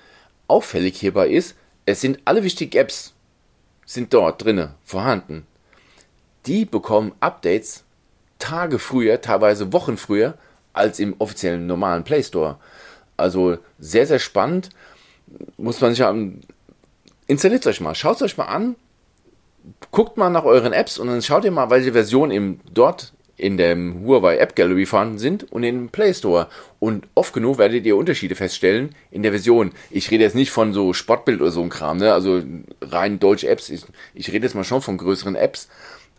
Auffällig 0.48 1.00
hierbei 1.00 1.30
ist, 1.30 1.56
es 1.86 2.02
sind 2.02 2.20
alle 2.26 2.44
wichtigen 2.44 2.78
Apps 2.78 3.14
sind 3.86 4.14
dort 4.14 4.44
drinne 4.44 4.76
vorhanden. 4.84 5.46
Die 6.46 6.66
bekommen 6.66 7.14
Updates 7.20 7.84
Tage 8.40 8.80
früher, 8.80 9.22
teilweise 9.22 9.72
Wochen 9.72 9.98
früher, 9.98 10.38
als 10.74 11.00
im 11.00 11.16
offiziellen 11.20 11.68
normalen 11.68 12.04
Play 12.04 12.24
Store. 12.24 12.58
Also 13.16 13.58
sehr, 13.80 14.08
sehr 14.08 14.20
spannend. 14.20 14.70
Muss 15.58 15.80
man 15.80 15.92
sich 15.92 16.02
haben. 16.02 16.42
Installiert 17.28 17.66
euch 17.68 17.80
mal, 17.80 17.96
schaut 17.96 18.22
euch 18.22 18.38
mal 18.38 18.46
an, 18.46 18.76
guckt 19.94 20.18
mal 20.18 20.30
nach 20.30 20.44
euren 20.44 20.74
Apps 20.74 20.98
und 20.98 21.08
dann 21.08 21.22
schaut 21.22 21.46
ihr 21.46 21.52
mal, 21.52 21.70
welche 21.70 21.94
Versionen 21.94 22.32
im, 22.32 22.60
dort 22.74 23.14
in 23.38 23.58
dem 23.58 24.06
Huawei 24.06 24.38
App 24.38 24.56
Gallery 24.56 24.86
vorhanden 24.86 25.20
sind 25.20 25.52
und 25.52 25.64
im 25.64 25.90
Play 25.90 26.14
Store. 26.14 26.48
Und 26.80 27.08
oft 27.16 27.34
genug 27.34 27.58
werdet 27.58 27.86
ihr 27.86 27.96
Unterschiede 27.96 28.36
feststellen 28.36 28.96
in 29.12 29.24
der 29.24 29.32
Version. 29.32 29.72
Ich 29.90 30.12
rede 30.12 30.24
jetzt 30.24 30.36
nicht 30.36 30.52
von 30.52 30.74
so 30.74 30.94
Sportbild 30.94 31.42
oder 31.42 31.52
so 31.52 31.62
ein 31.62 31.70
Kram, 31.70 31.98
ne? 31.98 32.12
also 32.12 32.42
rein 32.82 33.20
deutsche 33.20 33.48
Apps. 33.48 33.70
Ich, 33.70 33.86
ich 34.14 34.32
rede 34.32 34.46
jetzt 34.46 34.56
mal 34.56 34.64
schon 34.64 34.82
von 34.82 34.98
größeren 34.98 35.36
Apps, 35.36 35.70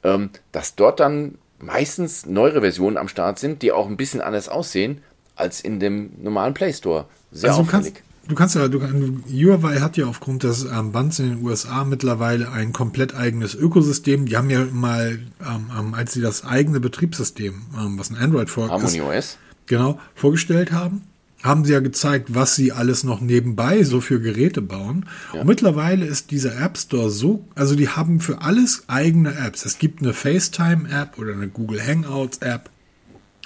ähm, 0.03 0.31
dass 0.53 0.77
dort 0.77 1.01
dann 1.01 1.39
meistens 1.59 2.27
neuere 2.27 2.61
Versionen 2.61 2.97
am 2.97 3.09
Start 3.09 3.39
sind, 3.39 3.63
die 3.63 3.73
auch 3.73 3.89
ein 3.89 3.97
bisschen 3.97 4.21
anders 4.21 4.49
aussehen 4.49 5.03
als 5.35 5.61
in 5.61 5.81
dem 5.81 6.11
normalen 6.23 6.55
Play 6.55 6.73
Store. 6.73 7.07
Sehr 7.33 7.51
Also 7.51 7.63
auffällig. 7.63 8.03
Du 8.29 8.35
kannst 8.35 8.55
ja, 8.55 8.69
du, 8.69 8.81
Huawei 8.81 9.81
hat 9.81 9.97
ja 9.97 10.07
aufgrund 10.07 10.43
des 10.43 10.65
ähm, 10.65 10.93
Bands 10.93 11.19
in 11.19 11.31
den 11.31 11.45
USA 11.45 11.85
mittlerweile 11.85 12.51
ein 12.51 12.73
komplett 12.73 13.15
eigenes 13.15 13.55
Ökosystem. 13.55 14.27
Die 14.27 14.37
haben 14.37 14.51
ja 14.51 14.65
mal, 14.71 15.21
ähm, 15.41 15.71
ähm, 15.79 15.95
als 15.95 16.13
sie 16.13 16.21
das 16.21 16.45
eigene 16.45 16.81
Betriebssystem, 16.81 17.63
ähm, 17.79 17.99
was 17.99 18.11
ein 18.11 18.17
Android 18.17 18.51
vor 18.51 18.69
Harmony 18.69 19.01
OS. 19.01 19.39
genau 19.67 19.99
vorgestellt 20.15 20.73
haben, 20.73 21.03
haben 21.43 21.67
sie 21.67 21.75
ja 21.75 21.81
gezeigt, 21.81 22.35
was 22.35 22.57
sie 22.57 22.73
alles 22.73 23.05
noch 23.05 23.21
nebenbei 23.21 23.83
so 23.83 24.01
für 24.01 24.19
Geräte 24.19 24.63
bauen. 24.63 25.05
Und 25.35 25.47
mittlerweile 25.47 26.07
ist 26.07 26.31
dieser 26.31 26.59
App 26.59 26.79
Store 26.79 27.11
so, 27.11 27.47
also 27.55 27.77
die 27.77 27.91
haben 27.91 28.21
für 28.21 28.41
alles 28.41 28.85
eigene 28.87 29.37
Apps. 29.37 29.67
Es 29.67 29.79
gibt 29.79 30.01
eine 30.01 30.15
FaceTime-App 30.15 31.19
oder 31.19 31.35
eine 31.35 31.49
Google 31.49 31.87
Hangouts-App 31.87 32.71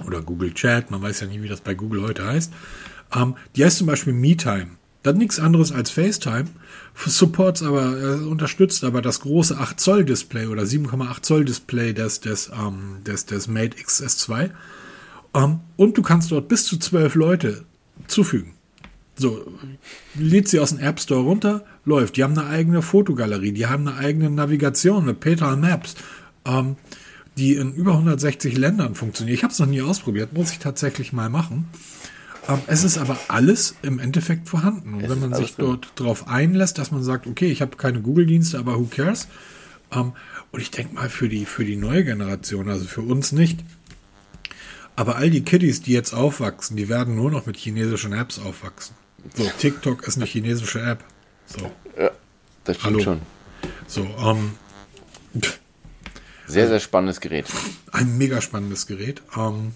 oder 0.07 0.23
Google 0.23 0.55
Chat, 0.55 0.93
man 0.93 1.03
weiß 1.03 1.21
ja 1.21 1.27
nie, 1.27 1.43
wie 1.43 1.49
das 1.49 1.61
bei 1.61 1.75
Google 1.75 2.03
heute 2.03 2.25
heißt. 2.25 2.53
Ähm, 3.15 3.37
die 3.57 3.65
heißt 3.65 3.79
zum 3.79 3.87
Beispiel 3.87 4.13
MeTime. 4.13 4.79
Das 5.03 5.15
ist 5.15 5.19
nichts 5.19 5.41
anderes 5.41 5.73
als 5.73 5.91
FaceTime, 5.91 6.47
supports 6.95 7.63
aber, 7.63 7.97
äh, 7.99 8.25
unterstützt 8.25 8.83
aber 8.85 9.01
das 9.01 9.21
große 9.21 9.57
8 9.57 9.79
Zoll 9.79 10.05
Display 10.05 10.47
oder 10.47 10.65
7,8 10.65 11.23
Zoll 11.23 11.45
Display 11.45 11.95
des, 11.95 12.21
des, 12.21 12.51
ähm, 12.53 12.99
des, 13.07 13.25
des 13.27 13.47
Mate 13.49 13.79
XS2. 13.79 14.51
Ähm, 15.35 15.61
und 15.77 15.97
du 15.97 16.03
kannst 16.03 16.31
dort 16.33 16.49
bis 16.49 16.67
zu 16.67 16.79
zwölf 16.79 17.15
Leute 17.15 17.65
zufügen. 18.09 18.53
So, 19.17 19.47
lädt 20.15 20.49
sie 20.49 20.61
aus 20.61 20.71
dem 20.71 20.79
App 20.79 21.01
Store 21.01 21.23
runter, 21.23 21.65
läuft. 21.85 22.17
Die 22.17 22.23
haben 22.23 22.39
eine 22.39 22.49
eigene 22.49 22.83
Fotogalerie, 22.83 23.53
die 23.53 23.67
haben 23.67 23.89
eine 23.89 23.97
eigene 23.97 24.31
Navigation 24.31 25.05
mit 25.05 25.21
Petal 25.21 25.57
Maps, 25.57 25.97
ähm, 26.45 26.77
die 27.37 27.55
in 27.55 27.73
über 27.73 27.93
160 27.93 28.57
Ländern 28.57 28.95
funktioniert. 28.95 29.37
Ich 29.37 29.43
habe 29.43 29.53
es 29.53 29.59
noch 29.59 29.67
nie 29.67 29.83
ausprobiert, 29.83 30.35
muss 30.35 30.53
ich 30.53 30.59
tatsächlich 30.59 31.13
mal 31.13 31.31
machen. 31.31 31.69
Es 32.67 32.83
ist 32.85 32.97
aber 32.99 33.19
alles 33.29 33.75
im 33.83 33.99
Endeffekt 33.99 34.49
vorhanden. 34.49 34.95
Und 34.95 35.05
Es 35.05 35.11
wenn 35.11 35.21
man 35.21 35.35
sich 35.35 35.57
dort 35.57 35.93
drauf 35.97 36.29
einlässt, 36.29 36.79
dass 36.79 36.91
man 36.91 37.03
sagt, 37.03 37.27
okay, 37.27 37.51
ich 37.51 37.61
habe 37.61 37.77
keine 37.77 38.01
Google-Dienste, 38.01 38.59
aber 38.59 38.79
who 38.79 38.85
cares? 38.91 39.29
Ähm, 39.93 40.13
und 40.51 40.61
ich 40.61 40.71
denke 40.71 40.95
mal, 40.95 41.09
für 41.11 41.29
die, 41.29 41.45
für 41.45 41.65
die 41.65 41.77
neue 41.77 42.05
Generation, 42.05 42.69
also 42.71 42.87
für 42.87 43.03
uns 43.03 43.33
nicht. 43.33 43.61
Aber 44.97 45.17
all 45.17 45.31
die 45.31 45.43
Kiddies, 45.43 45.83
die 45.83 45.93
jetzt 45.93 46.13
aufwachsen, 46.15 46.77
die 46.77 46.89
werden 46.89 47.15
nur 47.17 47.31
noch 47.31 47.47
mit 47.47 47.57
chinesischen 47.57 48.13
Apps 48.13 48.39
aufwachsen. 48.39 48.97
So, 49.37 49.49
TikTok 49.59 50.07
ist 50.07 50.17
eine 50.17 50.25
chinesische 50.27 50.81
App. 50.81 51.05
So. 51.47 51.71
Ja, 51.99 52.11
das 52.65 52.77
stimmt 52.79 52.95
Hallo. 52.95 53.05
schon. 53.05 53.21
So, 53.87 54.03
ähm, 54.19 54.53
Sehr, 56.47 56.67
sehr 56.69 56.81
spannendes 56.81 57.21
Gerät. 57.21 57.47
ein 57.93 58.17
mega 58.17 58.41
spannendes 58.41 58.87
Gerät. 58.87 59.23
Ähm, 59.37 59.73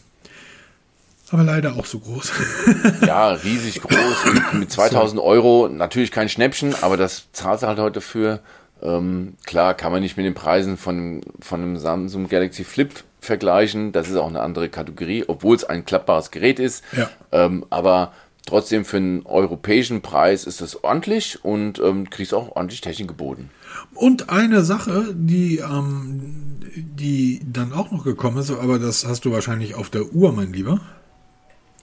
aber 1.33 1.45
leider 1.45 1.74
auch 1.74 1.87
so 1.87 1.99
groß. 1.99 2.33
Ja, 3.07 3.30
riesig 3.30 3.80
groß, 3.80 4.33
mit, 4.33 4.55
mit 4.55 4.70
2000 4.70 5.20
Euro. 5.20 5.68
Natürlich 5.68 6.11
kein 6.11 6.28
Schnäppchen, 6.28 6.74
aber 6.83 6.97
das 6.97 7.33
zahlst 7.33 7.62
du 7.62 7.66
halt 7.66 7.78
heute 7.78 8.01
für. 8.01 8.41
Ähm, 8.83 9.35
klar, 9.45 9.74
kann 9.74 9.93
man 9.93 10.03
nicht 10.03 10.16
mit 10.16 10.26
den 10.26 10.35
Preisen 10.35 10.76
von, 10.76 11.22
von 11.41 11.62
einem 11.62 11.76
Samsung 11.78 12.28
Galaxy 12.28 12.64
Flip 12.64 12.91
vergleichen. 13.20 13.93
Das 13.93 14.09
ist 14.09 14.16
auch 14.16 14.28
eine 14.28 14.41
andere 14.41 14.68
Kategorie, 14.68 15.24
obwohl 15.26 15.57
es 15.57 15.64
ein 15.64 15.85
klappbares 15.85 16.30
Gerät 16.30 16.59
ist. 16.59 16.85
Ja. 16.97 17.09
Ähm, 17.30 17.64
aber 17.70 18.12
trotzdem 18.45 18.85
für 18.85 18.97
einen 18.99 19.24
europäischen 19.24 20.03
Preis 20.03 20.45
ist 20.45 20.61
das 20.61 20.83
ordentlich 20.83 21.45
und 21.45 21.78
ähm, 21.78 22.11
kriegst 22.11 22.35
auch 22.35 22.57
ordentlich 22.57 22.80
Technik 22.80 23.09
geboten. 23.09 23.51
Und 23.95 24.30
eine 24.30 24.62
Sache, 24.62 25.14
die, 25.14 25.59
ähm, 25.59 26.61
die 26.74 27.41
dann 27.47 27.72
auch 27.72 27.91
noch 27.91 28.05
gekommen 28.05 28.39
ist, 28.39 28.51
aber 28.51 28.78
das 28.78 29.07
hast 29.07 29.24
du 29.24 29.33
wahrscheinlich 29.33 29.76
auf 29.76 29.89
der 29.89 30.12
Uhr, 30.12 30.33
mein 30.33 30.53
Lieber. 30.53 30.80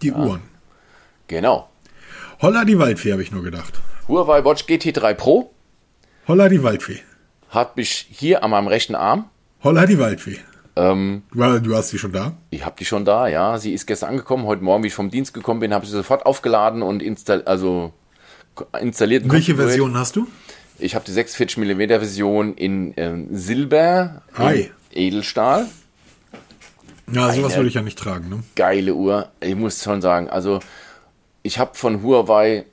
Die 0.01 0.11
Uhren. 0.11 0.41
Genau. 1.27 1.69
Holla 2.41 2.65
die 2.65 2.79
Waldfee, 2.79 3.11
habe 3.11 3.21
ich 3.21 3.31
nur 3.31 3.43
gedacht. 3.43 3.79
Huawei 4.07 4.43
Watch 4.45 4.63
GT3 4.63 5.13
Pro 5.13 5.53
Holla 6.27 6.47
die 6.49 6.63
Waldfee. 6.63 6.99
hat 7.49 7.75
mich 7.77 8.07
hier 8.09 8.43
an 8.43 8.51
meinem 8.51 8.67
rechten 8.67 8.95
Arm. 8.95 9.29
Holla 9.63 9.85
die 9.85 9.99
Waldfee. 9.99 10.37
Ähm, 10.75 11.23
du 11.33 11.75
hast 11.75 11.89
sie 11.89 11.97
schon 11.97 12.13
da. 12.13 12.33
Ich 12.51 12.65
habe 12.65 12.75
die 12.79 12.85
schon 12.85 13.03
da, 13.03 13.27
ja. 13.27 13.57
Sie 13.57 13.73
ist 13.73 13.85
gestern 13.85 14.09
angekommen. 14.11 14.45
Heute 14.45 14.63
Morgen, 14.63 14.83
wie 14.83 14.87
ich 14.87 14.93
vom 14.93 15.09
Dienst 15.09 15.33
gekommen 15.33 15.59
bin, 15.59 15.73
habe 15.73 15.83
ich 15.83 15.91
sie 15.91 15.97
sofort 15.97 16.25
aufgeladen 16.25 16.81
und 16.81 17.03
install 17.03 17.43
also 17.45 17.91
installiert. 18.79 19.29
Welche. 19.29 19.55
Version 19.55 19.97
hast 19.97 20.15
du? 20.15 20.27
Ich 20.77 20.95
habe 20.95 21.03
die 21.03 21.11
46 21.11 21.57
mm 21.57 21.87
Version 21.89 22.53
in 22.53 22.93
ähm, 22.95 23.27
Silber, 23.31 24.21
Hi. 24.35 24.71
in 24.91 25.07
Edelstahl. 25.07 25.65
Ja, 27.13 27.31
sowas 27.31 27.55
würde 27.55 27.69
ich 27.69 27.75
ja 27.75 27.81
nicht 27.81 27.97
tragen. 27.97 28.29
Ne? 28.29 28.43
Geile 28.55 28.93
Uhr. 28.93 29.29
Ich 29.41 29.55
muss 29.55 29.83
schon 29.83 30.01
sagen, 30.01 30.29
also 30.29 30.59
ich 31.43 31.59
habe 31.59 31.75
von 31.75 32.03
Huawei 32.03 32.65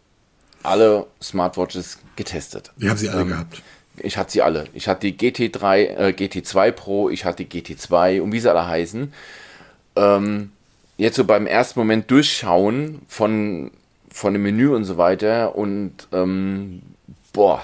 alle 0.63 1.07
Smartwatches 1.23 1.99
getestet. 2.17 2.73
Ich 2.79 2.89
habe 2.89 2.99
sie 2.99 3.09
alle 3.09 3.23
Ähm, 3.23 3.29
gehabt. 3.29 3.63
Ich 3.99 4.19
hatte 4.19 4.33
sie 4.33 4.43
alle. 4.43 4.67
Ich 4.75 4.89
hatte 4.89 5.11
die 5.11 5.17
GT3, 5.17 5.77
äh, 5.79 6.15
GT2 6.17 6.71
Pro, 6.73 7.09
ich 7.09 7.25
hatte 7.25 7.45
die 7.45 7.63
GT2 7.63 8.21
und 8.21 8.33
wie 8.33 8.41
sie 8.41 8.51
alle 8.51 8.67
heißen. 8.67 9.13
Ähm, 9.97 10.51
jetzt 10.99 11.17
so 11.17 11.25
beim 11.25 11.47
ersten 11.47 11.79
Moment 11.81 12.11
durchschauen 12.11 13.03
von, 13.09 13.71
von 14.11 14.33
dem 14.35 14.43
Menü 14.43 14.75
und 14.75 14.85
so 14.85 14.99
weiter 14.99 15.57
und 15.57 15.93
ähm, 16.13 16.83
boah, 17.33 17.63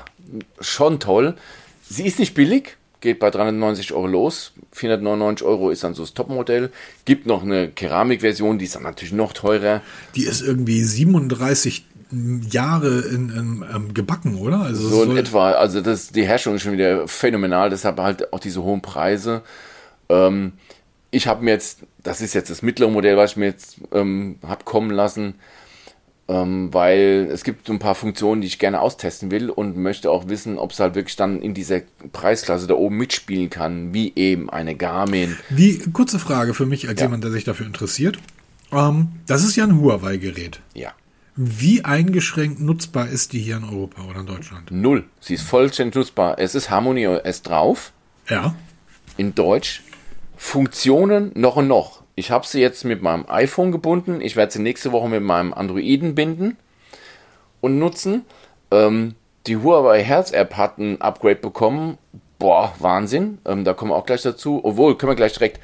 schon 0.61 1.01
toll. 1.01 1.35
Sie 1.83 2.07
ist 2.07 2.19
nicht 2.19 2.35
billig, 2.35 2.77
geht 3.03 3.19
bei 3.19 3.31
390 3.31 3.93
Euro 3.93 4.07
los. 4.07 4.53
499 4.73 5.47
Euro 5.47 5.71
ist 5.71 5.85
dann 5.85 5.93
so 5.93 6.03
das 6.03 6.15
Topmodell. 6.15 6.71
Gibt 7.05 7.27
noch 7.27 7.43
eine 7.43 7.69
Keramikversion, 7.69 8.59
die 8.59 8.65
ist 8.65 8.77
dann 8.77 8.85
natürlich 8.85 9.13
noch 9.13 9.35
teurer. 9.35 9.83
Die 10.15 10.23
ist 10.23 10.41
irgendwie 10.41 10.83
37 10.83 11.85
Jahre 12.51 13.01
in, 13.01 13.31
in, 13.31 13.65
ähm, 13.75 13.95
gebacken, 13.95 14.37
oder? 14.37 14.61
Also 14.61 14.89
So 14.89 15.03
in 15.05 15.17
etwa, 15.17 15.53
also 15.53 15.81
das, 15.81 16.09
die 16.09 16.25
Herstellung 16.25 16.57
ist 16.57 16.63
schon 16.63 16.73
wieder 16.73 17.09
phänomenal, 17.09 17.71
deshalb 17.71 17.99
halt 17.99 18.33
auch 18.33 18.41
diese 18.41 18.63
hohen 18.63 18.83
Preise. 18.83 19.43
Ähm, 20.09 20.53
ich 21.11 21.27
habe 21.27 21.45
mir 21.45 21.53
jetzt, 21.53 21.81
das 22.03 22.21
ist 22.21 22.35
jetzt 22.35 22.51
das 22.51 22.63
mittlere 22.63 22.91
Modell, 22.91 23.17
was 23.17 23.33
ich 23.33 23.37
mir 23.39 23.47
jetzt 23.47 23.77
ähm, 23.93 24.39
habe 24.47 24.65
kommen 24.65 24.91
lassen, 24.91 25.35
ähm, 26.29 26.73
weil 26.73 27.29
es 27.33 27.45
gibt 27.45 27.67
so 27.67 27.73
ein 27.73 27.79
paar 27.79 27.95
Funktionen, 27.95 28.41
die 28.41 28.47
ich 28.47 28.59
gerne 28.59 28.81
austesten 28.81 29.31
will 29.31 29.51
und 29.51 29.77
möchte 29.77 30.11
auch 30.11 30.29
wissen, 30.29 30.59
ob 30.59 30.71
es 30.73 30.81
halt 30.81 30.95
wirklich 30.95 31.17
dann 31.17 31.41
in 31.43 31.53
dieser 31.55 31.81
Preisklasse 32.13 32.67
da 32.67 32.75
oben 32.75 32.97
mitspielen 32.97 33.51
kann, 33.51 33.93
wie 33.93 34.13
eben 34.17 34.49
eine 34.51 34.75
Garmin. 34.77 35.37
Wie, 35.51 35.79
kurze 35.93 36.19
Frage 36.19 36.55
für 36.55 36.67
mich 36.67 36.89
als 36.89 37.01
Ja. 37.01 37.07
jemand, 37.07 37.25
der 37.25 37.31
sich 37.33 37.45
dafür 37.45 37.67
interessiert. 37.67 38.19
Ähm, 38.73 39.09
das 39.27 39.45
ist 39.45 39.57
ja 39.57 39.65
ein 39.65 39.79
Huawei-Gerät. 39.81 40.61
Ja, 40.75 40.93
Wie 41.35 41.85
eingeschränkt 41.85 42.61
nutzbar 42.61 43.09
ist 43.09 43.33
die 43.33 43.41
hier 43.41 43.57
in 43.57 43.65
Europa 43.65 44.03
oder 44.05 44.21
in 44.21 44.27
Deutschland? 44.27 44.71
null. 44.71 45.05
Sie 45.21 45.35
ist 45.35 45.43
vollständig 45.43 45.95
nutzbar. 45.95 46.39
Es 46.39 46.55
ist 46.55 46.71
Harmony 46.71 47.07
OS 47.07 47.43
drauf. 47.43 47.93
Ja. 48.29 48.55
in 49.17 49.35
Deutsch. 49.35 49.83
Funktionen 50.37 51.31
noch 51.35 51.57
und 51.57 51.69
noch. 51.69 52.02
Ich 52.15 52.31
habe 52.31 52.47
sie 52.47 52.61
jetzt 52.61 52.85
mit 52.85 53.03
meinem 53.03 53.25
iPhone 53.29 53.73
gebunden. 53.73 54.21
Ich 54.21 54.37
werde 54.37 54.53
sie 54.53 54.61
nächste 54.61 54.93
Woche 54.93 55.09
mit 55.09 55.23
meinem 55.23 55.55
Androiden 55.55 56.15
binden 56.15 56.57
und 57.61 57.79
nutzen. 57.79 58.25
Ähm, 58.71 59.15
die 59.47 59.57
Huawei 59.57 60.03
Health 60.03 60.33
App 60.33 60.57
hat 60.57 60.79
ein 60.79 61.01
Upgrade 61.01 61.37
bekommen. 61.37 61.99
Boah, 62.39 62.75
Wahnsinn. 62.79 63.39
Ähm, 63.47 63.65
da 63.65 63.73
kommen 63.73 63.91
wir 63.91 63.97
auch 63.97 64.07
gleich 64.07 64.23
dazu. 64.23 64.61
Obwohl, 64.63 64.97
können 64.97 65.13
wir 65.13 65.17
gleich 65.17 65.33
direkt. 65.33 65.61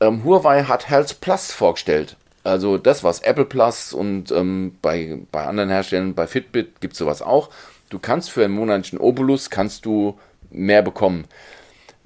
Ähm, 0.00 0.24
Huawei 0.24 0.64
hat 0.64 0.88
Health 0.88 1.20
Plus 1.20 1.52
vorgestellt. 1.52 2.16
Also 2.42 2.78
das, 2.78 3.04
was 3.04 3.20
Apple 3.20 3.44
Plus 3.44 3.92
und 3.92 4.32
ähm, 4.32 4.76
bei, 4.80 5.18
bei 5.30 5.44
anderen 5.44 5.68
Herstellern, 5.68 6.14
bei 6.14 6.26
Fitbit 6.26 6.80
gibt 6.80 6.94
es 6.94 6.98
sowas 6.98 7.20
auch. 7.20 7.50
Du 7.90 7.98
kannst 7.98 8.30
für 8.30 8.44
einen 8.44 8.54
monatlichen 8.54 8.98
Obolus 8.98 9.50
kannst 9.50 9.84
du 9.84 10.18
mehr 10.50 10.82
bekommen. 10.82 11.26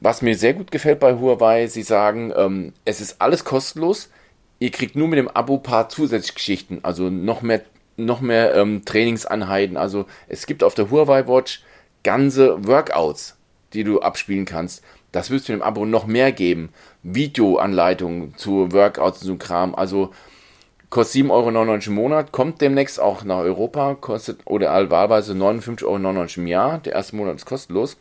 Was 0.05 0.21
mir 0.21 0.37
sehr 0.37 0.53
gut 0.53 0.71
gefällt 0.71 1.01
bei 1.01 1.15
Huawei, 1.15 1.67
sie 1.67 1.83
sagen, 1.83 2.31
ähm, 2.37 2.75
es 2.85 3.01
ist 3.01 3.23
alles 3.23 3.47
kostenlos. 3.47 4.11
Ihr 4.59 4.71
kriegt 4.71 4.97
nur 4.97 5.09
mit 5.09 5.19
dem 5.19 5.29
Abo 5.29 5.57
paar 5.57 5.89
zusätzliche 5.89 6.35
Geschichten, 6.35 6.81
also 6.83 7.09
noch 7.09 7.41
mehr, 7.41 7.63
noch 7.97 8.21
mehr 8.21 8.55
ähm, 8.55 8.85
Trainingseinheiten. 8.85 9.79
Also 9.79 10.05
es 10.29 10.45
gibt 10.45 10.63
auf 10.63 10.75
der 10.75 10.91
Huawei 10.91 11.27
Watch 11.27 11.63
ganze 12.03 12.67
Workouts, 12.69 13.39
die 13.73 13.83
du 13.83 14.03
abspielen 14.03 14.45
kannst. 14.45 14.85
Das 15.11 15.31
wirst 15.31 15.49
du 15.49 15.53
mit 15.53 15.63
dem 15.63 15.67
Abo 15.67 15.87
noch 15.87 16.05
mehr 16.05 16.33
geben. 16.33 16.69
Videoanleitungen 17.03 18.37
zu 18.37 18.73
Workouts 18.73 19.23
und 19.23 19.27
so 19.27 19.37
Kram. 19.37 19.75
Also 19.75 20.11
kostet 20.91 21.23
7,99 21.23 21.31
Euro 21.31 21.79
im 21.87 21.95
Monat, 21.95 22.31
kommt 22.31 22.61
demnächst 22.61 23.01
auch 23.01 23.25
nach 23.25 23.39
Europa, 23.39 23.95
kostet 23.95 24.41
oder 24.45 24.91
wahlweise 24.91 25.33
59,99 25.33 25.85
Euro 25.87 26.27
im 26.37 26.47
Jahr. 26.47 26.79
Der 26.81 26.93
erste 26.93 27.17
Monat 27.17 27.37
ist 27.37 27.47
kostenlos 27.47 27.97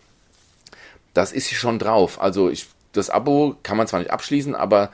das 1.14 1.32
ist 1.32 1.50
schon 1.52 1.80
drauf. 1.80 2.22
Also 2.22 2.50
ich, 2.50 2.68
das 2.92 3.10
Abo 3.10 3.56
kann 3.64 3.78
man 3.78 3.88
zwar 3.88 4.00
nicht 4.00 4.12
abschließen, 4.12 4.56
aber 4.56 4.92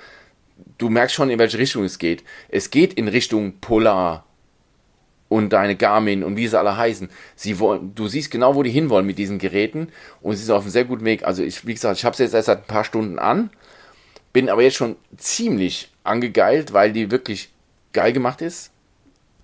du 0.78 0.90
merkst 0.90 1.16
schon, 1.16 1.30
in 1.30 1.40
welche 1.40 1.58
Richtung 1.58 1.84
es 1.84 2.00
geht. 2.00 2.24
Es 2.50 2.72
geht 2.72 2.94
in 2.94 3.08
Richtung 3.08 3.60
Polar 3.60 4.26
und 5.30 5.54
deine 5.54 5.76
Garmin 5.76 6.24
und 6.24 6.36
wie 6.36 6.48
sie 6.48 6.60
alle 6.60 6.76
heißen. 6.76 7.10
Sie 7.36 7.60
wollen, 7.60 7.94
du 7.96 8.08
siehst 8.08 8.32
genau, 8.32 8.56
wo 8.56 8.64
die 8.64 8.72
hinwollen 8.72 9.06
mit 9.06 9.18
diesen 9.18 9.40
Geräten 9.40 9.90
und 10.22 10.36
sie 10.36 10.44
sind 10.44 10.56
auf 10.56 10.64
einem 10.64 10.72
sehr 10.72 10.86
guten 10.86 11.06
Weg. 11.06 11.24
Also 11.24 11.44
ich, 11.44 11.66
wie 11.66 11.74
gesagt, 11.74 11.98
ich 11.98 12.06
habe 12.06 12.14
es 12.14 12.20
jetzt 12.20 12.34
erst 12.34 12.48
seit 12.48 12.60
ein 12.60 12.68
paar 12.68 12.84
Stunden 12.84 13.20
an, 13.20 13.52
bin 14.34 14.50
aber 14.50 14.64
jetzt 14.64 14.76
schon 14.76 14.96
ziemlich 15.18 15.92
angegeilt, 16.04 16.74
weil 16.74 16.92
die 16.92 17.12
wirklich 17.12 17.50
geil 17.94 18.12
gemacht 18.12 18.42
ist. 18.42 18.72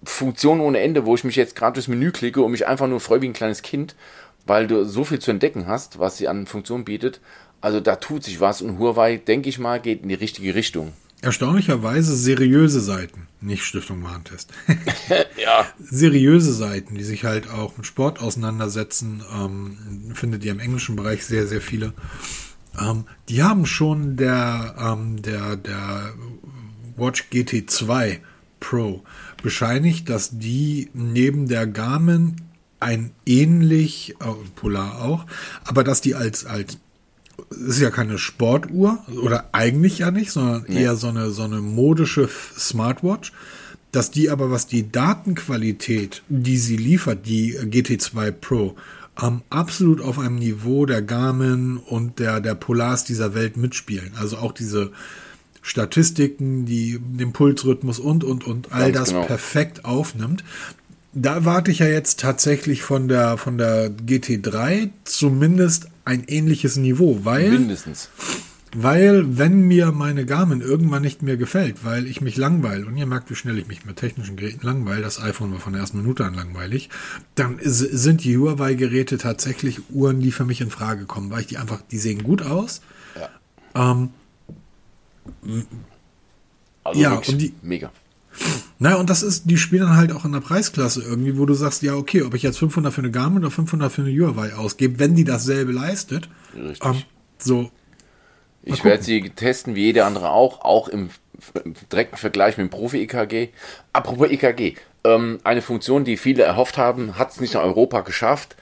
Funktion 0.04 0.60
ohne 0.60 0.80
Ende, 0.80 1.06
wo 1.06 1.16
ich 1.16 1.24
mich 1.24 1.36
jetzt 1.36 1.56
gerade 1.56 1.76
durchs 1.76 1.88
Menü 1.88 2.12
klicke 2.12 2.42
und 2.42 2.52
mich 2.52 2.68
einfach 2.68 2.88
nur 2.88 3.00
freue 3.00 3.22
wie 3.22 3.30
ein 3.30 3.34
kleines 3.34 3.62
Kind, 3.62 3.96
weil 4.46 4.68
du 4.68 4.86
so 4.86 5.04
viel 5.04 5.20
zu 5.20 5.32
entdecken 5.32 5.68
hast, 5.68 6.00
was 6.00 6.18
sie 6.18 6.28
an 6.28 6.46
Funktionen 6.46 6.86
bietet. 6.86 7.22
Also 7.62 7.80
da 7.80 7.96
tut 7.96 8.24
sich 8.24 8.40
was 8.40 8.62
und 8.62 8.78
Huawei, 8.78 9.18
denke 9.18 9.50
ich 9.50 9.60
mal, 9.60 9.80
geht 9.82 10.04
in 10.04 10.10
die 10.10 10.16
richtige 10.16 10.54
Richtung. 10.56 10.94
Erstaunlicherweise 11.22 12.16
seriöse 12.16 12.82
Seiten, 12.82 13.28
nicht 13.42 13.64
Stiftung 13.64 14.04
Warentest. 14.04 14.52
Ja. 15.38 15.66
seriöse 15.80 16.54
Seiten, 16.54 16.96
die 16.96 17.04
sich 17.04 17.24
halt 17.24 17.50
auch 17.50 17.78
mit 17.78 17.86
Sport 17.86 18.20
auseinandersetzen, 18.20 19.24
ähm, 19.34 20.12
findet 20.14 20.44
ihr 20.44 20.52
im 20.52 20.60
englischen 20.60 20.96
Bereich 20.96 21.26
sehr, 21.26 21.48
sehr 21.48 21.62
viele. 21.62 21.94
Ähm, 22.80 23.06
die 23.30 23.44
haben 23.44 23.66
schon 23.66 24.18
der, 24.18 24.76
ähm, 24.80 25.22
der, 25.22 25.56
der 25.56 26.14
Watch 26.98 27.26
GT2 27.32 28.20
Pro 28.60 29.04
bescheinigt, 29.42 30.10
dass 30.10 30.38
die 30.38 30.90
neben 30.94 31.48
der 31.48 31.68
Garmin 31.68 32.36
ein 32.80 33.12
ähnlich, 33.26 34.16
äh, 34.20 34.26
Polar 34.56 35.02
auch, 35.02 35.26
aber 35.64 35.84
dass 35.84 36.02
die 36.02 36.16
als, 36.16 36.46
als 36.46 36.78
ist 37.50 37.80
ja 37.82 37.90
keine 37.90 38.18
Sportuhr 38.18 39.00
oder 39.22 39.50
eigentlich 39.52 40.00
ja 40.00 40.12
nicht, 40.12 40.32
sondern 40.32 40.66
eher 40.66 40.96
so 40.96 41.08
eine, 41.08 41.32
so 41.32 41.44
eine 41.44 41.62
modische 41.62 42.30
Smartwatch, 42.58 43.34
dass 43.92 44.12
die 44.12 44.30
aber, 44.30 44.52
was 44.52 44.68
die 44.68 44.92
Datenqualität, 44.92 46.24
die 46.28 46.58
sie 46.58 46.78
liefert, 46.78 47.26
die 47.28 47.58
GT2 47.58 48.32
Pro, 48.32 48.76
ähm, 49.22 49.42
absolut 49.50 50.02
auf 50.02 50.20
einem 50.20 50.36
Niveau 50.36 50.86
der 50.86 51.02
Garmin 51.02 51.78
und 51.78 52.20
der, 52.20 52.42
der 52.42 52.56
Polars 52.56 53.06
dieser 53.06 53.34
Welt 53.34 53.58
mitspielen. 53.58 54.12
Also 54.20 54.38
auch 54.38 54.52
diese 54.52 54.92
Statistiken, 55.62 56.66
die 56.66 57.00
den 57.00 57.34
Pulsrhythmus 57.34 58.00
und, 58.00 58.24
und, 58.24 58.46
und 58.46 58.72
all 58.72 58.92
Ganz 58.92 59.10
das 59.10 59.16
genau. 59.16 59.26
perfekt 59.26 59.86
aufnimmt. 59.86 60.44
Da 61.18 61.46
warte 61.46 61.72
ich 61.72 61.80
ja 61.80 61.88
jetzt 61.88 62.20
tatsächlich 62.20 62.84
von 62.84 63.08
der, 63.08 63.38
von 63.38 63.58
der 63.58 63.90
GT3 63.90 64.90
zumindest 65.06 65.88
ein 66.04 66.26
ähnliches 66.28 66.76
Niveau, 66.76 67.22
weil 67.24 67.52
Mindestens. 67.52 68.10
weil, 68.76 69.38
wenn 69.38 69.62
mir 69.62 69.94
meine 69.94 70.26
Garmin 70.26 70.60
irgendwann 70.60 71.02
nicht 71.04 71.22
mehr 71.22 71.38
gefällt, 71.38 71.86
weil 71.86 72.06
ich 72.06 72.20
mich 72.20 72.36
langweile, 72.36 72.86
und 72.86 72.98
ihr 72.98 73.06
merkt, 73.06 73.30
wie 73.30 73.36
schnell 73.36 73.58
ich 73.58 73.68
mich 73.68 73.86
mit 73.86 73.96
technischen 73.96 74.36
Geräten 74.36 74.66
langweile, 74.66 75.04
das 75.04 75.22
iPhone 75.22 75.54
war 75.54 75.62
von 75.62 75.72
der 75.72 75.84
ersten 75.84 76.00
Minute 76.02 76.26
an 76.26 76.34
langweilig, 76.34 76.90
dann 77.36 77.60
sind 77.64 78.26
die 78.26 78.38
Huawei-Geräte 78.38 79.18
tatsächlich 79.18 79.90
Uhren, 79.92 80.20
die 80.20 80.34
für 80.34 80.44
mich 80.44 80.60
in 80.60 80.70
Frage 80.70 81.06
kommen, 81.06 81.32
weil 81.32 81.40
ich 81.42 81.48
die 81.48 81.58
einfach, 81.58 81.82
die 81.92 81.98
sehen 81.98 82.24
gut 82.24 82.42
aus. 82.42 82.82
Ähm, 83.74 84.10
Also 86.84 87.02
Ja, 87.02 87.14
und 87.16 87.42
die- 87.42 87.54
mega. 87.62 87.90
Naja, 88.80 88.98
und 88.98 89.10
das 89.10 89.24
ist, 89.24 89.50
die 89.50 89.58
spielen 89.58 89.84
dann 89.84 89.98
halt 89.98 90.12
auch 90.12 90.26
in 90.26 90.32
der 90.32 90.42
Preisklasse 90.42 91.02
irgendwie, 91.02 91.38
wo 91.38 91.46
du 91.46 91.54
sagst, 91.54 91.82
ja, 91.82 91.96
okay, 91.96 92.24
ob 92.24 92.34
ich 92.34 92.44
jetzt 92.44 92.60
500 92.60 92.94
für 92.94 93.02
eine 93.02 93.12
Garmin 93.12 93.40
oder 93.40 93.52
500 93.52 93.92
für 93.92 94.02
eine 94.02 94.12
Huawei 94.12 94.54
ausgebe, 94.54 95.00
wenn 95.00 95.16
die 95.16 95.24
dasselbe 95.24 95.72
leistet. 95.72 96.30
Richtig. 96.56 96.86
Ähm, 96.86 97.04
so, 97.38 97.72
Ich 98.64 98.84
werde 98.84 99.04
sie 99.04 99.30
testen, 99.30 99.76
wie 99.76 99.86
jeder 99.86 100.06
andere 100.06 100.32
auch, 100.32 100.62
auch 100.62 100.88
im, 100.88 101.10
im 101.64 101.76
direkten 101.92 102.18
Vergleich 102.18 102.58
mit 102.58 102.68
dem 102.68 102.70
Profi-EKG. 102.72 103.50
Apropos 103.94 104.30
EKG, 104.30 104.76
ähm, 105.04 105.40
eine 105.44 105.62
Funktion, 105.62 106.04
die 106.04 106.18
viele 106.18 106.44
erhofft 106.44 106.78
haben, 106.78 107.18
hat 107.18 107.32
es 107.32 107.40
nicht 107.40 107.54
in 107.54 107.62
Europa 107.62 108.02
geschafft. 108.02 108.56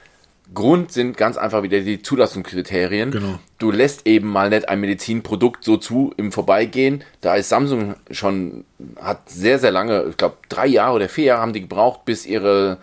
Grund 0.52 0.92
sind 0.92 1.16
ganz 1.16 1.36
einfach 1.36 1.62
wieder 1.62 1.80
die 1.80 2.02
Zulassungskriterien. 2.02 3.10
Genau. 3.10 3.38
Du 3.58 3.70
lässt 3.70 4.06
eben 4.06 4.28
mal 4.28 4.50
nicht 4.50 4.68
ein 4.68 4.80
Medizinprodukt 4.80 5.64
so 5.64 5.78
zu 5.78 6.12
im 6.16 6.32
Vorbeigehen. 6.32 7.02
Da 7.22 7.34
ist 7.36 7.48
Samsung 7.48 7.94
schon, 8.10 8.64
hat 9.00 9.30
sehr, 9.30 9.58
sehr 9.58 9.70
lange, 9.70 10.04
ich 10.10 10.16
glaube 10.16 10.36
drei 10.48 10.66
Jahre 10.66 10.96
oder 10.96 11.08
vier 11.08 11.24
Jahre 11.24 11.40
haben 11.40 11.54
die 11.54 11.62
gebraucht, 11.62 12.04
bis 12.04 12.26
ihre, 12.26 12.76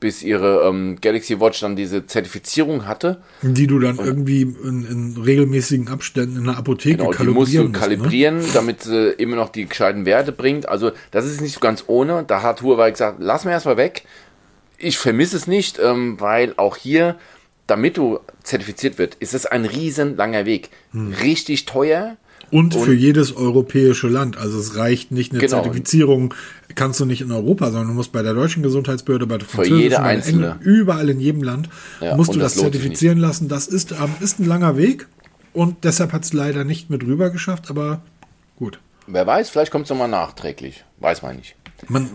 bis 0.00 0.22
ihre 0.22 0.66
ähm, 0.66 0.96
Galaxy 1.02 1.38
Watch 1.38 1.60
dann 1.60 1.76
diese 1.76 2.06
Zertifizierung 2.06 2.86
hatte. 2.86 3.20
die 3.42 3.66
du 3.66 3.78
dann 3.78 3.98
irgendwie 3.98 4.42
in, 4.42 4.86
in 4.86 5.22
regelmäßigen 5.22 5.88
Abständen 5.88 6.38
in 6.38 6.44
der 6.44 6.56
Apotheke 6.56 6.96
Genau, 6.96 7.12
die 7.12 7.24
musst 7.26 7.52
du 7.54 7.70
kalibrieren 7.70 7.70
musst, 7.70 7.74
ne? 7.74 7.78
kalibrieren, 7.78 8.42
damit 8.54 8.82
sie 8.82 9.10
immer 9.10 9.36
noch 9.36 9.50
die 9.50 9.66
gescheiten 9.66 10.06
Werte 10.06 10.32
bringt. 10.32 10.66
Also 10.66 10.92
das 11.10 11.26
ist 11.26 11.42
nicht 11.42 11.52
so 11.52 11.60
ganz 11.60 11.84
ohne. 11.88 12.24
Da 12.26 12.42
hat 12.42 12.62
Huawei 12.62 12.90
gesagt, 12.90 13.18
lass 13.20 13.44
mir 13.44 13.50
erstmal 13.50 13.76
weg. 13.76 14.04
Ich 14.82 14.98
vermisse 14.98 15.36
es 15.36 15.46
nicht, 15.46 15.78
ähm, 15.78 16.20
weil 16.20 16.54
auch 16.56 16.76
hier, 16.76 17.16
damit 17.66 17.96
du 17.96 18.18
zertifiziert 18.42 18.98
wird, 18.98 19.14
ist 19.16 19.32
es 19.32 19.46
ein 19.46 19.64
riesen 19.64 20.16
langer 20.16 20.44
Weg. 20.44 20.70
Hm. 20.90 21.12
Richtig 21.22 21.64
teuer. 21.64 22.16
Und, 22.50 22.74
für 22.74 22.92
jedes 22.92 23.34
europäische 23.34 24.08
Land. 24.08 24.36
Also 24.36 24.58
es 24.58 24.76
reicht 24.76 25.10
nicht 25.10 25.32
eine 25.32 25.40
Genau. 25.40 25.62
Zertifizierung, 25.62 26.34
kannst 26.74 27.00
du 27.00 27.06
nicht 27.06 27.22
in 27.22 27.32
Europa, 27.32 27.66
sondern 27.70 27.88
du 27.88 27.94
musst 27.94 28.12
bei 28.12 28.22
der 28.22 28.34
deutschen 28.34 28.62
Gesundheitsbehörde, 28.62 29.26
bei 29.26 29.38
der 29.38 29.48
französischen, 29.48 30.02
bei. 30.02 30.18
Engl- 30.18 30.60
überall 30.60 31.08
in 31.08 31.18
jedem 31.18 31.42
Land 31.42 31.70
Ja, 32.02 32.14
musst 32.14 32.28
und 32.30 32.36
du 32.36 32.40
das 32.40 32.52
das, 32.54 32.62
zertifizieren 32.62 33.16
lassen. 33.16 33.48
Das 33.48 33.68
ist, 33.68 33.92
ähm, 33.92 34.10
ist 34.20 34.38
ein 34.38 34.44
langer 34.44 34.76
Weg 34.76 35.06
und 35.54 35.84
deshalb 35.84 36.12
hat 36.12 36.24
es 36.24 36.34
leider 36.34 36.64
nicht 36.64 36.90
mit 36.90 37.04
rüber 37.04 37.30
geschafft, 37.30 37.70
aber 37.70 38.02
gut. 38.56 38.80
Wer 39.06 39.26
weiß, 39.26 39.48
vielleicht 39.48 39.72
kommt 39.72 39.84
es 39.84 39.90
nochmal 39.90 40.08
nachträglich. 40.08 40.84
Weiß 41.00 41.22
man 41.22 41.36
nicht. 41.36 41.54
Man, 41.88 42.08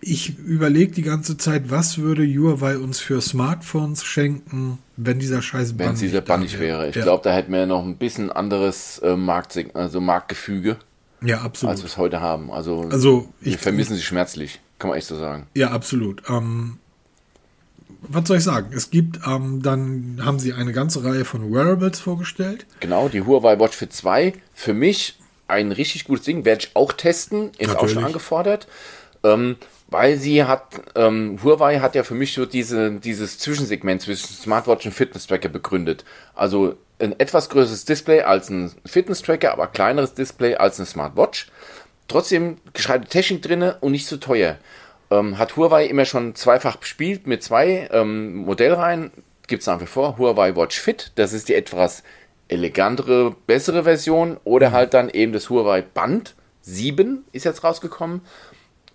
ich 0.00 0.38
überlege 0.38 0.92
die 0.92 1.02
ganze 1.02 1.36
Zeit, 1.36 1.70
was 1.70 1.98
würde 1.98 2.22
Huawei 2.24 2.78
uns 2.78 3.00
für 3.00 3.20
Smartphones 3.20 4.04
schenken, 4.04 4.78
wenn 4.96 5.18
dieser 5.18 5.42
scheiß 5.42 5.70
Wenn 5.70 5.86
Bann 5.86 5.94
es 5.94 6.00
dieser 6.00 6.20
Bann 6.20 6.40
nicht 6.40 6.60
wäre. 6.60 6.88
Ich 6.88 6.94
Ja. 6.96 7.02
glaube, 7.02 7.24
da 7.24 7.32
hätten 7.34 7.52
wir 7.52 7.66
noch 7.66 7.84
ein 7.84 7.96
bisschen 7.96 8.30
anderes 8.30 8.98
äh, 9.00 9.16
Markt, 9.16 9.58
also 9.74 10.00
Marktgefüge, 10.00 10.76
Ja, 11.22 11.36
als 11.38 11.44
absolut. 11.44 11.78
wir 11.78 11.84
es 11.86 11.96
heute 11.96 12.20
haben. 12.20 12.50
Also, 12.52 12.88
Also, 12.90 13.28
wir 13.40 13.52
ich- 13.54 13.58
vermissen 13.58 13.96
sie 13.96 14.02
schmerzlich. 14.02 14.60
Kann 14.78 14.90
man 14.90 14.98
echt 14.98 15.08
so 15.08 15.16
sagen. 15.18 15.46
Ja, 15.54 15.70
absolut. 15.72 16.22
Ähm, 16.28 16.78
was 18.02 18.26
soll 18.26 18.38
ich 18.38 18.44
sagen? 18.44 18.70
Es 18.74 18.90
gibt, 18.90 19.20
ähm, 19.26 19.62
dann 19.62 20.20
haben 20.24 20.38
sie 20.40 20.52
eine 20.52 20.72
ganze 20.72 21.04
Reihe 21.04 21.24
von 21.24 21.52
Wearables 21.52 22.00
vorgestellt. 22.00 22.66
Genau, 22.80 23.08
die 23.08 23.22
Huawei 23.22 23.58
Watch 23.60 23.76
Fit 23.76 23.92
2. 23.92 24.34
Für 24.54 24.74
mich 24.74 25.18
ein 25.52 25.72
richtig 25.72 26.04
gutes 26.04 26.24
Ding, 26.24 26.44
werde 26.44 26.64
ich 26.64 26.70
auch 26.74 26.92
testen, 26.92 27.52
ist 27.58 27.70
auch 27.70 27.80
schon 27.80 27.88
Natürlich. 27.88 28.06
angefordert. 28.06 28.66
Ähm, 29.24 29.56
weil 29.88 30.16
sie 30.16 30.44
hat, 30.44 30.80
ähm, 30.96 31.38
Huawei 31.44 31.78
hat 31.78 31.94
ja 31.94 32.02
für 32.02 32.14
mich 32.14 32.32
so 32.32 32.46
diese, 32.46 32.92
dieses 32.92 33.38
Zwischensegment 33.38 34.00
zwischen 34.00 34.26
Smartwatch 34.26 34.86
und 34.86 34.92
Fitness-Tracker 34.92 35.50
begründet. 35.50 36.04
Also 36.34 36.76
ein 36.98 37.18
etwas 37.20 37.50
größeres 37.50 37.84
Display 37.84 38.22
als 38.22 38.48
ein 38.48 38.72
Fitness-Tracker, 38.86 39.52
aber 39.52 39.66
kleineres 39.66 40.14
Display 40.14 40.54
als 40.54 40.78
eine 40.78 40.86
Smartwatch. 40.86 41.48
Trotzdem 42.08 42.56
gescheite 42.72 43.06
Technik 43.06 43.42
drinne 43.42 43.76
und 43.80 43.92
nicht 43.92 44.06
so 44.06 44.16
teuer. 44.16 44.56
Ähm, 45.10 45.36
hat 45.38 45.56
Huawei 45.56 45.86
immer 45.86 46.06
schon 46.06 46.34
zweifach 46.34 46.76
bespielt 46.76 47.26
mit 47.26 47.42
zwei 47.42 47.88
ähm, 47.92 48.34
Modellreihen. 48.36 49.10
Gibt 49.46 49.60
es 49.60 49.66
nach 49.66 49.80
wie 49.80 49.86
vor 49.86 50.16
Huawei 50.16 50.56
Watch 50.56 50.80
Fit. 50.80 51.12
Das 51.16 51.34
ist 51.34 51.48
die 51.48 51.54
etwas 51.54 52.02
elegantere, 52.48 53.34
bessere 53.46 53.84
Version. 53.84 54.38
Oder 54.44 54.72
halt 54.72 54.94
dann 54.94 55.08
eben 55.08 55.32
das 55.32 55.50
Huawei 55.50 55.82
Band 55.82 56.34
7 56.62 57.24
ist 57.32 57.44
jetzt 57.44 57.64
rausgekommen. 57.64 58.22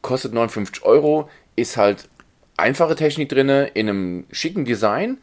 Kostet 0.01 0.33
59 0.33 0.83
Euro. 0.83 1.29
Ist 1.55 1.77
halt 1.77 2.09
einfache 2.55 2.95
Technik 2.95 3.29
drinne 3.29 3.67
in 3.73 3.89
einem 3.89 4.25
schicken 4.31 4.65
Design. 4.65 5.17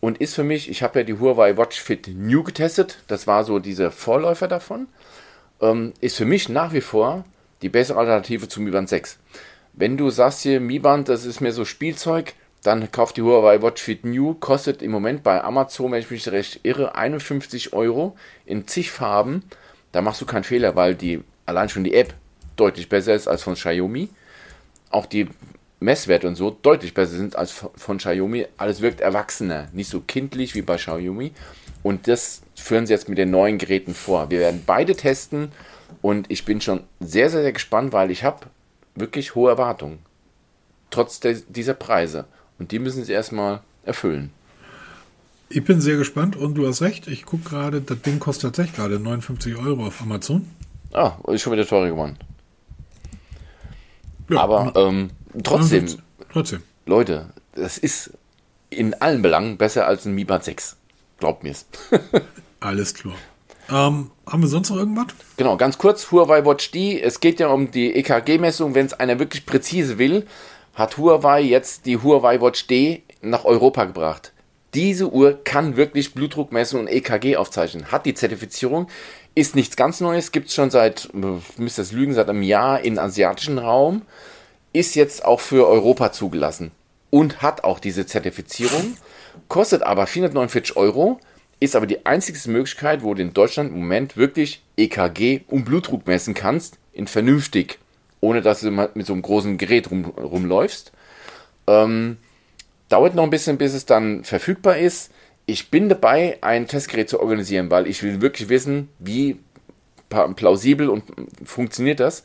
Und 0.00 0.18
ist 0.18 0.34
für 0.34 0.44
mich, 0.44 0.68
ich 0.68 0.82
habe 0.82 1.00
ja 1.00 1.04
die 1.04 1.18
Huawei 1.18 1.56
Watch 1.56 1.80
Fit 1.80 2.08
New 2.08 2.42
getestet. 2.42 2.98
Das 3.06 3.26
war 3.26 3.44
so 3.44 3.58
dieser 3.58 3.90
Vorläufer 3.90 4.48
davon 4.48 4.88
ähm, 5.62 5.94
ist 6.00 6.16
für 6.16 6.26
mich 6.26 6.48
nach 6.48 6.74
wie 6.74 6.82
vor 6.82 7.24
die 7.62 7.70
bessere 7.70 8.00
Alternative 8.00 8.48
zum 8.48 8.64
Mi 8.64 8.70
Band 8.70 8.88
6. 8.88 9.18
Wenn 9.72 9.96
du 9.96 10.10
sagst 10.10 10.42
hier, 10.42 10.60
Mi 10.60 10.78
Band, 10.78 11.08
das 11.08 11.24
ist 11.24 11.40
mir 11.40 11.52
so 11.52 11.64
Spielzeug, 11.64 12.34
dann 12.62 12.92
kauft 12.92 13.16
die 13.16 13.22
Huawei 13.22 13.60
Watch 13.60 13.82
Fit 13.82 14.04
New, 14.04 14.34
kostet 14.34 14.82
im 14.82 14.92
Moment 14.92 15.22
bei 15.22 15.42
Amazon, 15.42 15.92
wenn 15.92 16.00
ich 16.00 16.10
mich 16.10 16.28
recht 16.30 16.60
irre, 16.62 16.94
51 16.94 17.72
Euro 17.72 18.16
in 18.46 18.68
zig 18.68 18.90
Farben. 18.92 19.42
Da 19.90 20.00
machst 20.00 20.20
du 20.20 20.26
keinen 20.26 20.44
Fehler, 20.44 20.76
weil 20.76 20.94
die 20.94 21.22
allein 21.44 21.68
schon 21.68 21.84
die 21.84 21.94
App 21.94 22.14
deutlich 22.56 22.88
besser 22.88 23.14
ist 23.14 23.26
als 23.26 23.42
von 23.42 23.54
Xiaomi. 23.54 24.10
Auch 24.90 25.06
die 25.06 25.28
Messwerte 25.80 26.28
und 26.28 26.36
so 26.36 26.50
deutlich 26.50 26.94
besser 26.94 27.16
sind 27.16 27.34
als 27.34 27.64
von 27.74 27.98
Xiaomi. 27.98 28.46
Alles 28.56 28.80
wirkt 28.80 29.00
erwachsener, 29.00 29.68
nicht 29.72 29.90
so 29.90 30.00
kindlich 30.00 30.54
wie 30.54 30.62
bei 30.62 30.76
Xiaomi. 30.76 31.32
Und 31.82 32.06
das 32.06 32.42
führen 32.54 32.86
sie 32.86 32.92
jetzt 32.92 33.08
mit 33.08 33.18
den 33.18 33.32
neuen 33.32 33.58
Geräten 33.58 33.92
vor. 33.92 34.30
Wir 34.30 34.38
werden 34.38 34.62
beide 34.64 34.94
testen 34.94 35.50
und 36.00 36.30
ich 36.30 36.44
bin 36.44 36.60
schon 36.60 36.84
sehr, 37.00 37.28
sehr, 37.28 37.42
sehr 37.42 37.52
gespannt, 37.52 37.92
weil 37.92 38.12
ich 38.12 38.22
habe 38.22 38.46
wirklich 38.94 39.34
hohe 39.34 39.50
Erwartungen. 39.50 39.98
Trotz 40.90 41.18
dieser 41.20 41.74
Preise. 41.74 42.26
Und 42.62 42.70
die 42.70 42.78
müssen 42.78 43.02
sie 43.02 43.12
erstmal 43.12 43.58
erfüllen. 43.84 44.30
Ich 45.48 45.64
bin 45.64 45.80
sehr 45.80 45.96
gespannt 45.96 46.36
und 46.36 46.54
du 46.54 46.64
hast 46.64 46.80
recht. 46.80 47.08
Ich 47.08 47.26
gucke 47.26 47.50
gerade, 47.50 47.80
das 47.80 48.00
Ding 48.02 48.20
kostet 48.20 48.54
tatsächlich 48.54 48.76
gerade 48.76 49.00
59 49.00 49.56
Euro 49.56 49.88
auf 49.88 50.00
Amazon. 50.00 50.48
Ah, 50.92 51.14
ist 51.26 51.42
schon 51.42 51.52
wieder 51.54 51.66
teurer 51.66 51.88
geworden. 51.88 52.16
Ja, 54.30 54.42
Aber 54.42 54.72
ähm, 54.76 55.10
trotzdem, 55.42 55.86
Trotzdem. 56.32 56.62
Leute, 56.86 57.30
das 57.56 57.78
ist 57.78 58.12
in 58.70 58.94
allen 58.94 59.22
Belangen 59.22 59.56
besser 59.56 59.88
als 59.88 60.06
ein 60.06 60.14
Mi 60.14 60.22
Band 60.22 60.44
6. 60.44 60.76
Glaubt 61.18 61.42
mir's. 61.42 61.66
Alles 62.60 62.94
klar. 62.94 63.16
Ähm, 63.70 64.12
haben 64.24 64.40
wir 64.40 64.48
sonst 64.48 64.70
noch 64.70 64.76
irgendwas? 64.76 65.06
Genau, 65.36 65.56
ganz 65.56 65.78
kurz, 65.78 66.12
Huawei 66.12 66.44
Watch 66.44 66.70
D. 66.70 67.00
Es 67.00 67.18
geht 67.18 67.40
ja 67.40 67.48
um 67.48 67.72
die 67.72 67.92
EKG-Messung. 67.96 68.76
Wenn 68.76 68.86
es 68.86 68.92
einer 68.92 69.18
wirklich 69.18 69.46
präzise 69.46 69.98
will, 69.98 70.28
hat 70.74 70.96
Huawei 70.96 71.42
jetzt 71.42 71.86
die 71.86 71.98
Huawei 71.98 72.40
Watch 72.40 72.66
D 72.66 73.02
nach 73.20 73.44
Europa 73.44 73.84
gebracht. 73.84 74.32
Diese 74.74 75.12
Uhr 75.12 75.44
kann 75.44 75.76
wirklich 75.76 76.14
Blutdruckmessung 76.14 76.80
und 76.80 76.88
EKG 76.88 77.36
aufzeichnen. 77.36 77.92
Hat 77.92 78.06
die 78.06 78.14
Zertifizierung. 78.14 78.88
Ist 79.34 79.54
nichts 79.54 79.76
ganz 79.76 80.00
Neues. 80.00 80.32
Gibt 80.32 80.48
es 80.48 80.54
schon 80.54 80.70
seit, 80.70 81.10
äh, 81.14 81.60
müsst 81.60 81.78
das 81.78 81.92
lügen, 81.92 82.14
seit 82.14 82.30
einem 82.30 82.42
Jahr 82.42 82.80
im 82.80 82.98
asiatischen 82.98 83.58
Raum. 83.58 84.02
Ist 84.72 84.94
jetzt 84.94 85.26
auch 85.26 85.40
für 85.40 85.68
Europa 85.68 86.12
zugelassen. 86.12 86.70
Und 87.10 87.42
hat 87.42 87.64
auch 87.64 87.78
diese 87.78 88.06
Zertifizierung. 88.06 88.96
Kostet 89.48 89.82
aber 89.82 90.06
449 90.06 90.76
Euro. 90.76 91.20
Ist 91.60 91.76
aber 91.76 91.86
die 91.86 92.06
einzige 92.06 92.38
Möglichkeit, 92.50 93.02
wo 93.02 93.12
du 93.12 93.20
in 93.20 93.34
Deutschland 93.34 93.70
im 93.70 93.80
Moment 93.80 94.16
wirklich 94.16 94.62
EKG 94.78 95.42
und 95.48 95.64
Blutdruck 95.64 96.06
messen 96.06 96.32
kannst, 96.32 96.78
in 96.94 97.06
vernünftig, 97.06 97.78
ohne 98.22 98.40
dass 98.40 98.60
du 98.60 98.70
mit 98.70 99.04
so 99.04 99.12
einem 99.12 99.20
großen 99.20 99.58
Gerät 99.58 99.90
rum, 99.90 100.04
rumläufst. 100.04 100.92
Ähm, 101.66 102.16
dauert 102.88 103.14
noch 103.14 103.24
ein 103.24 103.30
bisschen, 103.30 103.58
bis 103.58 103.74
es 103.74 103.84
dann 103.84 104.24
verfügbar 104.24 104.78
ist. 104.78 105.10
Ich 105.44 105.70
bin 105.70 105.88
dabei, 105.88 106.38
ein 106.40 106.68
Testgerät 106.68 107.10
zu 107.10 107.20
organisieren, 107.20 107.70
weil 107.70 107.86
ich 107.88 108.02
will 108.02 108.22
wirklich 108.22 108.48
wissen, 108.48 108.88
wie 109.00 109.40
plausibel 110.08 110.88
und 110.88 111.04
funktioniert 111.44 111.98
das, 111.98 112.22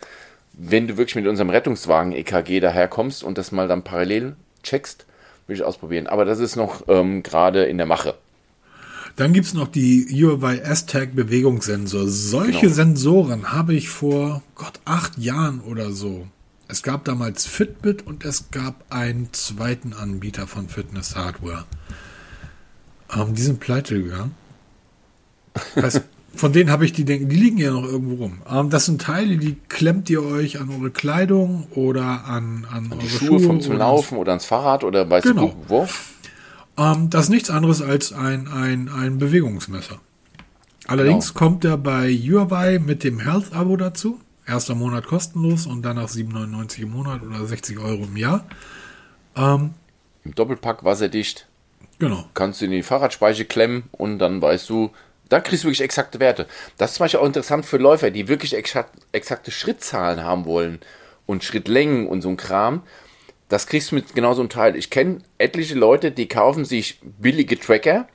wenn 0.54 0.88
du 0.88 0.98
wirklich 0.98 1.16
mit 1.16 1.28
unserem 1.28 1.50
Rettungswagen 1.50 2.12
EKG 2.14 2.60
daherkommst 2.60 3.24
und 3.24 3.38
das 3.38 3.52
mal 3.52 3.68
dann 3.68 3.84
parallel 3.84 4.36
checkst, 4.62 5.06
will 5.48 5.56
ich 5.56 5.64
ausprobieren. 5.64 6.06
Aber 6.06 6.26
das 6.26 6.40
ist 6.40 6.56
noch 6.56 6.88
ähm, 6.90 7.24
gerade 7.24 7.64
in 7.64 7.78
der 7.78 7.88
Mache. 7.88 8.16
Dann 9.18 9.34
gibt 9.34 9.48
es 9.48 9.54
noch 9.56 9.68
die 9.68 10.06
Huawei 10.12 10.58
S-Tag 10.60 11.16
Bewegungssensor. 11.16 12.08
Solche 12.08 12.62
Genau. 12.62 12.74
Sensoren 12.74 13.52
habe 13.52 13.74
ich 13.74 13.90
vor 13.90 14.44
Gott 14.56 14.80
acht 14.86 15.18
Jahren 15.18 15.60
oder 15.62 15.92
so. 15.92 16.28
Es 16.68 16.84
gab 16.84 17.04
damals 17.06 17.46
Fitbit 17.48 18.06
und 18.06 18.24
es 18.26 18.52
gab 18.52 18.86
einen 18.90 19.30
zweiten 19.34 19.94
Anbieter 19.94 20.48
von 20.48 20.70
Fitness 20.70 21.16
Hardware. 21.16 21.66
Ähm, 23.16 23.34
die 23.34 23.42
sind 23.42 23.60
pleite 23.60 24.04
gegangen. 24.04 24.36
Weiß, 25.76 26.02
von 26.36 26.54
denen 26.54 26.70
habe 26.70 26.86
ich 26.86 26.94
die 26.94 27.06
denken, 27.06 27.30
die 27.30 27.38
liegen 27.38 27.58
ja 27.58 27.72
noch 27.72 27.86
irgendwo 27.86 28.24
rum. 28.26 28.42
Ähm, 28.52 28.70
das 28.70 28.86
sind 28.86 29.02
Teile, 29.02 29.38
die 29.38 29.56
klemmt 29.70 30.10
ihr 30.12 30.22
euch 30.24 30.60
an 30.60 30.70
eure 30.70 30.92
Kleidung 30.92 31.68
oder 31.74 32.26
an, 32.26 32.68
an, 32.72 32.90
Die 32.92 32.98
eure 32.98 33.08
Schuhe, 33.10 33.40
vom 33.40 33.62
zum 33.62 33.72
oder 33.72 33.80
Laufen 33.80 34.18
oder 34.20 34.34
ans 34.34 34.46
Fahrrad 34.46 34.84
oder 34.84 35.10
weißt 35.10 35.26
Genau. 35.26 35.48
du 35.48 35.70
wo? 35.70 35.88
Ähm, 36.78 37.10
das 37.10 37.26
ist 37.26 37.30
nichts 37.30 37.50
anderes 37.50 37.82
als 37.82 38.14
ein, 38.14 38.48
ein, 38.48 38.90
ein 38.90 39.18
Bewegungsmesser. 39.18 40.00
Allerdings 40.88 41.34
Genau. 41.34 41.40
kommt 41.40 41.66
er 41.66 41.78
bei 41.78 42.12
Huawei 42.14 42.80
mit 42.80 43.04
dem 43.04 43.20
Health-Abo 43.20 43.76
dazu. 43.78 44.20
Erster 44.46 44.76
Monat 44.76 45.06
kostenlos 45.08 45.66
und 45.66 45.82
danach 45.82 46.08
7,99 46.08 46.84
im 46.84 46.92
Monat 46.92 47.22
oder 47.24 47.46
60 47.46 47.80
Euro 47.80 48.04
im 48.04 48.16
Jahr. 48.16 48.46
Im 49.36 49.72
Doppelpack 50.24 50.84
wasserdicht. 50.84 51.48
Genau. 52.00 52.26
kannst 52.36 52.62
du 52.62 52.66
in 52.66 52.72
die 52.72 52.84
Fahrradspeiche 52.84 53.46
klemmen 53.46 53.86
und 53.92 54.20
dann 54.20 54.40
weißt 54.40 54.70
du, 54.70 54.92
da 55.30 55.40
kriegst 55.40 55.64
du 55.64 55.68
wirklich 55.68 55.82
exakte 55.82 56.20
Werte. 56.20 56.46
Das 56.78 56.92
ist 56.92 56.98
zum 56.98 57.06
Beispiel 57.06 57.20
auch 57.22 57.26
interessant 57.26 57.66
für 57.66 57.78
Läufer, 57.78 58.12
die 58.12 58.28
wirklich 58.28 58.56
exakt, 58.56 58.92
exakte 59.12 59.50
Schrittzahlen 59.50 60.24
haben 60.24 60.46
wollen 60.46 60.80
und 61.26 61.44
Schrittlängen 61.44 62.08
und 62.08 62.22
so 62.22 62.30
ein 62.30 62.38
Kram. 62.38 62.84
Das 63.50 63.68
kriegst 63.68 63.92
du 63.92 63.96
mit 63.96 64.14
genau 64.14 64.34
so 64.34 64.42
einem 64.42 64.50
Teil. 64.50 64.76
Ich 64.76 64.90
kenne 64.90 65.20
etliche 65.38 65.76
Leute, 65.76 66.12
die 66.12 66.28
kaufen 66.28 66.66
sich 66.66 67.00
billige 67.02 67.60
Tracker 67.60 68.08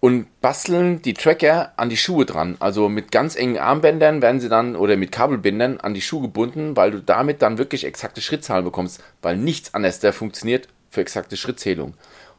und 0.00 0.40
basteln 0.40 1.02
die 1.02 1.14
Tracker 1.14 1.72
an 1.76 1.90
die 1.90 1.96
Schuhe 1.96 2.26
dran. 2.26 2.56
Also 2.58 2.88
mit 2.88 3.12
ganz 3.12 3.36
engen 3.36 3.58
Armbändern 3.58 4.22
werden 4.22 4.40
sie 4.40 4.48
dann 4.48 4.76
oder 4.76 4.96
mit 4.96 5.12
Kabelbindern 5.12 5.78
an 5.78 5.94
die 5.94 6.00
Schuhe 6.00 6.22
gebunden, 6.22 6.76
weil 6.76 6.90
du 6.90 7.00
damit 7.00 7.42
dann 7.42 7.58
wirklich 7.58 7.84
exakte 7.84 8.20
Schrittzahlen 8.20 8.64
bekommst, 8.64 9.02
weil 9.22 9.36
nichts 9.36 9.74
anderes 9.74 10.00
da 10.00 10.12
funktioniert 10.12 10.68
für 10.90 11.02
exakte 11.02 11.36
Schrittzählung. 11.36 11.94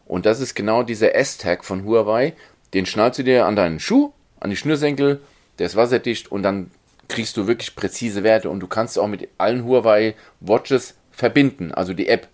Und 0.06 0.26
das 0.26 0.40
ist 0.40 0.56
genau 0.56 0.84
dieser 0.84 1.16
S-Tag 1.16 1.64
von 1.64 1.86
Huawei. 1.86 2.34
Den 2.74 2.86
schnallst 2.86 3.20
du 3.20 3.24
dir 3.24 3.46
an 3.46 3.56
deinen 3.56 3.80
Schuh, 3.80 4.12
an 4.40 4.50
die 4.50 4.56
Schnürsenkel, 4.56 5.22
der 5.60 5.68
ist 5.68 5.76
wasserdicht 5.76 6.32
und 6.32 6.44
dann 6.44 6.72
kriegst 7.08 7.38
du 7.38 7.46
wirklich 7.46 7.76
präzise 7.76 8.24
Werte 8.24 8.50
und 8.50 8.60
du 8.60 8.68
kannst 8.68 8.98
auch 8.98 9.08
mit 9.08 9.28
allen 9.38 9.66
Huawei 9.66 10.16
Watches 10.40 10.96
verbinden, 11.22 11.72
also 11.72 11.94
die 11.94 12.08
App. 12.08 12.28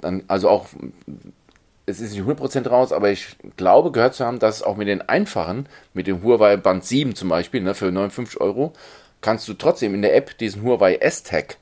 Dann, 0.00 0.22
also 0.28 0.48
auch 0.48 0.68
es 1.86 2.00
ist 2.00 2.12
nicht 2.14 2.22
100% 2.22 2.68
raus, 2.68 2.92
aber 2.92 3.10
ich 3.10 3.36
glaube 3.56 3.90
gehört 3.92 4.14
zu 4.14 4.24
haben, 4.24 4.38
dass 4.38 4.62
auch 4.62 4.76
mit 4.76 4.88
den 4.88 5.02
einfachen, 5.02 5.66
mit 5.92 6.06
dem 6.06 6.22
Huawei 6.22 6.56
Band 6.56 6.84
7 6.84 7.14
zum 7.14 7.28
Beispiel, 7.28 7.60
ne, 7.60 7.74
für 7.74 7.90
59 7.90 8.40
Euro, 8.40 8.72
kannst 9.20 9.46
du 9.48 9.54
trotzdem 9.54 9.94
in 9.94 10.00
der 10.02 10.14
App 10.16 10.38
diesen 10.38 10.62
Huawei 10.62 10.94
S-Tag 10.96 11.56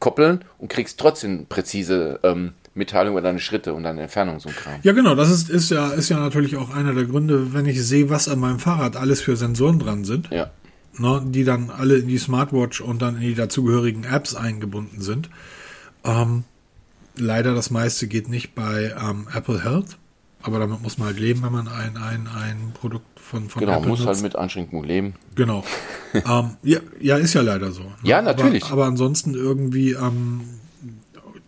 koppeln 0.00 0.44
und 0.58 0.68
kriegst 0.68 0.98
trotzdem 0.98 1.46
präzise 1.46 2.18
ähm, 2.24 2.54
Mitteilung 2.74 3.12
über 3.12 3.20
deine 3.20 3.38
Schritte 3.38 3.74
und 3.74 3.82
deine 3.84 4.00
Entfernung, 4.02 4.40
so 4.40 4.48
ein 4.48 4.56
Kram. 4.56 4.80
Ja, 4.82 4.92
genau, 4.92 5.14
das 5.14 5.30
ist, 5.30 5.50
ist, 5.50 5.70
ja, 5.70 5.90
ist 5.90 6.08
ja 6.08 6.18
natürlich 6.18 6.56
auch 6.56 6.74
einer 6.74 6.94
der 6.94 7.04
Gründe, 7.04 7.52
wenn 7.52 7.66
ich 7.66 7.80
sehe, 7.84 8.08
was 8.08 8.28
an 8.28 8.40
meinem 8.40 8.58
Fahrrad 8.58 8.96
alles 8.96 9.20
für 9.20 9.36
Sensoren 9.36 9.78
dran 9.78 10.04
sind, 10.04 10.30
Ja. 10.30 10.50
ne, 10.98 11.22
die 11.26 11.44
dann 11.44 11.70
alle 11.70 11.96
in 11.98 12.08
die 12.08 12.18
Smartwatch 12.18 12.80
und 12.80 13.02
dann 13.02 13.16
in 13.16 13.20
die 13.22 13.34
dazugehörigen 13.34 14.04
Apps 14.04 14.34
eingebunden 14.34 15.02
sind. 15.02 15.28
Ähm, 16.04 16.44
leider 17.16 17.54
das 17.54 17.70
meiste 17.70 18.06
geht 18.06 18.28
nicht 18.28 18.54
bei 18.54 18.94
ähm, 19.00 19.28
Apple 19.34 19.62
Health, 19.62 19.98
aber 20.42 20.58
damit 20.58 20.82
muss 20.82 20.98
man 20.98 21.08
halt 21.08 21.20
leben, 21.20 21.42
wenn 21.42 21.52
man 21.52 21.68
ein, 21.68 21.96
ein, 21.96 22.26
ein 22.26 22.72
Produkt 22.74 23.20
von, 23.20 23.48
von 23.48 23.60
Genau, 23.60 23.76
Apple 23.78 23.88
muss 23.88 24.00
halt 24.00 24.08
nutzt. 24.10 24.22
mit 24.22 24.36
Einschränkungen 24.36 24.84
leben. 24.84 25.14
Genau. 25.34 25.64
ähm, 26.14 26.56
ja, 26.62 26.80
ja, 27.00 27.16
ist 27.16 27.34
ja 27.34 27.42
leider 27.42 27.70
so. 27.72 27.82
ne? 27.82 27.94
Ja, 28.02 28.20
natürlich. 28.22 28.64
Aber, 28.64 28.72
aber 28.72 28.84
ansonsten 28.86 29.34
irgendwie, 29.34 29.92
ähm, 29.92 30.40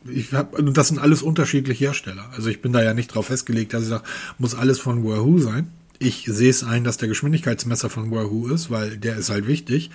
ich 0.08 0.32
hab, 0.32 0.58
und 0.58 0.76
das 0.76 0.88
sind 0.88 0.98
alles 0.98 1.22
unterschiedliche 1.22 1.86
Hersteller. 1.86 2.26
Also 2.36 2.48
ich 2.50 2.60
bin 2.62 2.72
da 2.72 2.82
ja 2.82 2.94
nicht 2.94 3.08
drauf 3.08 3.26
festgelegt, 3.26 3.72
dass 3.74 3.82
ich 3.82 3.88
sage, 3.88 4.04
muss 4.38 4.54
alles 4.54 4.78
von 4.78 5.02
Wahoo 5.04 5.38
sein. 5.38 5.72
Ich 5.98 6.26
sehe 6.28 6.50
es 6.50 6.62
ein, 6.64 6.84
dass 6.84 6.96
der 6.98 7.08
Geschwindigkeitsmesser 7.08 7.88
von 7.88 8.10
Wahoo 8.10 8.48
ist, 8.48 8.70
weil 8.70 8.96
der 8.98 9.16
ist 9.16 9.30
halt 9.30 9.46
wichtig. 9.46 9.90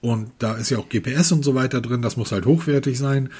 Und 0.00 0.30
da 0.38 0.54
ist 0.54 0.70
ja 0.70 0.78
auch 0.78 0.88
GPS 0.88 1.32
und 1.32 1.44
so 1.44 1.54
weiter 1.54 1.80
drin, 1.80 2.02
das 2.02 2.16
muss 2.16 2.32
halt 2.32 2.44
hochwertig 2.44 2.98
sein. 2.98 3.30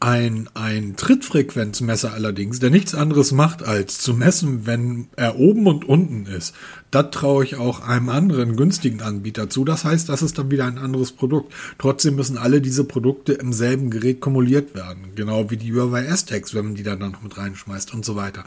Ein, 0.00 0.48
ein 0.54 0.94
Trittfrequenzmesser 0.94 2.12
allerdings, 2.12 2.60
der 2.60 2.70
nichts 2.70 2.94
anderes 2.94 3.32
macht, 3.32 3.64
als 3.64 3.98
zu 3.98 4.14
messen, 4.14 4.64
wenn 4.64 5.08
er 5.16 5.40
oben 5.40 5.66
und 5.66 5.84
unten 5.88 6.26
ist. 6.26 6.54
Das 6.92 7.10
traue 7.10 7.42
ich 7.44 7.56
auch 7.56 7.80
einem 7.80 8.08
anderen 8.08 8.54
günstigen 8.54 9.02
Anbieter 9.02 9.50
zu. 9.50 9.64
Das 9.64 9.84
heißt, 9.84 10.08
das 10.08 10.22
ist 10.22 10.38
dann 10.38 10.52
wieder 10.52 10.66
ein 10.66 10.78
anderes 10.78 11.10
Produkt. 11.10 11.52
Trotzdem 11.78 12.14
müssen 12.14 12.38
alle 12.38 12.60
diese 12.60 12.84
Produkte 12.84 13.32
im 13.32 13.52
selben 13.52 13.90
Gerät 13.90 14.20
kumuliert 14.20 14.76
werden. 14.76 15.16
Genau 15.16 15.50
wie 15.50 15.56
die 15.56 15.72
Huawei 15.72 16.04
S-Tags, 16.04 16.54
wenn 16.54 16.66
man 16.66 16.74
die 16.76 16.84
dann 16.84 17.00
noch 17.00 17.20
mit 17.20 17.36
reinschmeißt 17.36 17.92
und 17.92 18.04
so 18.04 18.14
weiter. 18.14 18.44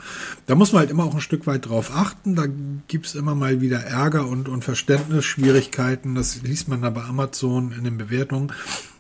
Da 0.48 0.56
muss 0.56 0.72
man 0.72 0.80
halt 0.80 0.92
immer 0.92 1.04
auch 1.04 1.16
ein 1.16 1.22
Stück 1.22 1.48
weit 1.48 1.68
drauf 1.68 1.92
achten. 1.94 2.36
Da 2.36 2.46
gibt's 2.88 3.14
immer 3.14 3.36
mal 3.36 3.60
wieder 3.60 3.80
Ärger 3.80 4.26
und, 4.26 4.48
und 4.48 4.64
Verständnisschwierigkeiten. 4.64 6.16
Das 6.16 6.44
liest 6.44 6.70
man 6.70 6.82
da 6.82 6.90
bei 6.90 7.04
Amazon 7.04 7.74
in 7.78 7.84
den 7.84 7.98
Bewertungen. 7.98 8.54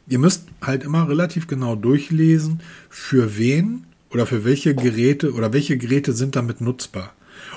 Ihr 0.07 0.19
müsst 0.19 0.45
halt 0.61 0.83
immer 0.83 1.07
relativ 1.07 1.47
genau 1.47 1.75
durchlesen, 1.75 2.61
für 2.89 3.37
wen 3.37 3.85
oder 4.09 4.25
für 4.25 4.43
welche 4.43 4.75
Geräte 4.75 5.33
oder 5.33 5.53
welche 5.53 5.77
Geräte 5.77 6.13
sind 6.13 6.35
damit 6.35 6.61
nutzbar. 6.61 7.13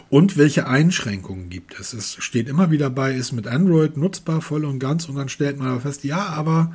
Und 0.09 0.37
welche 0.37 0.67
Einschränkungen 0.67 1.51
gibt 1.51 1.79
es? 1.79 1.93
Es 1.93 2.17
steht 2.19 2.49
immer 2.49 2.71
wieder 2.71 2.91
bei, 2.91 3.13
ist 3.15 3.33
mit 3.33 3.47
Android 3.47 3.97
nutzbar 3.97 4.41
voll 4.41 4.65
und 4.65 4.79
ganz 4.79 5.09
und 5.09 5.17
dann 5.17 5.29
stellt 5.29 5.59
man 5.59 5.69
aber 5.69 5.81
fest, 5.81 6.05
ja, 6.05 6.27
aber 6.27 6.73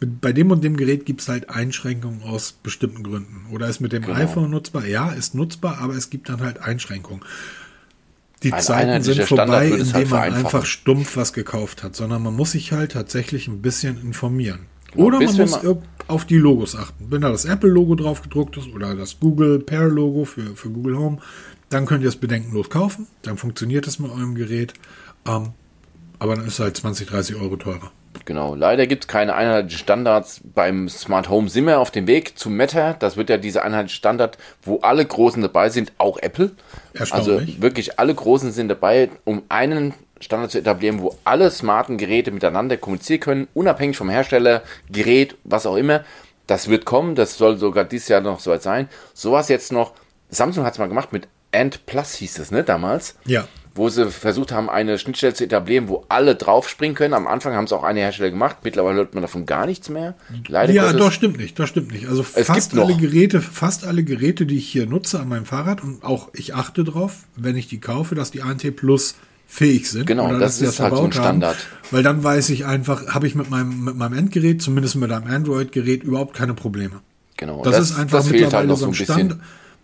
mit, 0.00 0.20
bei 0.20 0.32
dem 0.32 0.50
und 0.50 0.64
dem 0.64 0.76
Gerät 0.76 1.06
gibt 1.06 1.20
es 1.20 1.28
halt 1.28 1.48
Einschränkungen 1.48 2.22
aus 2.24 2.52
bestimmten 2.52 3.02
Gründen. 3.04 3.46
Oder 3.52 3.68
ist 3.68 3.80
mit 3.80 3.92
dem 3.92 4.02
Genau. 4.02 4.16
iPhone 4.16 4.50
nutzbar? 4.50 4.86
Ja, 4.86 5.10
ist 5.12 5.34
nutzbar, 5.34 5.78
aber 5.78 5.94
es 5.94 6.10
gibt 6.10 6.28
dann 6.28 6.40
halt 6.40 6.58
Einschränkungen. 6.58 7.22
Die 8.42 8.52
Ein 8.52 8.60
Zeiten 8.60 9.02
sind 9.04 9.22
vorbei, 9.22 9.68
indem 9.68 9.94
halt 9.94 10.10
man 10.10 10.34
einfach 10.34 10.66
stumpf 10.66 11.16
was 11.16 11.32
gekauft 11.32 11.84
hat, 11.84 11.94
sondern 11.94 12.22
man 12.22 12.34
muss 12.34 12.52
sich 12.52 12.72
halt 12.72 12.92
tatsächlich 12.92 13.46
ein 13.46 13.62
bisschen 13.62 14.00
informieren. 14.02 14.66
Genau, 14.94 15.06
Oder 15.06 15.20
man 15.20 15.36
muss 15.36 15.56
irg- 15.58 15.82
auf 16.08 16.24
die 16.24 16.36
Logos 16.38 16.76
achten. 16.76 17.06
Wenn 17.10 17.22
da 17.22 17.30
das 17.30 17.44
Apple-Logo 17.44 17.94
drauf 17.94 18.22
gedruckt 18.22 18.56
ist 18.56 18.68
oder 18.74 18.94
das 18.94 19.18
Google 19.20 19.58
Pair-Logo 19.60 20.24
für, 20.24 20.54
für 20.56 20.70
Google 20.70 20.98
Home, 20.98 21.18
dann 21.70 21.86
könnt 21.86 22.02
ihr 22.02 22.08
es 22.08 22.16
bedenkenlos 22.16 22.68
kaufen. 22.68 23.06
Dann 23.22 23.36
funktioniert 23.38 23.86
es 23.86 23.98
mit 23.98 24.10
eurem 24.10 24.34
Gerät. 24.34 24.74
Ähm, 25.26 25.52
aber 26.18 26.36
dann 26.36 26.46
ist 26.46 26.54
es 26.54 26.60
halt 26.60 26.76
20, 26.76 27.08
30 27.08 27.36
Euro 27.36 27.56
teurer. 27.56 27.90
Genau, 28.26 28.54
leider 28.54 28.86
gibt 28.86 29.04
es 29.04 29.08
keine 29.08 29.34
einheitlichen 29.34 29.78
Standards. 29.78 30.42
Beim 30.54 30.88
Smart 30.88 31.28
Home 31.30 31.48
sind 31.48 31.64
wir 31.66 31.80
auf 31.80 31.90
dem 31.90 32.06
Weg 32.06 32.38
zum 32.38 32.54
Meta. 32.56 32.92
Das 32.92 33.16
wird 33.16 33.30
ja 33.30 33.38
dieser 33.38 33.64
einheitliche 33.64 33.96
Standard, 33.96 34.36
wo 34.62 34.80
alle 34.80 35.04
Großen 35.04 35.40
dabei 35.40 35.70
sind, 35.70 35.92
auch 35.98 36.18
Apple. 36.18 36.52
Also 37.10 37.40
wirklich 37.62 37.98
alle 37.98 38.14
Großen 38.14 38.52
sind 38.52 38.68
dabei, 38.68 39.08
um 39.24 39.42
einen 39.48 39.94
Standard 40.22 40.50
zu 40.50 40.58
etablieren, 40.58 41.00
wo 41.00 41.16
alle 41.24 41.50
smarten 41.50 41.98
Geräte 41.98 42.30
miteinander 42.30 42.76
kommunizieren 42.76 43.20
können, 43.20 43.48
unabhängig 43.54 43.96
vom 43.96 44.08
Hersteller, 44.10 44.62
Gerät, 44.90 45.36
was 45.44 45.66
auch 45.66 45.76
immer. 45.76 46.04
Das 46.46 46.68
wird 46.68 46.84
kommen, 46.84 47.14
das 47.14 47.36
soll 47.36 47.56
sogar 47.58 47.84
dieses 47.84 48.08
Jahr 48.08 48.20
noch 48.20 48.40
soweit 48.40 48.62
sein. 48.62 48.88
Sowas 49.14 49.48
jetzt 49.48 49.72
noch, 49.72 49.92
Samsung 50.30 50.64
hat 50.64 50.72
es 50.74 50.78
mal 50.78 50.88
gemacht 50.88 51.12
mit 51.12 51.28
Ant 51.54 51.84
Plus 51.86 52.14
hieß 52.14 52.38
es, 52.38 52.50
ne, 52.50 52.64
damals 52.64 53.14
Ja. 53.26 53.46
wo 53.74 53.88
sie 53.90 54.10
versucht 54.10 54.52
haben, 54.52 54.68
eine 54.70 54.98
Schnittstelle 54.98 55.34
zu 55.34 55.44
etablieren, 55.44 55.88
wo 55.88 56.04
alle 56.08 56.34
draufspringen 56.34 56.94
können. 56.94 57.12
Am 57.14 57.26
Anfang 57.26 57.54
haben 57.54 57.64
es 57.66 57.72
auch 57.72 57.82
eine 57.84 58.00
Hersteller 58.00 58.30
gemacht. 58.30 58.56
Mittlerweile 58.64 58.96
hört 58.96 59.14
man 59.14 59.22
davon 59.22 59.44
gar 59.46 59.66
nichts 59.66 59.88
mehr. 59.90 60.14
Leider 60.48 60.72
Ja, 60.72 60.84
Gottes. 60.86 60.98
doch, 60.98 61.12
stimmt 61.12 61.38
nicht. 61.38 61.58
Das 61.58 61.68
stimmt 61.68 61.92
nicht. 61.92 62.06
Also 62.08 62.24
Es 62.34 62.46
fast 62.46 62.74
noch. 62.74 62.86
alle 62.86 62.96
Geräte, 62.96 63.40
fast 63.42 63.84
alle 63.86 64.02
Geräte, 64.04 64.46
die 64.46 64.56
ich 64.58 64.68
hier 64.68 64.86
nutze 64.86 65.20
an 65.20 65.28
meinem 65.28 65.44
Fahrrad 65.46 65.82
und 65.82 66.02
auch 66.04 66.28
ich 66.34 66.54
achte 66.54 66.84
drauf, 66.84 67.24
wenn 67.36 67.56
ich 67.56 67.68
die 67.68 67.80
kaufe, 67.80 68.14
dass 68.14 68.30
die 68.30 68.40
ANT 68.42 68.74
Plus 68.76 69.14
fähig 69.52 69.90
sind. 69.90 70.06
Genau, 70.06 70.28
oder 70.28 70.38
das 70.38 70.58
sie 70.58 70.64
ist 70.64 70.80
halt 70.80 70.96
so 70.96 71.02
ein 71.02 71.12
verbaut 71.12 71.26
haben. 71.26 71.40
Standard. 71.40 71.56
Weil 71.90 72.02
dann 72.02 72.24
weiß 72.24 72.48
ich 72.48 72.64
einfach, 72.64 73.08
habe 73.08 73.26
ich 73.26 73.34
mit 73.34 73.50
meinem, 73.50 73.84
mit 73.84 73.96
meinem 73.96 74.16
Endgerät, 74.16 74.62
zumindest 74.62 74.96
mit 74.96 75.12
einem 75.12 75.26
Android-Gerät, 75.26 76.04
überhaupt 76.04 76.34
keine 76.34 76.54
Probleme. 76.54 77.00
Genau, 77.36 77.62
Das, 77.62 77.78
ist 77.78 77.98
einfach 77.98 78.18
das 78.18 78.28
fehlt 78.28 78.44
mittlerweile 78.44 78.58
halt 78.60 78.68
noch 78.68 78.78
so 78.78 78.86
ein 78.86 78.92
bisschen. 78.92 79.42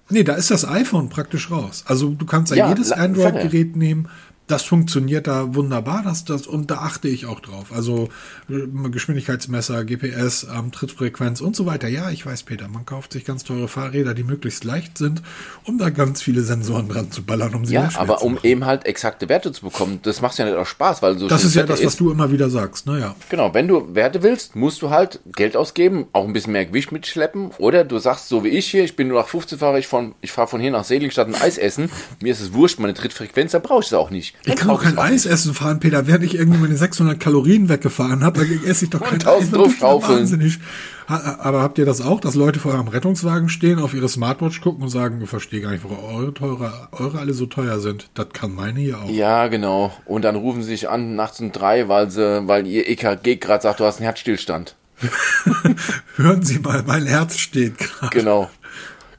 Nee, 0.08 0.24
da 0.24 0.34
ist 0.34 0.50
das 0.50 0.66
iPhone 0.66 1.10
praktisch 1.10 1.50
raus. 1.50 1.84
Also 1.86 2.08
du 2.10 2.24
kannst 2.24 2.50
da 2.50 2.56
Ja, 2.56 2.70
jedes 2.70 2.92
Android-Gerät 2.92 3.76
nehmen. 3.76 4.08
Das 4.48 4.64
funktioniert 4.64 5.26
da 5.26 5.54
wunderbar, 5.54 6.02
das, 6.02 6.24
das, 6.24 6.46
und 6.46 6.70
da 6.70 6.78
achte 6.78 7.06
ich 7.06 7.26
auch 7.26 7.40
drauf. 7.40 7.66
Also 7.70 8.08
äh, 8.48 8.88
Geschwindigkeitsmesser, 8.88 9.84
GPS, 9.84 10.46
ähm, 10.52 10.72
Trittfrequenz 10.72 11.40
und 11.40 11.54
so 11.54 11.66
weiter. 11.66 11.86
Ja, 11.86 12.10
ich 12.10 12.24
weiß, 12.24 12.44
Peter, 12.44 12.66
man 12.66 12.86
kauft 12.86 13.12
sich 13.12 13.24
ganz 13.24 13.44
teure 13.44 13.68
Fahrräder, 13.68 14.14
die 14.14 14.24
möglichst 14.24 14.64
leicht 14.64 14.98
sind, 14.98 15.22
um 15.64 15.78
da 15.78 15.90
ganz 15.90 16.22
viele 16.22 16.42
Sensoren 16.42 16.88
dran 16.88 17.10
zu 17.12 17.22
ballern, 17.22 17.54
um 17.54 17.66
sie 17.66 17.74
Ja, 17.74 17.90
aber 17.96 18.22
um 18.22 18.38
eben 18.42 18.64
halt 18.64 18.86
exakte 18.86 19.28
Werte 19.28 19.52
zu 19.52 19.66
bekommen, 19.66 20.00
das 20.02 20.22
macht 20.22 20.38
ja 20.38 20.46
nicht 20.46 20.56
auch 20.56 20.66
Spaß, 20.66 21.02
weil 21.02 21.18
so 21.18 21.28
Das 21.28 21.44
ist 21.44 21.54
ja 21.54 21.64
das, 21.64 21.84
was 21.84 21.96
du 21.96 22.10
immer 22.10 22.32
wieder 22.32 22.48
sagst. 22.48 22.86
Naja. 22.86 23.14
Genau, 23.28 23.52
wenn 23.52 23.68
du 23.68 23.94
Werte 23.94 24.22
willst, 24.22 24.56
musst 24.56 24.80
du 24.80 24.88
halt 24.88 25.20
Geld 25.36 25.56
ausgeben, 25.56 26.06
auch 26.12 26.24
ein 26.24 26.32
bisschen 26.32 26.52
mehr 26.52 26.64
Gewicht 26.64 26.90
mitschleppen. 26.90 27.50
Oder 27.58 27.84
du 27.84 27.98
sagst, 27.98 28.28
so 28.28 28.44
wie 28.44 28.48
ich 28.48 28.70
hier, 28.70 28.84
ich 28.84 28.96
bin 28.96 29.08
nur 29.08 29.20
nach 29.20 29.28
15 29.28 29.58
fahre 29.58 29.78
ich 29.78 29.86
von, 29.86 30.14
ich 30.22 30.32
fahre 30.32 30.48
von 30.48 30.60
hier 30.60 30.70
nach 30.70 30.84
Seligenstadt 30.84 31.28
ein 31.28 31.34
Eis 31.34 31.58
essen. 31.58 31.90
Mir 32.22 32.32
ist 32.32 32.40
es 32.40 32.54
wurscht, 32.54 32.78
meine 32.78 32.94
Trittfrequenz, 32.94 33.52
da 33.52 33.58
brauche 33.58 33.80
ich 33.80 33.86
es 33.86 33.92
auch 33.92 34.10
nicht. 34.10 34.34
Ich 34.44 34.56
kann 34.56 34.69
doch 34.69 34.82
kein 34.82 34.98
Eis 34.98 35.27
essen 35.27 35.52
fahren, 35.52 35.81
Peter. 35.81 36.06
Während 36.06 36.24
ich 36.24 36.35
irgendwie 36.35 36.59
meine 36.59 36.77
600 36.77 37.19
Kalorien 37.19 37.69
weggefahren 37.69 38.24
habe, 38.24 38.40
dann 38.40 38.65
esse 38.65 38.85
ich 38.85 38.90
doch 38.90 39.01
kein 39.05 39.20
Eis. 39.27 39.52
Wahnsinnig. 39.52 40.59
Aber 41.06 41.62
habt 41.62 41.78
ihr 41.78 41.86
das 41.86 42.02
auch, 42.02 42.20
dass 42.20 42.35
Leute 42.35 42.60
vor 42.60 42.73
eurem 42.73 42.89
Rettungswagen 42.89 43.48
stehen, 43.48 43.78
auf 43.78 43.94
ihre 43.94 44.09
Smartwatch 44.09 44.60
gucken 44.60 44.82
und 44.82 44.90
sagen, 44.90 45.20
ich 45.23 45.28
verstehe 45.28 45.62
gar 45.62 45.70
nicht, 45.70 45.82
warum 45.82 46.05
eure, 46.05 46.35
teure, 46.35 46.89
eure 46.93 47.19
alle 47.19 47.32
so 47.32 47.47
teuer 47.47 47.81
sind. 47.81 48.10
Das 48.15 48.28
kann 48.32 48.55
meine 48.55 48.78
hier 48.78 48.98
auch. 48.98 49.09
Ja, 49.09 49.48
genau. 49.48 49.93
Und 50.05 50.23
dann 50.23 50.36
rufen 50.36 50.62
sie 50.62 50.69
sich 50.69 50.89
an 50.89 51.16
nachts 51.16 51.40
um 51.40 51.51
drei, 51.51 51.89
weil 51.89 52.10
sie, 52.10 52.47
weil 52.47 52.66
ihr 52.66 52.89
EKG 52.89 53.36
gerade 53.36 53.62
sagt, 53.62 53.81
du 53.81 53.85
hast 53.85 53.97
einen 53.97 54.05
Herzstillstand. 54.05 54.77
Hören 56.16 56.43
Sie 56.43 56.59
mal, 56.59 56.82
mein 56.86 57.06
Herz 57.06 57.39
steht 57.39 57.78
gerade. 57.78 58.10
Genau. 58.10 58.51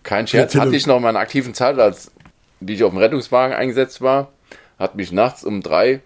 Kein 0.04 0.28
Scherz. 0.28 0.56
Hatte 0.56 0.76
ich 0.76 0.86
noch 0.86 0.98
in 0.98 1.04
meiner 1.04 1.20
aktiven 1.20 1.54
Zeit, 1.54 1.80
als 1.80 2.12
die 2.60 2.74
ich 2.74 2.84
auf 2.84 2.92
dem 2.92 3.00
Rettungswagen 3.00 3.56
eingesetzt 3.56 4.02
war, 4.02 4.30
hat 4.80 4.96
mich 4.96 5.12
nachts 5.12 5.44
um 5.44 5.62
drei 5.62 6.02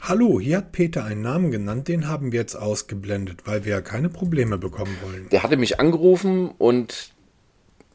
Hallo, 0.00 0.38
hier 0.38 0.58
hat 0.58 0.72
Peter 0.72 1.04
einen 1.04 1.22
Namen 1.22 1.50
genannt, 1.50 1.88
den 1.88 2.06
haben 2.06 2.30
wir 2.30 2.38
jetzt 2.38 2.54
ausgeblendet, 2.54 3.46
weil 3.46 3.64
wir 3.64 3.72
ja 3.72 3.80
keine 3.80 4.08
Probleme 4.08 4.56
bekommen 4.56 4.96
wollen. 5.02 5.28
Der 5.30 5.42
hatte 5.42 5.56
mich 5.56 5.80
angerufen 5.80 6.50
und 6.56 7.10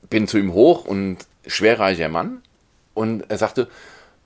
bin 0.09 0.27
zu 0.27 0.37
ihm 0.37 0.53
hoch 0.53 0.85
und 0.85 1.25
schwerreicher 1.47 2.09
Mann. 2.09 2.41
Und 2.93 3.21
er 3.29 3.37
sagte, 3.37 3.69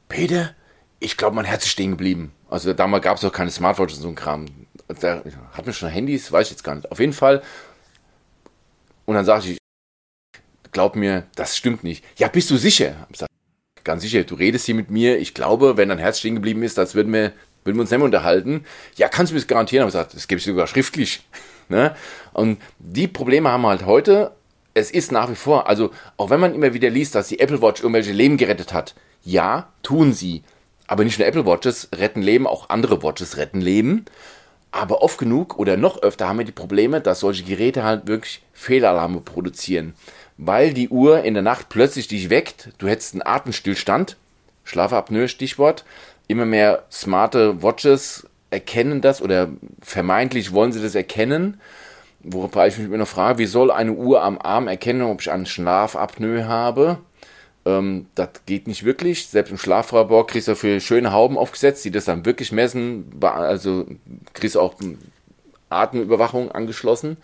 Peter, 0.10 0.56
ich 1.00 1.18
glaube, 1.18 1.36
mein 1.36 1.46
Herz 1.46 1.66
ist 1.66 1.72
stehen 1.72 1.92
geblieben. 1.92 2.34
Also 2.50 2.74
damals 2.74 3.04
gab 3.04 3.18
es 3.18 3.24
auch 3.24 3.32
keine 3.32 3.52
Smartwatches 3.52 3.98
und 3.98 4.04
so 4.04 4.10
ein 4.10 4.16
Kram. 4.16 4.46
Der 5.02 5.24
hat 5.54 5.66
mir 5.66 5.74
schon 5.74 5.90
Handys, 5.90 6.32
weiß 6.32 6.48
ich 6.48 6.52
jetzt 6.52 6.64
gar 6.64 6.76
nicht. 6.76 6.92
Auf 6.92 7.00
jeden 7.00 7.14
Fall. 7.14 7.44
Und 9.06 9.16
dann 9.16 9.26
sagte 9.26 9.50
ich, 9.52 9.60
glaub 10.72 10.96
mir, 10.96 11.28
das 11.36 11.56
stimmt 11.56 11.84
nicht. 11.84 12.04
Ja, 12.18 12.28
bist 12.28 12.50
du 12.50 12.58
sicher? 12.58 13.08
Ich 13.12 13.20
sag, 13.20 13.30
ganz 13.88 14.04
sicher, 14.04 14.24
du 14.24 14.36
redest 14.36 14.68
hier 14.68 14.76
mit 14.76 14.92
mir. 14.92 15.18
Ich 15.18 15.34
glaube, 15.34 15.78
wenn 15.78 15.90
dein 15.90 15.98
Herz 15.98 16.20
stehen 16.20 16.36
geblieben 16.36 16.62
ist, 16.62 16.78
das 16.78 16.94
würden 16.94 17.12
wir 17.12 17.34
würden 17.68 17.78
wir 17.78 17.82
uns 17.82 17.92
nicht 17.92 18.00
mehr 18.00 18.06
unterhalten. 18.06 18.66
Ja, 18.96 19.10
kannst 19.10 19.32
du 19.32 19.36
mir 19.36 19.42
das 19.42 19.48
garantieren? 19.48 19.84
Aber 19.84 19.90
ich 19.90 19.94
gesagt, 19.94 20.16
das 20.16 20.28
gebe 20.28 20.40
ich 20.40 20.46
sogar 20.46 20.68
schriftlich. 20.68 21.22
Ne? 21.70 21.94
Und 22.32 22.62
die 22.80 23.10
Probleme 23.10 23.50
haben 23.50 23.64
wir 23.64 23.68
halt 23.68 23.86
heute. 23.86 24.32
Es 24.74 24.90
ist 24.90 25.12
nach 25.12 25.30
wie 25.30 25.36
vor, 25.36 25.68
also 25.68 25.92
auch 26.16 26.30
wenn 26.30 26.40
man 26.40 26.56
immer 26.56 26.74
wieder 26.74 26.90
liest, 26.90 27.14
dass 27.14 27.28
die 27.28 27.42
Apple 27.42 27.62
Watch 27.62 27.82
irgendwelche 27.82 28.14
Leben 28.14 28.38
gerettet 28.38 28.72
hat, 28.72 28.96
ja, 29.22 29.68
tun 29.84 30.14
sie. 30.14 30.44
Aber 30.88 31.04
nicht 31.04 31.20
nur 31.20 31.28
Apple 31.28 31.46
Watches 31.46 31.90
retten 31.94 32.22
Leben, 32.22 32.48
auch 32.48 32.70
andere 32.70 33.04
Watches 33.04 33.36
retten 33.36 33.60
Leben. 33.60 34.06
Aber 34.72 35.02
oft 35.02 35.18
genug 35.18 35.60
oder 35.60 35.76
noch 35.76 36.02
öfter 36.04 36.30
haben 36.30 36.38
wir 36.38 36.46
die 36.46 36.54
Probleme, 36.54 37.02
dass 37.02 37.20
solche 37.20 37.44
Geräte 37.44 37.84
halt 37.84 38.08
wirklich 38.08 38.42
Fehlalarme 38.54 39.20
produzieren. 39.20 39.94
Weil 40.38 40.74
die 40.74 40.90
Uhr 40.90 41.24
in 41.24 41.34
der 41.34 41.44
Nacht 41.44 41.70
plötzlich 41.70 42.08
dich 42.08 42.30
weckt, 42.30 42.70
du 42.78 42.88
hättest 42.88 43.14
einen 43.14 43.26
Atemstillstand, 43.26 44.18
Schlafapnoe 44.64 45.28
Stichwort, 45.28 45.84
immer 46.28 46.46
mehr 46.46 46.84
smarte 46.92 47.64
Watches 47.64 48.28
erkennen 48.50 49.02
das 49.02 49.22
oder 49.22 49.50
vermeintlich 49.82 50.54
wollen 50.54 50.72
sie 50.72 50.82
das 50.82 50.96
erkennen. 50.96 51.60
Wobei 52.22 52.68
ich 52.68 52.78
mich 52.78 52.88
immer 52.88 52.98
noch 52.98 53.08
frage, 53.08 53.40
wie 53.40 53.46
soll 53.46 53.72
eine 53.72 53.94
Uhr 53.94 54.24
am 54.24 54.38
Arm 54.40 54.68
erkennen, 54.68 55.02
ob 55.04 55.22
ich 55.22 55.32
einen 55.32 55.46
Schlafapnoe 55.46 56.46
habe? 56.46 56.98
Ähm, 57.66 58.08
das 58.16 58.30
geht 58.46 58.68
nicht 58.68 58.84
wirklich. 58.86 59.28
Selbst 59.28 59.52
im 59.52 59.58
Schlaflabor 59.58 60.28
kriegst 60.28 60.48
du 60.48 60.56
für 60.56 60.80
schöne 60.80 61.12
Hauben 61.12 61.38
aufgesetzt, 61.38 61.86
die 61.86 61.92
das 61.92 62.06
dann 62.06 62.26
wirklich 62.26 62.52
messen. 62.52 63.12
Also 63.22 63.86
kriegst 64.34 64.56
du 64.56 64.62
auch 64.62 64.76
Atemüberwachung 65.70 66.52
angeschlossen, 66.52 67.18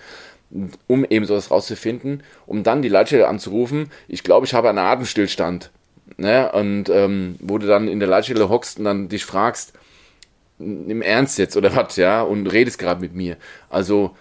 um 0.88 1.06
eben 1.06 1.26
sowas 1.26 1.52
rauszufinden, 1.52 2.24
um 2.46 2.64
dann 2.64 2.82
die 2.82 2.90
Leitstelle 2.90 3.28
anzurufen. 3.28 3.92
Ich 4.08 4.24
glaube, 4.24 4.46
ich 4.46 4.54
habe 4.54 4.70
einen 4.70 4.78
Atemstillstand. 4.78 5.72
Ne? 6.18 6.52
Und 6.52 6.90
ähm, 6.90 7.36
wo 7.40 7.58
du 7.58 7.68
dann 7.68 7.88
in 7.88 8.00
der 8.00 8.10
Leitstelle 8.10 8.50
hockst 8.50 8.78
und 8.78 8.86
dann 8.86 9.10
dich 9.10 9.26
fragst, 9.26 9.74
im 10.60 11.02
Ernst 11.02 11.40
jetzt 11.40 11.58
oder 11.58 11.76
was, 11.76 11.96
ja, 11.96 12.22
und 12.22 12.48
redest 12.48 12.78
gerade 12.78 13.02
mit 13.02 13.14
mir. 13.14 13.38
Also, 13.70 14.16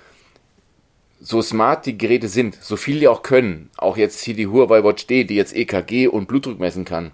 so 1.21 1.41
smart 1.41 1.87
die 1.87 1.97
Geräte 1.97 2.29
sind, 2.29 2.57
so 2.61 2.77
viel 2.77 2.99
die 2.99 3.09
auch 3.09 3.23
können, 3.23 3.71
auch 3.77 3.97
jetzt 3.97 4.23
hier 4.23 4.35
die 4.35 4.49
Huawei 4.49 4.83
Watch 4.83 5.07
D, 5.07 5.25
die 5.25 5.37
jetzt 5.37 5.55
EKG 5.55 6.09
und 6.09 6.27
Blutdruck 6.27 6.59
messen 6.59 6.85
kann. 6.85 7.13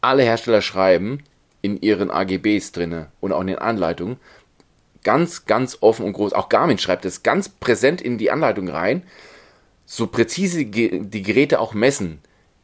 Alle 0.00 0.22
Hersteller 0.22 0.62
schreiben 0.62 1.22
in 1.60 1.78
ihren 1.82 2.10
AGBs 2.10 2.72
drinne 2.72 3.08
und 3.20 3.32
auch 3.32 3.42
in 3.42 3.48
den 3.48 3.58
Anleitungen 3.58 4.16
ganz, 5.04 5.46
ganz 5.46 5.78
offen 5.80 6.04
und 6.04 6.12
groß. 6.12 6.32
Auch 6.32 6.48
Garmin 6.48 6.78
schreibt 6.78 7.04
es 7.04 7.22
ganz 7.22 7.48
präsent 7.48 8.00
in 8.00 8.18
die 8.18 8.30
Anleitung 8.30 8.68
rein. 8.68 9.02
So 9.86 10.06
präzise 10.06 10.64
die 10.64 11.22
Geräte 11.22 11.60
auch 11.60 11.74
messen, 11.74 12.20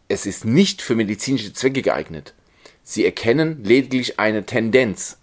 es 0.08 0.26
ist 0.26 0.44
nicht 0.44 0.82
für 0.82 0.94
medizinische 0.94 1.52
Zwecke 1.52 1.82
geeignet. 1.82 2.34
Sie 2.82 3.04
erkennen 3.04 3.64
lediglich 3.64 4.20
eine 4.20 4.46
Tendenz. 4.46 5.18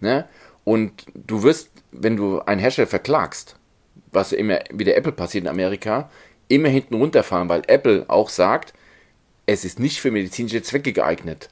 Ne? 0.00 0.26
Und 0.64 1.04
du 1.14 1.42
wirst, 1.42 1.70
wenn 1.92 2.16
du 2.16 2.40
einen 2.40 2.60
Hersteller 2.60 2.88
verklagst, 2.88 3.56
was 4.12 4.32
immer 4.32 4.60
wieder 4.72 4.96
Apple 4.96 5.12
passiert 5.12 5.44
in 5.44 5.50
Amerika, 5.50 6.10
immer 6.48 6.68
hinten 6.68 6.94
runterfahren, 6.94 7.48
weil 7.48 7.62
Apple 7.66 8.06
auch 8.08 8.30
sagt, 8.30 8.72
es 9.44 9.64
ist 9.64 9.78
nicht 9.78 10.00
für 10.00 10.10
medizinische 10.10 10.62
Zwecke 10.62 10.92
geeignet. 10.92 11.50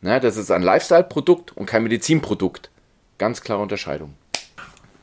Ne? 0.00 0.18
Das 0.20 0.36
ist 0.36 0.50
ein 0.50 0.62
Lifestyle-Produkt 0.62 1.56
und 1.56 1.66
kein 1.66 1.82
Medizinprodukt. 1.82 2.70
Ganz 3.18 3.42
klare 3.42 3.62
Unterscheidung. 3.62 4.14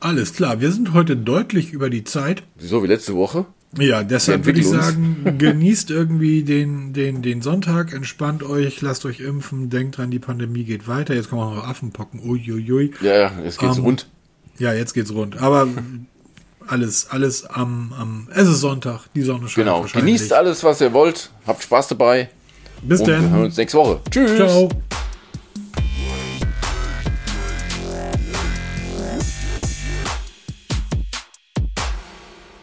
Alles 0.00 0.32
klar, 0.32 0.60
wir 0.60 0.70
sind 0.70 0.92
heute 0.92 1.16
deutlich 1.16 1.72
über 1.72 1.90
die 1.90 2.04
Zeit. 2.04 2.42
So 2.58 2.82
wie 2.82 2.86
letzte 2.86 3.16
Woche. 3.16 3.46
Ja, 3.76 4.02
deshalb 4.02 4.46
würde 4.46 4.60
ich 4.60 4.66
sagen, 4.66 5.34
genießt 5.38 5.90
irgendwie 5.90 6.42
den, 6.42 6.92
den, 6.92 7.20
den 7.20 7.42
Sonntag, 7.42 7.92
entspannt 7.92 8.42
euch, 8.42 8.80
lasst 8.80 9.04
euch 9.04 9.20
impfen, 9.20 9.68
denkt 9.68 9.98
dran, 9.98 10.10
die 10.10 10.18
Pandemie 10.18 10.64
geht 10.64 10.88
weiter. 10.88 11.14
Jetzt 11.14 11.28
kommen 11.28 11.42
auch 11.42 11.54
noch 11.54 11.68
Affenpocken. 11.68 12.20
Uiuiui. 12.20 12.92
Ja, 13.02 13.14
ja, 13.14 13.32
jetzt 13.44 13.58
geht's 13.58 13.72
um, 13.72 13.78
ähm, 13.78 13.84
rund. 13.84 14.06
Ja, 14.58 14.72
jetzt 14.72 14.94
geht's 14.94 15.12
rund. 15.12 15.40
Aber 15.42 15.68
alles, 16.66 17.08
alles 17.10 17.44
am, 17.44 17.92
am, 17.98 18.28
es 18.34 18.48
ist 18.48 18.60
Sonntag, 18.60 19.06
die 19.14 19.22
Sonne 19.22 19.48
scheint. 19.48 19.66
Genau, 19.66 19.84
genießt 19.92 20.32
alles, 20.32 20.64
was 20.64 20.80
ihr 20.80 20.92
wollt, 20.92 21.30
habt 21.46 21.62
Spaß 21.62 21.88
dabei. 21.88 22.30
Bis 22.82 23.02
dann. 23.02 23.22
Wir 23.22 23.30
hören 23.30 23.44
uns 23.46 23.56
nächste 23.56 23.78
Woche. 23.78 24.00
Tschüss. 24.10 24.36
Ciao. 24.36 24.68